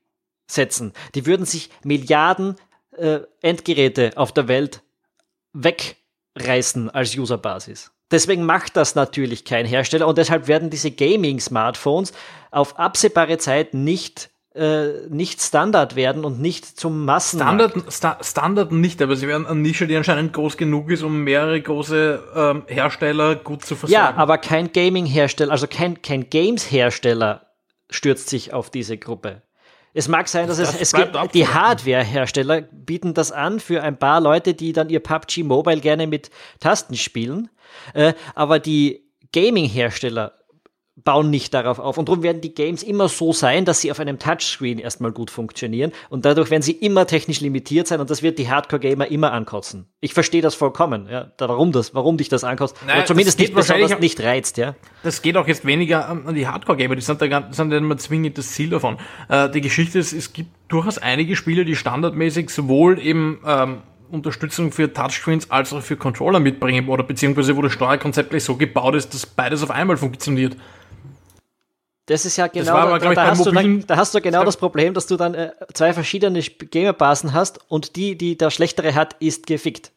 setzen, 0.47 0.93
die 1.15 1.27
würden 1.27 1.47
sich 1.47 1.71
Milliarden 1.83 2.57
äh, 2.97 3.21
Endgeräte 3.41 4.13
auf 4.17 4.33
der 4.33 4.49
Welt 4.49 4.83
wegreißen 5.53 6.91
als 6.91 7.17
Userbasis. 7.17 7.91
Deswegen 8.11 8.47
macht 8.47 8.77
das 8.77 8.95
natürlich 8.95 9.45
kein 9.45 9.67
Hersteller 9.67 10.07
und 10.07 10.17
deshalb 10.17 10.49
werden 10.49 10.71
diese 10.71 10.91
Gaming-Smartphones 10.91 12.13
auf 12.51 12.79
absehbare 12.79 13.37
Zeit 13.39 13.75
nicht, 13.75 14.31
äh, 14.55 15.07
nicht 15.09 15.41
Standard 15.43 15.95
werden 15.95 16.25
und 16.25 16.41
nicht 16.41 16.65
zum 16.65 17.05
Massenmarkt. 17.05 17.73
Standard, 17.73 17.93
Sta 17.93 18.19
Standard 18.23 18.73
nicht, 18.73 19.01
aber 19.03 19.15
sie 19.17 19.29
werden 19.29 19.47
eine 19.47 19.61
Nische, 19.61 19.87
die 19.87 19.97
anscheinend 19.97 20.33
groß 20.33 20.57
genug 20.57 20.91
ist, 20.91 21.03
um 21.03 21.23
mehrere 21.25 21.61
große 21.61 22.23
ähm, 22.35 22.63
Hersteller 22.67 23.37
gut 23.37 23.65
zu 23.65 23.77
versorgen. 23.77 23.93
Ja, 23.93 24.17
aber 24.17 24.39
kein 24.39 24.73
Gaming-Hersteller, 24.73 25.53
also 25.53 25.67
kein, 25.67 26.03
kein 26.03 26.29
Games-Hersteller 26.31 27.47
stürzt 27.91 28.29
sich 28.29 28.53
auf 28.53 28.71
diese 28.71 28.99
Gruppe. 28.99 29.43
Es 29.95 30.09
mag 30.09 30.29
sein, 30.29 30.47
dass 30.47 30.59
Das 30.59 30.75
es, 30.75 30.81
es 30.81 30.93
gibt, 30.93 31.17
die. 31.35 31.47
Hardware-Hersteller 31.47 32.63
bieten 32.63 33.15
das 33.15 33.33
an 33.33 33.59
für 33.59 33.83
ein 33.83 33.99
paar 33.99 34.21
Leute, 34.21 34.55
die 34.55 34.73
dann 34.73 34.91
ihr 34.91 35.01
PUBG 35.01 35.43
Mobile 35.43 35.81
gerne 35.81 36.07
mit 36.07 36.31
Tasten 36.61 36.97
spielen. 36.97 37.49
Äh, 37.95 38.15
aber 38.35 38.59
die 38.59 39.09
Gaming-Hersteller 39.33 40.38
bauen 41.05 41.31
nicht 41.31 41.55
darauf 41.55 41.79
auf. 41.79 41.99
Und 41.99 42.09
darum 42.09 42.23
werden 42.23 42.41
die 42.41 42.55
Games 42.55 42.83
immer 42.83 43.09
so 43.09 43.33
sein, 43.33 43.65
dass 43.65 43.81
sie 43.81 43.91
auf 43.91 44.01
einem 44.01 44.19
Touchscreen 44.19 44.79
erstmal 44.79 45.13
gut 45.13 45.31
funktionieren. 45.31 45.93
Und 46.09 46.25
dadurch 46.25 46.51
werden 46.51 46.63
sie 46.63 46.73
immer 46.73 47.07
technisch 47.07 47.41
limitiert 47.41 47.87
sein 47.87 48.01
und 48.01 48.11
das 48.11 48.23
wird 48.23 48.39
die 48.39 48.49
Hardcore-Gamer 48.49 49.07
immer 49.09 49.33
ankotzen. 49.33 49.87
Ich 50.01 50.15
verstehe 50.15 50.43
das 50.43 50.55
vollkommen, 50.55 51.09
ja, 51.11 51.31
warum 51.39 51.73
das, 51.73 51.95
warum 51.95 52.17
dich 52.17 52.29
das 52.29 52.45
ankotzt. 52.45 52.77
Oder 52.85 53.05
zumindest 53.05 53.39
nicht 53.39 53.55
besonders 53.55 53.91
wahrscheinlich- 53.91 54.19
nicht 54.19 54.21
reizt, 54.21 54.57
ja. 54.57 54.75
das 55.03 55.23
geht 55.23 55.37
auch 55.37 55.47
jetzt 55.47 55.65
weniger 55.65 56.09
an, 56.09 56.35
die 56.35 56.47
Hardcore-Gamer, 56.47 56.97
die 56.97 57.03
sind 57.03 57.21
da 57.21 57.29
gar, 57.29 57.53
sind 57.53 57.73
ja 57.73 57.81
mehr 57.81 57.99
zwingend 57.99 58.39
das 58.39 58.53
Ziel 58.53 58.71
davon. 58.71 58.99
Äh, 59.29 59.51
die 59.51 59.61
Geschichte 59.61 59.99
ist, 59.99 60.13
es 60.13 60.33
gibt 60.33 60.51
durchaus 60.69 60.99
einige 60.99 61.37
Spiele, 61.37 61.65
die 61.65 61.77
standardmäßig 61.77 62.51
sowohl 62.51 62.99
eben 62.99 63.39
ähm, 63.47 63.83
Unterstützung 64.11 64.73
für 64.73 64.93
Touchscreens 64.93 65.51
als 65.51 65.73
auch 65.73 65.83
für 65.83 65.97
Controller 65.97 66.41
mitbringen 66.41 66.89
oder 66.89 67.03
beziehungsweise 67.03 67.57
wo 67.57 67.63
das 67.63 67.73
Steuerkonzept 67.73 68.31
gleich 68.31 68.45
so 68.45 68.57
gebaut 68.57 68.95
ist, 68.95 69.13
dass 69.15 69.27
beides 69.27 69.63
auf 69.63 69.71
einmal 69.71 69.97
funktioniert. 69.97 70.57
Das 72.09 72.25
ist 72.25 72.39
ja 72.39 72.47
genau, 72.47 72.73
aber, 72.73 72.99
da, 72.99 73.13
da, 73.13 73.27
hast 73.27 73.45
dann, 73.45 73.87
da 73.87 73.97
hast 73.97 74.15
du 74.15 74.23
genau 74.23 74.43
das 74.43 74.57
Problem, 74.57 74.95
dass 74.95 75.07
du 75.07 75.19
dann 75.19 75.35
äh, 75.35 75.53
zwei 75.75 75.93
verschiedene 75.93 76.41
Gamerbasen 76.41 77.35
hast 77.35 77.61
und 77.69 77.97
die, 77.97 78.17
die 78.17 78.39
der 78.39 78.51
schlechtere 78.51 78.95
hat, 78.95 79.15
ist 79.21 79.47
gefickt. 79.47 79.93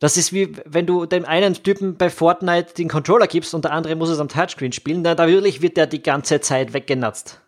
Das 0.00 0.16
ist 0.16 0.32
wie, 0.32 0.56
wenn 0.64 0.86
du 0.86 1.04
dem 1.04 1.26
einen 1.26 1.52
Typen 1.52 1.98
bei 1.98 2.08
Fortnite 2.08 2.72
den 2.72 2.88
Controller 2.88 3.26
gibst 3.26 3.52
und 3.52 3.66
der 3.66 3.72
andere 3.72 3.96
muss 3.96 4.08
es 4.08 4.18
am 4.18 4.28
Touchscreen 4.28 4.72
spielen, 4.72 5.04
dann 5.04 5.18
natürlich 5.18 5.60
wird 5.60 5.76
der 5.76 5.86
die 5.86 6.02
ganze 6.02 6.40
Zeit 6.40 6.72
weggenatzt. 6.72 7.38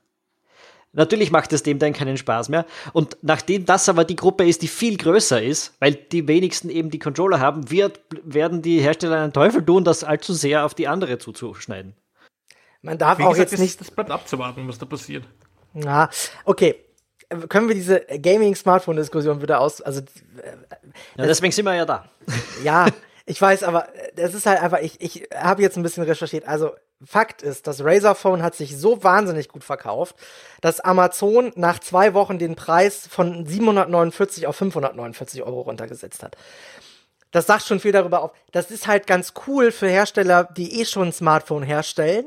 Natürlich 0.92 1.30
macht 1.30 1.54
es 1.54 1.62
dem 1.62 1.78
dann 1.78 1.94
keinen 1.94 2.18
Spaß 2.18 2.50
mehr. 2.50 2.66
Und 2.92 3.16
nachdem 3.22 3.64
das 3.64 3.88
aber 3.88 4.04
die 4.04 4.16
Gruppe 4.16 4.46
ist, 4.46 4.60
die 4.60 4.68
viel 4.68 4.98
größer 4.98 5.42
ist, 5.42 5.72
weil 5.80 5.94
die 5.94 6.28
wenigsten 6.28 6.68
eben 6.68 6.90
die 6.90 6.98
Controller 6.98 7.40
haben, 7.40 7.70
wird, 7.70 8.00
werden 8.22 8.60
die 8.60 8.80
Hersteller 8.80 9.22
einen 9.22 9.32
Teufel 9.32 9.64
tun, 9.64 9.82
das 9.82 10.04
allzu 10.04 10.34
sehr 10.34 10.66
auf 10.66 10.74
die 10.74 10.88
andere 10.88 11.18
zuzuschneiden. 11.18 11.94
Man 12.86 12.98
darf 12.98 13.18
Wie 13.18 13.24
auch 13.24 13.30
gesagt, 13.30 13.50
jetzt 13.50 13.60
nicht. 13.60 13.80
Das 13.80 13.90
bleibt 13.90 14.12
abzuwarten, 14.12 14.66
was 14.68 14.78
da 14.78 14.86
passiert. 14.86 15.24
Na, 15.74 16.08
okay. 16.44 16.76
Können 17.48 17.66
wir 17.66 17.74
diese 17.74 18.00
Gaming-Smartphone-Diskussion 18.00 19.42
wieder 19.42 19.60
aus. 19.60 19.82
Also, 19.82 20.02
Ja, 21.16 21.26
deswegen 21.26 21.52
sind 21.52 21.64
wir 21.64 21.74
ja 21.74 21.84
da. 21.84 22.08
ja, 22.62 22.86
ich 23.24 23.42
weiß, 23.42 23.64
aber 23.64 23.88
das 24.14 24.34
ist 24.34 24.46
halt 24.46 24.62
einfach, 24.62 24.78
ich, 24.78 25.00
ich 25.00 25.28
habe 25.34 25.62
jetzt 25.62 25.76
ein 25.76 25.82
bisschen 25.82 26.04
recherchiert. 26.04 26.46
Also, 26.46 26.70
Fakt 27.04 27.42
ist, 27.42 27.66
das 27.66 27.84
Razer 27.84 28.14
Phone 28.14 28.42
hat 28.42 28.54
sich 28.54 28.78
so 28.78 29.02
wahnsinnig 29.02 29.48
gut 29.48 29.64
verkauft, 29.64 30.14
dass 30.60 30.78
Amazon 30.78 31.52
nach 31.56 31.80
zwei 31.80 32.14
Wochen 32.14 32.38
den 32.38 32.54
Preis 32.54 33.08
von 33.10 33.44
749 33.44 34.46
auf 34.46 34.54
549 34.56 35.42
Euro 35.42 35.62
runtergesetzt 35.62 36.22
hat. 36.22 36.36
Das 37.32 37.46
sagt 37.46 37.64
schon 37.64 37.80
viel 37.80 37.92
darüber 37.92 38.22
auf. 38.22 38.30
Das 38.52 38.70
ist 38.70 38.86
halt 38.86 39.06
ganz 39.08 39.34
cool 39.46 39.72
für 39.72 39.88
Hersteller, 39.88 40.44
die 40.44 40.80
eh 40.80 40.84
schon 40.86 41.08
ein 41.08 41.12
Smartphone 41.12 41.64
herstellen, 41.64 42.26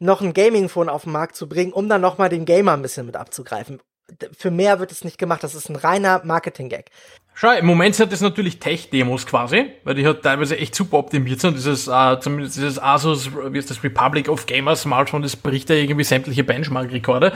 noch 0.00 0.20
ein 0.22 0.34
Gaming-Phone 0.34 0.88
auf 0.88 1.04
den 1.04 1.12
Markt 1.12 1.36
zu 1.36 1.48
bringen, 1.48 1.72
um 1.72 1.88
dann 1.88 2.00
nochmal 2.00 2.28
den 2.28 2.44
Gamer 2.44 2.72
ein 2.72 2.82
bisschen 2.82 3.06
mit 3.06 3.16
abzugreifen. 3.16 3.80
Für 4.36 4.50
mehr 4.50 4.80
wird 4.80 4.90
es 4.90 5.04
nicht 5.04 5.18
gemacht. 5.18 5.44
Das 5.44 5.54
ist 5.54 5.68
ein 5.68 5.76
reiner 5.76 6.22
Marketing-Gag. 6.24 6.90
Schau, 7.34 7.52
im 7.52 7.64
Moment 7.64 7.94
sind 7.94 8.12
das 8.12 8.20
natürlich 8.20 8.58
Tech-Demos 8.58 9.24
quasi, 9.24 9.70
weil 9.84 9.94
die 9.94 10.04
halt 10.04 10.22
teilweise 10.22 10.58
echt 10.58 10.74
super 10.74 10.98
optimiert 10.98 11.40
sind. 11.40 11.56
Dieses, 11.56 11.86
äh, 11.86 12.18
zumindest 12.20 12.56
dieses 12.56 12.82
Asus, 12.82 13.30
wie 13.32 13.56
ist 13.56 13.70
das, 13.70 13.84
Republic 13.84 14.28
of 14.28 14.46
Gamers 14.46 14.82
Smartphone, 14.82 15.22
das 15.22 15.36
bricht 15.36 15.70
ja 15.70 15.76
irgendwie 15.76 16.04
sämtliche 16.04 16.42
Benchmark-Rekorde. 16.42 17.32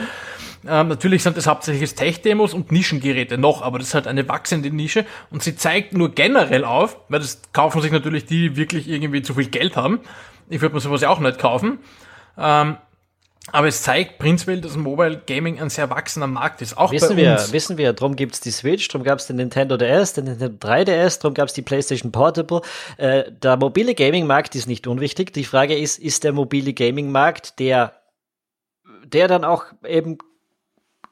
Ähm, 0.67 0.89
natürlich 0.89 1.23
sind 1.23 1.37
das 1.37 1.47
hauptsächlich 1.47 1.95
Tech-Demos 1.95 2.53
und 2.53 2.71
Nischengeräte 2.71 3.37
noch, 3.37 3.61
aber 3.61 3.79
das 3.79 3.89
ist 3.89 3.93
halt 3.93 4.07
eine 4.07 4.27
wachsende 4.27 4.69
Nische 4.69 5.05
und 5.29 5.43
sie 5.43 5.55
zeigt 5.55 5.93
nur 5.93 6.11
generell 6.11 6.65
auf, 6.65 6.97
weil 7.07 7.19
das 7.19 7.41
kaufen 7.53 7.81
sich 7.81 7.91
natürlich 7.91 8.25
die, 8.25 8.49
die 8.49 8.55
wirklich 8.57 8.87
irgendwie 8.87 9.21
zu 9.21 9.33
viel 9.33 9.47
Geld 9.47 9.77
haben. 9.77 10.01
Ich 10.49 10.61
würde 10.61 10.75
mir 10.75 10.81
sowas 10.81 11.01
ja 11.01 11.09
auch 11.09 11.19
nicht 11.19 11.39
kaufen. 11.39 11.79
Ähm, 12.37 12.77
aber 13.51 13.67
es 13.67 13.83
zeigt 13.83 14.17
prinzipiell, 14.17 14.59
dass 14.59 14.75
Mobile 14.75 15.21
Gaming 15.27 15.59
ein 15.59 15.69
sehr 15.69 15.89
wachsender 15.91 16.27
Markt 16.27 16.61
ist. 16.61 16.77
Auch 16.77 16.91
Wissen 16.91 17.09
bei 17.09 17.17
wir, 17.17 17.31
uns. 17.33 17.53
wissen 17.53 17.77
wir, 17.77 17.93
drum 17.93 18.15
gibt's 18.15 18.39
die 18.39 18.49
Switch, 18.49 18.87
drum 18.87 19.03
gab's 19.03 19.27
den 19.27 19.35
Nintendo 19.35 19.77
DS, 19.77 20.13
den 20.13 20.25
Nintendo 20.25 20.67
3DS, 20.67 21.21
drum 21.21 21.35
gab's 21.35 21.53
die 21.53 21.61
PlayStation 21.61 22.11
Portable. 22.11 22.61
Äh, 22.97 23.31
der 23.31 23.57
mobile 23.57 23.93
Gaming-Markt 23.93 24.55
ist 24.55 24.67
nicht 24.67 24.87
unwichtig. 24.87 25.31
Die 25.33 25.43
Frage 25.43 25.77
ist, 25.77 25.99
ist 25.99 26.23
der 26.23 26.33
mobile 26.33 26.73
Gaming-Markt 26.73 27.59
der, 27.59 27.93
der 29.05 29.27
dann 29.27 29.43
auch 29.43 29.65
eben 29.87 30.17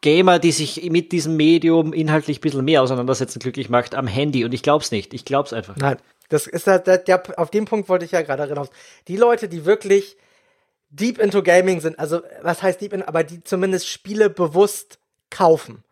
Gamer, 0.01 0.39
die 0.39 0.51
sich 0.51 0.89
mit 0.89 1.11
diesem 1.11 1.37
Medium 1.37 1.93
inhaltlich 1.93 2.39
ein 2.39 2.41
bisschen 2.41 2.65
mehr 2.65 2.81
auseinandersetzen, 2.81 3.39
glücklich 3.39 3.69
macht 3.69 3.95
am 3.95 4.07
Handy. 4.07 4.43
Und 4.43 4.53
ich 4.53 4.63
glaub's 4.63 4.91
nicht. 4.91 5.13
Ich 5.13 5.23
glaub's 5.23 5.53
einfach. 5.53 5.77
Nein, 5.77 5.97
das 6.29 6.47
ist 6.47 6.65
der, 6.65 6.79
der, 6.79 6.97
der, 6.97 7.23
auf 7.37 7.51
den 7.51 7.65
Punkt 7.65 7.87
wollte 7.89 8.05
ich 8.05 8.11
ja 8.11 8.23
gerade 8.23 8.47
hinaus. 8.47 8.69
Die 9.07 9.17
Leute, 9.17 9.47
die 9.47 9.65
wirklich 9.65 10.17
deep 10.93 11.19
into 11.19 11.41
Gaming 11.43 11.81
sind, 11.81 11.99
also 11.99 12.21
was 12.41 12.61
heißt 12.61 12.79
deep 12.81 12.93
in, 12.93 13.03
aber 13.03 13.23
die 13.23 13.43
zumindest 13.43 13.87
Spiele 13.89 14.29
bewusst 14.29 14.99
kaufen, 15.29 15.83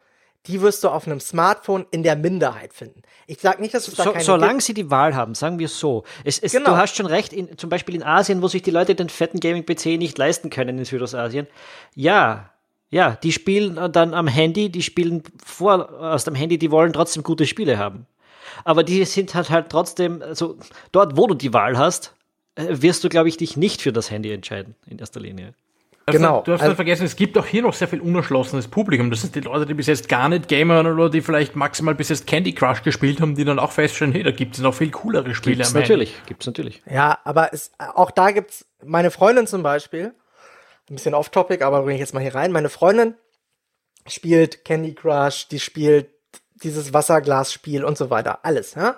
die 0.47 0.61
wirst 0.61 0.83
du 0.83 0.89
auf 0.89 1.05
einem 1.05 1.19
Smartphone 1.19 1.85
in 1.91 2.03
der 2.03 2.15
Minderheit 2.15 2.73
finden. 2.73 3.01
Ich 3.27 3.39
sag 3.39 3.59
nicht, 3.59 3.73
dass 3.73 3.87
es 3.87 3.95
da 3.95 4.03
So, 4.03 4.11
keine 4.11 4.23
solange 4.23 4.53
gibt. 4.53 4.63
sie 4.63 4.73
die 4.73 4.89
Wahl 4.89 5.15
haben, 5.15 5.35
sagen 5.35 5.59
wir 5.59 5.67
so. 5.67 6.03
Es, 6.23 6.39
es, 6.39 6.51
Genau. 6.51 6.71
Du 6.71 6.77
hast 6.77 6.95
schon 6.95 7.05
recht, 7.05 7.33
in, 7.33 7.57
zum 7.57 7.69
Beispiel 7.69 7.95
in 7.95 8.03
Asien, 8.03 8.41
wo 8.41 8.47
sich 8.47 8.61
die 8.61 8.71
Leute 8.71 8.95
den 8.95 9.09
fetten 9.09 9.39
Gaming-PC 9.39 9.97
nicht 9.97 10.17
leisten 10.17 10.49
können 10.49 10.79
in 10.79 10.85
Südostasien. 10.85 11.47
Ja, 11.95 12.51
ja, 12.89 13.17
die 13.23 13.31
spielen 13.31 13.91
dann 13.93 14.13
am 14.13 14.27
Handy, 14.27 14.69
die 14.69 14.81
spielen 14.81 15.23
vor 15.45 15.91
aus 15.99 16.25
dem 16.25 16.35
Handy, 16.35 16.57
die 16.57 16.71
wollen 16.71 16.91
trotzdem 16.91 17.23
gute 17.23 17.45
Spiele 17.45 17.77
haben. 17.77 18.05
Aber 18.65 18.83
die 18.83 19.05
sind 19.05 19.33
halt 19.33 19.49
halt 19.49 19.69
trotzdem, 19.69 20.21
also 20.21 20.57
dort, 20.91 21.15
wo 21.17 21.27
du 21.27 21.35
die 21.35 21.53
Wahl 21.53 21.77
hast, 21.77 22.07
äh, 22.07 22.20
wirst 22.55 23.03
du, 23.03 23.09
glaube 23.09 23.29
ich, 23.29 23.37
dich 23.37 23.57
nicht 23.57 23.81
für 23.81 23.91
das 23.93 24.11
Handy 24.11 24.31
entscheiden, 24.31 24.75
in 24.87 24.99
erster 24.99 25.19
Linie. 25.19 25.53
Genau. 26.07 26.41
Du 26.41 26.51
hast 26.51 26.61
Also- 26.61 26.69
halt 26.69 26.75
vergessen, 26.75 27.05
es 27.05 27.15
gibt 27.15 27.37
auch 27.37 27.45
hier 27.45 27.61
noch 27.61 27.73
sehr 27.73 27.87
viel 27.87 28.01
unerschlossenes 28.01 28.67
Publikum. 28.67 29.11
Das 29.11 29.21
sind 29.21 29.35
die 29.35 29.41
Leute, 29.41 29.65
die 29.65 29.73
bis 29.75 29.87
jetzt 29.87 30.09
gar 30.09 30.27
nicht 30.29 30.47
Gamer 30.47 30.81
oder 30.81 31.09
die 31.09 31.21
vielleicht 31.21 31.55
maximal 31.55 31.95
bis 31.95 32.09
jetzt 32.09 32.27
Candy 32.27 32.53
Crush 32.53 32.81
gespielt 32.81 33.21
haben, 33.21 33.35
die 33.35 33.45
dann 33.45 33.59
auch 33.59 33.71
feststellen, 33.71 34.11
hey, 34.13 34.23
da 34.23 34.31
gibt 34.31 34.55
es 34.55 34.61
noch 34.61 34.73
viel 34.73 34.89
coolere 34.91 35.33
Spiele. 35.35 35.57
Gibt's 35.57 35.73
natürlich, 35.73 36.15
gibt's 36.25 36.45
natürlich. 36.47 36.81
Ja, 36.89 37.19
aber 37.23 37.53
es, 37.53 37.71
auch 37.77 38.11
da 38.11 38.31
gibt's 38.31 38.65
meine 38.83 39.11
Freundin 39.11 39.47
zum 39.47 39.61
Beispiel, 39.63 40.13
ein 40.89 40.95
bisschen 40.95 41.13
off-topic, 41.13 41.63
aber 41.63 41.81
bringe 41.83 41.93
ich 41.95 41.99
jetzt 42.01 42.13
mal 42.13 42.19
hier 42.19 42.35
rein. 42.35 42.51
Meine 42.51 42.69
Freundin 42.69 43.13
spielt 44.07 44.65
Candy 44.65 44.95
Crush, 44.95 45.47
die 45.47 45.59
spielt 45.59 46.09
dieses 46.63 46.93
Wasserglasspiel 46.93 47.83
und 47.85 47.97
so 47.97 48.09
weiter. 48.09 48.39
Alles, 48.43 48.73
ja. 48.73 48.95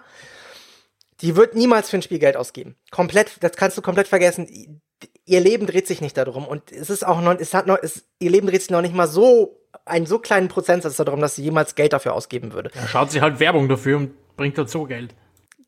Die 1.24 1.38
wird 1.38 1.56
niemals 1.56 1.90
für 1.90 1.98
ein 1.98 2.02
Spiel 2.02 2.20
Geld 2.20 2.36
ausgeben. 2.36 2.76
Komplett, 2.92 3.38
das 3.40 3.54
kannst 3.54 3.78
du 3.78 3.82
komplett 3.82 4.10
vergessen. 4.10 4.82
Ihr 5.26 5.40
Leben 5.40 5.66
dreht 5.66 5.88
sich 5.88 6.02
nicht 6.02 6.18
darum. 6.18 6.46
Und 6.46 6.70
es 6.72 6.90
ist 6.90 7.08
auch 7.08 7.22
noch, 7.22 7.40
es 7.40 7.54
hat 7.54 7.66
noch, 7.66 7.78
es, 7.82 8.04
ihr 8.20 8.30
Leben 8.30 8.48
dreht 8.48 8.62
sich 8.62 8.72
noch 8.72 8.82
nicht 8.82 8.94
mal 8.94 9.08
so, 9.08 9.58
einen 9.86 10.06
so 10.06 10.20
kleinen 10.20 10.50
Prozentsatz 10.50 10.98
darum, 10.98 11.22
dass 11.22 11.36
sie 11.36 11.44
jemals 11.44 11.76
Geld 11.76 11.94
dafür 11.94 12.14
ausgeben 12.14 12.52
würde. 12.52 12.72
Da 12.76 12.88
schaut 12.88 13.10
sie 13.10 13.22
halt 13.22 13.40
Werbung 13.40 13.70
dafür 13.70 13.98
und 13.98 14.36
bringt 14.36 14.70
so 14.70 14.84
Geld. 14.84 15.16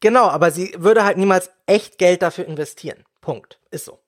Genau, 0.02 0.28
aber 0.28 0.52
sie 0.52 0.76
würde 0.78 1.06
halt 1.06 1.18
niemals 1.18 1.50
echt 1.68 1.98
Geld 1.98 2.22
dafür 2.22 2.46
investieren. 2.46 3.06
Punkt. 3.22 3.60
Ist 3.72 3.86
so. 3.86 4.00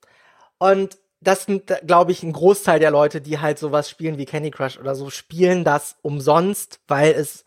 Und 0.57 0.97
das 1.21 1.45
sind, 1.45 1.73
glaube 1.87 2.11
ich, 2.11 2.23
ein 2.23 2.33
Großteil 2.33 2.81
der 2.81 2.91
Leute, 2.91 3.21
die 3.21 3.39
halt 3.39 3.57
sowas 3.57 3.89
spielen 3.89 4.17
wie 4.17 4.25
Candy 4.25 4.51
Crush 4.51 4.77
oder 4.77 4.95
so, 4.95 5.09
spielen 5.09 5.63
das 5.63 5.95
umsonst, 6.01 6.81
weil 6.89 7.13
es 7.13 7.45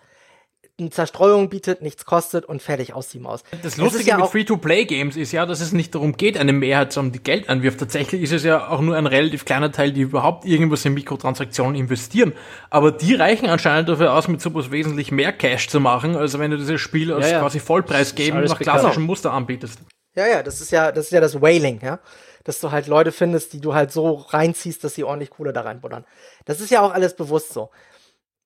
eine 0.80 0.90
Zerstreuung 0.90 1.48
bietet, 1.48 1.82
nichts 1.82 2.04
kostet 2.04 2.44
und 2.44 2.62
fertig 2.62 2.94
aus 2.94 3.08
die 3.08 3.18
Maus. 3.18 3.42
Das 3.62 3.76
Lustige 3.76 4.00
ist 4.02 4.06
ja 4.08 4.18
mit 4.18 4.26
Free-to-Play-Games 4.26 5.16
ist 5.16 5.32
ja, 5.32 5.46
dass 5.46 5.60
es 5.60 5.72
nicht 5.72 5.94
darum 5.94 6.16
geht, 6.16 6.36
eine 6.38 6.52
Mehrheit 6.52 6.92
zu 6.92 7.00
haben, 7.00 7.12
die 7.12 7.22
Geld 7.22 7.48
anwirft. 7.48 7.78
Tatsächlich 7.78 8.22
ist 8.22 8.32
es 8.32 8.44
ja 8.44 8.68
auch 8.68 8.80
nur 8.80 8.96
ein 8.96 9.06
relativ 9.06 9.44
kleiner 9.44 9.70
Teil, 9.72 9.92
die 9.92 10.00
überhaupt 10.02 10.44
irgendwas 10.44 10.84
in 10.84 10.94
Mikrotransaktionen 10.94 11.74
investieren. 11.76 12.32
Aber 12.70 12.92
die 12.92 13.14
reichen 13.14 13.48
anscheinend 13.48 13.88
dafür 13.88 14.14
aus, 14.14 14.28
mit 14.28 14.40
sowas 14.40 14.70
wesentlich 14.70 15.12
mehr 15.12 15.32
Cash 15.32 15.68
zu 15.68 15.80
machen, 15.80 16.16
als 16.16 16.38
wenn 16.38 16.50
du 16.50 16.56
dieses 16.56 16.80
Spiel 16.80 17.12
als 17.12 17.26
Ja, 17.26 17.32
ja. 17.32 17.40
quasi 17.40 17.60
Vollpreis 17.60 18.14
geben 18.14 18.40
nach 18.42 18.58
bekannt. 18.58 18.80
klassischem 18.80 19.04
Muster 19.04 19.32
anbietest. 19.32 19.80
Ja, 20.16 20.26
ja, 20.26 20.42
das 20.42 20.60
ist 20.60 20.72
ja, 20.72 20.90
das 20.90 21.06
ist 21.06 21.12
ja 21.12 21.20
das 21.20 21.40
Whaling, 21.40 21.80
ja. 21.82 22.00
Dass 22.44 22.58
du 22.58 22.70
halt 22.70 22.86
Leute 22.86 23.12
findest, 23.12 23.52
die 23.52 23.60
du 23.60 23.74
halt 23.74 23.92
so 23.92 24.14
reinziehst, 24.14 24.82
dass 24.82 24.94
sie 24.94 25.04
ordentlich 25.04 25.30
Kohle 25.30 25.52
da 25.52 25.60
reinbuddern. 25.60 26.04
Das 26.46 26.60
ist 26.60 26.70
ja 26.70 26.80
auch 26.80 26.92
alles 26.92 27.14
bewusst 27.14 27.52
so. 27.52 27.70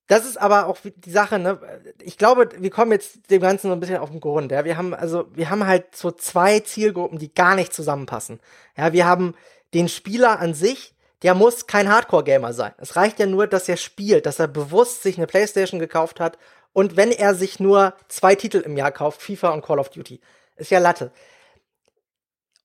Das 0.07 0.25
ist 0.25 0.37
aber 0.37 0.67
auch 0.67 0.77
die 0.83 1.11
Sache, 1.11 1.39
ne? 1.39 1.59
Ich 1.99 2.17
glaube, 2.17 2.49
wir 2.57 2.69
kommen 2.69 2.91
jetzt 2.91 3.31
dem 3.31 3.41
Ganzen 3.41 3.67
so 3.69 3.73
ein 3.73 3.79
bisschen 3.79 3.97
auf 3.97 4.11
den 4.11 4.19
Grund. 4.19 4.51
Ja, 4.51 4.63
wir 4.63 4.77
haben 4.77 4.93
also, 4.93 5.25
wir 5.33 5.49
haben 5.49 5.65
halt 5.65 5.95
so 5.95 6.11
zwei 6.11 6.59
Zielgruppen, 6.59 7.17
die 7.17 7.33
gar 7.33 7.55
nicht 7.55 7.73
zusammenpassen. 7.73 8.39
Ja, 8.77 8.93
wir 8.93 9.05
haben 9.05 9.33
den 9.73 9.89
Spieler 9.89 10.39
an 10.39 10.53
sich, 10.53 10.93
der 11.23 11.33
muss 11.33 11.65
kein 11.65 11.89
Hardcore-Gamer 11.89 12.53
sein. 12.53 12.73
Es 12.77 12.95
reicht 12.95 13.19
ja 13.19 13.25
nur, 13.25 13.47
dass 13.47 13.67
er 13.67 13.77
spielt, 13.77 14.27
dass 14.27 14.37
er 14.37 14.47
bewusst 14.47 15.01
sich 15.01 15.17
eine 15.17 15.25
Playstation 15.25 15.79
gekauft 15.79 16.19
hat 16.19 16.37
und 16.71 16.97
wenn 16.97 17.11
er 17.11 17.33
sich 17.33 17.59
nur 17.59 17.95
zwei 18.07 18.35
Titel 18.35 18.57
im 18.57 18.77
Jahr 18.77 18.91
kauft, 18.91 19.21
FIFA 19.21 19.51
und 19.51 19.65
Call 19.65 19.79
of 19.79 19.89
Duty. 19.89 20.21
Ist 20.57 20.71
ja 20.71 20.79
Latte. 20.79 21.11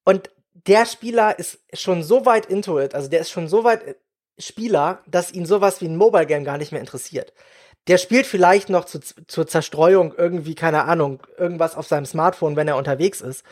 Und 0.04 0.30
der 0.52 0.84
Spieler 0.84 1.38
ist 1.38 1.58
schon 1.72 2.02
so 2.02 2.26
weit 2.26 2.46
into 2.46 2.78
it, 2.78 2.94
also 2.94 3.08
der 3.08 3.20
ist 3.20 3.30
schon 3.30 3.48
so 3.48 3.64
weit 3.64 3.96
Spieler, 4.40 5.02
dass 5.06 5.32
ihn 5.32 5.46
sowas 5.46 5.80
wie 5.80 5.86
ein 5.86 5.96
Mobile 5.96 6.26
Game 6.26 6.44
gar 6.44 6.58
nicht 6.58 6.72
mehr 6.72 6.80
interessiert. 6.80 7.32
Der 7.86 7.98
spielt 7.98 8.26
vielleicht 8.26 8.68
noch 8.68 8.84
zu, 8.84 9.00
zur 9.00 9.46
Zerstreuung 9.46 10.14
irgendwie, 10.16 10.54
keine 10.54 10.84
Ahnung, 10.84 11.20
irgendwas 11.38 11.76
auf 11.76 11.86
seinem 11.86 12.06
Smartphone, 12.06 12.56
wenn 12.56 12.68
er 12.68 12.76
unterwegs 12.76 13.20
ist. 13.20 13.44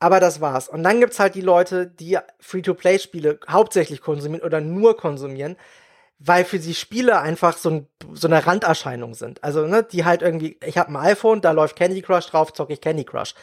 Aber 0.00 0.20
das 0.20 0.40
war's. 0.40 0.68
Und 0.68 0.84
dann 0.84 1.00
gibt's 1.00 1.18
halt 1.18 1.34
die 1.34 1.40
Leute, 1.40 1.86
die 1.86 2.18
Free-to-Play-Spiele 2.38 3.40
hauptsächlich 3.50 4.00
konsumieren 4.00 4.46
oder 4.46 4.60
nur 4.60 4.96
konsumieren, 4.96 5.56
weil 6.20 6.44
für 6.44 6.58
sie 6.58 6.74
Spiele 6.74 7.20
einfach 7.20 7.56
so, 7.56 7.70
ein, 7.70 7.86
so 8.12 8.28
eine 8.28 8.46
Randerscheinung 8.46 9.14
sind. 9.14 9.42
Also, 9.42 9.66
ne, 9.66 9.82
die 9.82 10.04
halt 10.04 10.22
irgendwie, 10.22 10.58
ich 10.64 10.78
habe 10.78 10.90
ein 10.90 10.96
iPhone, 10.96 11.40
da 11.40 11.50
läuft 11.50 11.76
Candy 11.76 12.02
Crush 12.02 12.26
drauf, 12.26 12.52
zocke 12.52 12.72
ich 12.72 12.80
Candy 12.80 13.04
Crush. 13.04 13.34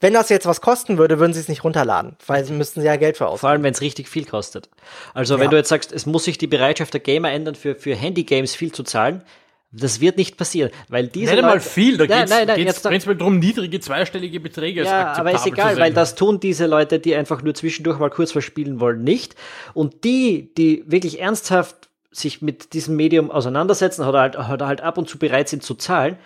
Wenn 0.00 0.12
das 0.14 0.28
jetzt 0.28 0.46
was 0.46 0.60
kosten 0.60 0.98
würde, 0.98 1.18
würden 1.18 1.32
sie 1.32 1.40
es 1.40 1.48
nicht 1.48 1.64
runterladen, 1.64 2.16
weil 2.26 2.44
sie 2.44 2.52
müssten 2.52 2.80
sie 2.80 2.86
ja 2.86 2.96
Geld 2.96 3.16
für 3.16 3.36
Vor 3.36 3.48
allem, 3.48 3.62
wenn 3.62 3.72
es 3.74 3.80
richtig 3.80 4.08
viel 4.08 4.24
kostet. 4.24 4.68
Also, 5.14 5.34
Ja. 5.34 5.40
wenn 5.40 5.50
du 5.50 5.56
jetzt 5.56 5.68
sagst, 5.68 5.92
es 5.92 6.06
muss 6.06 6.24
sich 6.24 6.38
die 6.38 6.46
Bereitschaft 6.46 6.92
der 6.94 7.00
Gamer 7.00 7.30
ändern, 7.32 7.54
für, 7.54 7.74
für 7.74 7.94
Handy-Games 7.94 8.54
viel 8.54 8.72
zu 8.72 8.82
zahlen, 8.84 9.22
das 9.70 10.00
wird 10.00 10.16
nicht 10.16 10.38
passieren, 10.38 10.70
weil 10.88 11.08
diese 11.08 11.32
Nicht 11.32 11.38
einmal 11.40 11.56
Leute- 11.58 11.68
viel, 11.68 11.98
da 11.98 12.06
Nein, 12.06 12.26
geht's, 12.26 12.46
nein, 12.46 12.56
geht's 12.64 12.80
prinzipiell 12.80 13.16
darum, 13.18 13.38
niedrige 13.38 13.80
zweistellige 13.80 14.40
Beträge 14.40 14.80
als 14.80 14.88
Ja, 14.88 15.12
aber 15.12 15.32
ist 15.32 15.46
egal, 15.46 15.76
weil 15.78 15.92
das 15.92 16.14
tun 16.14 16.40
diese 16.40 16.64
Leute, 16.66 16.98
die 16.98 17.14
einfach 17.14 17.42
nur 17.42 17.54
zwischendurch 17.54 17.98
mal 17.98 18.08
kurz 18.08 18.34
was 18.34 18.44
spielen 18.44 18.80
wollen, 18.80 19.04
nicht. 19.04 19.34
Und 19.74 20.04
die, 20.04 20.54
die 20.56 20.84
wirklich 20.86 21.20
ernsthaft 21.20 21.90
sich 22.10 22.40
mit 22.40 22.72
diesem 22.72 22.96
Medium 22.96 23.30
auseinandersetzen 23.30 24.04
oder 24.08 24.20
halt, 24.20 24.38
oder 24.38 24.66
halt 24.66 24.80
ab 24.80 24.96
und 24.96 25.06
zu 25.08 25.18
bereit 25.18 25.50
sind 25.50 25.62
zu 25.62 25.74
zahlen, 25.74 26.16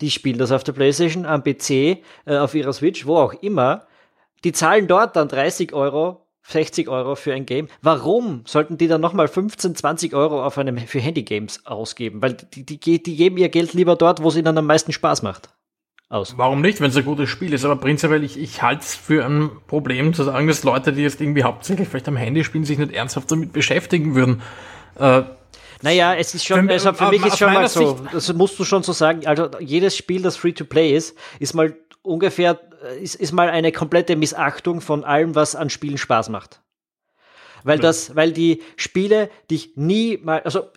die 0.00 0.10
spielen 0.10 0.38
das 0.38 0.52
auf 0.52 0.64
der 0.64 0.72
PlayStation, 0.72 1.26
am 1.26 1.42
PC, 1.42 1.70
äh, 1.70 2.02
auf 2.38 2.54
ihrer 2.54 2.72
Switch, 2.72 3.06
wo 3.06 3.16
auch 3.16 3.34
immer. 3.34 3.86
Die 4.44 4.52
zahlen 4.52 4.86
dort 4.86 5.16
dann 5.16 5.28
30 5.28 5.72
Euro, 5.72 6.26
60 6.42 6.88
Euro 6.88 7.16
für 7.16 7.34
ein 7.34 7.46
Game. 7.46 7.68
Warum 7.82 8.42
sollten 8.46 8.78
die 8.78 8.88
dann 8.88 9.00
nochmal 9.00 9.28
15, 9.28 9.74
20 9.74 10.14
Euro 10.14 10.44
auf 10.44 10.58
einem, 10.58 10.78
für 10.78 11.00
Handy-Games 11.00 11.66
ausgeben? 11.66 12.22
Weil 12.22 12.34
die, 12.34 12.64
die, 12.64 12.78
die 12.78 13.16
geben 13.16 13.38
ihr 13.38 13.48
Geld 13.48 13.72
lieber 13.72 13.96
dort, 13.96 14.22
wo 14.22 14.28
es 14.28 14.36
ihnen 14.36 14.56
am 14.56 14.66
meisten 14.66 14.92
Spaß 14.92 15.22
macht. 15.22 15.48
Aus. 16.08 16.38
Warum 16.38 16.60
nicht, 16.60 16.80
wenn 16.80 16.90
es 16.90 16.96
ein 16.96 17.04
gutes 17.04 17.28
Spiel 17.28 17.52
ist? 17.52 17.64
Aber 17.64 17.74
prinzipiell, 17.74 18.22
ich, 18.22 18.38
ich 18.38 18.62
halte 18.62 18.82
es 18.82 18.94
für 18.94 19.24
ein 19.24 19.50
Problem 19.66 20.14
zu 20.14 20.22
sagen, 20.22 20.46
dass 20.46 20.62
Leute, 20.62 20.92
die 20.92 21.02
jetzt 21.02 21.20
irgendwie 21.20 21.42
hauptsächlich 21.42 21.88
vielleicht 21.88 22.06
am 22.06 22.16
Handy 22.16 22.44
spielen, 22.44 22.62
sich 22.62 22.78
nicht 22.78 22.92
ernsthaft 22.92 23.28
damit 23.32 23.52
beschäftigen 23.52 24.14
würden. 24.14 24.40
Äh, 25.00 25.22
naja, 25.82 26.14
es 26.14 26.34
ist 26.34 26.44
schon, 26.44 26.68
also 26.70 26.92
für 26.92 27.10
mich 27.10 27.24
ist 27.24 27.38
schon 27.38 27.52
mal 27.52 27.68
so, 27.68 28.00
das 28.12 28.32
musst 28.32 28.58
du 28.58 28.64
schon 28.64 28.82
so 28.82 28.92
sagen, 28.92 29.26
also 29.26 29.50
jedes 29.60 29.96
Spiel, 29.96 30.22
das 30.22 30.36
Free-to-Play 30.36 30.96
ist, 30.96 31.16
ist 31.38 31.54
mal 31.54 31.76
ungefähr, 32.02 32.60
ist, 33.00 33.16
ist 33.16 33.32
mal 33.32 33.50
eine 33.50 33.72
komplette 33.72 34.16
Missachtung 34.16 34.80
von 34.80 35.04
allem, 35.04 35.34
was 35.34 35.54
an 35.54 35.70
Spielen 35.70 35.98
Spaß 35.98 36.28
macht. 36.30 36.62
Weil 37.64 37.78
das, 37.78 38.14
weil 38.14 38.32
die 38.32 38.62
Spiele 38.76 39.28
dich 39.50 39.72
nie 39.76 40.18
mal, 40.18 40.40
also 40.42 40.70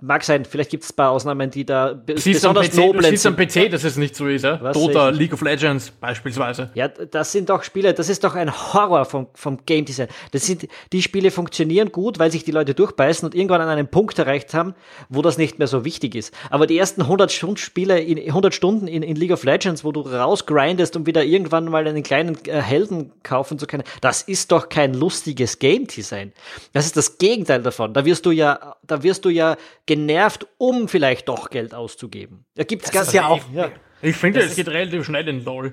Mag 0.00 0.24
sein, 0.24 0.44
vielleicht 0.44 0.70
gibt 0.70 0.84
es 0.84 0.92
ein 0.92 0.96
paar 0.96 1.10
Ausnahmen, 1.10 1.50
die 1.50 1.64
da 1.64 1.92
besonders 1.94 2.68
PC, 2.68 2.76
nobel 2.76 3.02
sind. 3.02 3.04
Du 3.04 3.10
siehst 3.10 3.26
am 3.26 3.36
PC, 3.36 3.70
dass 3.70 3.84
es 3.84 3.96
nicht 3.96 4.16
so 4.16 4.26
ist, 4.26 4.44
ja? 4.44 4.60
Was 4.60 4.74
Dota, 4.74 5.08
League 5.08 5.32
of 5.32 5.40
Legends 5.42 5.90
beispielsweise. 5.90 6.70
Ja, 6.74 6.88
das 6.88 7.32
sind 7.32 7.50
doch 7.50 7.62
Spiele, 7.62 7.94
das 7.94 8.08
ist 8.08 8.24
doch 8.24 8.34
ein 8.34 8.52
Horror 8.52 9.04
vom, 9.04 9.28
vom 9.34 9.58
Game 9.66 9.84
Design. 9.84 10.08
Das 10.32 10.46
sind, 10.46 10.68
die 10.92 11.02
Spiele 11.02 11.30
funktionieren 11.30 11.92
gut, 11.92 12.18
weil 12.18 12.30
sich 12.30 12.44
die 12.44 12.50
Leute 12.50 12.74
durchbeißen 12.74 13.26
und 13.26 13.34
irgendwann 13.34 13.60
an 13.60 13.68
einem 13.68 13.88
Punkt 13.88 14.18
erreicht 14.18 14.54
haben, 14.54 14.74
wo 15.08 15.22
das 15.22 15.38
nicht 15.38 15.58
mehr 15.58 15.68
so 15.68 15.84
wichtig 15.84 16.14
ist. 16.14 16.34
Aber 16.50 16.66
die 16.66 16.78
ersten 16.78 17.02
100 17.02 17.32
Stunden 17.32 17.56
Spiele, 17.56 18.00
in 18.00 18.18
100 18.18 18.54
Stunden 18.54 18.86
in, 18.86 19.02
in 19.02 19.16
League 19.16 19.32
of 19.32 19.44
Legends, 19.44 19.84
wo 19.84 19.92
du 19.92 20.00
rausgrindest, 20.00 20.96
um 20.96 21.06
wieder 21.06 21.24
irgendwann 21.24 21.66
mal 21.66 21.86
einen 21.86 22.02
kleinen 22.02 22.36
äh, 22.46 22.60
Helden 22.60 23.12
kaufen 23.22 23.58
zu 23.58 23.66
können, 23.66 23.84
das 24.00 24.22
ist 24.22 24.52
doch 24.52 24.68
kein 24.68 24.94
lustiges 24.94 25.58
Game 25.58 25.86
Design. 25.86 26.32
Das 26.72 26.86
ist 26.86 26.96
das 26.96 27.18
Gegenteil 27.18 27.62
davon. 27.62 27.92
Da 27.92 28.04
wirst 28.04 28.26
du 28.26 28.30
ja, 28.30 28.76
da 28.86 29.02
wirst 29.02 29.24
du 29.24 29.30
ja 29.30 29.56
genervt, 29.86 30.46
um 30.58 30.88
vielleicht 30.88 31.28
doch 31.28 31.50
Geld 31.50 31.74
auszugeben. 31.74 32.44
Da 32.54 32.64
gibt's 32.64 32.86
das 32.86 32.94
ganz 32.94 33.12
ja 33.12 33.28
auch. 33.28 33.40
Ja. 33.52 33.70
Ich 34.02 34.16
finde, 34.16 34.40
es 34.40 34.54
geht 34.54 34.68
relativ 34.68 35.04
schnell 35.04 35.26
in 35.28 35.44
LOL. 35.44 35.72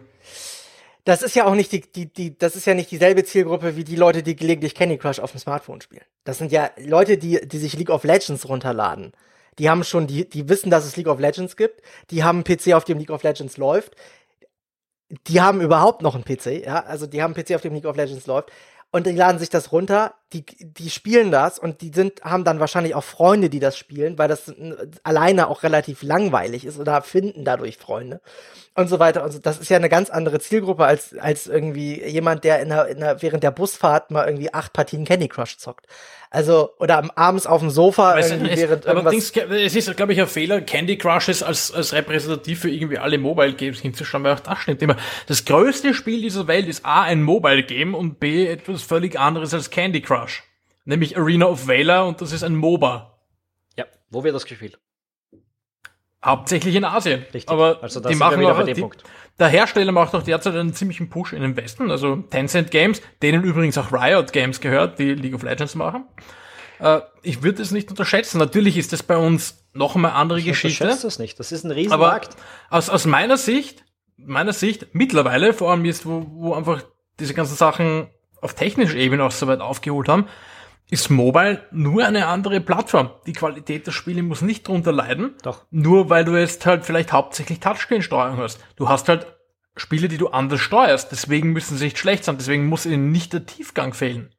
Das 1.03 1.23
ist 1.23 1.35
ja 1.35 1.45
auch 1.45 1.55
nicht 1.55 1.71
die, 1.71 1.81
die, 1.81 2.13
die, 2.13 2.37
das 2.37 2.55
ist 2.55 2.65
ja 2.65 2.75
nicht 2.75 2.91
dieselbe 2.91 3.23
Zielgruppe 3.23 3.75
wie 3.75 3.83
die 3.83 3.95
Leute, 3.95 4.21
die 4.21 4.35
gelegentlich 4.35 4.75
Candy 4.75 4.97
Crush 4.97 5.19
auf 5.19 5.31
dem 5.31 5.39
Smartphone 5.39 5.81
spielen. 5.81 6.05
Das 6.23 6.37
sind 6.37 6.51
ja 6.51 6.69
Leute, 6.77 7.17
die, 7.17 7.45
die 7.47 7.57
sich 7.57 7.75
League 7.75 7.89
of 7.89 8.03
Legends 8.03 8.47
runterladen. 8.47 9.13
Die 9.57 9.69
haben 9.69 9.83
schon, 9.83 10.07
die, 10.07 10.29
die 10.29 10.47
wissen, 10.47 10.69
dass 10.69 10.85
es 10.85 10.95
League 10.95 11.07
of 11.07 11.19
Legends 11.19 11.57
gibt. 11.57 11.81
Die 12.11 12.23
haben 12.23 12.43
einen 12.45 12.57
PC, 12.57 12.73
auf 12.73 12.83
dem 12.85 12.99
League 12.99 13.09
of 13.09 13.23
Legends 13.23 13.57
läuft. 13.57 13.95
Die 15.27 15.41
haben 15.41 15.59
überhaupt 15.59 16.03
noch 16.03 16.15
einen 16.15 16.23
PC, 16.23 16.65
ja. 16.65 16.83
Also 16.83 17.07
die 17.07 17.21
haben 17.21 17.33
einen 17.33 17.43
PC, 17.43 17.55
auf 17.55 17.61
dem 17.61 17.73
League 17.73 17.85
of 17.85 17.97
Legends 17.97 18.27
läuft 18.27 18.51
und 18.91 19.07
die 19.07 19.11
laden 19.11 19.39
sich 19.39 19.49
das 19.49 19.71
runter, 19.71 20.13
die, 20.33 20.45
die 20.45 20.89
spielen 20.89 21.31
das 21.31 21.59
und 21.59 21.81
die 21.81 21.91
sind, 21.93 22.23
haben 22.23 22.43
dann 22.43 22.59
wahrscheinlich 22.59 22.95
auch 22.95 23.03
Freunde, 23.03 23.49
die 23.49 23.59
das 23.59 23.77
spielen, 23.77 24.17
weil 24.17 24.27
das 24.27 24.53
alleine 25.03 25.47
auch 25.47 25.63
relativ 25.63 26.03
langweilig 26.03 26.65
ist 26.65 26.79
oder 26.79 27.01
finden 27.01 27.43
dadurch 27.43 27.77
Freunde 27.77 28.21
und 28.75 28.87
so 28.87 28.99
weiter. 28.99 29.23
Und 29.23 29.31
so. 29.31 29.39
Das 29.39 29.59
ist 29.59 29.69
ja 29.69 29.77
eine 29.77 29.89
ganz 29.89 30.09
andere 30.09 30.39
Zielgruppe 30.39 30.85
als, 30.85 31.17
als 31.17 31.47
irgendwie 31.47 32.03
jemand, 32.05 32.43
der 32.43 32.61
in 32.61 32.69
der, 32.69 32.87
in 32.87 32.99
der, 32.99 33.21
während 33.21 33.43
der 33.43 33.51
Busfahrt 33.51 34.11
mal 34.11 34.25
irgendwie 34.25 34.53
acht 34.53 34.73
Partien 34.73 35.05
Candy 35.05 35.27
Crush 35.27 35.57
zockt. 35.57 35.85
Also, 36.33 36.69
oder 36.79 37.11
abends 37.17 37.45
auf 37.45 37.59
dem 37.59 37.69
Sofa 37.69 38.17
es, 38.17 38.31
irgendwie 38.31 38.51
es, 38.51 38.61
während 38.61 38.85
irgendwas. 38.85 39.11
Dings, 39.11 39.33
es 39.35 39.75
ist, 39.75 39.97
glaube 39.97 40.13
ich, 40.13 40.21
ein 40.21 40.27
Fehler, 40.27 40.61
Candy 40.61 40.97
Crushes 40.97 41.43
als, 41.43 41.73
als 41.73 41.91
repräsentativ 41.91 42.61
für 42.61 42.69
irgendwie 42.69 42.97
alle 42.99 43.17
Mobile 43.17 43.51
Games 43.53 43.81
hinzuschauen, 43.81 44.23
weil 44.23 44.35
auch 44.35 44.39
das 44.39 44.59
stimmt 44.59 44.81
immer. 44.81 44.95
Das 45.27 45.43
größte 45.43 45.93
Spiel 45.93 46.21
dieser 46.21 46.47
Welt 46.47 46.69
ist 46.69 46.85
A, 46.85 47.01
ein 47.01 47.21
Mobile 47.21 47.63
Game 47.63 47.93
und 47.93 48.21
B, 48.21 48.47
etwas 48.47 48.81
völlig 48.81 49.19
anderes 49.19 49.53
als 49.53 49.69
Candy 49.71 49.99
Crush. 50.01 50.20
Nämlich 50.85 51.17
Arena 51.17 51.45
of 51.45 51.67
Valor 51.67 52.07
und 52.07 52.21
das 52.21 52.31
ist 52.31 52.43
ein 52.43 52.55
MOBA. 52.55 53.19
Ja, 53.77 53.85
wo 54.09 54.23
wird 54.23 54.35
das 54.35 54.45
gespielt? 54.45 54.79
Hauptsächlich 56.23 56.75
in 56.75 56.85
Asien. 56.85 57.21
Richtig. 57.33 57.49
Aber 57.49 57.79
also 57.81 57.99
die 57.99 58.15
machen 58.15 58.45
auch, 58.45 58.63
die, 58.63 58.85
der 59.39 59.47
Hersteller 59.47 59.91
macht 59.91 60.13
auch 60.13 60.21
derzeit 60.21 60.55
einen 60.55 60.73
ziemlichen 60.73 61.09
Push 61.09 61.33
in 61.33 61.41
den 61.41 61.57
Westen, 61.57 61.89
also 61.89 62.17
Tencent 62.17 62.69
Games, 62.69 63.01
denen 63.23 63.43
übrigens 63.43 63.77
auch 63.77 63.91
Riot 63.91 64.31
Games 64.31 64.61
gehört, 64.61 64.99
die 64.99 65.15
League 65.15 65.33
of 65.33 65.41
Legends 65.41 65.73
machen. 65.73 66.05
Äh, 66.79 67.01
ich 67.23 67.41
würde 67.41 67.61
es 67.61 67.71
nicht 67.71 67.89
unterschätzen. 67.89 68.37
Natürlich 68.37 68.77
ist 68.77 68.93
das 68.93 69.01
bei 69.01 69.17
uns 69.17 69.65
noch 69.73 69.95
einmal 69.95 70.11
andere 70.11 70.39
ich 70.39 70.45
Geschichte. 70.45 70.83
Ich 70.83 71.01
das 71.01 71.19
nicht. 71.19 71.39
Das 71.39 71.51
ist 71.51 71.63
ein 71.63 71.71
Riesenmarkt. 71.71 72.35
Aber 72.67 72.77
aus, 72.77 72.89
aus 72.89 73.05
meiner 73.05 73.37
Sicht, 73.37 73.83
meiner 74.17 74.53
Sicht, 74.53 74.87
mittlerweile, 74.93 75.53
vor 75.53 75.71
allem 75.71 75.85
jetzt, 75.85 76.05
wo, 76.05 76.25
wo 76.29 76.53
einfach 76.53 76.83
diese 77.19 77.33
ganzen 77.33 77.55
Sachen 77.55 78.09
auf 78.41 78.53
technischer 78.53 78.97
Ebene 78.97 79.23
auch 79.23 79.31
so 79.31 79.47
weit 79.47 79.61
aufgeholt 79.61 80.09
haben, 80.09 80.27
ist 80.89 81.09
Mobile 81.09 81.65
nur 81.71 82.05
eine 82.05 82.27
andere 82.27 82.59
Plattform. 82.59 83.11
Die 83.25 83.33
Qualität 83.33 83.87
der 83.87 83.93
Spiele 83.93 84.23
muss 84.23 84.41
nicht 84.41 84.67
drunter 84.67 84.91
leiden. 84.91 85.35
Doch. 85.41 85.65
Nur 85.71 86.09
weil 86.09 86.25
du 86.25 86.35
jetzt 86.35 86.65
halt 86.65 86.85
vielleicht 86.85 87.13
hauptsächlich 87.13 87.61
Touchscreen-Steuerung 87.61 88.37
hast. 88.37 88.59
Du 88.75 88.89
hast 88.89 89.07
halt 89.07 89.25
Spiele, 89.77 90.09
die 90.09 90.17
du 90.17 90.27
anders 90.27 90.59
steuerst. 90.59 91.11
Deswegen 91.11 91.53
müssen 91.53 91.77
sie 91.77 91.85
nicht 91.85 91.97
schlecht 91.97 92.25
sein. 92.25 92.37
Deswegen 92.37 92.67
muss 92.67 92.85
ihnen 92.85 93.11
nicht 93.11 93.31
der 93.31 93.45
Tiefgang 93.45 93.93
fehlen. 93.93 94.35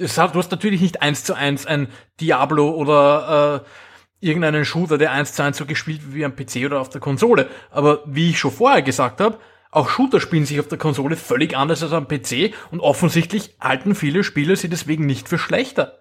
Hat, 0.00 0.34
du 0.34 0.38
hast 0.38 0.50
natürlich 0.50 0.80
nicht 0.80 1.02
eins 1.02 1.24
zu 1.24 1.34
eins 1.34 1.66
ein 1.66 1.88
Diablo 2.20 2.70
oder 2.70 3.62
äh, 3.62 4.26
irgendeinen 4.26 4.64
Shooter, 4.64 4.96
der 4.96 5.12
eins 5.12 5.34
zu 5.34 5.42
eins 5.42 5.58
so 5.58 5.66
gespielt 5.66 6.00
wie 6.14 6.24
am 6.24 6.34
PC 6.34 6.64
oder 6.64 6.80
auf 6.80 6.88
der 6.88 7.02
Konsole. 7.02 7.48
Aber 7.70 8.02
wie 8.06 8.30
ich 8.30 8.38
schon 8.38 8.50
vorher 8.50 8.80
gesagt 8.80 9.20
habe, 9.20 9.38
auch 9.72 9.88
Shooter 9.88 10.20
spielen 10.20 10.44
sich 10.44 10.60
auf 10.60 10.68
der 10.68 10.78
Konsole 10.78 11.16
völlig 11.16 11.56
anders 11.56 11.82
als 11.82 11.92
am 11.92 12.06
PC 12.06 12.52
und 12.70 12.80
offensichtlich 12.80 13.56
halten 13.58 13.94
viele 13.94 14.22
Spieler 14.22 14.54
sie 14.54 14.68
deswegen 14.68 15.06
nicht 15.06 15.28
für 15.28 15.38
schlechter. 15.38 15.98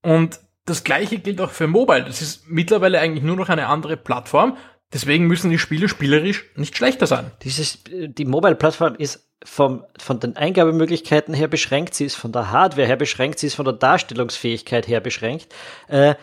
Und 0.00 0.40
das 0.64 0.84
gleiche 0.84 1.18
gilt 1.18 1.40
auch 1.40 1.50
für 1.50 1.66
Mobile. 1.66 2.04
Das 2.04 2.22
ist 2.22 2.48
mittlerweile 2.48 3.00
eigentlich 3.00 3.24
nur 3.24 3.34
noch 3.34 3.48
eine 3.48 3.66
andere 3.66 3.96
Plattform. 3.96 4.56
Deswegen 4.92 5.26
müssen 5.26 5.50
die 5.50 5.58
Spiele 5.58 5.88
spielerisch 5.88 6.44
nicht 6.54 6.76
schlechter 6.76 7.08
sein. 7.08 7.32
Dieses, 7.42 7.80
die 7.84 8.24
Mobile-Plattform 8.24 8.94
ist 8.94 9.28
vom, 9.44 9.84
von 9.98 10.20
den 10.20 10.36
Eingabemöglichkeiten 10.36 11.34
her 11.34 11.48
beschränkt, 11.48 11.94
sie 11.94 12.04
ist 12.04 12.14
von 12.14 12.30
der 12.30 12.52
Hardware 12.52 12.86
her 12.86 12.96
beschränkt, 12.96 13.40
sie 13.40 13.48
ist 13.48 13.54
von 13.54 13.64
der 13.64 13.74
Darstellungsfähigkeit 13.74 14.86
her 14.86 15.00
beschränkt. 15.00 15.52
Äh, 15.88 16.14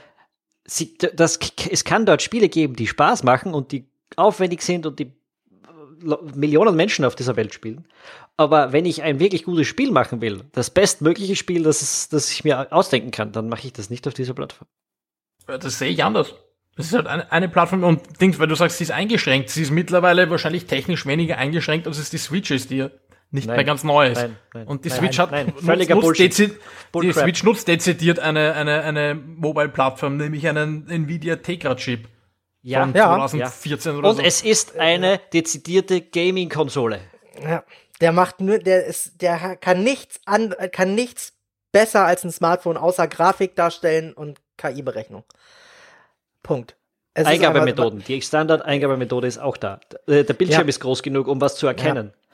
sie, 0.63 0.97
das, 0.97 1.37
es 1.69 1.83
kann 1.83 2.05
dort 2.05 2.21
Spiele 2.21 2.47
geben, 2.47 2.75
die 2.77 2.87
Spaß 2.87 3.23
machen 3.23 3.53
und 3.53 3.73
die 3.73 3.89
aufwendig 4.15 4.61
sind 4.61 4.85
und 4.85 4.99
die 4.99 5.16
Millionen 6.35 6.75
Menschen 6.75 7.05
auf 7.05 7.15
dieser 7.15 7.35
Welt 7.35 7.53
spielen. 7.53 7.85
Aber 8.37 8.71
wenn 8.71 8.85
ich 8.85 9.01
ein 9.01 9.19
wirklich 9.19 9.43
gutes 9.43 9.67
Spiel 9.67 9.91
machen 9.91 10.21
will, 10.21 10.43
das 10.51 10.69
bestmögliche 10.69 11.35
Spiel, 11.35 11.63
das, 11.63 11.81
ist, 11.81 12.13
das 12.13 12.31
ich 12.31 12.43
mir 12.43 12.71
ausdenken 12.71 13.11
kann, 13.11 13.31
dann 13.31 13.49
mache 13.49 13.67
ich 13.67 13.73
das 13.73 13.89
nicht 13.89 14.07
auf 14.07 14.13
dieser 14.13 14.33
Plattform. 14.33 14.67
Das 15.47 15.79
sehe 15.79 15.89
ich 15.89 16.03
anders. 16.03 16.35
Das 16.75 16.85
ist 16.85 16.93
halt 16.93 17.07
eine, 17.07 17.31
eine 17.31 17.49
Plattform 17.49 17.83
und 17.83 18.21
Dings, 18.21 18.37
weil 18.37 18.47
du 18.47 18.53
sagst, 18.53 18.77
sie 18.77 18.83
ist 18.83 18.91
eingeschränkt. 18.91 19.49
Sie 19.49 19.63
ist 19.63 19.71
mittlerweile 19.71 20.29
wahrscheinlich 20.29 20.65
technisch 20.65 21.07
weniger 21.07 21.37
eingeschränkt, 21.37 21.87
als 21.87 21.97
es 21.97 22.11
die 22.11 22.19
Switch 22.19 22.51
ist, 22.51 22.69
die 22.69 22.87
nicht 23.31 23.47
nein, 23.47 23.57
mehr 23.57 23.65
ganz 23.65 23.83
neu 23.83 24.07
ist. 24.07 24.21
Nein, 24.21 24.37
nein, 24.53 24.67
und 24.67 24.85
die 24.85 24.89
Switch 24.89 25.17
hat 25.17 25.31
nutzt, 25.31 25.89
nutzt 25.89 26.39
die 26.39 27.13
Switch 27.13 27.43
nutzt 27.43 27.67
dezidiert 27.67 28.19
eine, 28.19 28.53
eine, 28.53 28.81
eine 28.81 29.15
Mobile-Plattform, 29.15 30.17
nämlich 30.17 30.47
einen 30.47 30.87
Nvidia 30.87 31.37
Tegra-Chip. 31.37 32.07
Ja, 32.61 32.83
von 32.83 32.93
2014 32.93 33.91
ja. 33.91 33.97
oder 33.97 34.09
Und 34.09 34.15
so. 34.17 34.21
es 34.21 34.41
ist 34.41 34.77
eine 34.77 35.19
dezidierte 35.33 36.01
Gaming-Konsole. 36.01 36.99
Ja, 37.41 37.63
der 38.01 38.11
macht 38.11 38.41
nur, 38.41 38.59
der 38.59 38.85
ist, 38.85 39.21
der 39.21 39.55
kann 39.55 39.83
nichts 39.83 40.19
an, 40.25 40.53
kann 40.71 40.95
nichts 40.95 41.33
besser 41.71 42.05
als 42.05 42.23
ein 42.23 42.31
Smartphone 42.31 42.77
außer 42.77 43.07
Grafik 43.07 43.55
darstellen 43.55 44.13
und 44.13 44.39
KI-Berechnung. 44.57 45.23
Punkt. 46.43 46.75
Es 47.13 47.25
Eingabemethoden. 47.25 48.03
Die 48.07 48.21
Standard-Eingabemethode 48.21 49.27
ist 49.27 49.39
auch 49.39 49.57
da. 49.57 49.79
Der 50.07 50.23
Bildschirm 50.23 50.63
ja. 50.63 50.69
ist 50.69 50.79
groß 50.79 51.01
genug, 51.01 51.27
um 51.27 51.41
was 51.41 51.55
zu 51.55 51.65
erkennen. 51.65 52.13
Ja. 52.13 52.26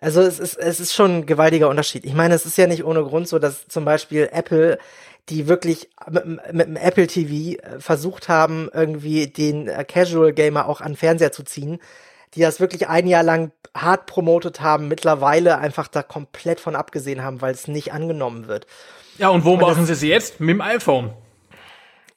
Also 0.00 0.20
es 0.20 0.38
ist, 0.38 0.56
es 0.56 0.80
ist 0.80 0.94
schon 0.94 1.18
ein 1.18 1.26
gewaltiger 1.26 1.68
Unterschied. 1.68 2.04
Ich 2.04 2.14
meine, 2.14 2.34
es 2.34 2.46
ist 2.46 2.56
ja 2.56 2.66
nicht 2.66 2.84
ohne 2.84 3.02
Grund 3.02 3.28
so, 3.28 3.38
dass 3.38 3.66
zum 3.68 3.84
Beispiel 3.84 4.28
Apple 4.32 4.78
die 5.28 5.48
wirklich 5.48 5.88
mit, 6.10 6.24
mit 6.26 6.66
dem 6.66 6.76
Apple 6.76 7.06
TV 7.06 7.58
äh, 7.60 7.80
versucht 7.80 8.28
haben, 8.28 8.68
irgendwie 8.72 9.26
den 9.26 9.68
äh, 9.68 9.84
Casual 9.84 10.32
Gamer 10.32 10.68
auch 10.68 10.80
an 10.80 10.96
Fernseher 10.96 11.32
zu 11.32 11.42
ziehen, 11.42 11.78
die 12.34 12.40
das 12.40 12.60
wirklich 12.60 12.88
ein 12.88 13.06
Jahr 13.06 13.22
lang 13.22 13.52
hart 13.76 14.06
promotet 14.06 14.60
haben, 14.60 14.88
mittlerweile 14.88 15.58
einfach 15.58 15.88
da 15.88 16.02
komplett 16.02 16.60
von 16.60 16.76
abgesehen 16.76 17.22
haben, 17.22 17.40
weil 17.40 17.52
es 17.52 17.68
nicht 17.68 17.92
angenommen 17.92 18.48
wird. 18.48 18.66
Ja, 19.18 19.28
und 19.28 19.44
wo 19.44 19.54
und 19.54 19.60
machen 19.60 19.86
sie 19.86 19.92
es 19.92 20.02
jetzt? 20.02 20.40
Mit 20.40 20.50
dem 20.50 20.60
iPhone. 20.60 21.12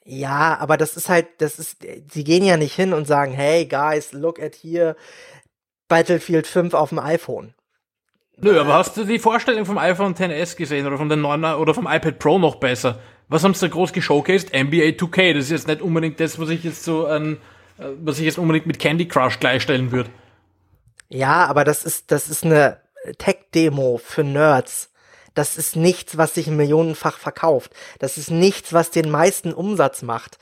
Ja, 0.04 0.58
aber 0.58 0.76
das 0.76 0.96
ist 0.96 1.08
halt, 1.08 1.26
das 1.38 1.58
ist, 1.58 1.78
sie 2.10 2.24
gehen 2.24 2.44
ja 2.44 2.56
nicht 2.56 2.74
hin 2.74 2.92
und 2.92 3.06
sagen, 3.06 3.32
hey 3.32 3.66
guys, 3.66 4.12
look 4.12 4.40
at 4.40 4.54
here, 4.54 4.96
Battlefield 5.88 6.46
5 6.46 6.74
auf 6.74 6.88
dem 6.88 6.98
iPhone. 6.98 7.54
Nö, 8.44 8.60
aber 8.60 8.74
hast 8.74 8.96
du 8.96 9.04
die 9.04 9.20
Vorstellung 9.20 9.64
vom 9.64 9.78
iPhone 9.78 10.14
XS 10.14 10.56
gesehen 10.56 10.84
oder 10.84 10.98
von 10.98 11.08
den 11.08 11.20
9 11.20 11.44
oder 11.54 11.74
vom 11.74 11.86
iPad 11.86 12.18
Pro 12.18 12.40
noch 12.40 12.56
besser? 12.56 12.98
Was 13.28 13.44
haben 13.44 13.54
sie 13.54 13.68
da 13.68 13.72
groß 13.72 13.92
geshowcased? 13.92 14.52
NBA 14.52 14.96
2K. 14.98 15.34
Das 15.34 15.44
ist 15.44 15.50
jetzt 15.50 15.68
nicht 15.68 15.80
unbedingt 15.80 16.18
das, 16.18 16.40
was 16.40 16.48
ich 16.48 16.64
jetzt 16.64 16.82
so 16.82 17.06
an, 17.06 17.38
äh, 17.78 17.84
was 18.02 18.18
ich 18.18 18.24
jetzt 18.24 18.38
unbedingt 18.38 18.66
mit 18.66 18.80
Candy 18.80 19.06
Crush 19.06 19.38
gleichstellen 19.38 19.92
würde. 19.92 20.10
Ja, 21.08 21.46
aber 21.46 21.62
das 21.62 21.84
ist, 21.84 22.10
das 22.10 22.28
ist 22.28 22.44
eine 22.44 22.78
Tech-Demo 23.18 24.00
für 24.02 24.24
Nerds. 24.24 24.90
Das 25.34 25.56
ist 25.56 25.76
nichts, 25.76 26.18
was 26.18 26.34
sich 26.34 26.48
millionenfach 26.48 27.18
verkauft. 27.18 27.72
Das 28.00 28.18
ist 28.18 28.32
nichts, 28.32 28.72
was 28.72 28.90
den 28.90 29.08
meisten 29.08 29.54
Umsatz 29.54 30.02
macht. 30.02 30.38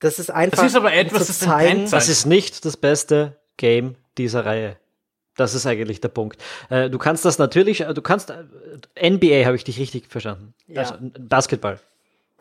Das 0.00 0.18
ist 0.18 0.30
einfach. 0.30 0.58
Das 0.58 0.66
ist 0.66 0.76
aber 0.76 0.92
etwas, 0.92 1.28
das 1.28 1.38
zeigen, 1.38 1.88
Das 1.88 2.08
ist 2.08 2.26
nicht 2.26 2.64
das 2.64 2.76
beste 2.76 3.38
Game 3.56 3.94
dieser 4.18 4.44
Reihe. 4.44 4.76
Das 5.36 5.54
ist 5.54 5.66
eigentlich 5.66 6.00
der 6.00 6.08
Punkt. 6.08 6.40
Äh, 6.70 6.90
du 6.90 6.98
kannst 6.98 7.24
das 7.24 7.38
natürlich, 7.38 7.80
äh, 7.80 7.94
du 7.94 8.02
kannst, 8.02 8.30
äh, 8.30 9.10
NBA 9.10 9.44
habe 9.44 9.56
ich 9.56 9.64
dich 9.64 9.78
richtig 9.78 10.08
verstanden. 10.08 10.54
Ja. 10.66 10.82
Also 10.82 10.94
Basketball. 11.18 11.80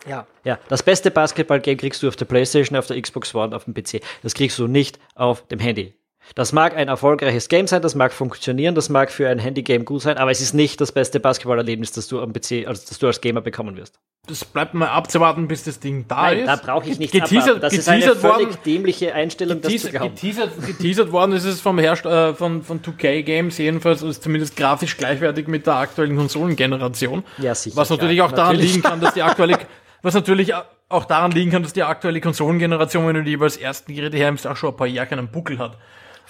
Ja. 0.07 0.27
Ja, 0.43 0.59
das 0.69 0.83
beste 0.83 1.11
Basketball-Game 1.11 1.77
kriegst 1.77 2.03
du 2.03 2.07
auf 2.07 2.15
der 2.15 2.25
Playstation, 2.25 2.77
auf 2.77 2.87
der 2.87 3.01
Xbox 3.01 3.33
One, 3.33 3.55
auf 3.55 3.65
dem 3.65 3.73
PC. 3.73 4.01
Das 4.21 4.33
kriegst 4.33 4.59
du 4.59 4.67
nicht 4.67 4.99
auf 5.15 5.47
dem 5.47 5.59
Handy. 5.59 5.93
Das 6.35 6.51
mag 6.53 6.75
ein 6.75 6.87
erfolgreiches 6.87 7.49
Game 7.49 7.67
sein, 7.67 7.81
das 7.81 7.95
mag 7.95 8.13
funktionieren, 8.13 8.75
das 8.75 8.89
mag 8.89 9.11
für 9.11 9.29
ein 9.29 9.39
Handy-Game 9.39 9.85
gut 9.85 10.01
sein, 10.01 10.17
aber 10.17 10.31
es 10.31 10.41
ist 10.41 10.53
nicht 10.53 10.79
das 10.81 10.91
beste 10.91 11.19
Basketballerlebnis, 11.19 11.91
das 11.91 12.07
du 12.07 12.21
am 12.21 12.33
PC, 12.33 12.65
also 12.65 12.81
das 12.87 12.97
du 12.97 13.07
als 13.07 13.21
Gamer 13.21 13.41
bekommen 13.41 13.75
wirst. 13.77 13.99
Das 14.25 14.45
bleibt 14.45 14.73
mal 14.73 14.87
abzuwarten, 14.87 15.49
bis 15.49 15.65
das 15.65 15.81
Ding 15.81 16.05
da 16.07 16.15
Nein, 16.15 16.39
ist. 16.39 16.47
da 16.47 16.55
brauche 16.55 16.89
ich 16.89 16.97
nicht 16.97 17.11
Geteasert. 17.11 17.61
Das 17.61 17.73
ist 17.73 17.89
eine 17.89 17.99
geteasert 17.99 18.21
völlig 18.21 18.47
worden, 18.47 18.57
dämliche 18.65 19.13
Einstellung, 19.13 19.59
das 19.61 19.69
zu 19.69 19.91
geteasert, 19.91 20.15
geteasert, 20.15 20.65
geteasert 20.65 21.11
worden 21.11 21.33
ist 21.33 21.43
es 21.43 21.59
vom 21.59 21.77
Herst 21.77 22.05
äh, 22.05 22.33
von, 22.33 22.63
von 22.63 22.81
2K 22.81 23.23
Games 23.23 23.57
jedenfalls, 23.57 24.01
ist 24.01 24.23
zumindest 24.23 24.55
grafisch 24.55 24.95
gleichwertig 24.95 25.47
mit 25.47 25.67
der 25.67 25.75
aktuellen 25.75 26.15
Konsolengeneration. 26.15 27.25
Ja, 27.37 27.53
sicher, 27.53 27.75
Was 27.75 27.89
natürlich 27.89 28.17
klar, 28.17 28.29
auch 28.29 28.31
daran 28.31 28.53
natürlich. 28.53 28.75
liegen 28.75 28.83
kann, 28.83 29.01
dass 29.01 29.13
die 29.13 29.23
aktuelle, 29.23 29.57
was 30.01 30.13
natürlich 30.13 30.53
auch 30.87 31.05
daran 31.05 31.31
liegen 31.31 31.51
kann, 31.51 31.63
dass 31.63 31.73
die 31.73 31.83
aktuelle 31.83 32.21
Konsolengeneration, 32.21 33.05
wenn 33.05 33.15
du 33.15 33.23
die 33.23 33.31
jeweils 33.31 33.57
ersten 33.57 33.93
Geräte 33.93 34.15
hernimmst, 34.17 34.47
auch 34.47 34.55
schon 34.55 34.69
ein 34.69 34.77
paar 34.77 34.87
Jahre 34.87 35.11
einen 35.11 35.27
Buckel 35.27 35.59
hat. 35.59 35.77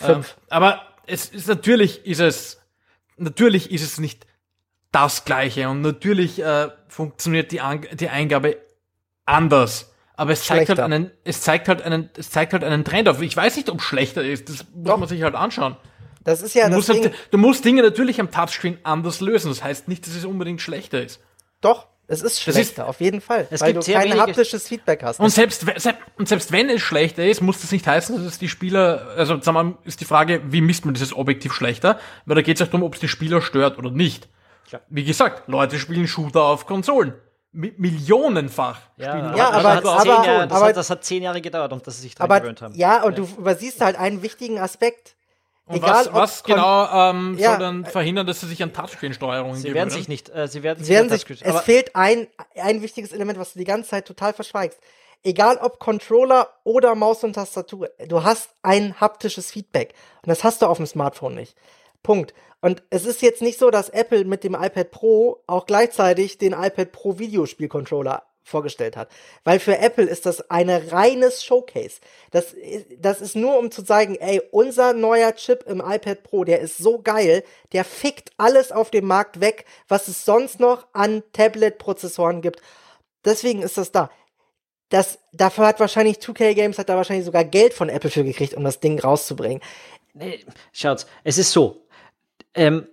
Ähm, 0.02 0.24
aber 0.50 0.82
es 1.06 1.30
ist 1.30 1.48
natürlich 1.48 2.06
ist 2.06 2.20
es 2.20 2.62
natürlich 3.18 3.72
ist 3.72 3.84
es 3.84 4.00
nicht 4.00 4.26
das 4.92 5.26
gleiche 5.26 5.70
und 5.70 5.82
natürlich 5.82 6.42
äh, 6.42 6.70
funktioniert 6.88 7.52
die, 7.52 7.62
An 7.62 7.86
die 7.94 8.10
Eingabe 8.10 8.58
anders. 9.26 9.92
Aber 10.16 10.32
es 10.32 10.46
zeigt 10.46 10.70
halt 10.70 10.80
einen, 10.80 11.12
es 11.24 11.42
zeigt 11.42 11.68
halt 11.68 11.82
einen, 11.82 12.10
es 12.16 12.30
zeigt 12.30 12.54
halt 12.54 12.64
einen 12.64 12.86
Trend 12.86 13.10
auf. 13.10 13.20
Ich 13.22 13.36
weiß 13.36 13.56
nicht, 13.56 13.70
ob 13.70 13.80
es 13.80 13.86
schlechter 13.86 14.24
ist. 14.24 14.48
Das 14.48 14.66
muss 14.74 14.86
Doch. 14.86 14.98
man 14.98 15.10
sich 15.10 15.24
halt 15.24 15.34
anschauen. 15.34 15.76
Das 16.24 16.42
ist 16.42 16.54
ja 16.54 16.70
Du 16.70 16.76
musst, 16.76 16.90
halt, 16.90 17.12
du 17.32 17.38
musst 17.38 17.66
Dinge 17.66 17.82
natürlich 17.82 18.22
am 18.22 18.30
Touchscreen 18.32 18.78
anders 18.84 19.20
lösen. 19.20 19.50
Das 19.50 19.64
heißt 19.64 19.88
nicht, 19.88 20.06
dass 20.06 20.16
es 20.16 20.24
unbedingt 20.24 20.62
schlechter 20.62 21.04
ist. 21.04 21.20
Doch, 21.62 21.88
es 22.08 22.22
ist 22.22 22.24
Das 22.24 22.32
ist- 22.34 22.42
schlechter, 22.42 22.88
auf 22.88 23.00
jeden 23.02 23.22
Fall. 23.22 23.48
Es 23.50 23.62
weil 23.62 23.74
gibt 23.74 23.88
du 23.88 23.94
kein 23.94 24.04
wenige- 24.06 24.22
haptisches 24.22 24.68
Feedback 24.68 25.04
hast. 25.04 25.20
Und 25.20 25.30
selbst, 25.30 25.66
und 26.18 26.28
selbst 26.28 26.52
wenn 26.52 26.70
es 26.70 26.82
schlechter 26.82 27.26
ist, 27.26 27.42
muss 27.42 27.62
das 27.62 27.72
nicht 27.72 27.88
heißen, 27.88 28.16
dass 28.18 28.26
es 28.26 28.40
die 28.40 28.50
Spieler, 28.50 29.08
also 29.18 29.40
sagen 29.42 29.56
wir 29.58 29.64
mal, 29.64 29.78
ist 29.86 30.02
die 30.02 30.06
Frage, 30.06 30.42
wie 30.50 30.62
misst 30.62 30.86
man 30.86 30.94
dieses 30.94 31.16
objektiv 31.16 31.54
schlechter? 31.54 32.00
Weil 32.26 32.36
da 32.36 32.42
geht 32.42 32.58
es 32.60 32.66
auch 32.68 32.72
darum, 32.72 32.84
ob 32.84 32.96
es 32.96 33.00
die 33.00 33.08
Spieler 33.08 33.42
stört 33.42 33.78
oder 33.78 33.92
nicht. 33.92 34.28
Klar. 34.68 34.82
Wie 34.90 35.04
gesagt, 35.04 35.48
Leute 35.48 35.80
spielen 35.80 36.08
Shooter 36.08 36.44
auf 36.44 36.66
Konsolen. 36.66 37.14
Mi 37.56 37.72
millionenfach. 37.78 38.80
Ja, 38.98 39.12
spielen 39.12 39.38
Ja, 39.38 39.50
aber- 39.52 39.76
das, 39.82 39.86
aber- 39.86 40.06
Jahre, 40.08 40.48
das, 40.48 40.58
aber- 40.58 40.66
hat, 40.70 40.78
das 40.78 40.90
hat 40.90 41.04
zehn 41.04 41.22
Jahre 41.24 41.40
gedauert, 41.40 41.72
und 41.72 41.86
dass 41.86 41.98
sie 41.98 42.02
sich 42.04 42.16
dran 42.16 42.28
gewöhnt 42.28 42.62
haben. 42.64 42.74
ja, 42.76 43.04
und 43.04 43.18
du 43.18 43.24
übersiehst 43.38 43.80
halt 43.82 43.96
einen 43.98 44.24
wichtigen 44.24 44.58
Aspekt. 44.60 45.16
Und 45.66 45.78
Egal, 45.78 46.08
was, 46.08 46.14
was 46.14 46.44
genau 46.44 46.88
ähm, 46.92 47.38
Ja, 47.38 47.52
soll 47.52 47.60
dann 47.60 47.86
verhindern, 47.86 48.28
dass 48.28 48.42
sie 48.42 48.48
sich 48.48 48.62
an 48.62 48.74
Touchscreen-Steuerungen 48.74 49.56
Sie 49.56 49.74
werden 49.74 49.90
sich 49.90 50.10
nicht, 50.10 50.30
äh, 50.30 50.48
sie 50.48 50.62
werden 50.62 50.84
Sie 50.84 50.92
werden 50.92 51.10
nicht 51.10 51.26
sich, 51.26 51.42
es 51.42 51.62
fehlt 51.62 51.96
ein, 51.96 52.28
ein 52.56 52.82
wichtiges 52.82 53.14
Element, 53.14 53.40
was 53.40 53.54
du 53.54 53.60
die 53.60 53.66
ganze 53.66 53.92
Zeit 53.92 54.06
total 54.06 54.34
verschweigst. 54.34 54.80
Egal 55.24 55.58
ob 55.58 55.80
Controller 55.80 56.50
oder 56.66 56.96
Maus 56.96 57.24
und 57.24 57.34
Tastatur, 57.34 57.90
du 58.08 58.24
hast 58.24 58.50
ein 58.62 59.00
haptisches 59.00 59.52
Feedback. 59.52 59.94
Und 60.22 60.30
das 60.30 60.44
hast 60.44 60.62
du 60.62 60.66
auf 60.66 60.78
dem 60.78 60.86
Smartphone 60.86 61.36
nicht. 61.36 61.56
Punkt. 62.02 62.34
Und 62.60 62.84
es 62.90 63.06
ist 63.06 63.22
jetzt 63.22 63.42
nicht 63.42 63.58
so, 63.58 63.72
dass 63.72 63.88
Apple 63.88 64.26
mit 64.26 64.44
dem 64.44 64.56
iPad 64.56 64.92
Pro 64.92 65.44
auch 65.48 65.66
gleichzeitig 65.66 66.40
den 66.40 66.52
iPad 66.52 66.92
Pro 66.92 67.20
Videospiel-Controller 67.20 68.24
vorgestellt 68.44 68.96
hat. 68.98 69.10
Weil 69.44 69.60
für 69.60 69.78
Apple 69.78 70.06
ist 70.06 70.26
das 70.26 70.50
eine 70.50 70.92
reines 70.92 71.44
Showcase. 71.44 72.02
Das, 72.32 72.54
ist- 72.54 72.86
das 73.00 73.22
ist 73.22 73.36
nur 73.36 73.58
um 73.58 73.72
zu 73.72 73.84
zeigen, 73.84 74.16
ey, 74.16 74.42
unser 74.52 74.94
neuer 74.94 75.34
Chip 75.36 75.64
im 75.68 75.80
iPad 75.80 76.24
Pro, 76.24 76.44
der 76.44 76.60
ist 76.60 76.78
so 76.78 77.00
geil, 77.02 77.44
der 77.72 77.86
fickt 77.86 78.32
alles 78.38 78.72
auf 78.72 78.92
dem 78.92 79.06
Markt 79.08 79.40
weg, 79.40 79.66
was 79.88 80.08
es 80.08 80.26
sonst 80.26 80.60
noch 80.60 80.88
an 80.94 81.24
Tablet-Prozessoren 81.34 82.42
gibt. 82.42 82.62
Deswegen 83.26 83.62
ist 83.62 83.78
das 83.78 83.92
da. 83.92 84.10
Das, 84.90 85.18
dafür 85.32 85.66
hat 85.66 85.80
wahrscheinlich 85.80 86.18
2K 86.18 86.54
Games 86.54 86.78
hat 86.78 86.90
da 86.90 86.96
wahrscheinlich 86.96 87.26
sogar 87.26 87.44
Geld 87.46 87.74
von 87.74 87.90
Apple 87.90 88.10
für 88.12 88.24
gekriegt, 88.24 88.54
um 88.54 88.64
das 88.64 88.80
Ding 88.80 89.00
rauszubringen. 89.00 89.62
Nee, 90.14 90.46
schaut's, 90.72 91.08
es 91.24 91.40
ist 91.40 91.52
so. 91.52 91.88
Ähm, 92.54 92.88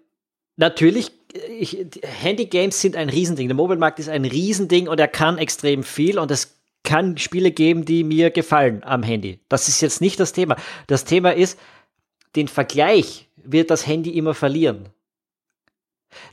natürlich, 0.57 1.12
ich, 1.35 1.87
Handy-Games 2.03 2.81
sind 2.81 2.97
ein 2.97 3.09
Riesending. 3.09 3.49
Der 3.49 3.57
Mobile-Markt 3.57 3.99
ist 3.99 4.09
ein 4.09 4.24
Riesending 4.24 4.89
und 4.89 4.99
er 5.01 5.09
kann 5.09 5.39
extrem 5.39 5.83
viel 5.83 6.18
und 6.18 6.31
es 6.31 6.61
kann 6.83 7.18
Spiele 7.18 7.51
geben, 7.51 7.85
die 7.85 8.05
mir 8.05 8.31
gefallen 8.31 8.83
am 8.85 9.03
Handy. 9.03 9.41
Das 9.49 9.68
ist 9.68 9.81
jetzt 9.81 10.01
nicht 10.01 10.18
das 10.18 10.33
Thema. 10.33 10.57
Das 10.87 11.05
Thema 11.05 11.35
ist, 11.35 11.59
den 12.37 12.49
Vergleich 12.49 13.28
wird 13.37 13.70
das 13.70 13.87
Handy 13.87 14.11
immer 14.11 14.35
verlieren. 14.35 14.89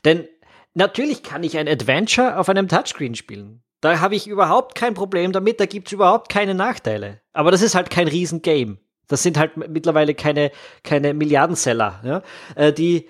Denn 0.06 0.28
natürlich 0.74 1.24
kann 1.24 1.44
ich 1.44 1.58
ein 1.58 1.68
Adventure 1.68 2.38
auf 2.40 2.50
einem 2.50 2.68
Touchscreen 2.68 3.16
spielen. 3.16 3.62
Da 3.82 4.00
habe 4.00 4.16
ich 4.16 4.28
überhaupt 4.28 4.76
kein 4.76 4.94
Problem 4.94 5.32
damit, 5.32 5.60
da 5.60 5.66
gibt 5.66 5.88
es 5.88 5.94
überhaupt 5.94 6.30
keine 6.30 6.56
Nachteile. 6.56 7.22
Aber 7.34 7.52
das 7.52 7.62
ist 7.62 7.76
halt 7.76 7.90
kein 7.90 8.08
Riesengame. 8.08 8.78
Das 9.08 9.24
sind 9.24 9.38
halt 9.38 9.56
mittlerweile 9.56 10.16
keine, 10.16 10.52
keine 10.84 11.14
Milliardenseller. 11.14 12.02
Ja? 12.04 12.24
Äh, 12.56 12.74
die, 12.74 13.08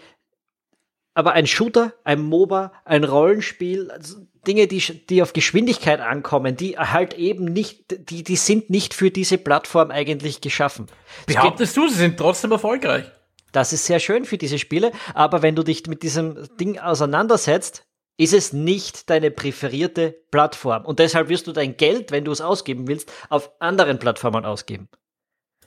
aber 1.18 1.34
ein 1.34 1.48
Shooter, 1.48 1.94
ein 2.04 2.22
MOBA, 2.22 2.72
ein 2.86 3.04
Rollenspiel, 3.04 3.90
also 3.92 4.18
Dinge, 4.46 4.68
die, 4.68 4.80
die 5.08 5.22
auf 5.22 5.34
Geschwindigkeit 5.34 6.00
ankommen, 6.00 6.56
die 6.56 6.78
halt 6.78 7.16
eben 7.16 7.46
nicht, 7.46 8.10
die, 8.10 8.24
die 8.24 8.36
sind 8.36 8.70
nicht 8.70 8.94
für 8.94 9.12
diese 9.12 9.38
Plattform 9.38 9.92
eigentlich 9.92 10.42
geschaffen. 10.42 10.88
Behauptest 11.26 11.76
du, 11.76 11.88
sie 11.88 11.96
sind 11.96 12.18
trotzdem 12.18 12.52
erfolgreich? 12.52 13.12
das 13.52 13.74
ist 13.74 13.86
sehr 13.86 14.00
schön 14.00 14.26
für 14.26 14.38
diese 14.38 14.60
Spiele, 14.60 14.92
aber 15.16 15.42
wenn 15.42 15.56
du 15.56 15.64
dich 15.64 15.88
mit 15.88 16.04
diesem 16.04 16.48
Ding 16.60 16.78
auseinandersetzt, 16.78 17.86
ist 18.18 18.34
es 18.34 18.54
nicht 18.54 19.10
deine 19.10 19.32
präferierte 19.32 20.16
Plattform. 20.32 20.86
Und 20.86 21.00
deshalb 21.00 21.30
wirst 21.30 21.48
du 21.48 21.52
dein 21.52 21.78
Geld, 21.78 22.12
wenn 22.12 22.24
du 22.24 22.32
es 22.32 22.42
ausgeben 22.42 22.88
willst, 22.88 23.12
auf 23.30 23.52
anderen 23.60 23.98
Plattformen 23.98 24.46
ausgeben. 24.46 24.90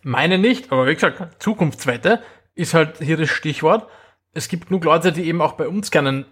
Meine 0.03 0.39
nicht, 0.39 0.71
aber 0.73 0.87
wie 0.87 0.95
gesagt, 0.95 1.43
Zukunftswette 1.43 2.23
ist 2.55 2.75
halt 2.75 2.99
hier 2.99 3.17
das 3.17 3.31
Stichwort. 3.31 3.89
Es 4.33 4.49
gibt 4.49 4.69
genug 4.69 4.85
Leute, 4.85 5.13
die 5.13 5.25
eben 5.25 5.41
auch 5.41 5.53
bei 5.53 5.67
uns 5.67 5.91
keinen 5.91 6.25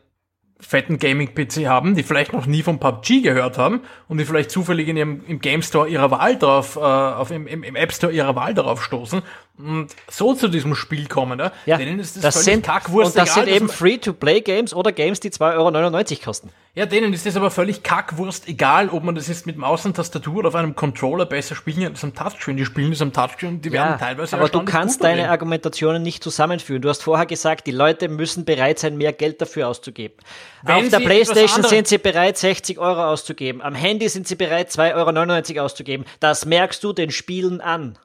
fetten 0.61 0.99
Gaming-PC 0.99 1.67
haben, 1.67 1.95
die 1.95 2.03
vielleicht 2.03 2.33
noch 2.33 2.47
nie 2.47 2.63
von 2.63 2.81
PUBG 2.81 3.21
gehört 3.23 3.59
haben 3.59 3.83
und 4.09 4.19
die 4.19 4.25
vielleicht 4.25 4.51
zufällig 4.51 4.89
in 4.89 4.97
ihrem, 4.97 5.25
im 5.27 5.41
Game 5.41 5.63
Store 5.63 5.89
ihrer 5.89 6.11
Wahl 6.11 6.37
drauf, 6.37 6.77
äh, 6.77 6.81
auf, 6.81 7.31
im, 7.31 7.47
im, 7.47 7.77
App 7.77 7.93
Store 7.93 8.13
ihrer 8.13 8.35
Wahl 8.35 8.55
darauf 8.55 8.83
stoßen 8.83 9.23
und 9.59 9.95
so 10.11 10.35
zu 10.35 10.49
diesem 10.49 10.75
Spiel 10.75 11.07
kommen. 11.07 11.39
Ne? 11.39 11.53
Ja, 11.65 11.77
Denen 11.77 12.01
ist 12.01 12.17
das, 12.17 12.23
das 12.35 12.45
sind, 12.45 12.67
Kackwurst 12.67 13.17
und 13.17 13.23
das 13.23 13.37
egal, 13.37 13.45
sind 13.45 13.55
eben 13.55 13.69
Free-to-Play-Games 13.69 14.75
oder 14.75 14.91
Games, 14.91 15.21
die 15.21 15.31
2,99 15.31 16.13
Euro 16.13 16.25
kosten. 16.25 16.51
Ja, 16.79 16.87
denen 16.87 17.13
ist 17.13 17.27
das 17.27 17.35
aber 17.35 17.51
völlig 17.51 17.83
Kackwurst, 17.83 18.47
egal 18.47 18.89
ob 18.91 19.03
man 19.03 19.17
das 19.17 19.27
jetzt 19.27 19.47
mit 19.47 19.57
Maus 19.57 19.85
und 19.85 19.97
Tastatur 19.97 20.37
oder 20.37 20.49
auf 20.51 20.55
einem 20.55 20.77
Controller 20.77 21.27
besser 21.27 21.57
spielen 21.57 21.83
kann 21.83 21.93
als 21.95 22.05
am 22.05 22.15
Touchscreen. 22.15 22.57
Die 22.57 22.65
spielen 22.65 22.93
das 22.93 23.03
am 23.03 23.13
Touchscreen 23.13 23.55
und 23.55 23.65
die 23.65 23.73
werden 23.73 23.99
teilweise 23.99 24.37
aber 24.37 24.49
du 24.49 24.65
kannst 24.65 25.03
deine. 25.03 25.29
Argumentationen 25.29 26.05
nicht 26.05 26.23
zusammenführen. 26.23 26.81
Du 26.81 26.89
hast 26.89 27.03
vorher 27.03 27.27
gesagt, 27.27 27.67
die 27.67 27.73
Leute 27.73 28.09
müssen 28.09 28.45
bereit 28.45 28.79
sein, 28.79 28.97
mehr 28.97 29.13
Geld 29.13 29.41
dafür 29.41 29.67
auszugeben. 29.67 30.19
Wenn 30.63 30.85
Auf 30.85 30.89
der 30.91 31.01
Playstation 31.01 31.65
sind 31.65 31.89
sie 31.89 31.99
bereit, 31.99 32.39
60 32.39 32.79
Euro 32.79 33.07
auszugeben. 33.07 33.61
Am 33.61 33.75
Handy 33.75 34.09
sind 34.09 34.29
sie 34.29 34.37
bereit, 34.37 34.71
2,99 34.71 35.57
Euro 35.57 35.65
auszugeben. 35.65 36.07
Das 36.21 36.47
merkst 36.47 36.85
du 36.85 36.93
den 36.93 37.11
Spielen 37.11 37.61
an. 37.61 37.99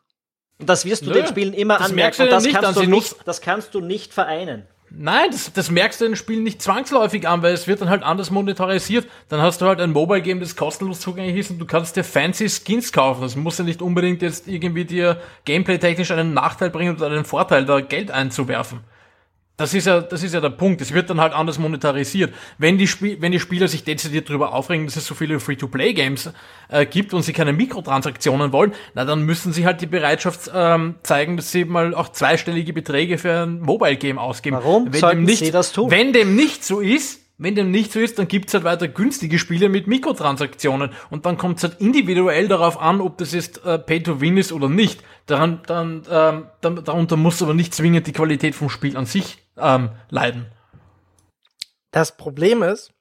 Und 0.57 0.67
das 0.67 0.86
wirst 0.86 1.03
du 1.03 1.09
Nö, 1.09 1.13
den 1.13 1.28
Spielen 1.28 1.53
immer 1.53 1.78
das 1.78 1.91
anmerken. 1.91 1.95
merkst 1.95 2.19
du 2.19 2.24
Und 2.24 2.32
das 2.32 2.43
nicht 2.43 2.55
kannst, 2.55 2.80
an. 2.80 2.86
du 2.86 2.89
nicht, 2.89 3.15
das 3.26 3.41
kannst 3.41 3.76
du 3.76 3.82
nicht 3.82 4.11
vereinen. 4.15 4.65
Nein, 4.95 5.31
das, 5.31 5.51
das 5.51 5.71
merkst 5.71 6.01
du 6.01 6.05
in 6.05 6.11
den 6.11 6.15
Spielen 6.17 6.43
nicht 6.43 6.61
zwangsläufig 6.61 7.27
an, 7.27 7.41
weil 7.41 7.53
es 7.53 7.67
wird 7.67 7.81
dann 7.81 7.89
halt 7.89 8.03
anders 8.03 8.29
monetarisiert. 8.29 9.07
Dann 9.27 9.41
hast 9.41 9.59
du 9.59 9.65
halt 9.65 9.81
ein 9.81 9.91
Mobile-Game, 9.91 10.39
das 10.39 10.55
kostenlos 10.55 10.99
zugänglich 10.99 11.37
ist 11.37 11.49
und 11.49 11.57
du 11.57 11.65
kannst 11.65 11.95
dir 11.95 12.03
fancy 12.03 12.47
Skins 12.47 12.91
kaufen. 12.91 13.23
Das 13.23 13.35
muss 13.35 13.57
ja 13.57 13.63
nicht 13.63 13.81
unbedingt 13.81 14.21
jetzt 14.21 14.47
irgendwie 14.47 14.85
dir 14.85 15.19
gameplay-technisch 15.45 16.11
einen 16.11 16.35
Nachteil 16.35 16.69
bringen 16.69 16.95
oder 16.95 17.07
einen 17.07 17.25
Vorteil, 17.25 17.65
da 17.65 17.79
Geld 17.79 18.11
einzuwerfen. 18.11 18.81
Das 19.64 19.74
ist 19.74 19.88
ja, 19.88 20.01
das 20.01 20.22
ist 20.22 20.34
ja 20.34 20.41
der 20.41 20.49
Punkt. 20.49 20.82
Es 20.82 20.93
wird 20.93 21.09
dann 21.09 21.22
halt 21.22 21.32
anders 21.32 21.57
monetarisiert. 21.57 22.34
Wenn 22.57 22.78
die, 22.78 22.86
Spiel, 22.86 23.22
wenn 23.22 23.32
die 23.32 23.39
Spieler 23.39 23.70
sich 23.70 23.86
dezidiert 23.86 24.28
darüber 24.28 24.53
aufregen, 24.53 24.86
dass 24.86 24.97
es 24.97 25.05
so 25.05 25.16
viele 25.16 25.39
Free-to-Play-Games 25.39 26.32
äh, 26.68 26.86
gibt 26.86 27.14
und 27.14 27.22
sie 27.22 27.32
keine 27.32 27.53
Mikrotransaktionen 27.53 28.51
wollen, 28.51 28.74
na 28.93 29.05
dann 29.05 29.24
müssen 29.24 29.53
sie 29.53 29.66
halt 29.66 29.80
die 29.80 29.86
Bereitschaft 29.86 30.51
ähm, 30.53 30.95
zeigen, 31.03 31.38
dass 31.38 31.53
sie 31.53 31.64
mal 31.64 31.95
auch 31.95 32.09
zweistellige 32.09 32.74
Beträge 32.74 33.18
für 33.18 33.43
ein 33.43 33.61
Mobile-Game 33.61 34.20
ausgeben. 34.20 34.57
Warum 34.57 34.91
wenn 34.91 34.99
sollten 34.99 35.18
dem 35.20 35.26
nicht, 35.28 35.39
sie 35.39 35.51
das 35.51 35.72
tun? 35.72 35.89
Wenn 35.89 36.11
dem 36.11 36.36
nicht 36.36 36.66
so 36.66 36.82
ist, 36.82 37.22
Wenn 37.38 37.55
dem 37.55 37.71
nicht 37.71 37.91
so 37.91 37.99
ist, 37.99 38.19
dann 38.19 38.27
gibt's 38.27 38.53
halt 38.53 38.63
weiter 38.63 38.88
günstige 38.88 39.39
Spiele 39.39 39.67
mit 39.67 39.88
Mikrotransaktionen 39.88 40.91
und 41.09 41.25
dann 41.25 41.36
kommt 41.38 41.57
es 41.57 41.63
halt 41.63 41.81
individuell 41.81 42.47
darauf 42.47 42.79
an, 42.79 43.01
ob 43.01 43.17
das 43.17 43.34
jetzt 43.34 43.65
äh, 43.65 43.79
Pay-to-Win 43.79 44.38
ist 44.38 44.51
oder 44.51 44.69
nicht. 44.69 45.01
Daran, 45.25 45.63
dann, 45.65 46.03
ähm, 46.09 46.47
dann, 46.61 46.84
darunter 46.84 47.17
muss 47.17 47.41
aber 47.41 47.55
nicht 47.55 47.73
zwingend 47.73 48.05
die 48.05 48.13
Qualität 48.13 48.53
vom 48.53 48.69
Spiel 48.69 48.95
an 48.95 49.07
sich 49.07 49.39
ähm, 49.57 49.89
leiden. 50.09 50.45
Das 51.89 52.15
Problem 52.15 52.61
ist, 52.61 52.93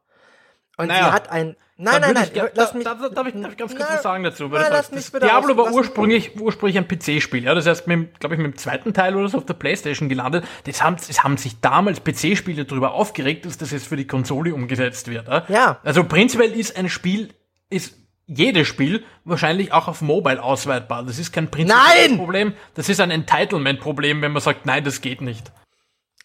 Und 0.78 0.88
naja, 0.88 1.06
sie 1.06 1.12
hat 1.12 1.30
ein. 1.30 1.56
Nein, 1.78 2.00
nein, 2.02 2.14
nein, 2.14 2.30
ich, 2.32 2.42
lass 2.54 2.74
mich. 2.76 2.84
Darf, 2.84 3.00
darf, 3.14 3.28
ich, 3.28 3.34
darf 3.34 3.52
ich 3.52 3.58
ganz 3.58 3.76
kurz 3.76 3.90
was 3.90 4.04
sagen 4.04 4.24
dazu? 4.24 4.48
Nein, 4.48 4.68
lass 4.70 4.92
mich 4.92 5.12
bitte 5.12 5.26
Diablo 5.26 5.54
aus, 5.54 5.58
war 5.58 5.74
ursprünglich, 5.74 6.40
ursprünglich 6.40 6.78
ein 6.78 6.88
PC-Spiel. 6.88 7.44
Ja, 7.44 7.56
das 7.56 7.66
heißt, 7.66 7.86
glaube 7.86 8.36
ich, 8.36 8.38
mit 8.38 8.54
dem 8.54 8.58
zweiten 8.58 8.94
Teil 8.94 9.16
oder 9.16 9.28
so 9.30 9.40
auf 9.40 9.46
der 9.46 9.56
Playstation 9.56 10.08
gelandet. 10.08 10.46
Das 10.66 10.84
haben, 10.84 10.96
das 10.96 11.24
haben 11.24 11.38
sich 11.38 11.60
damals 11.60 12.04
PC-Spiele 12.04 12.66
darüber 12.66 12.94
aufgeregt, 12.94 13.46
dass 13.46 13.58
das 13.58 13.72
jetzt 13.72 13.88
für 13.88 13.98
die 13.98 14.06
Konsole 14.06 14.54
umgesetzt 14.54 15.08
wird. 15.08 15.28
Ja. 15.28 15.46
ja. 15.48 15.80
Also 15.84 16.04
prinzipiell 16.04 16.52
ist 16.52 16.78
ein 16.78 16.88
Spiel, 16.88 17.34
ist 17.72 17.96
jedes 18.28 18.68
Spiel 18.68 19.04
wahrscheinlich 19.26 19.74
auch 19.74 19.88
auf 19.88 20.02
Mobile 20.02 20.42
ausweitbar. 20.42 21.04
Das 21.04 21.18
ist 21.18 21.32
kein 21.32 21.50
prinzipielles 21.50 22.18
Problem. 22.18 22.54
Das 22.76 22.90
ist 22.90 23.00
ein 23.00 23.12
Entitlement-Problem, 23.12 24.22
wenn 24.22 24.32
man 24.32 24.42
sagt, 24.42 24.66
nein, 24.66 24.84
das 24.84 25.02
geht 25.02 25.22
nicht. 25.22 25.52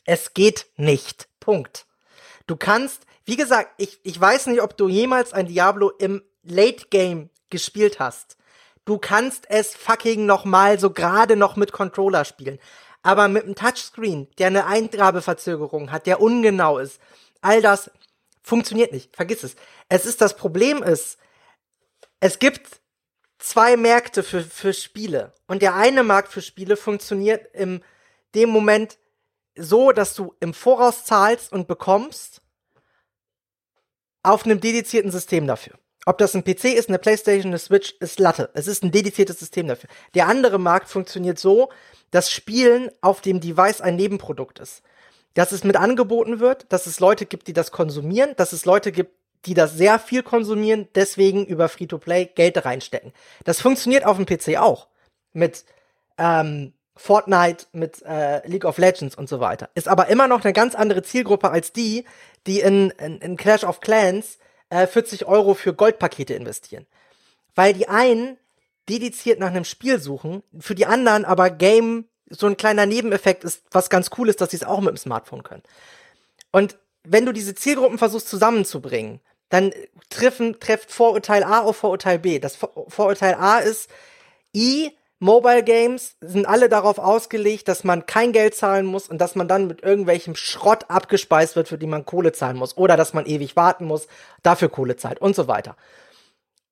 Es 0.04 0.34
geht 0.34 0.66
nicht. 0.76 1.28
Punkt. 1.40 1.86
Du 2.46 2.56
kannst, 2.56 3.06
wie 3.24 3.36
gesagt, 3.36 3.70
ich, 3.78 3.98
ich 4.02 4.20
weiß 4.20 4.46
nicht, 4.46 4.62
ob 4.62 4.76
du 4.76 4.88
jemals 4.88 5.32
ein 5.32 5.46
Diablo 5.46 5.90
im 5.90 6.22
Late 6.42 6.86
Game 6.90 7.30
gespielt 7.50 7.98
hast. 7.98 8.36
Du 8.84 8.98
kannst 8.98 9.50
es 9.50 9.74
fucking 9.74 10.26
noch 10.26 10.44
mal 10.44 10.78
so 10.78 10.90
gerade 10.90 11.36
noch 11.36 11.56
mit 11.56 11.72
Controller 11.72 12.24
spielen. 12.24 12.58
Aber 13.02 13.28
mit 13.28 13.44
einem 13.44 13.54
Touchscreen, 13.54 14.28
der 14.38 14.48
eine 14.48 14.66
Eingabeverzögerung 14.66 15.90
hat, 15.90 16.06
der 16.06 16.20
ungenau 16.20 16.78
ist, 16.78 17.00
all 17.40 17.62
das 17.62 17.90
funktioniert 18.42 18.92
nicht. 18.92 19.14
Vergiss 19.14 19.42
es. 19.42 19.56
Es 19.88 20.06
ist 20.06 20.20
das 20.20 20.36
Problem 20.36 20.82
ist, 20.82 21.18
es 22.20 22.38
gibt 22.38 22.80
zwei 23.38 23.76
Märkte 23.76 24.22
für, 24.22 24.42
für 24.42 24.72
Spiele. 24.72 25.32
Und 25.46 25.62
der 25.62 25.74
eine 25.74 26.02
Markt 26.02 26.32
für 26.32 26.42
Spiele 26.42 26.76
funktioniert 26.76 27.54
im 27.54 27.82
dem 28.34 28.50
Moment 28.50 28.98
so, 29.56 29.92
dass 29.92 30.14
du 30.14 30.34
im 30.40 30.54
Voraus 30.54 31.04
zahlst 31.04 31.52
und 31.52 31.68
bekommst 31.68 32.42
auf 34.22 34.44
einem 34.44 34.60
dedizierten 34.60 35.10
System 35.10 35.46
dafür. 35.46 35.74
Ob 36.04 36.18
das 36.18 36.34
ein 36.34 36.44
PC 36.44 36.66
ist, 36.66 36.88
eine 36.88 36.98
Playstation, 36.98 37.48
eine 37.48 37.58
Switch, 37.58 37.96
ist 37.98 38.20
Latte. 38.20 38.50
Es 38.54 38.68
ist 38.68 38.84
ein 38.84 38.92
dediziertes 38.92 39.40
System 39.40 39.66
dafür. 39.66 39.90
Der 40.14 40.28
andere 40.28 40.58
Markt 40.58 40.88
funktioniert 40.88 41.38
so, 41.38 41.70
dass 42.12 42.30
Spielen 42.30 42.90
auf 43.00 43.20
dem 43.20 43.40
Device 43.40 43.80
ein 43.80 43.96
Nebenprodukt 43.96 44.60
ist. 44.60 44.82
Dass 45.34 45.52
es 45.52 45.64
mit 45.64 45.76
angeboten 45.76 46.38
wird, 46.38 46.72
dass 46.72 46.86
es 46.86 47.00
Leute 47.00 47.26
gibt, 47.26 47.48
die 47.48 47.52
das 47.52 47.72
konsumieren, 47.72 48.34
dass 48.36 48.52
es 48.52 48.64
Leute 48.64 48.92
gibt, 48.92 49.12
die 49.46 49.54
das 49.54 49.74
sehr 49.74 49.98
viel 49.98 50.22
konsumieren, 50.22 50.88
deswegen 50.94 51.44
über 51.44 51.68
Free-to-Play 51.68 52.26
Geld 52.34 52.64
reinstecken. 52.64 53.12
Das 53.44 53.60
funktioniert 53.60 54.04
auf 54.04 54.16
dem 54.16 54.26
PC 54.26 54.58
auch. 54.58 54.88
Mit 55.32 55.64
ähm, 56.18 56.72
Fortnite, 56.96 57.66
mit 57.72 58.02
äh, 58.02 58.46
League 58.48 58.64
of 58.64 58.78
Legends 58.78 59.14
und 59.16 59.28
so 59.28 59.38
weiter. 59.38 59.68
Ist 59.74 59.88
aber 59.88 60.08
immer 60.08 60.28
noch 60.28 60.44
eine 60.44 60.52
ganz 60.52 60.74
andere 60.74 61.02
Zielgruppe 61.02 61.50
als 61.50 61.72
die, 61.72 62.04
die 62.46 62.60
in, 62.60 62.90
in, 62.90 63.18
in 63.20 63.36
Clash 63.36 63.64
of 63.64 63.80
Clans 63.80 64.38
äh, 64.70 64.86
40 64.86 65.26
Euro 65.26 65.54
für 65.54 65.74
Goldpakete 65.74 66.34
investieren. 66.34 66.86
Weil 67.54 67.74
die 67.74 67.88
einen 67.88 68.38
dediziert 68.88 69.38
nach 69.38 69.48
einem 69.48 69.64
Spiel 69.64 70.00
suchen, 70.00 70.42
für 70.58 70.74
die 70.74 70.86
anderen 70.86 71.24
aber 71.24 71.50
Game 71.50 72.06
so 72.28 72.46
ein 72.46 72.56
kleiner 72.56 72.86
Nebeneffekt 72.86 73.44
ist, 73.44 73.62
was 73.70 73.90
ganz 73.90 74.10
cool 74.18 74.28
ist, 74.28 74.40
dass 74.40 74.50
sie 74.50 74.56
es 74.56 74.64
auch 74.64 74.80
mit 74.80 74.90
dem 74.90 74.96
Smartphone 74.96 75.42
können. 75.42 75.62
Und 76.50 76.78
wenn 77.04 77.26
du 77.26 77.32
diese 77.32 77.54
Zielgruppen 77.54 77.98
versuchst 77.98 78.28
zusammenzubringen, 78.28 79.20
dann 79.48 79.72
treffen, 80.10 80.58
trefft 80.58 80.90
Vorurteil 80.90 81.44
A 81.44 81.60
auf 81.60 81.76
Vorurteil 81.76 82.18
B. 82.18 82.38
Das 82.38 82.56
Vorurteil 82.56 83.34
A 83.34 83.58
ist, 83.58 83.88
I, 84.54 84.90
Mobile 85.18 85.62
Games 85.62 86.16
sind 86.20 86.46
alle 86.46 86.68
darauf 86.68 86.98
ausgelegt, 86.98 87.68
dass 87.68 87.84
man 87.84 88.04
kein 88.04 88.32
Geld 88.32 88.54
zahlen 88.54 88.84
muss 88.84 89.08
und 89.08 89.18
dass 89.18 89.34
man 89.34 89.48
dann 89.48 89.66
mit 89.66 89.82
irgendwelchem 89.82 90.36
Schrott 90.36 90.84
abgespeist 90.88 91.56
wird, 91.56 91.68
für 91.68 91.78
die 91.78 91.86
man 91.86 92.04
Kohle 92.04 92.32
zahlen 92.32 92.58
muss. 92.58 92.76
Oder 92.76 92.98
dass 92.98 93.14
man 93.14 93.24
ewig 93.24 93.56
warten 93.56 93.86
muss, 93.86 94.08
dafür 94.42 94.68
Kohle 94.68 94.96
zahlt 94.96 95.18
und 95.20 95.34
so 95.34 95.48
weiter. 95.48 95.76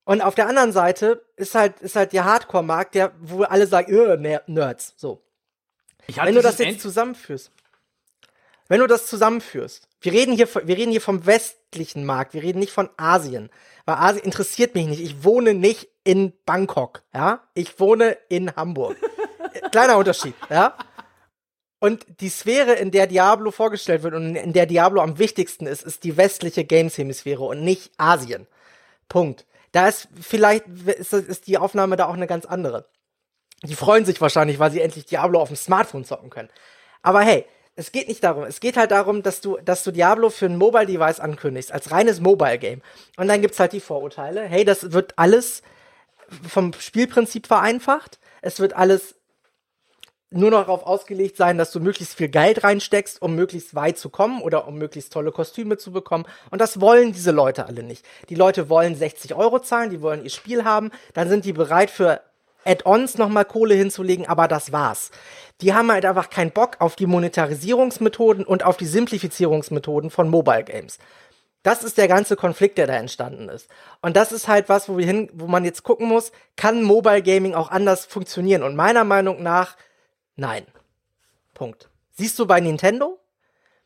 Und 0.05 0.20
auf 0.20 0.34
der 0.34 0.49
anderen 0.49 0.72
Seite 0.72 1.24
ist 1.36 1.55
halt, 1.55 1.80
ist 1.80 1.97
halt 1.97 2.12
der 2.12 2.26
Hardcore-Markt, 2.26 2.95
der, 2.95 3.12
wo 3.20 3.45
alle 3.45 3.66
sagen, 3.66 3.90
öh, 3.90 4.38
Nerds, 4.47 4.92
so. 4.97 5.22
Wenn 6.07 6.34
du 6.34 6.42
das 6.42 6.59
jetzt 6.59 6.80
zusammenführst. 6.80 7.51
Wenn 8.68 8.80
du 8.80 8.86
das 8.86 9.07
zusammenführst, 9.07 9.88
wir 10.01 10.12
reden 10.12 10.34
hier, 10.34 10.49
wir 10.55 10.76
reden 10.76 10.90
hier 10.90 11.01
vom 11.01 11.24
westlichen 11.24 12.05
Markt, 12.05 12.34
wir 12.34 12.42
reden 12.42 12.59
nicht 12.59 12.72
von 12.72 12.90
Asien. 12.99 13.49
Weil 13.86 13.97
Asien 13.97 14.24
interessiert 14.24 14.74
mich 14.74 14.86
nicht. 14.86 15.01
Ich 15.01 15.24
wohne 15.24 15.55
nicht 15.55 15.88
in 16.05 16.32
Bangkok, 16.44 17.02
ja. 17.14 17.40
Ich 17.55 17.80
wohne 17.80 18.16
in 18.28 18.55
Hamburg. 18.55 18.96
Kleiner 19.72 19.96
Unterschied, 19.96 20.34
ja. 20.50 20.76
Und 21.80 22.07
die 22.20 22.30
Sphäre, 22.30 22.74
in 22.74 22.90
der 22.90 23.07
Diablo 23.07 23.50
vorgestellt 23.50 24.02
wird 24.02 24.14
und 24.14 24.36
in 24.36 24.52
der 24.52 24.66
Diablo 24.66 25.02
am 25.02 25.18
wichtigsten 25.18 25.66
ist, 25.66 25.82
ist 25.82 26.05
die 26.05 26.16
westliche 26.16 26.64
Games-Hemisphäre 26.64 27.42
und 27.42 27.62
nicht 27.62 27.92
Asien. 27.98 28.46
Punkt. 29.09 29.44
Da 29.72 29.88
ist 29.88 30.09
vielleicht, 30.20 30.66
ist 30.66 31.46
die 31.46 31.59
Aufnahme 31.59 31.96
da 31.96 32.07
auch 32.07 32.14
eine 32.14 32.26
ganz 32.26 32.46
andere. 32.46 32.88
Die 33.64 33.74
freuen 33.74 34.05
sich 34.05 34.20
wahrscheinlich, 34.20 34.59
weil 34.59 34.70
sie 34.70 34.80
endlich 34.80 35.07
Diablo 35.07 35.40
auf 35.40 35.48
dem 35.48 35.57
Smartphone 35.57 36.05
zocken 36.05 36.30
können. 36.30 36.48
Aber 37.02 37.20
hey, 37.20 37.44
es 37.76 37.90
geht 37.92 38.09
nicht 38.09 38.22
darum. 38.22 38.44
Es 38.44 38.61
geht 38.61 38.76
halt 38.76 38.90
darum, 38.90 39.22
dass 39.22 39.40
du, 39.40 39.59
dass 39.59 39.82
du 39.82 39.90
Diablo 39.90 40.30
für 40.30 40.46
ein 40.46 40.57
Mobile 40.57 40.86
Device 40.86 41.20
ankündigst, 41.20 41.72
als 41.72 41.90
reines 41.90 42.20
Mobile 42.20 42.59
Game. 42.59 42.82
Und 43.16 43.28
dann 43.28 43.40
gibt's 43.40 43.59
halt 43.59 43.72
die 43.72 43.80
Vorurteile. 43.80 44.42
Hey, 44.44 44.64
das 44.64 44.92
wird 44.92 45.18
alles 45.18 45.62
vom 46.48 46.72
Spielprinzip 46.72 47.46
vereinfacht. 47.46 48.18
Es 48.42 48.60
wird 48.60 48.74
alles 48.74 49.14
nur 50.30 50.50
noch 50.50 50.60
darauf 50.60 50.84
ausgelegt 50.84 51.36
sein, 51.36 51.58
dass 51.58 51.70
du 51.70 51.80
möglichst 51.80 52.16
viel 52.16 52.28
Geld 52.28 52.64
reinsteckst, 52.64 53.22
um 53.22 53.34
möglichst 53.34 53.74
weit 53.74 53.98
zu 53.98 54.10
kommen 54.10 54.42
oder 54.42 54.66
um 54.66 54.76
möglichst 54.76 55.12
tolle 55.12 55.30
Kostüme 55.30 55.76
zu 55.76 55.92
bekommen. 55.92 56.24
Und 56.50 56.60
das 56.60 56.80
wollen 56.80 57.12
diese 57.12 57.30
Leute 57.30 57.66
alle 57.66 57.82
nicht. 57.82 58.04
Die 58.28 58.34
Leute 58.34 58.68
wollen 58.68 58.96
60 58.96 59.34
Euro 59.34 59.60
zahlen, 59.60 59.90
die 59.90 60.02
wollen 60.02 60.24
ihr 60.24 60.30
Spiel 60.30 60.64
haben, 60.64 60.90
dann 61.14 61.28
sind 61.28 61.44
die 61.44 61.52
bereit 61.52 61.90
für 61.90 62.20
Add-ons 62.66 63.18
nochmal 63.18 63.44
Kohle 63.44 63.74
hinzulegen, 63.74 64.26
aber 64.26 64.48
das 64.48 64.72
war's. 64.72 65.10
Die 65.60 65.74
haben 65.74 65.92
halt 65.92 66.04
einfach 66.04 66.30
keinen 66.30 66.50
Bock 66.50 66.76
auf 66.80 66.96
die 66.96 67.06
Monetarisierungsmethoden 67.06 68.44
und 68.44 68.64
auf 68.64 68.76
die 68.76 68.86
Simplifizierungsmethoden 68.86 70.10
von 70.10 70.28
Mobile 70.28 70.64
Games. 70.64 70.98
Das 71.64 71.82
ist 71.82 71.96
der 71.96 72.08
ganze 72.08 72.36
Konflikt, 72.36 72.76
der 72.76 72.86
da 72.86 72.94
entstanden 72.94 73.48
ist. 73.48 73.68
Und 74.02 74.16
das 74.16 74.32
ist 74.32 74.48
halt 74.48 74.68
was, 74.68 74.88
wo 74.88 74.98
wir 74.98 75.06
hin, 75.06 75.30
wo 75.32 75.46
man 75.46 75.64
jetzt 75.64 75.82
gucken 75.82 76.06
muss, 76.06 76.30
kann 76.56 76.82
Mobile 76.82 77.22
Gaming 77.22 77.54
auch 77.54 77.70
anders 77.70 78.04
funktionieren? 78.04 78.62
Und 78.62 78.76
meiner 78.76 79.02
Meinung 79.02 79.42
nach, 79.42 79.76
nein. 80.36 80.66
Punkt. 81.54 81.88
Siehst 82.12 82.38
du 82.38 82.46
bei 82.46 82.60
Nintendo? 82.60 83.18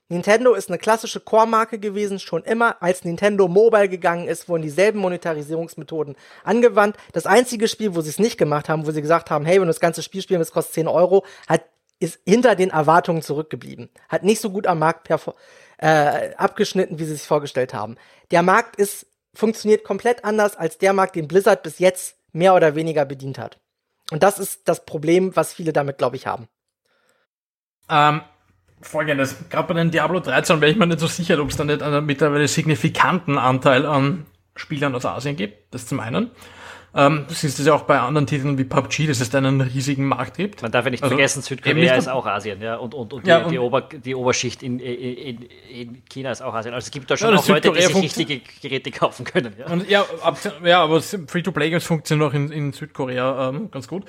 Nintendo 0.08 0.54
ist 0.54 0.70
eine 0.70 0.78
klassische 0.78 1.20
Core-Marke 1.20 1.78
gewesen, 1.78 2.18
schon 2.18 2.42
immer. 2.42 2.82
Als 2.82 3.04
Nintendo 3.04 3.46
Mobile 3.46 3.88
gegangen 3.88 4.26
ist, 4.26 4.48
wurden 4.48 4.62
dieselben 4.62 4.98
Monetarisierungsmethoden 4.98 6.16
angewandt. 6.42 6.96
Das 7.12 7.26
einzige 7.26 7.68
Spiel, 7.68 7.94
wo 7.94 8.00
sie 8.00 8.10
es 8.10 8.18
nicht 8.18 8.38
gemacht 8.38 8.68
haben, 8.68 8.86
wo 8.86 8.90
sie 8.90 9.02
gesagt 9.02 9.30
haben, 9.30 9.44
hey, 9.44 9.56
wenn 9.56 9.62
du 9.62 9.68
das 9.68 9.80
ganze 9.80 10.02
Spiel 10.02 10.22
spielen 10.22 10.40
willst, 10.40 10.52
kostet 10.52 10.74
10 10.74 10.88
Euro, 10.88 11.24
hat, 11.46 11.62
ist 12.00 12.18
hinter 12.26 12.56
den 12.56 12.70
Erwartungen 12.70 13.22
zurückgeblieben. 13.22 13.88
Hat 14.08 14.24
nicht 14.24 14.40
so 14.40 14.50
gut 14.50 14.66
am 14.66 14.80
Markt 14.80 15.04
äh, 15.78 16.34
abgeschnitten, 16.36 16.98
wie 16.98 17.04
sie 17.04 17.14
sich 17.14 17.26
vorgestellt 17.26 17.72
haben. 17.74 17.96
Der 18.30 18.42
Markt 18.42 18.76
ist, 18.76 19.06
funktioniert 19.34 19.84
komplett 19.84 20.24
anders 20.24 20.56
als 20.56 20.78
der 20.78 20.92
Markt, 20.92 21.16
den 21.16 21.28
Blizzard 21.28 21.62
bis 21.62 21.78
jetzt 21.78 22.16
mehr 22.32 22.54
oder 22.54 22.74
weniger 22.74 23.04
bedient 23.04 23.38
hat. 23.38 23.58
Und 24.10 24.22
das 24.22 24.38
ist 24.38 24.68
das 24.68 24.84
Problem, 24.84 25.36
was 25.36 25.52
viele 25.52 25.72
damit, 25.72 25.98
glaube 25.98 26.16
ich, 26.16 26.26
haben. 26.26 26.48
Ähm, 27.88 28.22
Folgendes, 28.80 29.36
gerade 29.50 29.68
bei 29.68 29.74
den 29.74 29.90
Diablo 29.90 30.20
13 30.20 30.60
wäre 30.60 30.70
ich 30.70 30.78
mir 30.78 30.86
nicht 30.86 31.00
so 31.00 31.06
sicher, 31.06 31.40
ob 31.40 31.50
es 31.50 31.56
da 31.56 31.64
nicht 31.64 31.82
einen 31.82 32.04
mittlerweile 32.06 32.48
signifikanten 32.48 33.38
Anteil 33.38 33.86
an 33.86 34.26
Spielern 34.56 34.94
aus 34.94 35.04
Asien 35.04 35.36
gibt. 35.36 35.74
Das 35.74 35.86
zum 35.86 36.00
einen. 36.00 36.30
Ähm, 36.94 37.26
das 37.28 37.44
ist 37.44 37.58
es 37.58 37.66
ja 37.66 37.74
auch 37.74 37.82
bei 37.82 37.98
anderen 37.98 38.26
Titeln 38.26 38.56
wie 38.56 38.64
PUBG, 38.64 39.06
dass 39.06 39.20
es 39.20 39.28
da 39.28 39.38
einen 39.38 39.60
riesigen 39.60 40.06
Markt 40.06 40.36
gibt. 40.36 40.62
Man 40.62 40.72
darf 40.72 40.84
ja 40.86 40.90
nicht 40.90 41.02
also, 41.02 41.14
vergessen, 41.14 41.42
Südkorea 41.42 41.94
ist 41.96 42.08
auch 42.08 42.26
Asien, 42.26 42.62
ja, 42.62 42.76
und, 42.76 42.94
und, 42.94 43.12
und, 43.12 43.26
ja, 43.26 43.40
die, 43.40 43.44
und 43.44 43.50
die, 43.52 43.58
Ober, 43.58 43.82
die, 43.82 44.14
Oberschicht 44.14 44.62
in, 44.62 44.80
in, 44.80 45.42
in, 45.70 46.02
China 46.08 46.30
ist 46.30 46.40
auch 46.40 46.54
Asien. 46.54 46.74
Also 46.74 46.86
es 46.86 46.90
gibt 46.90 47.10
da 47.10 47.16
schon 47.16 47.30
ja, 47.30 47.38
auch 47.38 47.48
Leute, 47.48 47.72
die 47.72 47.82
sich 47.82 47.94
richtige 47.94 48.40
Geräte 48.62 48.90
kaufen 48.90 49.24
können. 49.24 49.52
Ja, 49.58 49.66
und, 49.66 49.88
ja, 49.88 50.04
ab, 50.22 50.38
ja 50.64 50.82
aber 50.82 51.02
Free-to-Play-Games 51.02 51.84
funktionieren 51.84 52.28
auch 52.28 52.34
in, 52.34 52.50
in 52.50 52.72
Südkorea 52.72 53.50
ähm, 53.50 53.70
ganz 53.70 53.86
gut. 53.86 54.04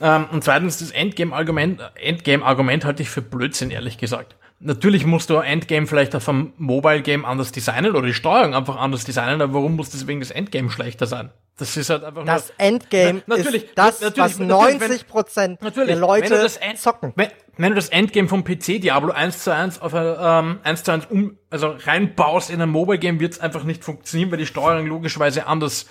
Ähm, 0.00 0.26
und 0.32 0.44
zweitens, 0.44 0.78
das 0.78 0.90
Endgame-Argument 0.90 1.80
Endgame 1.94 2.44
-Argument 2.44 2.84
halte 2.84 3.02
ich 3.02 3.08
für 3.08 3.22
Blödsinn, 3.22 3.70
ehrlich 3.70 3.96
gesagt. 3.96 4.36
Natürlich 4.64 5.04
musst 5.06 5.28
du 5.28 5.36
Endgame 5.38 5.88
vielleicht 5.88 6.14
auf 6.14 6.28
einem 6.28 6.52
Mobile 6.56 7.02
Game 7.02 7.24
anders 7.24 7.50
designen 7.50 7.96
oder 7.96 8.06
die 8.06 8.14
Steuerung 8.14 8.54
einfach 8.54 8.76
anders 8.76 9.04
designen, 9.04 9.40
aber 9.42 9.54
warum 9.54 9.74
muss 9.74 9.90
deswegen 9.90 10.20
das 10.20 10.30
Endgame 10.30 10.70
schlechter 10.70 11.06
sein? 11.06 11.30
Das 11.58 11.76
ist 11.76 11.90
halt 11.90 12.04
einfach 12.04 12.24
Das 12.24 12.48
nur, 12.48 12.66
Endgame 12.68 13.22
Na, 13.26 13.36
natürlich, 13.36 13.64
ist 13.64 13.72
das, 13.76 14.00
natürlich, 14.00 14.18
was 14.18 14.38
natürlich, 14.38 14.80
90 14.80 15.06
Prozent 15.08 15.60
der 15.60 15.96
Leute 15.96 16.30
wenn 16.30 16.70
End- 16.70 16.78
zocken. 16.78 17.12
Wenn, 17.16 17.28
wenn 17.56 17.70
du 17.70 17.74
das 17.74 17.88
Endgame 17.88 18.28
vom 18.28 18.44
PC 18.44 18.80
Diablo 18.80 19.12
1 19.12 19.42
zu 19.42 19.52
1 19.52 19.82
auf 19.82 19.94
ein, 19.94 20.16
ähm, 20.18 20.60
1 20.62 20.84
zu 20.84 20.92
1 20.92 21.06
um, 21.06 21.36
also 21.50 21.74
reinbaust 21.84 22.50
in 22.50 22.60
ein 22.62 22.70
Mobile 22.70 22.98
Game, 22.98 23.18
wird 23.18 23.32
es 23.32 23.40
einfach 23.40 23.64
nicht 23.64 23.82
funktionieren, 23.84 24.30
weil 24.30 24.38
die 24.38 24.46
Steuerung 24.46 24.86
logischerweise 24.86 25.46
anders 25.46 25.86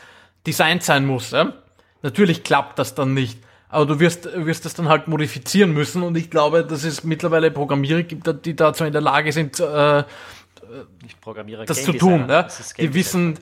designt 0.47 0.83
sein 0.83 1.05
muss. 1.05 1.31
Ja? 1.31 1.53
Natürlich 2.03 2.43
klappt 2.43 2.79
das 2.79 2.95
dann 2.95 3.13
nicht. 3.13 3.37
Aber 3.71 3.85
du 3.85 3.99
wirst, 3.99 4.27
wirst 4.45 4.65
das 4.65 4.73
dann 4.73 4.89
halt 4.89 5.07
modifizieren 5.07 5.71
müssen 5.73 6.03
und 6.03 6.15
ich 6.17 6.29
glaube, 6.29 6.63
dass 6.65 6.83
es 6.83 7.03
mittlerweile 7.03 7.49
Programmierer 7.51 8.03
gibt, 8.03 8.45
die 8.45 8.55
dazu 8.55 8.83
in 8.83 8.91
der 8.91 9.01
Lage 9.01 9.31
sind, 9.31 9.59
äh, 9.59 10.03
das 11.65 11.77
Game 11.77 11.85
zu 11.85 11.91
Designer. 11.93 11.97
tun. 11.99 12.27
Das 12.27 12.59
ist 12.59 12.75
Game 12.75 12.87
Die 12.87 12.93
wissen, 12.93 13.39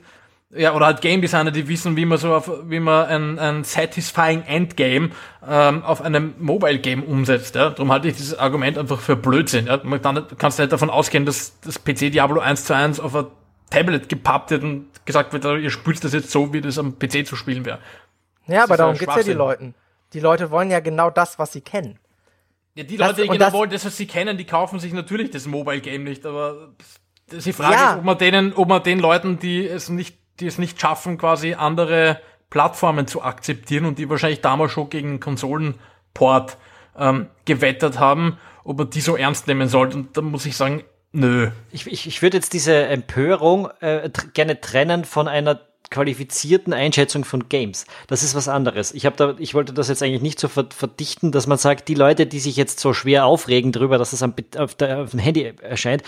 ja, 0.50 0.74
oder 0.74 0.86
halt 0.86 1.00
Game 1.00 1.20
Designer, 1.20 1.50
die 1.50 1.68
wissen, 1.68 1.96
wie 1.96 2.04
man 2.04 2.18
so 2.18 2.34
auf, 2.34 2.50
wie 2.68 2.80
man 2.80 3.06
ein, 3.06 3.38
ein 3.38 3.64
satisfying 3.64 4.42
Endgame 4.42 5.10
ähm, 5.48 5.84
auf 5.84 6.00
einem 6.02 6.34
Mobile 6.38 6.78
Game 6.78 7.02
umsetzt. 7.04 7.54
Ja? 7.54 7.70
Darum 7.70 7.92
halte 7.92 8.08
ich 8.08 8.16
dieses 8.16 8.38
Argument 8.38 8.76
einfach 8.78 9.00
für 9.00 9.16
Blödsinn. 9.16 9.66
Ja? 9.66 9.80
Man 9.82 10.02
kann, 10.02 10.16
nicht- 10.16 10.38
kannst 10.38 10.58
nicht 10.58 10.72
davon 10.72 10.90
ausgehen, 10.90 11.24
dass 11.26 11.58
das 11.60 11.78
PC 11.78 12.10
Diablo 12.10 12.40
1 12.40 12.64
zu 12.64 12.74
1 12.74 12.98
auf 13.00 13.14
ein 13.14 13.26
Tablet 13.70 14.08
gepappt 14.08 14.50
wird 14.50 14.64
und 14.64 14.86
gesagt 15.06 15.32
wird, 15.32 15.44
ihr 15.44 15.70
spielt 15.70 16.02
das 16.02 16.12
jetzt 16.12 16.30
so, 16.32 16.52
wie 16.52 16.60
das 16.60 16.78
am 16.78 16.98
PC 16.98 17.24
zu 17.26 17.36
spielen 17.36 17.64
wäre. 17.64 17.78
Ja, 18.48 18.64
aber 18.64 18.74
ist 18.74 18.78
darum 18.80 18.94
ja 18.94 18.98
geht's 18.98 19.16
ja 19.16 19.22
die. 19.22 19.32
Leuten. 19.32 19.74
Die 20.12 20.20
Leute 20.20 20.50
wollen 20.50 20.70
ja 20.70 20.80
genau 20.80 21.10
das, 21.10 21.38
was 21.38 21.52
sie 21.52 21.60
kennen. 21.60 21.98
Ja, 22.74 22.84
die 22.84 22.96
Das- 22.96 23.08
Leute, 23.08 23.22
die 23.22 23.28
und 23.28 23.32
genau 23.34 23.44
das- 23.46 23.54
wollen, 23.54 23.70
das, 23.70 23.84
was 23.84 23.96
sie 23.96 24.06
kennen, 24.06 24.36
die 24.38 24.44
kaufen 24.44 24.78
sich 24.78 24.92
natürlich 24.92 25.30
das 25.30 25.46
Mobile 25.46 25.80
Game 25.80 26.04
nicht, 26.04 26.24
aber 26.26 26.70
das 27.28 27.38
ist 27.38 27.46
die 27.46 27.52
Frage, 27.52 27.74
Ja. 27.74 27.92
ist, 27.92 27.98
ob 27.98 28.04
man 28.04 28.18
denen, 28.18 28.52
ob 28.54 28.68
man 28.68 28.82
den 28.82 28.98
Leuten, 29.00 29.38
die 29.38 29.66
es 29.66 29.88
nicht, 29.88 30.18
die 30.40 30.46
es 30.46 30.58
nicht 30.58 30.80
schaffen, 30.80 31.18
quasi 31.18 31.54
andere 31.54 32.20
Plattformen 32.48 33.06
zu 33.06 33.22
akzeptieren 33.22 33.84
und 33.84 33.98
die 33.98 34.08
wahrscheinlich 34.10 34.40
damals 34.40 34.72
schon 34.72 34.88
gegen 34.90 35.08
einen 35.10 35.20
Konsolenport 35.20 36.56
ähm, 36.98 37.28
gewettert 37.44 37.98
haben, 38.00 38.38
ob 38.64 38.78
man 38.78 38.90
die 38.90 39.00
so 39.00 39.16
ernst 39.16 39.46
nehmen 39.46 39.68
sollte. 39.68 39.96
Und 39.96 40.16
da 40.16 40.20
muss 40.22 40.44
ich 40.46 40.56
sagen, 40.56 40.82
nö. 41.12 41.50
Ich, 41.70 41.86
ich, 41.86 42.06
ich 42.08 42.20
würde 42.22 42.36
jetzt 42.38 42.52
diese 42.52 42.86
Empörung 42.86 43.68
äh, 43.80 44.10
gerne 44.34 44.60
trennen 44.60 45.04
von 45.04 45.28
einer 45.28 45.60
qualifizierten 45.90 46.72
Einschätzung 46.72 47.24
von 47.24 47.48
Games. 47.48 47.86
Das 48.06 48.22
ist 48.22 48.34
was 48.34 48.48
anderes. 48.48 48.92
Ich 48.92 49.02
da, 49.02 49.34
ich 49.38 49.54
wollte 49.54 49.72
das 49.72 49.88
jetzt 49.88 50.02
eigentlich 50.02 50.22
nicht 50.22 50.38
so 50.38 50.48
ver 50.48 50.68
verdichten, 50.70 51.32
dass 51.32 51.46
man 51.46 51.58
sagt, 51.58 51.88
die 51.88 51.94
Leute, 51.94 52.26
die 52.26 52.38
sich 52.38 52.56
jetzt 52.56 52.80
so 52.80 52.92
schwer 52.92 53.24
aufregen 53.24 53.72
darüber, 53.72 53.98
dass 53.98 54.12
es 54.12 54.22
am, 54.22 54.34
auf, 54.56 54.76
auf 54.80 55.10
dem 55.10 55.18
Handy 55.18 55.52
erscheint, 55.60 56.02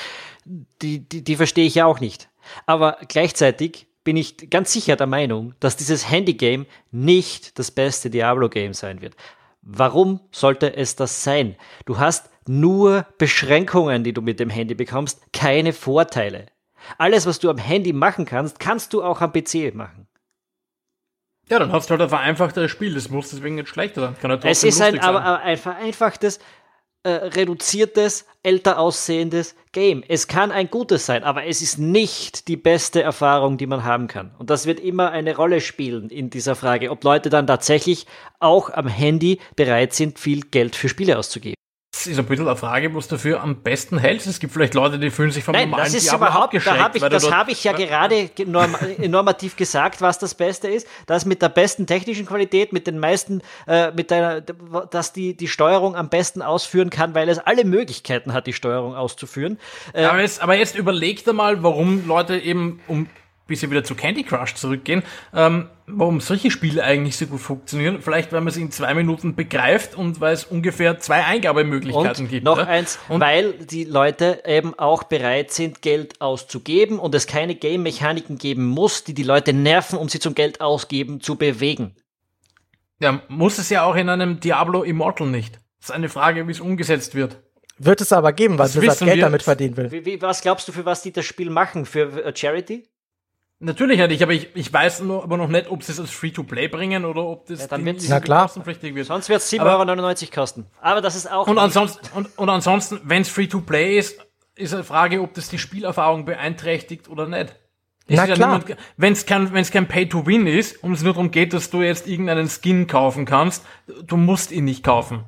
die, 0.45 1.01
die, 1.01 1.25
die 1.25 1.37
verstehe 1.37 1.67
ich 1.67 1.75
ja 1.75 1.87
auch 1.87 2.01
nicht. 2.01 2.29
Aber 2.67 2.99
gleichzeitig 3.09 3.87
bin 4.05 4.17
ich 4.17 4.51
ganz 4.51 4.73
sicher 4.73 4.97
der 4.97 5.07
Meinung, 5.07 5.55
dass 5.61 5.77
dieses 5.77 6.11
Handy-Game 6.11 6.67
nicht 6.91 7.59
das 7.59 7.71
beste 7.71 8.11
Diablo-Game 8.11 8.75
sein 8.75 9.01
wird. 9.01 9.15
Warum 9.63 10.21
sollte 10.33 10.77
es 10.77 10.97
das 10.97 11.23
sein? 11.23 11.57
Du 11.87 11.99
hast 11.99 12.31
nur 12.49 13.07
Beschränkungen, 13.19 14.03
die 14.03 14.13
du 14.13 14.21
mit 14.21 14.41
dem 14.41 14.51
Handy 14.51 14.75
bekommst, 14.75 15.21
keine 15.33 15.73
Vorteile. 15.73 16.47
Alles, 16.99 17.27
was 17.27 17.39
du 17.39 17.51
am 17.51 17.59
Handy 17.59 17.93
machen 17.93 18.25
kannst, 18.25 18.59
kannst 18.59 18.93
du 18.93 19.03
auch 19.03 19.21
am 19.21 19.33
PC 19.33 19.75
machen. 19.75 20.07
Ja, 21.49 21.59
dann 21.59 21.73
hast 21.73 21.89
du 21.89 21.93
halt 21.93 22.03
ein 22.03 22.09
vereinfachteres 22.09 22.71
Spiel. 22.71 22.95
Das 22.95 23.11
muss 23.11 23.31
deswegen 23.31 23.57
nicht 23.57 23.69
schlechter 23.69 24.01
sein. 24.01 24.17
Kann 24.21 24.31
Es 24.43 24.65
ist 24.65 24.81
ein, 24.81 24.95
sein. 24.95 25.01
aber 25.01 25.41
ein 25.41 25.59
vereinfachtes, 25.59 26.39
äh, 27.05 27.11
reduziertes, 27.11 28.27
älter 28.43 28.79
aussehendes 28.79 29.57
Game. 29.73 30.05
Es 30.07 30.29
kann 30.29 30.53
ein 30.53 30.71
gutes 30.71 31.05
sein, 31.05 31.25
aber 31.25 31.45
es 31.45 31.61
ist 31.61 31.79
nicht 31.79 32.47
die 32.47 32.57
beste 32.57 33.03
Erfahrung, 33.03 33.59
die 33.59 33.67
man 33.67 33.85
haben 33.85 34.07
kann. 34.07 34.35
Und 34.39 34.51
das 34.51 34.67
wird 34.67 34.79
immer 34.79 35.11
eine 35.11 35.35
Rolle 35.35 35.61
spielen 35.61 36.11
in 36.11 36.31
dieser 36.31 36.55
Frage, 36.55 36.91
ob 36.91 37.03
Leute 37.03 37.29
dann 37.29 37.47
tatsächlich 37.47 38.07
auch 38.39 38.71
am 38.71 38.87
Handy 38.87 39.41
bereit 39.57 39.95
sind, 39.95 40.19
viel 40.19 40.43
Geld 40.43 40.77
für 40.77 40.89
Spiele 40.89 41.19
auszugeben. 41.19 41.57
Das 41.95 42.07
ist 42.07 42.19
ein 42.19 42.25
bisschen 42.25 42.47
eine 42.49 42.57
Frage, 42.57 42.95
was 42.95 43.07
dafür 43.07 43.43
am 43.43 43.57
besten 43.63 43.99
hältst. 43.99 44.27
Es 44.27 44.41
gibt 44.41 44.55
vielleicht 44.55 44.73
Leute, 44.73 44.99
die 44.99 45.11
fühlen 45.11 45.31
sich 45.31 45.45
vom 45.45 45.53
Nein, 45.53 45.69
normalen 45.69 45.85
das 45.85 45.95
ist 45.95 46.07
Diablo 46.11 46.27
überhaupt, 46.27 46.55
da 46.67 46.79
hab 46.79 46.97
ich, 46.97 47.03
das 47.03 47.31
habe 47.31 47.51
ich 47.53 47.63
ja 47.65 47.73
gerade 47.73 48.29
ge- 48.29 48.47
norm, 48.47 48.75
normativ 48.99 49.57
gesagt, 49.57 50.01
was 50.01 50.19
das 50.19 50.35
Beste 50.35 50.69
ist, 50.69 50.89
dass 51.07 51.27
mit 51.27 51.43
der 51.43 51.51
besten 51.51 51.87
technischen 51.87 52.25
Qualität, 52.25 52.73
mit 52.73 52.87
den 52.87 52.99
meisten, 52.99 53.43
äh, 53.69 53.91
mit 53.93 54.11
der, 54.11 54.41
dass 54.41 55.13
die 55.13 55.37
die 55.37 55.49
Steuerung 55.49 55.95
am 55.95 56.09
besten 56.09 56.41
ausführen 56.41 56.89
kann, 56.89 57.15
weil 57.15 57.29
es 57.29 57.39
alle 57.39 57.65
Möglichkeiten 57.67 58.33
hat, 58.33 58.47
die 58.47 58.55
Steuerung 58.55 58.97
auszuführen. 58.97 59.59
Äh, 59.93 60.05
Aber 60.07 60.21
jetzt, 60.23 60.43
aber 60.43 60.55
jetzt 60.57 60.75
überlegt 60.75 61.29
einmal, 61.29 61.63
warum 61.63 62.07
Leute 62.09 62.39
eben, 62.39 62.81
um 62.89 63.07
bis 63.47 63.61
sie 63.61 63.71
wieder 63.71 63.85
zu 63.85 63.95
Candy 63.95 64.23
Crush 64.23 64.55
zurückgehen, 64.55 65.03
ähm, 65.35 65.69
warum 65.87 66.21
solche 66.21 66.51
Spiele 66.51 66.83
eigentlich 66.85 67.17
so 67.17 67.27
gut 67.27 67.41
funktionieren. 67.41 68.01
Vielleicht, 68.01 68.33
weil 68.33 68.41
man 68.41 68.53
sie 68.53 68.63
in 68.63 68.71
zwei 68.71 68.95
Minuten 68.95 69.35
begreift 69.35 69.95
und 69.95 70.21
weil 70.21 70.35
es 70.35 70.45
ungefähr 70.45 70.99
zwei 71.01 71.25
Eingabemöglichkeiten 71.25 72.25
und 72.25 72.31
gibt. 72.31 72.45
noch 72.45 72.59
ne? 72.59 72.67
eins, 72.67 72.99
Und 73.09 73.21
weil 73.21 73.53
die 73.53 73.85
Leute 73.85 74.43
eben 74.47 74.79
auch 74.79 75.03
bereit 75.03 75.53
sind, 75.53 75.83
Geld 75.83 76.21
auszugeben 76.21 76.99
und 76.99 77.15
es 77.15 77.27
keine 77.27 77.55
Game-Mechaniken 77.55 78.39
geben 78.39 78.65
muss, 78.65 79.05
die 79.05 79.15
die 79.15 79.23
Leute 79.25 79.53
nerven, 79.53 79.99
um 79.99 80.09
sie 80.09 80.19
zum 80.21 80.35
Geld 80.35 80.61
ausgeben 80.61 81.21
zu 81.21 81.37
bewegen. 81.37 81.95
ja, 83.01 83.21
muss 83.29 83.59
es 83.59 83.69
ja 83.69 83.85
auch 83.85 83.97
in 83.97 84.09
einem 84.09 84.41
Diablo 84.41 84.83
Immortal 84.83 85.27
nicht. 85.27 85.57
Das 85.81 85.89
ist 85.91 85.95
eine 85.95 86.09
Frage, 86.09 86.47
wie 86.47 86.53
es 86.53 86.61
umgesetzt 86.61 87.15
wird. 87.17 87.37
Wird 87.79 88.01
es 88.01 88.13
aber 88.13 88.33
geben, 88.33 88.59
weil 88.59 88.67
Das 88.67 88.77
Blizzard 88.79 89.01
Geld 89.01 89.17
wir. 89.17 89.25
damit 89.25 89.43
verdienen 89.43 89.77
will. 89.77 89.91
Wie, 89.91 90.05
wie, 90.07 90.23
was 90.23 90.41
glaubst 90.43 90.69
du, 90.69 90.73
für 90.73 90.85
was 90.85 91.03
die 91.03 91.11
das 91.11 91.25
Spiel 91.25 91.51
machen? 91.51 91.85
Für 91.85 92.25
äh, 92.25 92.37
Charity? 92.37 92.87
Natürlich 93.65 93.99
nicht, 94.09 94.23
aber 94.23 94.33
ich, 94.33 94.49
ich 94.57 94.73
weiß 94.73 95.03
nur, 95.03 95.23
aber 95.23 95.37
noch 95.37 95.47
nicht, 95.47 95.71
ob 95.71 95.85
sie 95.85 95.93
es 95.93 96.01
als 96.01 96.11
Free-to-Play 96.11 96.67
bringen 96.67 97.05
oder 97.05 97.25
ob 97.25 97.47
das 97.47 97.61
Ja, 97.61 97.67
dann 97.69 97.85
wird's- 97.85 98.09
Na 98.09 98.19
klar. 98.19 98.43
kostenpflichtig 98.43 98.95
wird. 98.97 99.07
Sonst 99.07 99.29
wird 99.29 99.41
es 99.41 99.55
Aber- 99.61 99.71
7,99 99.85 100.23
Euro 100.31 100.35
kosten. 100.35 100.67
Aber 100.81 101.01
das 101.01 101.15
ist 101.15 101.31
auch. 101.31 101.47
Und 101.47 101.59
ansonsten, 101.59 102.01
und, 102.17 102.37
und 102.37 102.49
ansonsten, 102.49 103.01
wenn 103.05 103.23
es 103.23 103.29
Free-to-Play 103.29 103.99
ist, 103.99 104.19
ist 104.57 104.75
eine 104.75 104.83
Frage, 104.83 105.21
ob 105.21 105.33
das 105.35 105.49
die 105.49 105.59
Spielerfahrung 105.59 106.25
beeinträchtigt 106.25 107.09
oder 107.09 107.29
nicht. 107.29 107.55
Es 108.09 108.17
Na 108.17 108.25
ist 108.25 108.29
ja 108.31 108.35
klar. 108.35 108.59
niemand- 108.59 108.77
Wenn's 108.97 109.27
kein, 109.27 109.53
wenn's 109.53 109.71
kein 109.71 109.87
Pay-to-Win 109.87 110.49
ist 110.49 110.83
und 110.83 110.93
es 110.95 111.03
nur 111.05 111.13
darum 111.13 111.31
geht, 111.31 111.53
dass 111.53 111.71
du 111.71 111.83
jetzt 111.83 112.09
irgendeinen 112.09 112.49
Skin 112.49 112.89
kaufen 112.89 113.27
kannst, 113.27 113.65
du 114.05 114.17
musst 114.17 114.51
ihn 114.51 114.65
nicht 114.65 114.83
kaufen. 114.83 115.25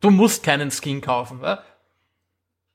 Du 0.00 0.10
musst 0.10 0.42
keinen 0.42 0.72
Skin 0.72 1.00
kaufen. 1.00 1.40
Ja? 1.42 1.60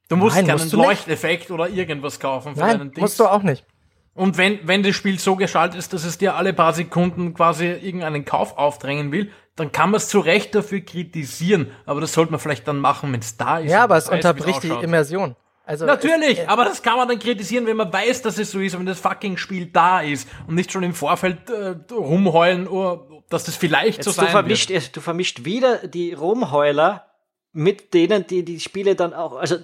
Du 0.08 0.16
musst 0.16 0.38
Nein, 0.38 0.48
keinen 0.48 0.60
musst 0.60 0.72
du 0.72 0.78
nicht. 0.78 0.86
Leuchteffekt 0.88 1.52
oder 1.52 1.68
irgendwas 1.68 2.22
kaufen 2.22 2.54
für 2.56 2.62
Nein, 2.62 2.78
deinen 2.80 2.92
musst 2.98 3.20
du 3.20 3.26
auch 3.28 3.44
nicht. 3.44 3.66
Und 4.14 4.38
wenn, 4.38 4.60
wenn 4.68 4.84
das 4.84 4.96
Spiel 4.96 5.20
so 5.20 5.36
gestaltet 5.36 5.80
ist, 5.80 5.94
dass 5.94 6.04
es 6.04 6.18
dir 6.18 6.36
alle 6.36 6.54
paar 6.54 6.74
Sekunden 6.74 7.34
quasi 7.34 7.66
irgendeinen 7.66 8.26
Kauf 8.26 8.58
aufdrängen 8.58 9.12
will, 9.12 9.32
dann 9.56 9.72
kann 9.72 9.92
man 9.92 9.98
es 9.98 10.10
zu 10.10 10.20
Recht 10.20 10.54
dafür 10.54 10.82
kritisieren. 10.82 11.72
Aber 11.86 12.02
das 12.02 12.14
sollte 12.14 12.32
man 12.32 12.40
vielleicht 12.40 12.68
dann 12.68 12.80
machen, 12.80 13.12
wenn 13.14 13.22
es 13.22 13.38
da 13.38 13.60
ist. 13.60 13.72
Ja, 13.72 13.84
aber 13.84 13.98
es 13.98 14.08
weiß, 14.08 14.16
unterbricht 14.16 14.64
die. 14.64 14.70
Immersion. 14.70 15.36
Also 15.64 15.86
Natürlich, 15.86 16.40
Es, 16.40 16.46
äh, 16.46 16.48
aber 16.48 16.66
das 16.66 16.82
kann 16.82 16.98
man 16.98 17.08
dann 17.08 17.20
kritisieren, 17.20 17.66
wenn 17.66 17.78
man 17.78 17.94
weiß, 17.94 18.24
dass 18.24 18.38
es 18.38 18.52
so 18.52 18.60
ist, 18.60 18.78
wenn 18.78 18.86
das 18.86 19.00
fucking 19.00 19.38
Spiel 19.38 19.68
da 19.68 20.02
ist 20.02 20.28
und 20.48 20.56
nicht 20.56 20.72
schon 20.72 20.84
im 20.84 20.94
Vorfeld 20.94 21.50
äh, 21.50 21.76
rumheulen, 21.94 22.68
oh, 22.68 23.24
dass 23.30 23.46
das 23.46 23.56
vielleicht 23.56 24.04
so 24.04 24.10
Jetzt, 24.10 24.18
du, 24.18 24.24
sein 24.24 24.32
vermischt, 24.32 24.70
wird. 24.70 24.96
du 24.96 25.02
vermischt 25.02 25.46
wieder 25.46 25.88
die 25.88 26.14
Rumheuler 26.14 27.06
mit 27.54 27.94
denen, 27.94 28.28
die 28.28 28.44
die 28.44 28.60
Spiele 28.60 28.96
dann 28.96 29.14
auch. 29.14 29.36
Also, 29.38 29.58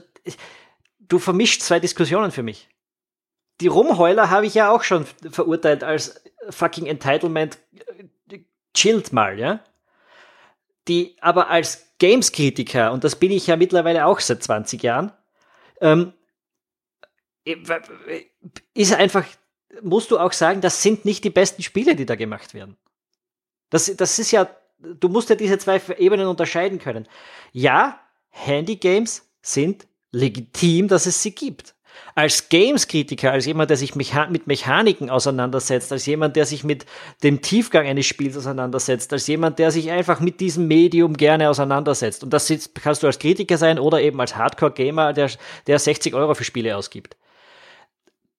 du 0.99 1.19
vermischt 1.19 1.61
zwei 1.61 1.79
Diskussionen 1.79 2.31
für 2.31 2.43
mich. 2.43 2.69
Die 3.61 3.67
Rumheuler 3.67 4.29
habe 4.29 4.45
ich 4.45 4.53
ja 4.53 4.71
auch 4.71 4.83
schon 4.83 5.05
verurteilt 5.31 5.83
als 5.83 6.21
fucking 6.49 6.85
Entitlement. 6.85 7.57
äh, 8.31 8.39
Chillt 8.73 9.11
mal, 9.11 9.39
ja? 9.39 9.59
Die 10.87 11.15
aber 11.19 11.49
als 11.49 11.87
Games-Kritiker, 11.99 12.91
und 12.91 13.03
das 13.03 13.15
bin 13.15 13.31
ich 13.31 13.47
ja 13.47 13.55
mittlerweile 13.57 14.05
auch 14.05 14.19
seit 14.19 14.43
20 14.43 14.83
Jahren, 14.83 15.11
ähm, 15.81 16.13
ist 18.73 18.93
einfach, 18.93 19.25
musst 19.81 20.11
du 20.11 20.19
auch 20.19 20.33
sagen, 20.33 20.61
das 20.61 20.81
sind 20.83 21.05
nicht 21.05 21.23
die 21.23 21.29
besten 21.29 21.63
Spiele, 21.63 21.95
die 21.95 22.05
da 22.05 22.15
gemacht 22.15 22.53
werden. 22.53 22.77
Das, 23.69 23.93
das 23.95 24.19
ist 24.19 24.31
ja, 24.31 24.49
du 24.79 25.09
musst 25.09 25.29
ja 25.29 25.35
diese 25.35 25.57
zwei 25.57 25.81
Ebenen 25.97 26.27
unterscheiden 26.27 26.79
können. 26.79 27.07
Ja, 27.51 27.99
Handy-Games 28.29 29.27
sind 29.41 29.87
legitim, 30.11 30.87
dass 30.87 31.05
es 31.05 31.21
sie 31.21 31.33
gibt. 31.33 31.73
Als 32.15 32.49
Games-Kritiker, 32.49 33.31
als 33.31 33.45
jemand, 33.45 33.69
der 33.69 33.77
sich 33.77 33.95
mecha 33.95 34.27
mit 34.27 34.47
Mechaniken 34.47 35.09
auseinandersetzt, 35.09 35.91
als 35.91 36.05
jemand, 36.05 36.35
der 36.35 36.45
sich 36.45 36.63
mit 36.63 36.85
dem 37.23 37.41
Tiefgang 37.41 37.85
eines 37.85 38.05
Spiels 38.05 38.35
auseinandersetzt, 38.37 39.13
als 39.13 39.27
jemand, 39.27 39.59
der 39.59 39.71
sich 39.71 39.91
einfach 39.91 40.19
mit 40.19 40.39
diesem 40.39 40.67
Medium 40.67 41.15
gerne 41.15 41.49
auseinandersetzt. 41.49 42.23
Und 42.23 42.31
das 42.31 42.51
kannst 42.81 43.03
du 43.03 43.07
als 43.07 43.19
Kritiker 43.19 43.57
sein 43.57 43.79
oder 43.79 44.01
eben 44.01 44.19
als 44.19 44.35
Hardcore-Gamer, 44.35 45.13
der, 45.13 45.29
der 45.67 45.79
60 45.79 46.13
Euro 46.13 46.33
für 46.33 46.43
Spiele 46.43 46.75
ausgibt. 46.75 47.17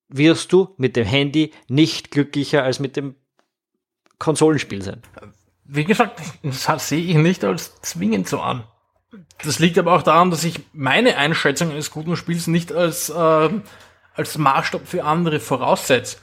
Wirst 0.08 0.52
du 0.52 0.74
mit 0.76 0.96
dem 0.96 1.06
Handy 1.06 1.52
nicht 1.68 2.10
glücklicher 2.10 2.64
als 2.64 2.80
mit 2.80 2.96
dem 2.96 3.14
Konsolenspiel 4.18 4.82
sein. 4.82 5.02
Wie 5.64 5.84
gesagt, 5.84 6.20
das 6.42 6.88
sehe 6.88 7.04
ich 7.04 7.16
nicht 7.16 7.44
als 7.44 7.80
zwingend 7.82 8.28
so 8.28 8.40
an. 8.40 8.64
Das 9.44 9.58
liegt 9.58 9.78
aber 9.78 9.92
auch 9.92 10.02
daran, 10.02 10.30
dass 10.30 10.44
ich 10.44 10.60
meine 10.72 11.16
Einschätzung 11.16 11.70
eines 11.70 11.90
guten 11.90 12.16
Spiels 12.16 12.46
nicht 12.46 12.72
als, 12.72 13.08
äh, 13.08 13.50
als 14.14 14.38
Maßstab 14.38 14.86
für 14.86 15.04
andere 15.04 15.40
voraussetze. 15.40 16.18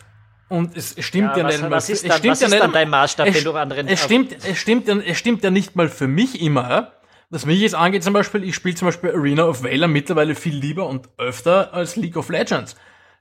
Und 0.47 0.77
es 0.77 0.95
stimmt 0.99 1.35
ja, 1.35 1.37
ja 1.37 1.43
was, 1.45 1.61
nicht 1.61 1.71
was 1.71 1.89
ist, 1.89 2.09
dann, 2.09 2.23
was 2.23 2.41
ist 2.41 2.53
dann 2.53 2.71
dein 2.71 2.89
Maßstab, 2.89 3.27
es, 3.27 3.35
wenn 3.35 3.43
du 3.43 3.53
anderen... 3.53 3.87
Es 3.87 4.03
stimmt, 4.03 4.35
es, 4.45 4.57
stimmt, 4.57 4.87
es 4.87 5.17
stimmt 5.17 5.43
ja 5.43 5.49
nicht 5.49 5.75
mal 5.75 5.89
für 5.89 6.07
mich 6.07 6.39
immer. 6.39 6.91
Was 7.31 7.47
mich 7.47 7.59
jetzt 7.59 7.73
angeht 7.73 8.03
zum 8.03 8.13
Beispiel, 8.13 8.43
ich 8.43 8.53
spiele 8.53 8.75
zum 8.75 8.87
Beispiel 8.87 9.09
Arena 9.09 9.45
of 9.45 9.63
Valor 9.63 9.87
mittlerweile 9.87 10.35
viel 10.35 10.55
lieber 10.55 10.87
und 10.87 11.09
öfter 11.17 11.73
als 11.73 11.95
League 11.95 12.15
of 12.15 12.29
Legends. 12.29 12.75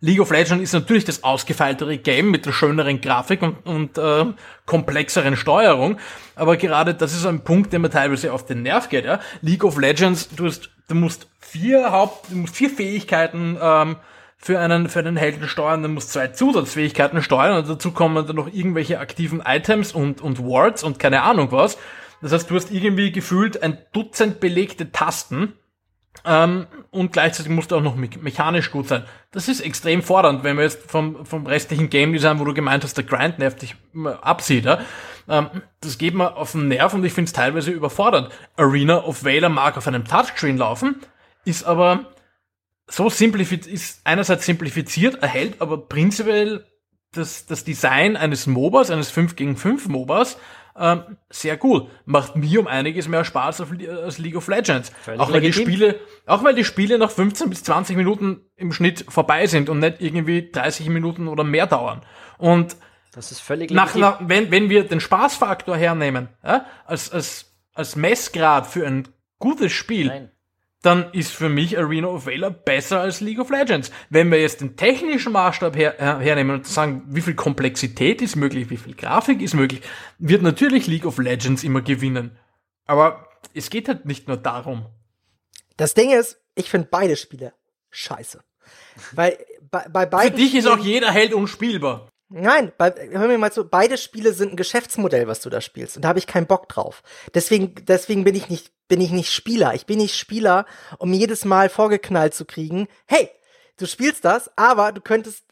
League 0.05 0.21
of 0.21 0.31
Legends 0.31 0.63
ist 0.63 0.75
natürlich 0.75 1.07
das 1.07 1.25
ausgefeiltere 1.25 1.97
Game 1.97 2.31
mit 2.31 2.45
der 2.45 2.53
schöneren 2.53 3.01
Grafik 3.01 3.41
und, 3.41 3.65
und 3.65 3.97
äh, 3.97 4.27
komplexeren 4.67 5.35
Steuerung, 5.35 5.97
aber 6.37 6.59
gerade 6.59 6.93
das 6.93 7.15
ist 7.15 7.25
ein 7.25 7.43
Punkt, 7.43 7.73
der 7.73 7.81
mir 7.81 7.89
teilweise 7.89 8.31
auf 8.31 8.45
den 8.45 8.63
Nerv 8.63 8.91
geht. 8.91 9.07
Ja? 9.07 9.21
League 9.41 9.65
of 9.65 9.79
Legends, 9.79 10.29
du, 10.29 10.45
hast, 10.45 10.69
du 10.89 10.95
musst 10.95 11.29
vier 11.41 11.91
Haupt, 11.91 12.31
du 12.31 12.37
musst 12.37 12.55
vier 12.55 12.69
Fähigkeiten 12.69 13.57
ähm, 13.59 13.97
für 14.37 14.61
einen, 14.61 14.91
für 14.91 14.99
einen 14.99 15.17
Helden 15.17 15.49
steuern, 15.49 15.83
dann 15.83 15.95
musst 15.95 16.13
zwei 16.13 16.29
Zusatzfähigkeiten 16.29 17.23
steuern 17.23 17.57
und 17.57 17.71
dazu 17.71 17.91
kommen 17.93 18.27
dann 18.27 18.37
noch 18.37 18.53
irgendwelche 18.53 19.01
aktiven 19.01 19.41
Items 19.41 19.93
und, 19.93 20.21
und 20.21 20.39
Wards 20.39 20.83
und 20.83 20.99
keine 20.99 21.23
Ahnung 21.23 21.51
was. 21.51 21.79
Das 22.21 22.31
heißt, 22.33 22.51
du 22.51 22.57
hast 22.57 22.71
irgendwie 22.71 23.11
gefühlt 23.11 23.63
ein 23.63 23.79
Dutzend 23.95 24.39
belegte 24.39 24.93
Tasten 24.93 25.55
ähm, 26.25 26.67
und 26.91 27.13
gleichzeitig 27.13 27.51
musst 27.51 27.71
du 27.71 27.77
auch 27.77 27.83
noch 27.83 27.97
me 27.97 28.09
mechanisch 28.21 28.71
gut 28.71 28.89
sein. 28.89 29.05
Das 29.33 29.49
ist 29.49 29.61
extrem 29.61 30.03
fordernd, 30.03 30.45
wenn 30.45 30.57
wir 30.57 30.65
jetzt 30.65 30.91
vom, 30.91 31.27
vom 31.27 31.47
restlichen 31.47 31.91
Game 31.91 32.13
Design, 32.13 32.39
wo 32.39 32.45
du 32.45 32.55
gemeint 32.55 32.85
hast, 32.85 32.97
der 32.97 33.05
Grind 33.05 33.39
nervt 33.39 33.63
dich 33.63 33.75
absieht. 34.23 34.65
Ja? 34.65 34.81
Ähm, 35.29 35.49
das 35.81 35.99
geht 35.99 36.15
mir 36.15 36.37
auf 36.37 36.53
den 36.53 36.69
Nerv 36.69 36.95
und 36.95 37.05
ich 37.05 37.13
finde 37.13 37.29
es 37.29 37.33
teilweise 37.33 37.71
überfordernd. 37.71 38.31
Arena 38.57 39.05
of 39.05 39.25
Valor 39.25 39.51
mag 39.51 39.77
auf 39.77 39.87
einem 39.87 40.05
Touchscreen 40.05 40.57
laufen, 40.57 40.97
ist 41.45 41.65
aber 41.65 42.07
so 42.87 43.09
simplifiziert, 43.09 43.75
ist 43.75 44.01
einerseits 44.05 44.47
simplifiziert, 44.47 45.23
erhält 45.23 45.61
aber 45.61 45.79
prinzipiell 45.79 46.65
das, 47.13 47.47
das 47.47 47.65
Design 47.65 48.17
eines 48.17 48.47
MOBAs, 48.47 48.91
eines 48.91 49.11
5 49.11 49.37
gegen 49.37 49.57
5 49.57 49.89
MOBAs, 49.89 50.37
ähm, 50.77 51.17
sehr 51.31 51.57
gut. 51.57 51.89
Macht 52.05 52.37
mir 52.37 52.61
um 52.61 52.67
einiges 52.67 53.09
mehr 53.09 53.25
Spaß 53.25 53.63
als 54.03 54.19
League 54.19 54.37
of 54.37 54.49
Legends. 54.49 54.91
Völlig 55.03 55.21
auch 55.21 55.33
weil 55.33 55.41
legitim. 55.41 55.67
die 55.67 55.73
Spiele, 55.73 56.01
auch 56.27 56.43
weil 56.43 56.55
die 56.55 56.65
Spiele 56.65 56.99
nach 56.99 57.11
15 57.11 57.49
bis 57.49 57.63
20 57.63 57.97
Minuten 57.97 58.41
im 58.57 58.73
Schnitt 58.73 59.05
vorbei 59.09 59.47
sind 59.47 59.69
und 59.69 59.79
nicht 59.79 60.01
irgendwie 60.01 60.51
30 60.51 60.89
Minuten 60.89 61.29
oder 61.29 61.45
mehr 61.45 61.67
dauern. 61.67 62.03
Und 62.39 62.77
das 63.13 63.31
ist 63.31 63.41
völlig 63.41 63.71
nach, 63.71 63.95
nach, 63.95 64.19
wenn, 64.23 64.51
wenn 64.51 64.69
wir 64.69 64.85
den 64.85 65.01
Spaßfaktor 65.01 65.77
hernehmen, 65.77 66.29
ja, 66.43 66.67
als, 66.85 67.13
als, 67.13 67.55
als 67.73 67.95
Messgrad 67.95 68.67
für 68.67 68.85
ein 68.87 69.07
gutes 69.39 69.73
Spiel, 69.73 70.09
Nein 70.09 70.31
dann 70.85 71.13
ist 71.13 71.33
für 71.33 71.49
mich 71.49 71.79
Arena 71.79 72.09
of 72.09 72.27
Valor 72.27 72.51
besser 72.51 73.01
als 73.01 73.21
League 73.21 73.39
of 73.39 73.51
Legends. 73.51 73.91
Wenn 74.11 74.31
wir 74.31 74.41
jetzt 74.41 74.61
den 74.61 74.77
technischen 74.77 75.33
Maßstab 75.33 75.77
her, 75.77 75.95
her, 75.99 76.19
hernehmen 76.19 76.57
und 76.57 76.67
sagen, 76.67 77.05
wie 77.09 77.23
viel 77.23 77.35
Komplexität 77.35 78.21
ist 78.21 78.37
möglich, 78.37 78.69
wie 78.69 78.77
viel 78.77 78.95
Grafik 78.95 79.41
ist 79.41 79.55
möglich, 79.55 79.81
wird 80.19 80.43
natürlich 80.43 80.87
League 80.87 81.07
of 81.07 81.19
Legends 81.19 81.65
immer 81.65 81.81
gewinnen. 81.81 82.37
Aber 82.87 83.29
es 83.55 83.71
geht 83.71 83.89
halt 83.89 84.05
nicht 84.05 84.29
nur 84.29 84.37
darum. 84.37 84.87
Das 85.77 85.95
Ding 85.95 86.11
ist, 86.11 86.41
ich 86.55 86.69
finde 86.71 86.89
beide 86.91 87.17
Spiele 87.17 87.55
scheiße. 87.91 88.43
Weil 89.13 89.39
bei, 89.71 89.89
bei 89.89 90.07
beiden. 90.07 90.33
Für 90.33 90.43
dich 90.43 90.55
ist 90.55 90.67
auch 90.67 90.79
jeder 90.79 91.11
Held 91.11 91.33
unspielbar. 91.33 92.09
Nein, 92.29 92.73
bei, 92.79 92.93
hör 93.13 93.29
mir 93.29 93.39
mal 93.39 93.53
zu, 93.53 93.69
beide 93.69 93.99
Spiele 93.99 94.33
sind 94.33 94.53
ein 94.53 94.57
Geschäftsmodell, 94.57 95.29
was 95.29 95.41
du 95.41 95.51
da 95.51 95.61
spielst. 95.61 95.97
Und 95.97 96.03
da 96.03 96.09
habe 96.09 96.19
ich 96.19 96.27
keinen 96.27 96.47
Bock 96.47 96.69
drauf. 96.69 97.03
Deswegen, 97.35 97.75
deswegen 97.85 98.25
bin 98.25 98.35
ich 98.35 98.49
nicht, 98.49 98.73
bin 98.89 99.01
ich 99.01 99.11
nicht 99.11 99.33
Spieler. 99.33 99.75
Ich 99.75 99.87
bin 99.87 99.99
nicht 99.99 100.17
Spieler, 100.17 100.67
um 100.99 101.13
jedes 101.13 101.45
Mal 101.45 101.69
vorgeknallt 101.69 102.35
zu 102.35 102.45
kriegen. 102.45 102.89
Hey, 103.07 103.31
du 103.77 103.87
spielst 103.87 104.25
das, 104.25 104.51
aber 104.57 104.93
du 104.93 105.01
könntest 105.01 105.45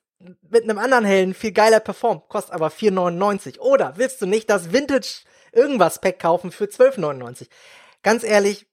mit 0.50 0.62
einem 0.64 0.78
anderen 0.78 1.04
Helden 1.04 1.34
viel 1.34 1.52
geiler 1.52 1.80
performen. 1.80 2.22
Kostet 2.28 2.54
aber 2.54 2.68
4,99. 2.68 3.58
Oder 3.58 3.94
willst 3.96 4.22
du 4.22 4.26
nicht 4.26 4.48
das 4.48 4.72
Vintage 4.72 5.24
irgendwas 5.52 6.00
Pack 6.00 6.20
kaufen 6.20 6.50
für 6.50 6.64
12,99? 6.64 7.48
Ganz 8.02 8.24
ehrlich, 8.24 8.66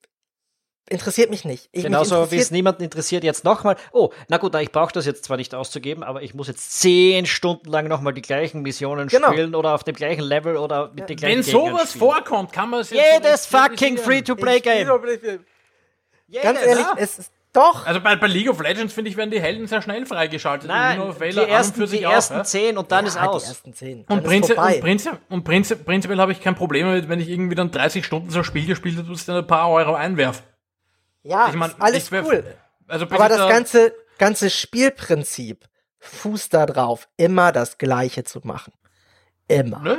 interessiert 0.90 1.30
mich 1.30 1.46
nicht. 1.46 1.70
Ich 1.72 1.84
Genauso 1.84 2.32
wie 2.32 2.38
es 2.38 2.52
niemanden 2.52 2.84
interessiert, 2.84 3.24
jetzt 3.24 3.44
nochmal, 3.44 3.76
oh, 3.92 4.10
na 4.28 4.38
gut, 4.38 4.54
na, 4.54 4.62
ich 4.62 4.72
brauche 4.72 4.92
das 4.92 5.06
jetzt 5.06 5.26
zwar 5.26 5.38
nicht 5.38 5.56
auszugeben, 5.56 6.04
aber 6.04 6.22
ich 6.22 6.34
muss 6.34 6.48
jetzt 6.48 6.80
zehn 6.80 7.26
Stunden 7.26 7.70
lang 7.70 7.88
nochmal 7.88 8.14
die 8.14 8.22
gleichen 8.22 8.62
Missionen 8.62 9.08
genau. 9.08 9.32
spielen 9.32 9.56
oder 9.56 9.74
auf 9.74 9.84
dem 9.84 9.96
gleichen 9.96 10.24
Level 10.24 10.58
oder 10.58 10.90
mit 10.90 11.02
ja. 11.02 11.06
den 11.06 11.18
gleichen 11.18 11.38
Wenn 11.38 11.44
sowas 11.44 11.90
spielen. 11.90 12.00
vorkommt, 12.00 12.52
kann 12.52 12.70
man 12.70 12.82
es 12.82 12.90
Jedes 12.90 13.46
fucking 13.46 13.98
Free-to-Play-Game. 13.98 14.88
Ganz 14.88 16.60
ehrlich, 16.62 16.86
ja. 16.86 16.96
es 16.98 17.20
ist 17.20 17.32
doch. 17.54 17.86
Also 17.88 18.00
bei, 18.00 18.16
bei 18.16 18.28
League 18.28 18.50
of 18.50 18.62
Legends, 18.62 18.94
finde 18.94 19.10
ich, 19.10 19.18
werden 19.18 19.32
die 19.32 19.42
Helden 19.42 19.68
sehr 19.68 19.82
schnell 19.82 20.06
freigeschaltet. 20.06 20.68
Nein, 20.68 21.02
die 21.20 21.38
ersten, 21.38 21.86
die 21.88 22.04
ersten 22.04 22.42
auch, 22.42 22.44
zehn 22.44 22.78
und 22.78 22.92
dann 22.92 23.06
ja, 23.06 23.10
ist 23.10 23.20
aus. 23.20 23.44
Die 23.44 23.50
ersten 23.50 23.74
zehn. 23.74 24.06
Und, 24.08 24.24
Prinzip, 24.24 24.58
und, 24.58 24.82
Prinzip, 24.82 25.14
und 25.30 25.44
Prinzip, 25.44 25.86
prinzipiell 25.86 26.20
habe 26.20 26.32
ich 26.32 26.42
kein 26.42 26.56
Problem 26.56 26.88
damit, 26.88 27.10
wenn 27.10 27.20
ich 27.20 27.30
irgendwie 27.30 27.56
dann 27.56 27.72
30 27.72 28.06
Stunden 28.06 28.30
so 28.30 28.40
ein 28.40 28.44
Spiel 28.44 28.68
gespielt 28.68 28.98
habe, 28.98 29.10
dass 29.10 29.22
ich 29.22 29.26
dann 29.26 29.38
ein 29.38 29.48
paar 29.48 29.70
Euro 29.70 29.96
einwerf. 29.96 30.44
Ja, 31.24 31.50
ich 31.50 31.56
mein, 31.56 31.72
alles 31.80 32.12
ich 32.12 32.24
cool. 32.24 32.44
Also 32.88 33.06
Aber 33.06 33.30
das 33.30 33.50
ganze, 33.50 33.94
ganze 34.18 34.50
Spielprinzip 34.50 35.66
fußt 36.00 36.54
da 36.54 36.66
drauf, 36.66 37.08
immer 37.18 37.52
das 37.52 37.78
Gleiche 37.78 38.24
zu 38.24 38.42
machen. 38.44 38.74
Immer. 39.48 39.80
Nö, 39.80 39.98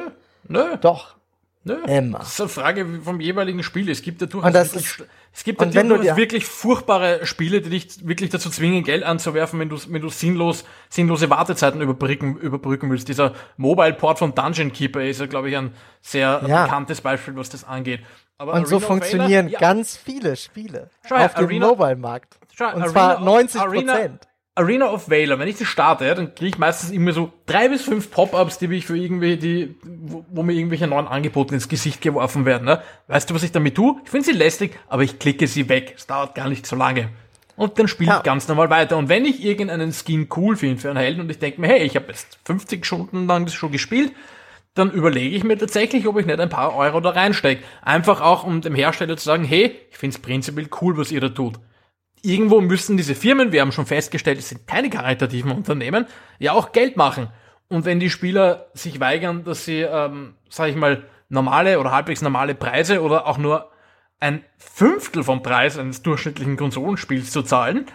nö. 0.49 0.77
Doch. 0.81 1.16
Nö. 1.62 1.77
Immer. 1.87 2.21
Das 2.21 2.33
ist 2.33 2.41
eine 2.41 2.49
Frage 2.49 3.01
vom 3.05 3.21
jeweiligen 3.21 3.62
Spiel. 3.62 3.91
Es 3.91 4.01
gibt 4.01 4.23
ja 4.23 4.27
durchaus, 4.27 4.55
wirklich, 4.55 4.83
ist, 4.83 5.05
es 5.33 5.45
gibt 5.45 5.61
ja 5.61 5.83
durchaus 5.83 6.16
wirklich 6.16 6.47
furchtbare 6.47 7.27
Spiele, 7.27 7.61
die 7.61 7.68
dich 7.68 8.07
wirklich 8.09 8.31
dazu 8.31 8.49
zwingen, 8.49 8.83
Geld 8.83 9.05
anzuwerfen, 9.05 9.61
wenn 9.61 9.68
du, 9.68 9.77
wenn 9.89 10.01
du 10.01 10.09
sinnlos, 10.09 10.64
sinnlose 10.89 11.29
Wartezeiten 11.29 11.83
überbrücken, 11.83 12.39
überbrücken 12.39 12.91
willst. 12.91 13.09
Dieser 13.09 13.35
Mobile-Port 13.59 14.18
von 14.18 14.35
Dungeon 14.35 14.73
Keeper 14.73 15.03
ist 15.03 15.21
ja, 15.21 15.27
glaube 15.27 15.51
ich, 15.51 15.57
ein 15.57 15.75
sehr 16.01 16.43
ja. 16.47 16.64
bekanntes 16.64 17.03
Beispiel, 17.03 17.37
was 17.37 17.51
das 17.51 17.64
angeht. 17.64 18.01
Aber 18.41 18.53
und 18.53 18.61
Arena 18.61 18.68
so 18.68 18.80
funktionieren 18.80 19.49
ja. 19.51 19.59
ganz 19.59 19.99
viele 19.99 20.34
Spiele 20.34 20.88
Schau, 21.07 21.16
auf 21.16 21.34
dem 21.34 21.59
Mobile-Markt. 21.59 22.38
Und 22.59 22.66
Arena 22.66 22.86
zwar 22.86 23.20
90 23.20 23.61
Prozent. 23.61 24.28
Arena 24.55 24.91
of 24.91 25.11
Valor, 25.11 25.38
wenn 25.38 25.47
ich 25.47 25.59
das 25.59 25.68
starte, 25.68 26.14
dann 26.14 26.34
kriege 26.34 26.49
ich 26.49 26.59
meistens 26.59 26.91
immer 26.91 27.12
so 27.12 27.30
drei 27.45 27.68
bis 27.68 27.82
fünf 27.82 28.11
Pop-ups, 28.11 28.57
die 28.57 28.68
mich 28.68 28.86
für 28.86 28.97
irgendwie, 28.97 29.36
die, 29.36 29.76
wo, 29.82 30.24
wo, 30.30 30.43
mir 30.43 30.55
irgendwelche 30.55 30.86
neuen 30.86 31.07
Angebote 31.07 31.55
ins 31.55 31.68
Gesicht 31.68 32.01
geworfen 32.01 32.47
werden. 32.47 32.64
Ne? 32.64 32.82
Weißt 33.09 33.28
du, 33.28 33.34
was 33.34 33.43
ich 33.43 33.53
damit 33.53 33.74
tue? 33.74 33.97
Ich 34.05 34.11
finde 34.11 34.24
sie 34.24 34.32
lästig, 34.32 34.78
aber 34.88 35.03
ich 35.03 35.18
klicke 35.18 35.47
sie 35.47 35.68
weg. 35.68 35.93
Es 35.99 36.07
dauert 36.07 36.34
gar 36.34 36.49
nicht 36.49 36.66
so 36.66 36.76
lange. 36.76 37.11
Und 37.57 37.78
dann 37.78 37.88
spiele 37.88 38.11
ich 38.11 38.16
ja. 38.16 38.22
ganz 38.22 38.49
normal 38.49 38.70
weiter. 38.70 38.97
Und 38.97 39.11
wenn 39.11 39.26
ich 39.26 39.45
irgendeinen 39.45 39.93
Skin 39.93 40.28
cool 40.34 40.57
finde 40.57 40.80
für 40.80 40.88
einen 40.88 40.99
Helden 40.99 41.20
und 41.20 41.30
ich 41.30 41.38
denke 41.38 41.61
mir, 41.61 41.68
hey, 41.68 41.82
ich 41.82 41.95
habe 41.95 42.07
jetzt 42.09 42.38
50 42.45 42.86
Stunden 42.86 43.26
lang 43.26 43.45
das 43.45 43.53
schon 43.53 43.70
gespielt, 43.70 44.12
dann 44.75 44.91
überlege 44.91 45.37
ich 45.37 45.45
mir 45.45 45.59
tatsächlich, 45.59 46.07
ob 46.07 46.18
ich 46.18 46.27
nicht 46.27 46.39
ein 46.39 46.49
paar 46.49 46.75
Euro 46.77 47.01
da 47.01 47.11
reinstecke. 47.11 47.64
Einfach 47.83 48.21
auch, 48.21 48.45
um 48.45 48.61
dem 48.61 48.75
Hersteller 48.75 49.16
zu 49.16 49.25
sagen, 49.25 49.45
hey, 49.45 49.77
ich 49.91 49.99
finde 49.99 50.16
es 50.16 50.23
prinzipiell 50.23 50.68
cool, 50.81 50.97
was 50.97 51.11
ihr 51.11 51.21
da 51.21 51.29
tut. 51.29 51.59
Irgendwo 52.23 52.61
müssen 52.61 52.97
diese 52.97 53.14
Firmen, 53.14 53.51
wir 53.51 53.62
haben 53.62 53.73
schon 53.73 53.87
festgestellt, 53.87 54.39
es 54.39 54.51
sind 54.51 54.66
keine 54.66 54.91
karitativen 54.91 55.53
Unternehmen, 55.53 56.07
ja 56.39 56.53
auch 56.53 56.73
Geld 56.73 56.97
machen. 56.97 57.29
Und 57.68 57.85
wenn 57.85 58.01
die 58.01 58.11
Spieler 58.11 58.66
sich 58.75 59.01
weigern, 59.01 59.45
dass 59.45 59.64
sie, 59.64 59.81
ähm, 59.81 60.35
sage 60.49 60.71
ich 60.71 60.77
mal, 60.77 61.05
normale 61.29 61.81
oder 61.81 61.93
halbwegs 61.93 62.21
normale 62.21 62.55
Preise 62.55 63.03
oder 63.03 63.27
auch 63.27 63.39
nur 63.39 63.71
ein 64.18 64.45
Fünftel 64.59 65.25
vom 65.25 65.43
Preis 65.43 65.79
eines 65.79 66.03
durchschnittlichen 66.03 66.57
Konsolenspiels 66.57 67.31
zu 67.31 67.43
zahlen, 67.43 67.87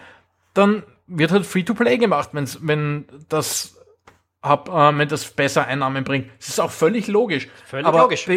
dann 0.54 0.82
wird 1.06 1.30
halt 1.30 1.46
Free-to-Play 1.46 1.98
gemacht, 1.98 2.30
wenn's, 2.32 2.58
wenn 2.62 3.04
das 3.28 3.75
hab, 4.42 4.68
äh, 4.68 4.98
wenn 4.98 5.08
das 5.08 5.24
besser 5.24 5.66
Einnahmen 5.66 6.04
bringt. 6.04 6.30
Das 6.38 6.48
ist 6.48 6.60
auch 6.60 6.70
völlig 6.70 7.06
logisch. 7.08 7.48
Völlig 7.64 7.86
aber 7.86 8.00
logisch. 8.00 8.28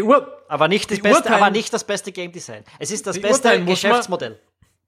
Aber 0.47 0.67
nicht, 0.67 0.89
das 0.91 0.99
beste, 0.99 1.31
aber 1.31 1.51
nicht 1.51 1.71
das 1.73 1.83
beste 1.83 2.11
Game 2.11 2.31
Design. 2.31 2.63
Es 2.79 2.91
ist 2.91 3.05
das 3.05 3.19
beste 3.19 3.63
Geschäftsmodell 3.63 4.39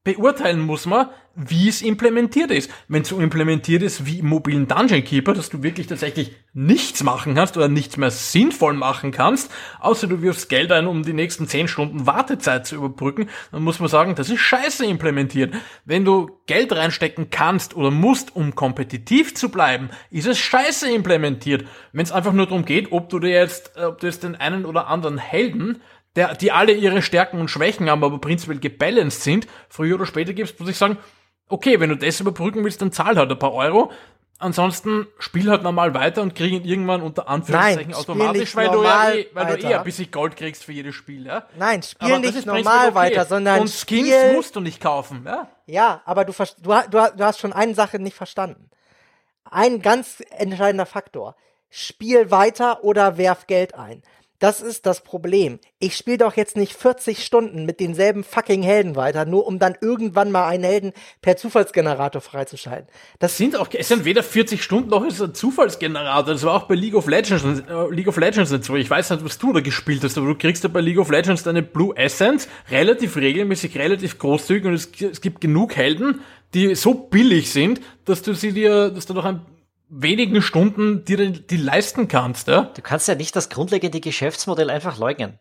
beurteilen 0.03 0.59
muss 0.59 0.87
man, 0.87 1.09
wie 1.35 1.69
es 1.69 1.81
implementiert 1.81 2.51
ist. 2.51 2.69
Wenn 2.87 3.03
es 3.03 3.09
so 3.09 3.19
implementiert 3.19 3.83
ist 3.83 4.05
wie 4.05 4.19
im 4.19 4.27
mobilen 4.27 4.67
Dungeon 4.67 5.03
Keeper, 5.03 5.33
dass 5.33 5.49
du 5.49 5.63
wirklich 5.63 5.87
tatsächlich 5.87 6.35
nichts 6.53 7.03
machen 7.03 7.35
kannst 7.35 7.55
oder 7.55 7.69
nichts 7.69 7.97
mehr 7.97 8.11
sinnvoll 8.11 8.73
machen 8.73 9.11
kannst, 9.11 9.51
außer 9.79 10.07
du 10.07 10.21
wirfst 10.21 10.49
Geld 10.49 10.71
ein, 10.71 10.87
um 10.87 11.03
die 11.03 11.13
nächsten 11.13 11.47
10 11.47 11.67
Stunden 11.67 12.05
Wartezeit 12.05 12.65
zu 12.67 12.75
überbrücken, 12.75 13.29
dann 13.51 13.63
muss 13.63 13.79
man 13.79 13.87
sagen, 13.89 14.15
das 14.15 14.29
ist 14.29 14.41
scheiße 14.41 14.85
implementiert. 14.85 15.53
Wenn 15.85 16.03
du 16.03 16.31
Geld 16.47 16.73
reinstecken 16.73 17.29
kannst 17.29 17.75
oder 17.75 17.91
musst, 17.91 18.35
um 18.35 18.55
kompetitiv 18.55 19.35
zu 19.35 19.49
bleiben, 19.49 19.89
ist 20.09 20.27
es 20.27 20.39
scheiße 20.39 20.91
implementiert. 20.91 21.65
Wenn 21.93 22.03
es 22.03 22.11
einfach 22.11 22.33
nur 22.33 22.47
darum 22.47 22.65
geht, 22.65 22.91
ob 22.91 23.09
du 23.09 23.19
dir 23.19 23.29
jetzt, 23.29 23.77
ob 23.77 23.99
du 23.99 24.07
jetzt 24.07 24.23
den 24.23 24.35
einen 24.35 24.65
oder 24.65 24.87
anderen 24.87 25.17
Helden 25.17 25.81
der, 26.15 26.35
die 26.35 26.51
alle 26.51 26.73
ihre 26.73 27.01
Stärken 27.01 27.39
und 27.39 27.49
Schwächen 27.49 27.89
haben, 27.89 28.03
aber 28.03 28.19
prinzipiell 28.19 28.59
gebalanced 28.59 29.23
sind, 29.23 29.47
früher 29.69 29.95
oder 29.95 30.05
später 30.05 30.33
gibst, 30.33 30.59
muss 30.59 30.69
ich 30.69 30.77
sagen, 30.77 30.97
okay, 31.47 31.79
wenn 31.79 31.89
du 31.89 31.97
das 31.97 32.19
überbrücken 32.19 32.63
willst, 32.63 32.81
dann 32.81 32.91
zahl 32.91 33.17
halt 33.17 33.31
ein 33.31 33.39
paar 33.39 33.53
Euro, 33.53 33.91
ansonsten 34.41 35.07
spiel 35.19 35.49
halt 35.49 35.63
normal 35.63 35.93
weiter 35.93 36.21
und 36.21 36.35
krieg 36.35 36.51
ihn 36.51 36.65
irgendwann 36.65 37.01
unter 37.01 37.29
Anführungszeichen 37.29 37.91
Nein, 37.91 37.99
automatisch, 37.99 38.55
weil 38.55 38.69
du 38.69 38.83
ja 38.83 39.13
eh, 39.13 39.27
weil 39.33 39.57
du 39.57 39.67
eh 39.67 39.75
ein 39.75 39.83
bisschen 39.83 40.11
Gold 40.11 40.35
kriegst 40.35 40.63
für 40.63 40.71
jedes 40.71 40.95
Spiel, 40.95 41.25
ja? 41.25 41.47
Nein, 41.57 41.83
spiel 41.83 42.19
nicht 42.19 42.45
normal 42.45 42.87
okay. 42.87 42.95
weiter, 42.95 43.25
sondern 43.25 43.61
Und 43.61 43.69
Skins 43.69 44.07
spiel, 44.07 44.33
musst 44.33 44.55
du 44.55 44.59
nicht 44.59 44.81
kaufen, 44.81 45.23
ja? 45.25 45.47
Ja, 45.65 46.01
aber 46.05 46.25
du, 46.25 46.33
du, 46.33 46.71
du 46.89 47.23
hast 47.23 47.39
schon 47.39 47.53
eine 47.53 47.75
Sache 47.75 47.99
nicht 47.99 48.15
verstanden. 48.15 48.69
Ein 49.49 49.81
ganz 49.81 50.23
entscheidender 50.29 50.85
Faktor. 50.85 51.35
Spiel 51.69 52.31
weiter 52.31 52.83
oder 52.83 53.17
werf 53.17 53.47
Geld 53.47 53.75
ein. 53.75 54.01
Das 54.41 54.59
ist 54.59 54.87
das 54.87 55.03
Problem. 55.03 55.59
Ich 55.77 55.95
spiele 55.95 56.17
doch 56.17 56.35
jetzt 56.35 56.57
nicht 56.57 56.73
40 56.73 57.23
Stunden 57.23 57.63
mit 57.67 57.79
denselben 57.79 58.23
fucking 58.23 58.63
Helden 58.63 58.95
weiter, 58.95 59.23
nur 59.25 59.45
um 59.45 59.59
dann 59.59 59.75
irgendwann 59.81 60.31
mal 60.31 60.47
einen 60.47 60.63
Helden 60.63 60.93
per 61.21 61.37
Zufallsgenerator 61.37 62.21
freizuschalten. 62.21 62.87
Das 63.19 63.37
sind 63.37 63.55
auch, 63.55 63.67
es 63.71 63.87
sind 63.87 64.03
weder 64.03 64.23
40 64.23 64.63
Stunden 64.63 64.89
noch 64.89 65.05
ist 65.05 65.21
ein 65.21 65.35
Zufallsgenerator. 65.35 66.33
Das 66.33 66.41
war 66.41 66.55
auch 66.55 66.63
bei 66.63 66.73
League 66.73 66.95
of 66.95 67.05
Legends, 67.05 67.43
äh, 67.43 67.93
League 67.93 68.07
of 68.07 68.17
Legends 68.17 68.49
nicht 68.49 68.63
so. 68.63 68.75
Ich 68.75 68.89
weiß 68.89 69.11
nicht, 69.11 69.23
was 69.23 69.37
du 69.37 69.53
da 69.53 69.59
gespielt 69.59 70.03
hast, 70.03 70.17
aber 70.17 70.25
du 70.25 70.35
kriegst 70.35 70.63
ja 70.63 70.69
bei 70.69 70.81
League 70.81 70.97
of 70.97 71.11
Legends 71.11 71.43
deine 71.43 71.61
Blue 71.61 71.95
Essence 71.95 72.47
relativ 72.71 73.17
regelmäßig, 73.17 73.77
relativ 73.77 74.17
großzügig 74.17 74.65
und 74.65 74.73
es, 74.73 74.89
es 74.99 75.21
gibt 75.21 75.41
genug 75.41 75.75
Helden, 75.75 76.21
die 76.55 76.73
so 76.73 76.95
billig 76.95 77.51
sind, 77.51 77.79
dass 78.05 78.23
du 78.23 78.33
sie 78.33 78.53
dir, 78.53 78.89
dass 78.89 79.05
du 79.05 79.13
noch 79.13 79.25
ein 79.25 79.41
wenigen 79.91 80.41
Stunden 80.41 81.05
dir 81.05 81.29
die 81.29 81.57
leisten 81.57 82.07
kannst. 82.07 82.47
Ja? 82.47 82.71
Du 82.73 82.81
kannst 82.81 83.07
ja 83.07 83.15
nicht 83.15 83.35
das 83.35 83.49
grundlegende 83.49 83.99
Geschäftsmodell 83.99 84.69
einfach 84.69 84.97
leugnen. 84.97 85.37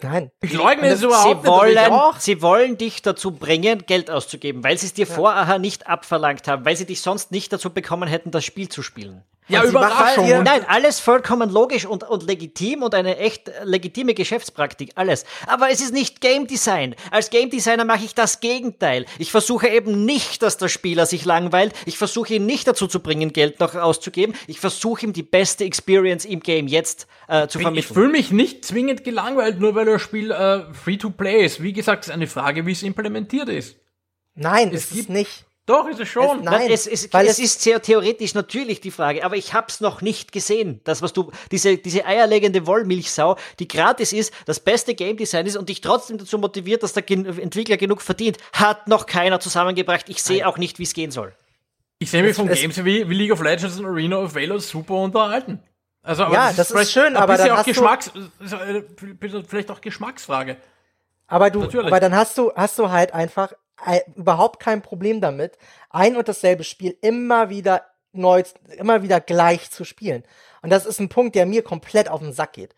Nein. 0.00 0.30
Ich 0.40 0.52
leugne 0.52 0.88
es 0.88 1.02
überhaupt 1.02 1.42
sie 1.42 1.48
wollen, 1.48 1.74
nicht. 1.74 2.22
Sie 2.22 2.42
wollen 2.42 2.78
dich 2.78 3.02
dazu 3.02 3.32
bringen, 3.32 3.84
Geld 3.86 4.10
auszugeben, 4.10 4.64
weil 4.64 4.78
sie 4.78 4.86
es 4.86 4.94
dir 4.94 5.06
ja. 5.06 5.14
vorher 5.14 5.58
nicht 5.58 5.86
abverlangt 5.86 6.48
haben, 6.48 6.64
weil 6.64 6.76
sie 6.76 6.86
dich 6.86 7.02
sonst 7.02 7.30
nicht 7.30 7.52
dazu 7.52 7.70
bekommen 7.70 8.08
hätten, 8.08 8.30
das 8.30 8.44
Spiel 8.44 8.68
zu 8.68 8.82
spielen. 8.82 9.22
Ja, 9.48 9.64
Überraschung. 9.64 10.26
Ihr, 10.26 10.42
nein, 10.42 10.64
alles 10.68 11.00
vollkommen 11.00 11.50
logisch 11.50 11.84
und, 11.84 12.04
und 12.04 12.22
legitim 12.22 12.82
und 12.82 12.94
eine 12.94 13.18
echt 13.18 13.50
legitime 13.64 14.14
Geschäftspraktik, 14.14 14.92
alles. 14.94 15.24
Aber 15.46 15.70
es 15.70 15.80
ist 15.80 15.92
nicht 15.92 16.20
Game 16.20 16.46
Design. 16.46 16.94
Als 17.10 17.28
Game 17.28 17.50
Designer 17.50 17.84
mache 17.84 18.04
ich 18.04 18.14
das 18.14 18.40
Gegenteil. 18.40 19.04
Ich 19.18 19.32
versuche 19.32 19.68
eben 19.68 20.04
nicht, 20.04 20.42
dass 20.42 20.58
der 20.58 20.68
Spieler 20.68 21.06
sich 21.06 21.24
langweilt. 21.24 21.74
Ich 21.86 21.98
versuche 21.98 22.34
ihn 22.34 22.46
nicht 22.46 22.68
dazu 22.68 22.86
zu 22.86 23.00
bringen, 23.00 23.32
Geld 23.32 23.58
noch 23.58 23.74
auszugeben. 23.74 24.34
Ich 24.46 24.60
versuche 24.60 25.06
ihm 25.06 25.12
die 25.12 25.24
beste 25.24 25.64
Experience 25.64 26.24
im 26.24 26.40
Game 26.40 26.68
jetzt 26.68 27.08
äh, 27.26 27.48
zu 27.48 27.58
vermitteln. 27.58 27.90
Ich 27.90 27.94
fühle 27.94 28.08
mich 28.10 28.30
nicht 28.30 28.64
zwingend 28.64 29.02
gelangweilt, 29.02 29.58
nur 29.58 29.74
weil 29.74 29.86
das 29.86 30.02
Spiel 30.02 30.30
äh, 30.30 30.72
Free-to-Play 30.72 31.44
ist. 31.44 31.62
Wie 31.62 31.72
gesagt, 31.72 32.04
es 32.04 32.08
ist 32.08 32.14
eine 32.14 32.28
Frage, 32.28 32.64
wie 32.64 32.72
es 32.72 32.84
implementiert 32.84 33.48
ist. 33.48 33.76
Nein, 34.34 34.72
es, 34.72 34.84
es 34.84 34.96
gibt 34.96 35.08
nicht. 35.10 35.44
Doch, 35.64 35.86
ist 35.86 36.00
es 36.00 36.08
schon. 36.08 36.40
Es, 36.40 36.44
nein, 36.44 36.70
es, 36.70 36.86
es, 36.88 37.12
weil 37.12 37.26
es, 37.26 37.34
es 37.34 37.38
ist 37.38 37.60
sehr 37.60 37.80
theoretisch 37.80 38.34
natürlich 38.34 38.80
die 38.80 38.90
Frage, 38.90 39.24
aber 39.24 39.36
ich 39.36 39.54
hab's 39.54 39.80
noch 39.80 40.02
nicht 40.02 40.32
gesehen. 40.32 40.80
Das, 40.82 41.02
was 41.02 41.12
du, 41.12 41.30
diese, 41.52 41.78
diese 41.78 42.04
eierlegende 42.04 42.66
Wollmilchsau, 42.66 43.36
die 43.60 43.68
gratis 43.68 44.12
ist, 44.12 44.34
das 44.46 44.58
beste 44.58 44.94
Game 44.94 45.16
Design 45.16 45.46
ist 45.46 45.56
und 45.56 45.68
dich 45.68 45.80
trotzdem 45.80 46.18
dazu 46.18 46.38
motiviert, 46.38 46.82
dass 46.82 46.94
der 46.94 47.08
Entwickler 47.08 47.76
genug 47.76 48.02
verdient, 48.02 48.38
hat 48.52 48.88
noch 48.88 49.06
keiner 49.06 49.38
zusammengebracht. 49.38 50.08
Ich 50.08 50.22
sehe 50.22 50.48
auch 50.48 50.58
nicht, 50.58 50.80
wie 50.80 50.82
es 50.82 50.94
gehen 50.94 51.12
soll. 51.12 51.32
Ich 52.00 52.10
sehe 52.10 52.24
mich 52.24 52.34
von 52.34 52.48
Games 52.48 52.84
wie, 52.84 53.08
wie 53.08 53.14
League 53.14 53.32
of 53.32 53.40
Legends 53.40 53.78
und 53.78 53.86
Arena 53.86 54.16
of 54.16 54.34
Valor 54.34 54.58
super 54.58 54.94
unterhalten. 54.94 55.62
Also, 56.02 56.24
ja, 56.24 56.52
das, 56.52 56.68
das 56.68 56.82
ist 56.82 56.92
schön, 56.92 57.14
aber 57.14 57.36
dann 57.36 57.52
auch 57.52 57.64
Geschmacks, 57.64 58.10
vielleicht 59.46 59.70
auch 59.70 59.80
Geschmacksfrage. 59.80 60.56
Aber 61.28 61.50
du, 61.50 61.60
Natürlich. 61.60 61.86
aber 61.86 62.00
dann 62.00 62.16
hast 62.16 62.36
du, 62.36 62.52
hast 62.56 62.76
du 62.80 62.90
halt 62.90 63.14
einfach 63.14 63.52
überhaupt 64.14 64.60
kein 64.60 64.82
Problem 64.82 65.20
damit, 65.20 65.58
ein 65.90 66.16
und 66.16 66.28
dasselbe 66.28 66.64
Spiel 66.64 66.96
immer 67.00 67.50
wieder 67.50 67.82
neu, 68.12 68.42
immer 68.76 69.02
wieder 69.02 69.20
gleich 69.20 69.70
zu 69.70 69.84
spielen. 69.84 70.22
Und 70.62 70.70
das 70.70 70.86
ist 70.86 71.00
ein 71.00 71.08
Punkt, 71.08 71.34
der 71.34 71.46
mir 71.46 71.62
komplett 71.62 72.08
auf 72.08 72.20
den 72.20 72.32
Sack 72.32 72.52
geht. 72.54 72.74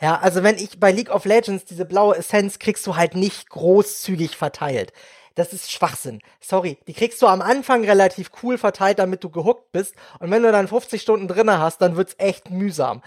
Ja, 0.00 0.18
also 0.18 0.42
wenn 0.42 0.56
ich 0.56 0.78
bei 0.78 0.92
League 0.92 1.10
of 1.10 1.24
Legends 1.24 1.64
diese 1.64 1.84
blaue 1.84 2.16
Essenz 2.16 2.58
kriegst 2.58 2.86
du 2.86 2.96
halt 2.96 3.14
nicht 3.14 3.50
großzügig 3.50 4.36
verteilt. 4.36 4.92
Das 5.34 5.52
ist 5.52 5.70
Schwachsinn. 5.70 6.20
Sorry. 6.40 6.78
Die 6.88 6.94
kriegst 6.94 7.22
du 7.22 7.28
am 7.28 7.42
Anfang 7.42 7.84
relativ 7.84 8.30
cool 8.42 8.58
verteilt, 8.58 8.98
damit 8.98 9.22
du 9.22 9.30
gehuckt 9.30 9.70
bist. 9.70 9.94
Und 10.18 10.30
wenn 10.30 10.42
du 10.42 10.50
dann 10.50 10.66
50 10.66 11.00
Stunden 11.00 11.28
drinne 11.28 11.60
hast, 11.60 11.80
dann 11.80 11.96
wird's 11.96 12.16
echt 12.18 12.50
mühsam. 12.50 13.02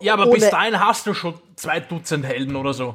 Ja, 0.00 0.12
aber 0.12 0.26
Ohne 0.26 0.34
bis 0.34 0.50
dahin 0.50 0.78
hast 0.78 1.06
du 1.06 1.14
schon 1.14 1.34
zwei 1.56 1.80
Dutzend 1.80 2.24
Helden 2.24 2.56
oder 2.56 2.74
so. 2.74 2.94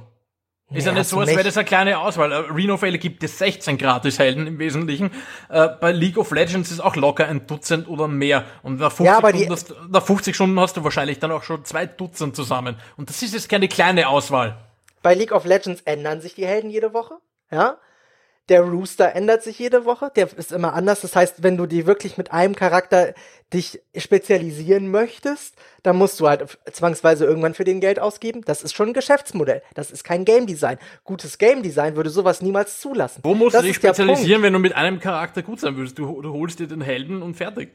Ist 0.71 0.85
ja, 0.85 0.91
ja 0.91 0.99
nicht 0.99 1.09
so, 1.09 1.19
als 1.19 1.29
wäre 1.29 1.43
das 1.43 1.57
eine 1.57 1.65
kleine 1.65 1.97
Auswahl. 1.97 2.31
Äh, 2.31 2.35
Reno 2.51 2.77
Fälle 2.77 2.99
gibt 2.99 3.23
es 3.23 3.39
16 3.39 3.77
Gratis-Helden 3.79 4.45
im 4.45 4.59
Wesentlichen. 4.59 5.09
Äh, 5.49 5.69
bei 5.81 5.91
League 5.91 6.17
of 6.17 6.29
Legends 6.31 6.69
ist 6.71 6.79
auch 6.79 6.95
locker 6.95 7.27
ein 7.27 7.47
Dutzend 7.47 7.87
oder 7.87 8.07
mehr. 8.07 8.45
Und 8.61 8.79
nach 8.79 8.91
50, 8.91 9.05
ja, 9.05 9.17
Stunden, 9.17 9.51
hast, 9.51 9.73
nach 9.89 10.05
50 10.05 10.35
Stunden 10.35 10.59
hast 10.59 10.77
du 10.77 10.83
wahrscheinlich 10.83 11.17
dann 11.17 11.31
auch 11.31 11.41
schon 11.41 11.65
zwei 11.65 11.87
Dutzend 11.87 12.35
zusammen. 12.35 12.75
Und 12.97 13.09
das 13.09 13.23
ist 13.23 13.33
jetzt 13.33 13.49
keine 13.49 13.67
kleine 13.67 14.09
Auswahl. 14.09 14.57
Bei 15.01 15.15
League 15.15 15.31
of 15.31 15.45
Legends 15.45 15.81
ändern 15.85 16.21
sich 16.21 16.35
die 16.35 16.45
Helden 16.45 16.69
jede 16.69 16.93
Woche. 16.93 17.15
Ja. 17.51 17.77
Der 18.49 18.61
Rooster 18.61 19.15
ändert 19.15 19.43
sich 19.43 19.59
jede 19.59 19.85
Woche, 19.85 20.11
der 20.15 20.27
ist 20.35 20.51
immer 20.51 20.73
anders. 20.73 21.01
Das 21.01 21.15
heißt, 21.15 21.43
wenn 21.43 21.55
du 21.55 21.67
die 21.67 21.85
wirklich 21.85 22.17
mit 22.17 22.31
einem 22.31 22.55
Charakter 22.55 23.13
dich 23.53 23.79
spezialisieren 23.95 24.89
möchtest, 24.89 25.55
dann 25.83 25.97
musst 25.97 26.19
du 26.19 26.27
halt 26.27 26.57
zwangsweise 26.71 27.25
irgendwann 27.25 27.53
für 27.53 27.63
den 27.63 27.79
Geld 27.79 27.99
ausgeben. 27.99 28.41
Das 28.45 28.63
ist 28.63 28.73
schon 28.73 28.89
ein 28.89 28.93
Geschäftsmodell. 28.93 29.61
Das 29.75 29.91
ist 29.91 30.03
kein 30.03 30.25
Game 30.25 30.47
Design. 30.47 30.79
Gutes 31.03 31.37
Game 31.37 31.63
Design 31.63 31.95
würde 31.95 32.09
sowas 32.09 32.41
niemals 32.41 32.79
zulassen. 32.79 33.21
Wo 33.23 33.35
musst 33.35 33.53
das 33.53 33.61
du 33.61 33.67
dich 33.67 33.75
spezialisieren, 33.77 34.41
wenn 34.41 34.53
du 34.53 34.59
mit 34.59 34.75
einem 34.75 34.99
Charakter 34.99 35.43
gut 35.43 35.59
sein 35.59 35.77
willst? 35.77 35.97
Du, 35.97 36.21
du 36.21 36.33
holst 36.33 36.59
dir 36.59 36.67
den 36.67 36.81
Helden 36.81 37.21
und 37.21 37.35
fertig. 37.35 37.69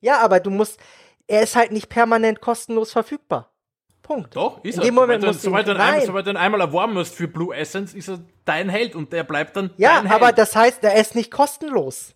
Ja, 0.00 0.18
aber 0.18 0.40
du 0.40 0.50
musst, 0.50 0.78
er 1.26 1.42
ist 1.42 1.56
halt 1.56 1.72
nicht 1.72 1.88
permanent 1.88 2.40
kostenlos 2.40 2.92
verfügbar. 2.92 3.52
Punkt. 4.08 4.34
Doch, 4.34 4.64
ist 4.64 4.76
In 4.76 4.84
dem 4.84 4.96
er. 4.96 5.00
Moment 5.02 5.34
sobald, 5.38 5.68
du 5.68 5.76
ein, 5.76 6.06
sobald 6.06 6.26
du 6.26 6.30
ihn 6.30 6.38
einmal 6.38 6.62
erworben 6.62 6.96
hast 6.96 7.14
für 7.14 7.28
Blue 7.28 7.54
Essence, 7.54 7.92
ist 7.92 8.08
er 8.08 8.20
dein 8.46 8.70
Held 8.70 8.94
und 8.94 9.12
der 9.12 9.22
bleibt 9.22 9.54
dann 9.54 9.70
ja, 9.76 9.96
dein 9.96 10.06
Held. 10.06 10.22
Aber 10.22 10.32
das 10.32 10.56
heißt, 10.56 10.82
er 10.82 10.94
ist 10.94 11.14
nicht 11.14 11.30
kostenlos. 11.30 12.14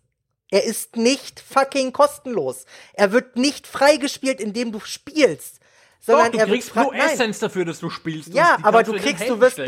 Er 0.51 0.65
ist 0.65 0.97
nicht 0.97 1.39
fucking 1.39 1.93
kostenlos. 1.93 2.65
Er 2.95 3.13
wird 3.13 3.37
nicht 3.37 3.67
freigespielt, 3.67 4.41
indem 4.41 4.73
du 4.73 4.81
spielst. 4.81 5.61
Sondern 6.01 6.33
Doch, 6.33 6.41
du 6.41 6.47
kriegst 6.47 6.73
Blue 6.73 6.97
Essence 6.97 7.39
dafür, 7.39 7.67
dass 7.67 7.79
du 7.79 7.91
spielst. 7.91 8.33
Ja, 8.33 8.57
aber 8.63 8.83
du 8.83 8.95
kriegst, 8.95 9.29
du 9.29 9.39
wirst, 9.39 9.61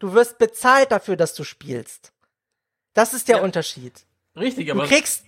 du 0.00 0.12
wirst 0.14 0.36
bezahlt 0.38 0.90
dafür, 0.90 1.16
dass 1.16 1.32
du 1.34 1.44
spielst. 1.44 2.12
Das 2.92 3.14
ist 3.14 3.28
der 3.28 3.36
ja, 3.36 3.42
Unterschied. 3.42 4.04
Richtig, 4.36 4.70
aber. 4.72 4.82
Du 4.82 4.88
kriegst, 4.88 5.24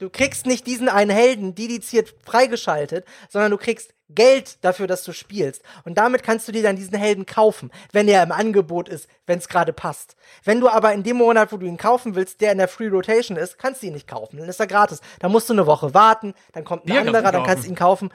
du 0.00 0.10
kriegst 0.10 0.44
nicht 0.44 0.66
diesen 0.66 0.90
einen 0.90 1.10
Helden 1.10 1.54
dediziert 1.54 2.14
freigeschaltet, 2.22 3.06
sondern 3.30 3.50
du 3.50 3.56
kriegst 3.56 3.94
Geld 4.14 4.64
dafür, 4.64 4.86
dass 4.86 5.04
du 5.04 5.12
spielst. 5.12 5.62
Und 5.84 5.98
damit 5.98 6.22
kannst 6.22 6.46
du 6.48 6.52
dir 6.52 6.62
dann 6.62 6.76
diesen 6.76 6.96
Helden 6.96 7.26
kaufen, 7.26 7.70
wenn 7.92 8.08
er 8.08 8.22
im 8.22 8.32
Angebot 8.32 8.88
ist, 8.88 9.08
wenn 9.26 9.38
es 9.38 9.48
gerade 9.48 9.72
passt. 9.72 10.16
Wenn 10.44 10.60
du 10.60 10.68
aber 10.68 10.92
in 10.92 11.02
dem 11.02 11.16
Monat, 11.16 11.52
wo 11.52 11.56
du 11.56 11.66
ihn 11.66 11.76
kaufen 11.76 12.14
willst, 12.14 12.40
der 12.40 12.52
in 12.52 12.58
der 12.58 12.68
Free 12.68 12.88
Rotation 12.88 13.36
ist, 13.36 13.58
kannst 13.58 13.82
du 13.82 13.86
ihn 13.86 13.94
nicht 13.94 14.08
kaufen. 14.08 14.38
Dann 14.38 14.48
ist 14.48 14.60
er 14.60 14.66
gratis. 14.66 15.00
Dann 15.18 15.32
musst 15.32 15.48
du 15.48 15.52
eine 15.52 15.66
Woche 15.66 15.94
warten, 15.94 16.34
dann 16.52 16.64
kommt 16.64 16.86
ein 16.86 16.92
ja, 16.92 17.00
anderer, 17.00 17.32
dann 17.32 17.44
kannst 17.44 17.64
du 17.64 17.68
ihn 17.68 17.74
kaufen. 17.74 18.10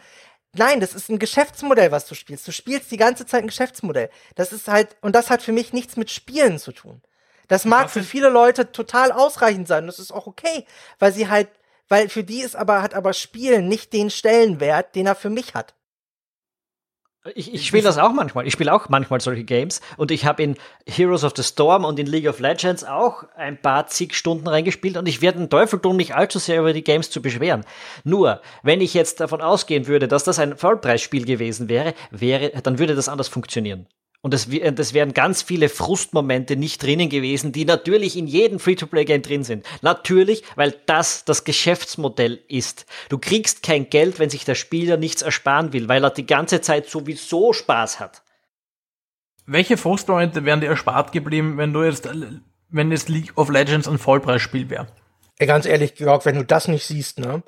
Nein, 0.54 0.80
das 0.80 0.96
ist 0.96 1.10
ein 1.10 1.20
Geschäftsmodell, 1.20 1.92
was 1.92 2.08
du 2.08 2.16
spielst. 2.16 2.48
Du 2.48 2.52
spielst 2.52 2.92
die 2.92 2.98
ganze 2.98 3.26
Zeit 3.26 3.44
ein 3.44 3.48
Geschäftsmodell. 3.48 4.10
Das 4.36 4.52
ist 4.52 4.68
halt, 4.68 4.96
und 5.02 5.16
das 5.16 5.30
hat 5.30 5.44
für 5.44 5.52
mich 5.52 5.74
nichts 5.74 5.96
mit 5.96 6.10
Spielen 6.10 6.58
zu 6.58 6.72
tun. 6.72 7.02
Das 7.48 7.66
mag 7.66 7.90
für 7.90 8.04
viele 8.04 8.30
Leute 8.30 8.72
total 8.72 9.12
ausreichend 9.12 9.68
sein. 9.68 9.88
Das 9.88 10.00
ist 10.00 10.12
auch 10.12 10.28
okay, 10.28 10.66
weil 11.00 11.12
sie 11.12 11.30
halt, 11.30 11.50
weil 11.88 12.08
für 12.08 12.24
die 12.24 12.42
ist 12.42 12.56
aber, 12.56 12.82
hat 12.82 12.94
aber 12.94 13.14
Spielen 13.14 13.68
nicht 13.68 13.92
den 13.92 14.10
Stellenwert, 14.12 14.96
den 14.96 15.08
er 15.08 15.16
für 15.16 15.32
mich 15.32 15.56
hat. 15.56 15.74
Ich, 17.36 17.54
ich 17.54 17.68
spiele 17.68 17.84
das 17.84 17.98
auch 17.98 18.14
manchmal. 18.14 18.48
Ich 18.48 18.54
spiele 18.54 18.74
auch 18.74 18.88
manchmal 18.88 19.20
solche 19.20 19.44
Games 19.44 19.82
und 19.98 20.10
ich 20.10 20.26
habe 20.26 20.42
in 20.42 20.56
Heroes 20.88 21.26
of 21.26 21.34
the 21.36 21.44
Storm 21.44 21.84
und 21.84 22.00
in 22.00 22.08
League 22.08 22.30
of 22.30 22.40
Legends 22.40 22.86
auch 22.86 23.26
ein 23.36 23.62
paar 23.62 23.88
zig 23.88 24.16
Stunden 24.16 24.48
reingespielt 24.48 24.96
und 24.96 25.06
ich 25.06 25.22
werde 25.22 25.40
den 25.40 25.50
Teufel 25.50 25.80
tun, 25.80 25.98
mich 25.98 26.16
allzu 26.16 26.40
sehr 26.40 26.62
über 26.62 26.72
die 26.72 26.84
Games 26.84 27.10
zu 27.10 27.22
beschweren. 27.22 27.66
Nur, 28.06 28.42
wenn 28.64 28.80
ich 28.80 28.94
jetzt 28.94 29.20
davon 29.20 29.42
ausgehen 29.42 29.88
würde, 29.88 30.08
dass 30.08 30.24
das 30.24 30.40
ein 30.40 30.56
Vollpreisspiel 30.56 31.26
gewesen 31.26 31.68
wäre, 31.68 31.94
wäre, 32.10 32.52
dann 32.64 32.80
würde 32.80 32.96
das 32.96 33.10
anders 33.10 33.28
funktionieren. 33.28 33.86
Und 34.22 34.34
es, 34.34 34.50
das 34.74 34.94
wären 34.94 35.14
ganz 35.14 35.42
viele 35.42 35.70
Frustmomente 35.70 36.58
nicht 36.58 36.84
drinnen 36.84 37.08
gewesen, 37.08 37.54
die 37.54 37.64
natürlich 37.64 38.18
in 38.18 38.28
jedem 38.28 38.60
Free-to-Play-Game 38.60 39.22
drin 39.22 39.44
sind. 39.46 39.66
Natürlich, 39.82 40.44
weil 40.56 40.76
das 40.88 41.24
das 41.24 41.46
Geschäftsmodell 41.46 42.44
ist. 42.50 42.86
Du 43.08 43.18
kriegst 43.18 43.64
kein 43.64 43.90
Geld, 43.90 44.20
wenn 44.20 44.30
sich 44.30 44.44
der 44.44 44.56
Spieler 44.56 44.98
nichts 44.98 45.22
ersparen 45.22 45.72
will, 45.72 45.88
weil 45.88 46.04
er 46.04 46.10
die 46.10 46.26
ganze 46.26 46.60
Zeit 46.60 46.90
sowieso 46.90 47.54
Spaß 47.54 48.02
hat. 48.02 48.24
Welche 49.46 49.78
Frustmomente 49.78 50.44
wären 50.44 50.60
dir 50.60 50.68
erspart 50.68 51.14
geblieben, 51.14 51.58
wenn 51.58 51.72
du 51.72 51.84
jetzt, 51.84 52.08
wenn 52.70 52.92
es 52.92 53.08
League 53.08 53.32
of 53.38 53.50
Legends 53.50 53.88
ein 53.88 53.98
Vollpreisspiel 53.98 54.70
wäre? 54.70 54.88
Ganz 55.40 55.66
ehrlich, 55.66 55.96
Georg, 55.96 56.26
wenn 56.26 56.36
du 56.36 56.44
das 56.44 56.68
nicht 56.68 56.86
siehst, 56.86 57.20
ne, 57.20 57.42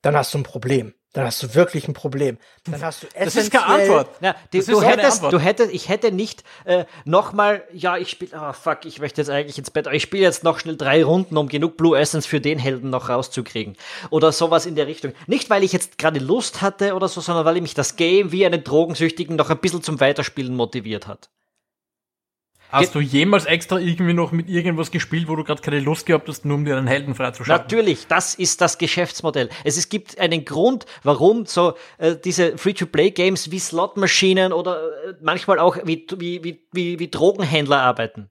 dann 0.00 0.16
hast 0.16 0.32
du 0.32 0.38
ein 0.38 0.42
Problem. 0.42 0.94
Dann 1.14 1.26
hast 1.26 1.42
du 1.44 1.54
wirklich 1.54 1.86
ein 1.86 1.94
Problem. 1.94 2.38
Dann 2.64 2.82
hast 2.82 3.04
du 3.04 3.06
Das 3.16 3.36
ist 3.36 3.52
keine 3.52 3.66
Antwort. 3.66 4.08
Ja, 4.20 4.34
die, 4.52 4.58
Das 4.58 4.66
du 4.66 4.82
hättest, 4.82 5.12
Antwort. 5.12 5.32
du 5.32 5.38
hättest, 5.38 5.72
ich 5.72 5.88
hätte 5.88 6.10
nicht 6.10 6.42
äh, 6.64 6.86
nochmal, 7.04 7.62
ja, 7.72 7.96
ich 7.96 8.10
spiele, 8.10 8.32
oh 8.34 8.52
fuck, 8.52 8.84
ich 8.84 8.98
möchte 8.98 9.20
jetzt 9.20 9.30
eigentlich 9.30 9.56
ins 9.56 9.70
Bett, 9.70 9.86
aber 9.86 9.94
ich 9.94 10.02
spiele 10.02 10.24
jetzt 10.24 10.42
noch 10.42 10.58
schnell 10.58 10.76
drei 10.76 11.04
Runden, 11.04 11.36
um 11.36 11.48
genug 11.48 11.76
Blue 11.76 11.96
Essence 11.96 12.26
für 12.26 12.40
den 12.40 12.58
Helden 12.58 12.90
noch 12.90 13.08
rauszukriegen. 13.08 13.76
Oder 14.10 14.32
sowas 14.32 14.66
in 14.66 14.74
der 14.74 14.88
Richtung. 14.88 15.12
Nicht, 15.28 15.50
weil 15.50 15.62
ich 15.62 15.72
jetzt 15.72 15.98
gerade 15.98 16.18
Lust 16.18 16.62
hatte 16.62 16.94
oder 16.94 17.06
so, 17.06 17.20
sondern 17.20 17.44
weil 17.44 17.60
mich 17.60 17.74
das 17.74 17.94
Game 17.94 18.32
wie 18.32 18.44
einen 18.44 18.64
Drogensüchtigen 18.64 19.36
noch 19.36 19.50
ein 19.50 19.58
bisschen 19.58 19.84
zum 19.84 20.00
Weiterspielen 20.00 20.56
motiviert 20.56 21.06
hat. 21.06 21.30
Hast 22.80 22.94
du 22.94 23.00
jemals 23.00 23.44
extra 23.46 23.78
irgendwie 23.78 24.12
noch 24.12 24.32
mit 24.32 24.48
irgendwas 24.48 24.90
gespielt, 24.90 25.28
wo 25.28 25.36
du 25.36 25.44
gerade 25.44 25.62
keine 25.62 25.80
Lust 25.80 26.06
gehabt 26.06 26.28
hast, 26.28 26.44
nur 26.44 26.56
um 26.56 26.64
dir 26.64 26.76
einen 26.76 26.86
Helden 26.86 27.14
freizuschalten? 27.14 27.64
Natürlich, 27.64 28.06
das 28.06 28.34
ist 28.34 28.60
das 28.60 28.78
Geschäftsmodell. 28.78 29.48
Es, 29.62 29.76
es 29.76 29.88
gibt 29.88 30.18
einen 30.18 30.44
Grund, 30.44 30.84
warum 31.02 31.46
so 31.46 31.74
äh, 31.98 32.16
diese 32.16 32.58
Free-to-Play-Games 32.58 33.50
wie 33.50 33.58
Slotmaschinen 33.58 34.52
oder 34.52 34.82
äh, 35.06 35.14
manchmal 35.22 35.58
auch 35.58 35.76
wie, 35.84 36.06
wie, 36.16 36.42
wie, 36.42 36.66
wie, 36.72 36.98
wie 36.98 37.08
Drogenhändler 37.08 37.80
arbeiten. 37.80 38.28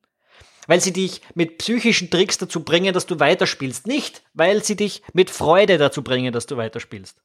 Weil 0.68 0.82
sie 0.82 0.94
dich 0.94 1.22
mit 1.36 1.58
psychischen 1.58 2.10
Tricks 2.10 2.38
dazu 2.38 2.64
bringen, 2.64 2.94
dass 2.94 3.06
du 3.06 3.20
weiterspielst. 3.20 3.88
Nicht, 3.88 4.24
weil 4.34 4.64
sie 4.64 4.76
dich 4.76 5.04
mit 5.14 5.30
Freude 5.30 5.78
dazu 5.78 6.04
bringen, 6.04 6.34
dass 6.34 6.46
du 6.46 6.58
weiterspielst. 6.58 7.18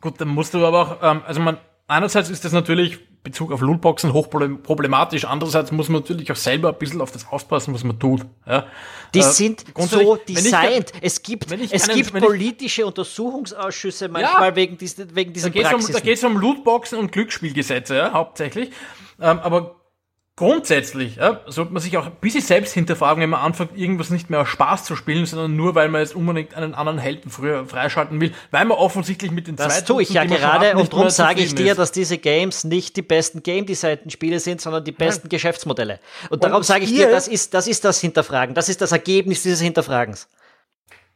Gut, 0.00 0.20
dann 0.20 0.28
musst 0.28 0.54
du 0.54 0.64
aber 0.64 0.80
auch, 0.80 1.02
ähm, 1.02 1.22
also 1.26 1.40
man, 1.40 1.58
einerseits 1.86 2.30
ist 2.30 2.44
das 2.44 2.52
natürlich 2.52 2.98
Bezug 3.22 3.52
auf 3.52 3.60
Lootboxen 3.60 4.14
hochproblematisch, 4.14 5.26
andererseits 5.26 5.72
muss 5.72 5.90
man 5.90 6.00
natürlich 6.00 6.32
auch 6.32 6.36
selber 6.36 6.70
ein 6.70 6.78
bisschen 6.78 7.02
auf 7.02 7.12
das 7.12 7.26
aufpassen, 7.28 7.74
was 7.74 7.84
man 7.84 7.98
tut. 7.98 8.22
Ja. 8.46 8.66
Die 9.12 9.18
Äh, 9.18 9.22
sind 9.22 9.64
so 9.76 10.18
wenn 10.26 10.36
ich- 10.36 10.42
designt. 10.44 10.92
es 11.02 11.22
gibt, 11.22 11.52
ich 11.52 11.70
es 11.72 11.86
keinen- 11.86 11.96
gibt 11.96 12.14
wenn 12.14 12.22
ich- 12.22 12.28
politische 12.28 12.86
Untersuchungsausschüsse 12.86 14.08
manchmal 14.08 14.56
wegen, 14.56 14.78
dies, 14.78 14.96
wegen 14.98 15.32
Da 15.32 15.34
diesen 15.34 15.52
geht 15.52 15.62
es 15.62 15.68
um, 15.68 15.72
Praxisen. 15.74 15.92
da 15.92 16.00
geht's 16.00 16.24
um 16.24 16.36
Lootboxen 16.38 16.98
und 16.98 17.12
Glücksspielgesetze, 17.12 17.96
ja, 17.96 18.12
hauptsächlich. 18.12 18.70
Ähm, 19.20 19.38
aber 19.40 19.76
grundsätzlich 20.40 21.16
ja, 21.16 21.42
sollte 21.48 21.70
man 21.74 21.82
sich 21.82 21.98
auch 21.98 22.06
ein 22.06 22.12
bisschen 22.18 22.40
selbst 22.40 22.72
hinterfragen, 22.72 23.22
wenn 23.22 23.28
man 23.28 23.40
anfängt, 23.40 23.76
irgendwas 23.76 24.08
nicht 24.08 24.30
mehr 24.30 24.40
aus 24.40 24.48
Spaß 24.48 24.84
zu 24.84 24.96
spielen, 24.96 25.26
sondern 25.26 25.54
nur, 25.54 25.74
weil 25.74 25.90
man 25.90 26.00
jetzt 26.00 26.16
unbedingt 26.16 26.54
einen 26.54 26.74
anderen 26.74 26.98
Helden 26.98 27.30
früher 27.30 27.66
freischalten 27.66 28.18
will, 28.22 28.32
weil 28.50 28.64
man 28.64 28.78
offensichtlich 28.78 29.32
mit 29.32 29.48
den 29.48 29.58
zwei 29.58 29.64
Das 29.64 29.84
tue 29.84 30.02
ich 30.02 30.08
ja 30.08 30.24
gerade 30.24 30.78
und 30.78 30.94
darum 30.94 31.10
sage 31.10 31.42
ich 31.42 31.54
dir, 31.54 31.72
ist. 31.72 31.78
dass 31.78 31.92
diese 31.92 32.16
Games 32.16 32.64
nicht 32.64 32.96
die 32.96 33.02
besten 33.02 33.42
Game 33.42 33.66
Designten 33.66 34.10
Spiele 34.10 34.40
sind, 34.40 34.62
sondern 34.62 34.82
die 34.82 34.92
besten 34.92 35.28
Geschäftsmodelle. 35.28 36.00
Und 36.30 36.42
darum 36.42 36.56
Und 36.56 36.64
sage 36.64 36.84
ich 36.84 36.90
dir, 36.90 37.10
das 37.10 37.28
ist, 37.28 37.52
das 37.52 37.68
ist 37.68 37.84
das 37.84 38.00
Hinterfragen. 38.00 38.54
Das 38.54 38.70
ist 38.70 38.80
das 38.80 38.92
Ergebnis 38.92 39.42
dieses 39.42 39.60
Hinterfragens. 39.60 40.26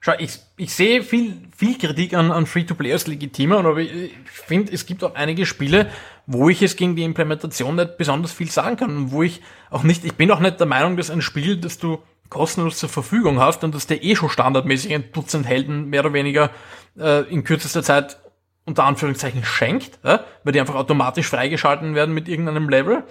Schau, 0.00 0.12
ich, 0.18 0.38
ich 0.58 0.74
sehe 0.74 1.02
viel, 1.02 1.38
viel 1.56 1.78
Kritik 1.78 2.12
an, 2.12 2.30
an 2.30 2.44
Free-to-Play 2.44 2.92
als 2.92 3.06
legitimer, 3.06 3.60
aber 3.60 3.78
ich, 3.78 3.90
ich 3.90 4.12
finde, 4.30 4.70
es 4.70 4.84
gibt 4.84 5.02
auch 5.02 5.14
einige 5.14 5.46
Spiele, 5.46 5.90
wo 6.26 6.48
ich 6.48 6.62
es 6.62 6.76
gegen 6.76 6.96
die 6.96 7.04
Implementation 7.04 7.76
nicht 7.76 7.96
besonders 7.98 8.32
viel 8.32 8.50
sagen 8.50 8.76
kann 8.76 8.96
und 8.96 9.12
wo 9.12 9.22
ich 9.22 9.40
auch 9.70 9.82
nicht, 9.82 10.04
ich 10.04 10.14
bin 10.14 10.30
auch 10.30 10.40
nicht 10.40 10.58
der 10.58 10.66
Meinung, 10.66 10.96
dass 10.96 11.10
ein 11.10 11.22
Spiel, 11.22 11.56
das 11.56 11.78
du 11.78 12.02
kostenlos 12.30 12.78
zur 12.78 12.88
Verfügung 12.88 13.40
hast 13.40 13.64
und 13.64 13.74
das 13.74 13.86
dir 13.86 14.02
eh 14.02 14.16
schon 14.16 14.30
standardmäßig 14.30 14.94
ein 14.94 15.12
Dutzend 15.12 15.46
Helden 15.46 15.90
mehr 15.90 16.00
oder 16.00 16.12
weniger 16.12 16.50
äh, 16.98 17.22
in 17.30 17.44
kürzester 17.44 17.82
Zeit 17.82 18.18
unter 18.66 18.84
Anführungszeichen 18.84 19.44
schenkt, 19.44 19.98
ja, 20.02 20.24
weil 20.42 20.52
die 20.52 20.60
einfach 20.60 20.74
automatisch 20.74 21.28
freigeschalten 21.28 21.94
werden 21.94 22.14
mit 22.14 22.28
irgendeinem 22.28 22.68
Level. 22.68 23.04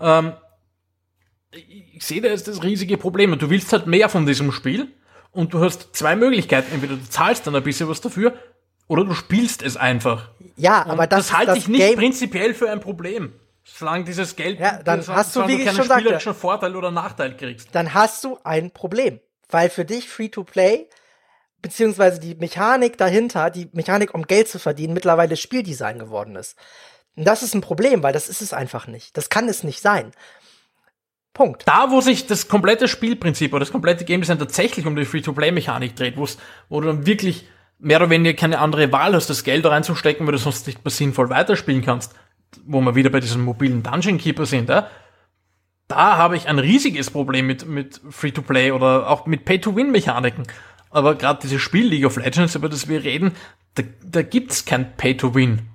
Ähm, 0.00 0.32
ich 1.52 2.04
sehe 2.04 2.20
da 2.20 2.28
jetzt 2.28 2.48
das 2.48 2.62
riesige 2.62 2.98
Problem. 2.98 3.32
Und 3.32 3.40
du 3.40 3.50
willst 3.50 3.72
halt 3.72 3.86
mehr 3.86 4.08
von 4.08 4.26
diesem 4.26 4.52
Spiel 4.52 4.88
und 5.30 5.54
du 5.54 5.60
hast 5.60 5.94
zwei 5.94 6.16
Möglichkeiten. 6.16 6.72
Entweder 6.72 6.96
du 6.96 7.08
zahlst 7.08 7.46
dann 7.46 7.54
ein 7.54 7.62
bisschen 7.62 7.88
was 7.88 8.00
dafür 8.00 8.34
oder 8.88 9.04
du 9.04 9.14
spielst 9.14 9.62
es 9.62 9.76
einfach. 9.76 10.30
Ja, 10.56 10.82
Und 10.82 10.90
aber 10.92 11.06
das, 11.06 11.28
das 11.28 11.36
halte 11.36 11.56
ich 11.58 11.68
nicht 11.68 11.80
Game, 11.80 11.96
prinzipiell 11.96 12.54
für 12.54 12.70
ein 12.70 12.80
Problem. 12.80 13.32
Solange 13.64 14.04
dieses 14.04 14.36
Geld, 14.36 14.60
Ja, 14.60 14.80
dann 14.82 15.02
solange- 15.02 15.20
hast 15.20 15.30
du, 15.30 15.40
solange 15.40 15.52
wie 15.52 15.56
ich 15.58 15.64
keinen 15.66 15.76
schon 15.76 15.86
sagte- 15.88 16.02
spielerischen 16.02 16.34
Vorteil 16.34 16.76
oder 16.76 16.90
Nachteil 16.92 17.36
kriegst. 17.36 17.68
dann 17.72 17.94
hast 17.94 18.22
du 18.24 18.38
ein 18.44 18.70
Problem. 18.70 19.20
Weil 19.48 19.70
für 19.70 19.84
dich 19.84 20.08
Free-to-Play, 20.08 20.88
beziehungsweise 21.62 22.20
die 22.20 22.34
Mechanik 22.36 22.96
dahinter, 22.96 23.50
die 23.50 23.68
Mechanik, 23.72 24.14
um 24.14 24.22
Geld 24.26 24.48
zu 24.48 24.58
verdienen, 24.58 24.94
mittlerweile 24.94 25.36
Spieldesign 25.36 25.98
geworden 25.98 26.36
ist. 26.36 26.56
Und 27.16 27.24
das 27.24 27.42
ist 27.42 27.54
ein 27.54 27.60
Problem, 27.60 28.02
weil 28.02 28.12
das 28.12 28.28
ist 28.28 28.42
es 28.42 28.52
einfach 28.52 28.86
nicht. 28.86 29.16
Das 29.16 29.28
kann 29.30 29.48
es 29.48 29.62
nicht 29.64 29.80
sein. 29.80 30.12
Punkt. 31.32 31.64
Da, 31.66 31.90
wo 31.90 32.00
sich 32.00 32.26
das 32.26 32.48
komplette 32.48 32.88
Spielprinzip 32.88 33.52
oder 33.52 33.60
das 33.60 33.72
komplette 33.72 34.04
Game 34.04 34.20
Design 34.22 34.38
tatsächlich 34.38 34.86
um 34.86 34.96
die 34.96 35.04
Free-to-Play-Mechanik 35.04 35.94
dreht, 35.94 36.16
wo 36.16 36.80
du 36.80 36.86
dann 36.86 37.04
wirklich 37.06 37.46
mehr 37.78 37.98
oder 37.98 38.10
weniger 38.10 38.34
keine 38.34 38.58
andere 38.58 38.90
Wahl 38.92 39.14
hast, 39.14 39.28
das 39.28 39.44
Geld 39.44 39.66
reinzustecken, 39.66 40.26
weil 40.26 40.32
du 40.32 40.38
sonst 40.38 40.66
nicht 40.66 40.84
mehr 40.84 40.90
sinnvoll 40.90 41.30
weiterspielen 41.30 41.82
kannst, 41.84 42.14
wo 42.64 42.80
wir 42.80 42.94
wieder 42.94 43.10
bei 43.10 43.20
diesem 43.20 43.42
mobilen 43.42 43.82
Dungeon 43.82 44.18
Keeper 44.18 44.46
sind, 44.46 44.68
ja, 44.68 44.88
da 45.88 46.16
habe 46.16 46.36
ich 46.36 46.48
ein 46.48 46.58
riesiges 46.58 47.10
Problem 47.10 47.46
mit, 47.46 47.66
mit 47.66 48.00
Free-to-Play 48.10 48.72
oder 48.72 49.08
auch 49.08 49.26
mit 49.26 49.44
Pay-to-Win-Mechaniken. 49.44 50.44
Aber 50.90 51.14
gerade 51.14 51.40
dieses 51.42 51.62
Spiel 51.62 51.86
League 51.86 52.04
of 52.04 52.16
Legends, 52.16 52.54
über 52.54 52.68
das 52.68 52.88
wir 52.88 53.04
reden, 53.04 53.32
da, 53.74 53.84
da 54.04 54.22
gibt's 54.22 54.64
kein 54.64 54.96
Pay-to-Win. 54.96 55.68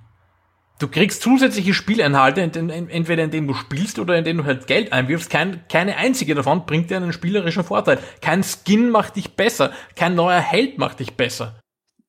Du 0.78 0.88
kriegst 0.88 1.22
zusätzliche 1.22 1.74
Spielinhalte, 1.74 2.40
in 2.40 2.50
den, 2.50 2.70
entweder 2.70 3.22
indem 3.22 3.46
du 3.46 3.54
spielst 3.54 4.00
oder 4.00 4.18
indem 4.18 4.38
du 4.38 4.44
halt 4.44 4.66
Geld 4.66 4.92
einwirfst. 4.92 5.30
Kein, 5.30 5.62
keine 5.68 5.96
einzige 5.96 6.34
davon 6.34 6.66
bringt 6.66 6.90
dir 6.90 6.96
einen 6.96 7.12
spielerischen 7.12 7.62
Vorteil. 7.62 8.00
Kein 8.20 8.42
Skin 8.42 8.90
macht 8.90 9.16
dich 9.16 9.36
besser. 9.36 9.72
Kein 9.94 10.16
neuer 10.16 10.40
Held 10.40 10.78
macht 10.78 10.98
dich 10.98 11.14
besser. 11.14 11.61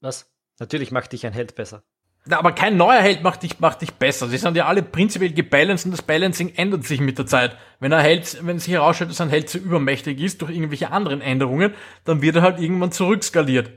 Was? 0.04 0.30
Natürlich 0.60 0.92
macht 0.92 1.14
dich 1.14 1.26
ein 1.26 1.32
Held 1.32 1.56
besser. 1.56 1.82
Na, 2.26 2.38
aber 2.38 2.52
kein 2.52 2.76
neuer 2.76 3.02
Held 3.02 3.24
macht 3.24 3.44
dich, 3.44 3.60
macht 3.60 3.82
dich 3.82 3.94
besser. 3.94 4.28
Sie 4.28 4.38
sind 4.38 4.56
ja 4.58 4.66
alle 4.66 4.84
prinzipiell 4.84 5.32
gebalanced 5.32 5.86
und 5.86 5.92
das 5.92 6.02
Balancing 6.02 6.54
ändert 6.56 6.84
sich 6.84 7.00
mit 7.00 7.18
der 7.18 7.26
Zeit. 7.26 7.58
Wenn 7.80 7.94
ein 7.94 8.04
Held, 8.04 8.46
wenn 8.46 8.60
sich 8.60 8.74
herausstellt, 8.74 9.10
dass 9.10 9.22
ein 9.22 9.30
Held 9.30 9.50
zu 9.50 9.58
übermächtig 9.58 10.20
ist 10.20 10.42
durch 10.42 10.52
irgendwelche 10.52 10.92
anderen 10.92 11.22
Änderungen, 11.22 11.74
dann 12.04 12.22
wird 12.22 12.36
er 12.36 12.42
halt 12.42 12.60
irgendwann 12.60 12.92
zurückskaliert. 12.92 13.72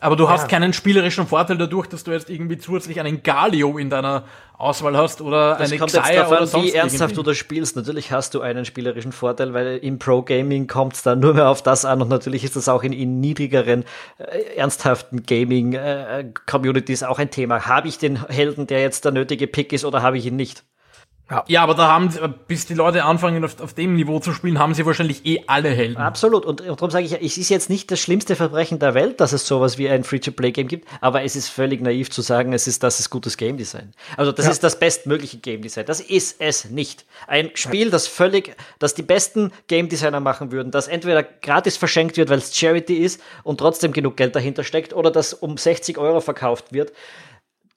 Aber 0.00 0.14
du 0.16 0.28
hast 0.28 0.42
Ja. 0.42 0.48
keinen 0.48 0.72
spielerischen 0.72 1.26
Vorteil 1.26 1.58
dadurch, 1.58 1.86
dass 1.88 2.04
du 2.04 2.12
jetzt 2.12 2.30
irgendwie 2.30 2.56
zusätzlich 2.58 3.00
einen 3.00 3.22
Galio 3.22 3.78
in 3.78 3.90
deiner 3.90 4.24
Auswahl 4.56 4.96
hast 4.96 5.20
oder 5.20 5.56
Das 5.56 5.70
eine 5.70 5.78
kommt 5.78 5.92
jetzt 5.92 6.02
Xayah 6.02 6.14
darauf 6.16 6.32
oder 6.32 6.40
an, 6.42 6.46
sonst 6.46 6.64
wie 6.66 6.72
ernsthaft 6.74 7.12
irgendwie. 7.12 7.14
du 7.16 7.22
das 7.30 7.36
spielst. 7.36 7.76
Natürlich 7.76 8.12
hast 8.12 8.34
du 8.34 8.40
einen 8.40 8.64
spielerischen 8.64 9.12
Vorteil, 9.12 9.54
weil 9.54 9.78
im 9.78 9.98
Pro-Gaming 9.98 10.66
kommt 10.68 10.94
es 10.94 11.02
dann 11.02 11.20
nur 11.20 11.34
mehr 11.34 11.48
auf 11.48 11.62
das 11.62 11.84
an 11.84 12.00
und 12.02 12.08
natürlich 12.08 12.44
ist 12.44 12.54
das 12.56 12.68
auch 12.68 12.82
in, 12.82 12.92
in 12.92 13.20
niedrigeren, 13.20 13.84
äh, 14.18 14.56
ernsthaften 14.56 15.22
Gaming-Communities 15.24 17.02
auch 17.02 17.18
ein 17.18 17.30
Thema. 17.30 17.66
Habe 17.66 17.88
ich 17.88 17.98
den 17.98 18.24
Helden, 18.28 18.66
der 18.66 18.80
jetzt 18.80 19.04
der 19.04 19.12
nötige 19.12 19.46
Pick 19.46 19.72
ist 19.72 19.84
oder 19.84 20.02
habe 20.02 20.18
ich 20.18 20.26
ihn 20.26 20.36
nicht? 20.36 20.64
Ja, 21.46 21.62
aber 21.62 21.74
da 21.74 21.88
haben, 21.88 22.10
sie- 22.10 22.20
bis 22.46 22.64
die 22.64 22.72
Leute 22.74 23.04
anfangen, 23.04 23.44
auf, 23.44 23.60
auf 23.60 23.74
dem 23.74 23.94
Niveau 23.96 24.18
zu 24.18 24.32
spielen, 24.32 24.58
haben 24.58 24.72
sie 24.72 24.86
wahrscheinlich 24.86 25.26
eh 25.26 25.44
alle 25.46 25.68
Helden. 25.68 25.98
Absolut. 25.98 26.46
Und, 26.46 26.62
und 26.62 26.68
darum 26.80 26.90
sage 26.90 27.04
ich, 27.04 27.10
ja, 27.10 27.18
es 27.20 27.36
ist 27.36 27.50
jetzt 27.50 27.68
nicht 27.68 27.90
das 27.90 28.00
schlimmste 28.00 28.34
Verbrechen 28.34 28.78
der 28.78 28.94
Welt, 28.94 29.20
dass 29.20 29.32
es 29.34 29.46
sowas 29.46 29.76
wie 29.76 29.90
ein 29.90 30.04
Free-to-Play-Game 30.04 30.68
gibt, 30.68 30.88
aber 31.02 31.22
es 31.24 31.36
ist 31.36 31.48
völlig 31.50 31.82
naiv 31.82 32.10
zu 32.10 32.22
sagen, 32.22 32.54
es 32.54 32.66
ist, 32.66 32.82
das 32.82 32.98
ist 32.98 33.10
gutes 33.10 33.36
Game 33.36 33.58
Design. 33.58 33.92
Also 34.16 34.32
das 34.32 34.46
Ja. 34.46 34.52
ist 34.52 34.64
das 34.64 34.78
bestmögliche 34.78 35.36
Game 35.36 35.60
Design. 35.60 35.84
Das 35.84 36.00
ist 36.00 36.40
es 36.40 36.70
nicht. 36.70 37.04
Ein 37.26 37.50
Spiel, 37.54 37.90
das 37.90 38.06
völlig, 38.06 38.56
das 38.78 38.94
die 38.94 39.02
besten 39.02 39.52
Game 39.66 39.90
Designer 39.90 40.20
machen 40.20 40.50
würden, 40.50 40.70
das 40.70 40.88
entweder 40.88 41.22
gratis 41.22 41.76
verschenkt 41.76 42.16
wird, 42.16 42.30
weil 42.30 42.38
es 42.38 42.56
Charity 42.56 42.94
ist 42.96 43.20
und 43.42 43.58
trotzdem 43.58 43.92
genug 43.92 44.16
Geld 44.16 44.34
dahinter 44.34 44.64
steckt, 44.64 44.94
oder 44.94 45.10
das 45.10 45.34
um 45.34 45.58
60 45.58 45.98
Euro 45.98 46.20
verkauft 46.20 46.72
wird. 46.72 46.92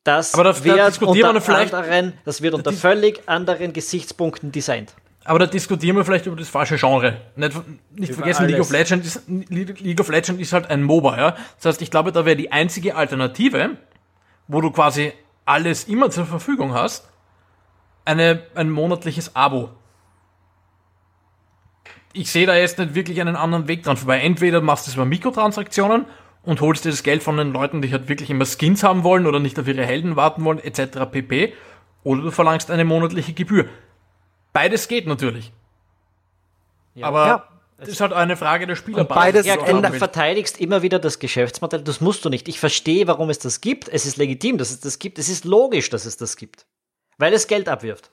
Das 0.03 0.33
Aber 0.33 0.43
da- 0.45 0.53
da 0.53 0.63
wird 0.63 0.87
diskutieren 0.87 1.15
wir 1.17 1.29
unter 1.29 1.41
vielleicht- 1.41 1.73
anderen, 1.73 2.13
das 2.25 2.41
wird 2.41 2.53
unter 2.55 2.71
völlig 2.73 3.21
anderen 3.27 3.71
Gesichtspunkten 3.73 4.51
designt. 4.51 4.95
Aber 5.23 5.37
da 5.37 5.45
diskutieren 5.45 5.95
wir 5.95 6.03
vielleicht 6.03 6.25
über 6.25 6.35
das 6.35 6.49
falsche 6.49 6.77
Genre. 6.77 7.21
Nicht, 7.35 7.55
nicht 7.91 8.13
vergessen, 8.13 8.47
League 8.47 8.55
alles. 8.55 8.67
of, 8.67 8.71
Legends 8.73 9.07
ist, 9.15 9.23
League 9.27 9.99
of 9.99 10.09
Legends 10.09 10.41
ist 10.41 10.51
halt 10.53 10.71
ein 10.71 10.81
MOBA, 10.81 11.17
ja. 11.17 11.35
Das 11.57 11.65
heißt, 11.65 11.81
ich 11.83 11.91
glaube, 11.91 12.11
da 12.11 12.25
wäre 12.25 12.35
die 12.35 12.51
einzige 12.51 12.95
Alternative, 12.95 13.77
wo 14.47 14.61
du 14.61 14.71
quasi 14.71 15.13
alles 15.45 15.83
immer 15.83 16.09
zur 16.09 16.25
Verfügung 16.25 16.73
hast, 16.73 17.07
eine, 18.03 18.41
ein 18.55 18.71
monatliches 18.71 19.35
Abo. 19.35 19.69
Ich 22.13 22.31
sehe 22.31 22.47
da 22.47 22.55
jetzt 22.55 22.79
nicht 22.79 22.95
wirklich 22.95 23.21
einen 23.21 23.35
anderen 23.35 23.67
Weg 23.67 23.83
dran 23.83 23.97
vorbei. 23.97 24.19
Entweder 24.19 24.59
machst 24.59 24.87
du 24.87 24.89
es 24.89 24.95
über 24.95 25.05
Mikrotransaktionen 25.05 26.05
und 26.43 26.61
holst 26.61 26.85
dir 26.85 26.89
das 26.89 27.03
Geld 27.03 27.23
von 27.23 27.37
den 27.37 27.51
Leuten, 27.53 27.81
die 27.81 27.91
halt 27.91 28.09
wirklich 28.09 28.29
immer 28.29 28.45
Skins 28.45 28.83
haben 28.83 29.03
wollen 29.03 29.27
oder 29.27 29.39
nicht 29.39 29.59
auf 29.59 29.67
ihre 29.67 29.85
Helden 29.85 30.15
warten 30.15 30.43
wollen, 30.43 30.59
etc. 30.59 30.99
pp. 31.11 31.53
Oder 32.03 32.21
du 32.23 32.31
verlangst 32.31 32.71
eine 32.71 32.83
monatliche 32.85 33.33
Gebühr. 33.33 33.65
Beides 34.53 34.87
geht 34.87 35.07
natürlich. 35.07 35.51
Aber 37.01 37.27
Ja. 37.27 37.47
das 37.77 37.89
ist 37.89 38.01
halt 38.01 38.11
eine 38.13 38.35
Frage 38.35 38.67
der 38.67 38.75
Spielerbasis. 38.75 39.23
beides 39.23 39.45
Ja, 39.45 39.55
du 39.57 39.93
verteidigst 39.93 40.59
immer 40.59 40.81
wieder 40.81 40.99
das 40.99 41.19
Geschäftsmodell. 41.19 41.81
Das 41.81 42.01
musst 42.01 42.25
du 42.25 42.29
nicht. 42.29 42.47
Ich 42.47 42.59
verstehe, 42.59 43.07
warum 43.07 43.29
es 43.29 43.39
das 43.39 43.61
gibt. 43.61 43.87
Es 43.87 44.05
ist 44.05 44.17
legitim, 44.17 44.57
dass 44.57 44.71
es 44.71 44.79
das 44.79 44.99
gibt. 44.99 45.19
Es 45.19 45.29
ist 45.29 45.45
logisch, 45.45 45.89
dass 45.89 46.05
es 46.05 46.17
das 46.17 46.35
gibt. 46.37 46.65
Weil 47.17 47.33
es 47.33 47.47
Geld 47.47 47.69
abwirft. 47.69 48.09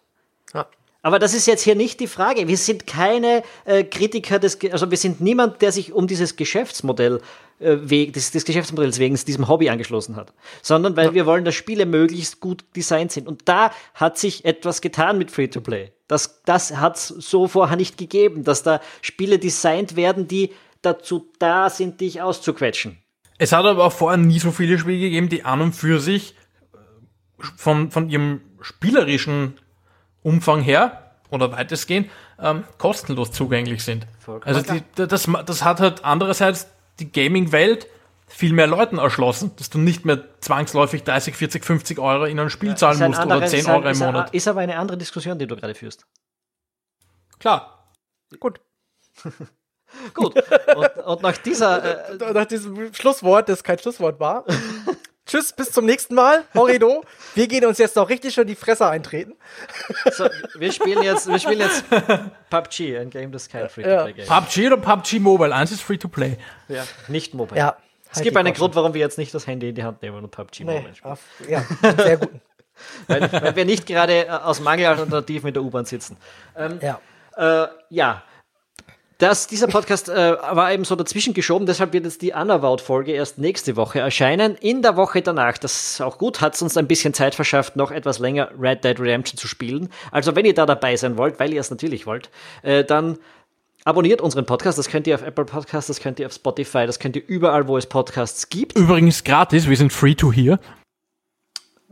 Ja. 0.54 0.66
Aber 1.00 1.18
das 1.18 1.32
ist 1.32 1.46
jetzt 1.46 1.62
hier 1.62 1.76
nicht 1.76 2.00
die 2.00 2.06
Frage. 2.08 2.48
Wir 2.48 2.56
sind 2.56 2.86
keine 2.86 3.42
äh, 3.64 3.84
Kritiker 3.84 4.38
des, 4.38 4.58
Ge 4.58 4.72
also 4.72 4.90
wir 4.90 4.98
sind 4.98 5.20
niemand, 5.20 5.62
der 5.62 5.72
sich 5.72 5.92
um 5.92 6.06
dieses 6.06 6.36
Geschäftsmodell 6.36 7.16
äh, 7.16 7.20
Weg, 7.60 8.12
des, 8.12 8.30
des 8.30 8.44
Geschäftsmodells 8.44 8.98
wegen 8.98 9.16
diesem 9.16 9.48
Hobby 9.48 9.68
angeschlossen 9.68 10.16
hat, 10.16 10.32
sondern 10.62 10.96
weil 10.96 11.06
ja. 11.06 11.14
wir 11.14 11.26
wollen, 11.26 11.44
dass 11.44 11.54
Spiele 11.54 11.86
möglichst 11.86 12.40
gut 12.40 12.64
designt 12.76 13.12
sind. 13.12 13.26
Und 13.26 13.48
da 13.48 13.72
hat 13.94 14.16
sich 14.18 14.44
etwas 14.44 14.80
getan 14.80 15.18
mit 15.18 15.30
Free-to-Play. 15.30 15.92
Das, 16.06 16.42
das 16.44 16.76
hat 16.76 16.96
es 16.96 17.08
so 17.08 17.48
vorher 17.48 17.76
nicht 17.76 17.98
gegeben, 17.98 18.44
dass 18.44 18.62
da 18.62 18.80
Spiele 19.02 19.38
designt 19.38 19.96
werden, 19.96 20.28
die 20.28 20.52
dazu 20.82 21.28
da 21.38 21.68
sind, 21.68 22.00
dich 22.00 22.22
auszuquetschen. 22.22 22.98
Es 23.38 23.52
hat 23.52 23.64
aber 23.64 23.84
auch 23.84 23.92
vorher 23.92 24.18
nie 24.18 24.38
so 24.38 24.50
viele 24.50 24.78
Spiele 24.78 24.98
gegeben, 24.98 25.28
die 25.28 25.44
an 25.44 25.60
und 25.60 25.72
für 25.72 26.00
sich 26.00 26.34
äh, 26.72 26.76
von, 27.56 27.90
von 27.90 28.08
ihrem 28.08 28.40
spielerischen 28.60 29.58
Umfang 30.22 30.60
her 30.60 31.12
oder 31.30 31.52
weitestgehend 31.52 32.08
ähm, 32.40 32.64
kostenlos 32.78 33.32
zugänglich 33.32 33.84
sind. 33.84 34.06
Vollkommen 34.18 34.56
also 34.56 34.72
die, 34.72 35.06
das, 35.06 35.28
das 35.46 35.64
hat 35.64 35.80
halt 35.80 36.04
andererseits 36.04 36.68
die 37.00 37.10
Gaming-Welt 37.10 37.86
viel 38.26 38.52
mehr 38.52 38.66
Leuten 38.66 38.98
erschlossen, 38.98 39.52
dass 39.56 39.70
du 39.70 39.78
nicht 39.78 40.04
mehr 40.04 40.22
zwangsläufig 40.40 41.02
30, 41.04 41.34
40, 41.34 41.64
50 41.64 41.98
Euro 41.98 42.24
in 42.24 42.38
ein 42.38 42.50
Spiel 42.50 42.76
zahlen 42.76 43.08
musst 43.08 43.24
oder 43.24 43.46
10 43.46 43.66
Euro 43.66 43.88
im 43.88 43.98
Monat. 43.98 44.34
Ist 44.34 44.46
aber 44.48 44.60
eine 44.60 44.76
andere 44.76 44.98
Diskussion, 44.98 45.38
die 45.38 45.46
du 45.46 45.56
gerade 45.56 45.74
führst. 45.74 46.06
Klar. 47.38 47.92
Gut. 48.38 48.60
Gut. 50.14 50.34
Und, 50.76 50.96
und, 51.06 51.22
nach 51.22 51.36
dieser. 51.38 52.10
Äh, 52.10 52.32
nach 52.34 52.44
diesem 52.44 52.92
Schlusswort, 52.92 53.48
das 53.48 53.64
kein 53.64 53.78
Schlusswort 53.78 54.20
war. 54.20 54.44
Tschüss, 55.28 55.52
bis 55.52 55.70
zum 55.70 55.84
nächsten 55.84 56.14
Mal. 56.14 56.44
Horrido. 56.54 57.04
Wir 57.34 57.48
gehen 57.48 57.66
uns 57.66 57.76
jetzt 57.76 57.96
noch 57.96 58.08
richtig 58.08 58.32
schon 58.32 58.46
die 58.46 58.54
Fresse 58.54 58.86
eintreten. 58.86 59.34
So, 60.10 60.26
wir 60.54 60.72
spielen 60.72 61.02
jetzt, 61.02 61.28
wir 61.28 61.38
spielen 61.38 61.60
jetzt 61.60 61.84
PUBG, 62.48 62.96
ein 62.96 63.10
Game, 63.10 63.30
das 63.30 63.48
kein 63.48 63.68
Free-to-Play-Game 63.68 64.24
ja. 64.24 64.40
PUBG 64.40 64.66
oder 64.68 64.76
PUBG 64.78 65.18
Mobile? 65.20 65.54
Eins 65.54 65.70
ist 65.70 65.82
Free-to-Play. 65.82 66.38
Ja, 66.68 66.84
nicht 67.08 67.34
Mobile. 67.34 67.58
Ja. 67.58 67.76
Es 68.10 68.16
halt 68.16 68.24
gibt 68.24 68.36
einen 68.38 68.54
Grund, 68.54 68.74
warum 68.74 68.94
wir 68.94 69.02
jetzt 69.02 69.18
nicht 69.18 69.34
das 69.34 69.46
Handy 69.46 69.68
in 69.68 69.74
die 69.74 69.84
Hand 69.84 70.00
nehmen 70.00 70.16
und 70.16 70.30
PUBG 70.30 70.64
nee, 70.64 70.76
Mobile 70.76 70.94
spielen. 70.94 71.12
Auf, 71.12 71.20
ja, 71.46 71.62
sehr 71.82 72.16
gut. 72.16 72.30
weil, 73.06 73.30
weil, 73.30 73.54
wir 73.54 73.64
nicht 73.66 73.86
gerade 73.86 74.26
äh, 74.26 74.30
aus 74.30 74.60
Mangel 74.60 74.86
alternativ 74.86 75.42
mit 75.42 75.56
der 75.56 75.62
U-Bahn 75.62 75.84
sitzen. 75.84 76.16
Ähm, 76.56 76.80
ja. 76.80 77.00
Äh, 77.36 77.68
ja, 77.90 78.22
das, 79.18 79.48
dieser 79.48 79.66
Podcast 79.66 80.08
äh, 80.08 80.36
war 80.36 80.72
eben 80.72 80.84
so 80.84 80.94
dazwischen 80.94 81.34
geschoben, 81.34 81.66
deshalb 81.66 81.92
wird 81.92 82.04
jetzt 82.04 82.22
die 82.22 82.32
Unavowed-Folge 82.32 83.12
erst 83.12 83.38
nächste 83.38 83.74
Woche 83.74 83.98
erscheinen. 83.98 84.54
In 84.54 84.80
der 84.80 84.96
Woche 84.96 85.22
danach, 85.22 85.58
das 85.58 85.94
ist 85.94 86.00
auch 86.00 86.18
gut, 86.18 86.40
hat 86.40 86.54
es 86.54 86.62
uns 86.62 86.76
ein 86.76 86.86
bisschen 86.86 87.12
Zeit 87.14 87.34
verschafft, 87.34 87.74
noch 87.74 87.90
etwas 87.90 88.20
länger 88.20 88.50
Red 88.58 88.84
Dead 88.84 88.98
Redemption 88.98 89.36
zu 89.36 89.48
spielen. 89.48 89.88
Also 90.12 90.36
wenn 90.36 90.44
ihr 90.44 90.54
da 90.54 90.66
dabei 90.66 90.94
sein 90.96 91.18
wollt, 91.18 91.40
weil 91.40 91.52
ihr 91.52 91.60
es 91.60 91.70
natürlich 91.70 92.06
wollt, 92.06 92.30
äh, 92.62 92.84
dann 92.84 93.18
abonniert 93.84 94.20
unseren 94.20 94.46
Podcast. 94.46 94.78
Das 94.78 94.88
könnt 94.88 95.08
ihr 95.08 95.16
auf 95.16 95.22
Apple 95.22 95.46
Podcasts, 95.46 95.88
das 95.88 95.98
könnt 95.98 96.20
ihr 96.20 96.26
auf 96.26 96.32
Spotify, 96.32 96.86
das 96.86 97.00
könnt 97.00 97.16
ihr 97.16 97.26
überall, 97.26 97.66
wo 97.66 97.76
es 97.76 97.86
Podcasts 97.86 98.48
gibt. 98.48 98.78
Übrigens 98.78 99.24
gratis, 99.24 99.68
wir 99.68 99.76
sind 99.76 99.92
free 99.92 100.14
to 100.14 100.32
hear. 100.32 100.60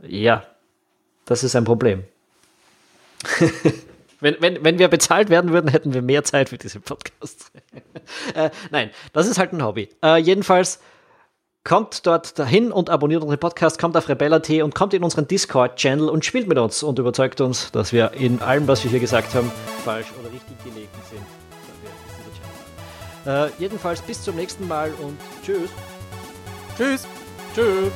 Ja, 0.01 0.45
das 1.25 1.43
ist 1.43 1.57
ein 1.57 1.65
Problem. 1.65 2.05
Wenn, 4.19 4.35
wenn, 4.39 4.63
wenn 4.63 4.79
wir 4.79 4.87
bezahlt 4.87 5.29
werden 5.29 5.51
würden, 5.51 5.69
hätten 5.69 5.93
wir 5.93 6.01
mehr 6.01 6.23
Zeit 6.23 6.49
für 6.49 6.57
diese 6.57 6.79
Podcasts. 6.79 7.51
äh, 8.35 8.49
nein, 8.71 8.89
das 9.13 9.27
ist 9.27 9.37
halt 9.37 9.53
ein 9.53 9.63
Hobby. 9.63 9.89
Äh, 10.03 10.17
jedenfalls 10.17 10.79
kommt 11.63 12.07
dort 12.07 12.39
dahin 12.39 12.71
und 12.71 12.89
abonniert 12.89 13.21
unseren 13.21 13.39
Podcast, 13.39 13.77
kommt 13.77 13.97
auf 13.97 14.07
Rebella.t 14.07 14.61
und 14.61 14.73
kommt 14.73 14.93
in 14.93 15.03
unseren 15.03 15.27
Discord-Channel 15.27 16.07
und 16.09 16.23
spielt 16.23 16.47
mit 16.47 16.57
uns 16.57 16.81
und 16.81 16.97
überzeugt 16.97 17.41
uns, 17.41 17.71
dass 17.71 17.91
wir 17.91 18.13
in 18.13 18.41
allem, 18.41 18.67
was 18.67 18.83
wir 18.83 18.91
hier 18.91 19.01
gesagt 19.01 19.35
haben, 19.35 19.51
falsch 19.83 20.07
oder 20.19 20.31
richtig 20.31 20.63
gelegen 20.63 20.89
sind. 21.09 21.21
Äh, 23.27 23.49
jedenfalls 23.59 24.01
bis 24.01 24.23
zum 24.23 24.37
nächsten 24.37 24.65
Mal 24.67 24.91
und 25.01 25.17
tschüss. 25.43 25.69
Tschüss. 26.77 27.05
Tschüss. 27.53 27.91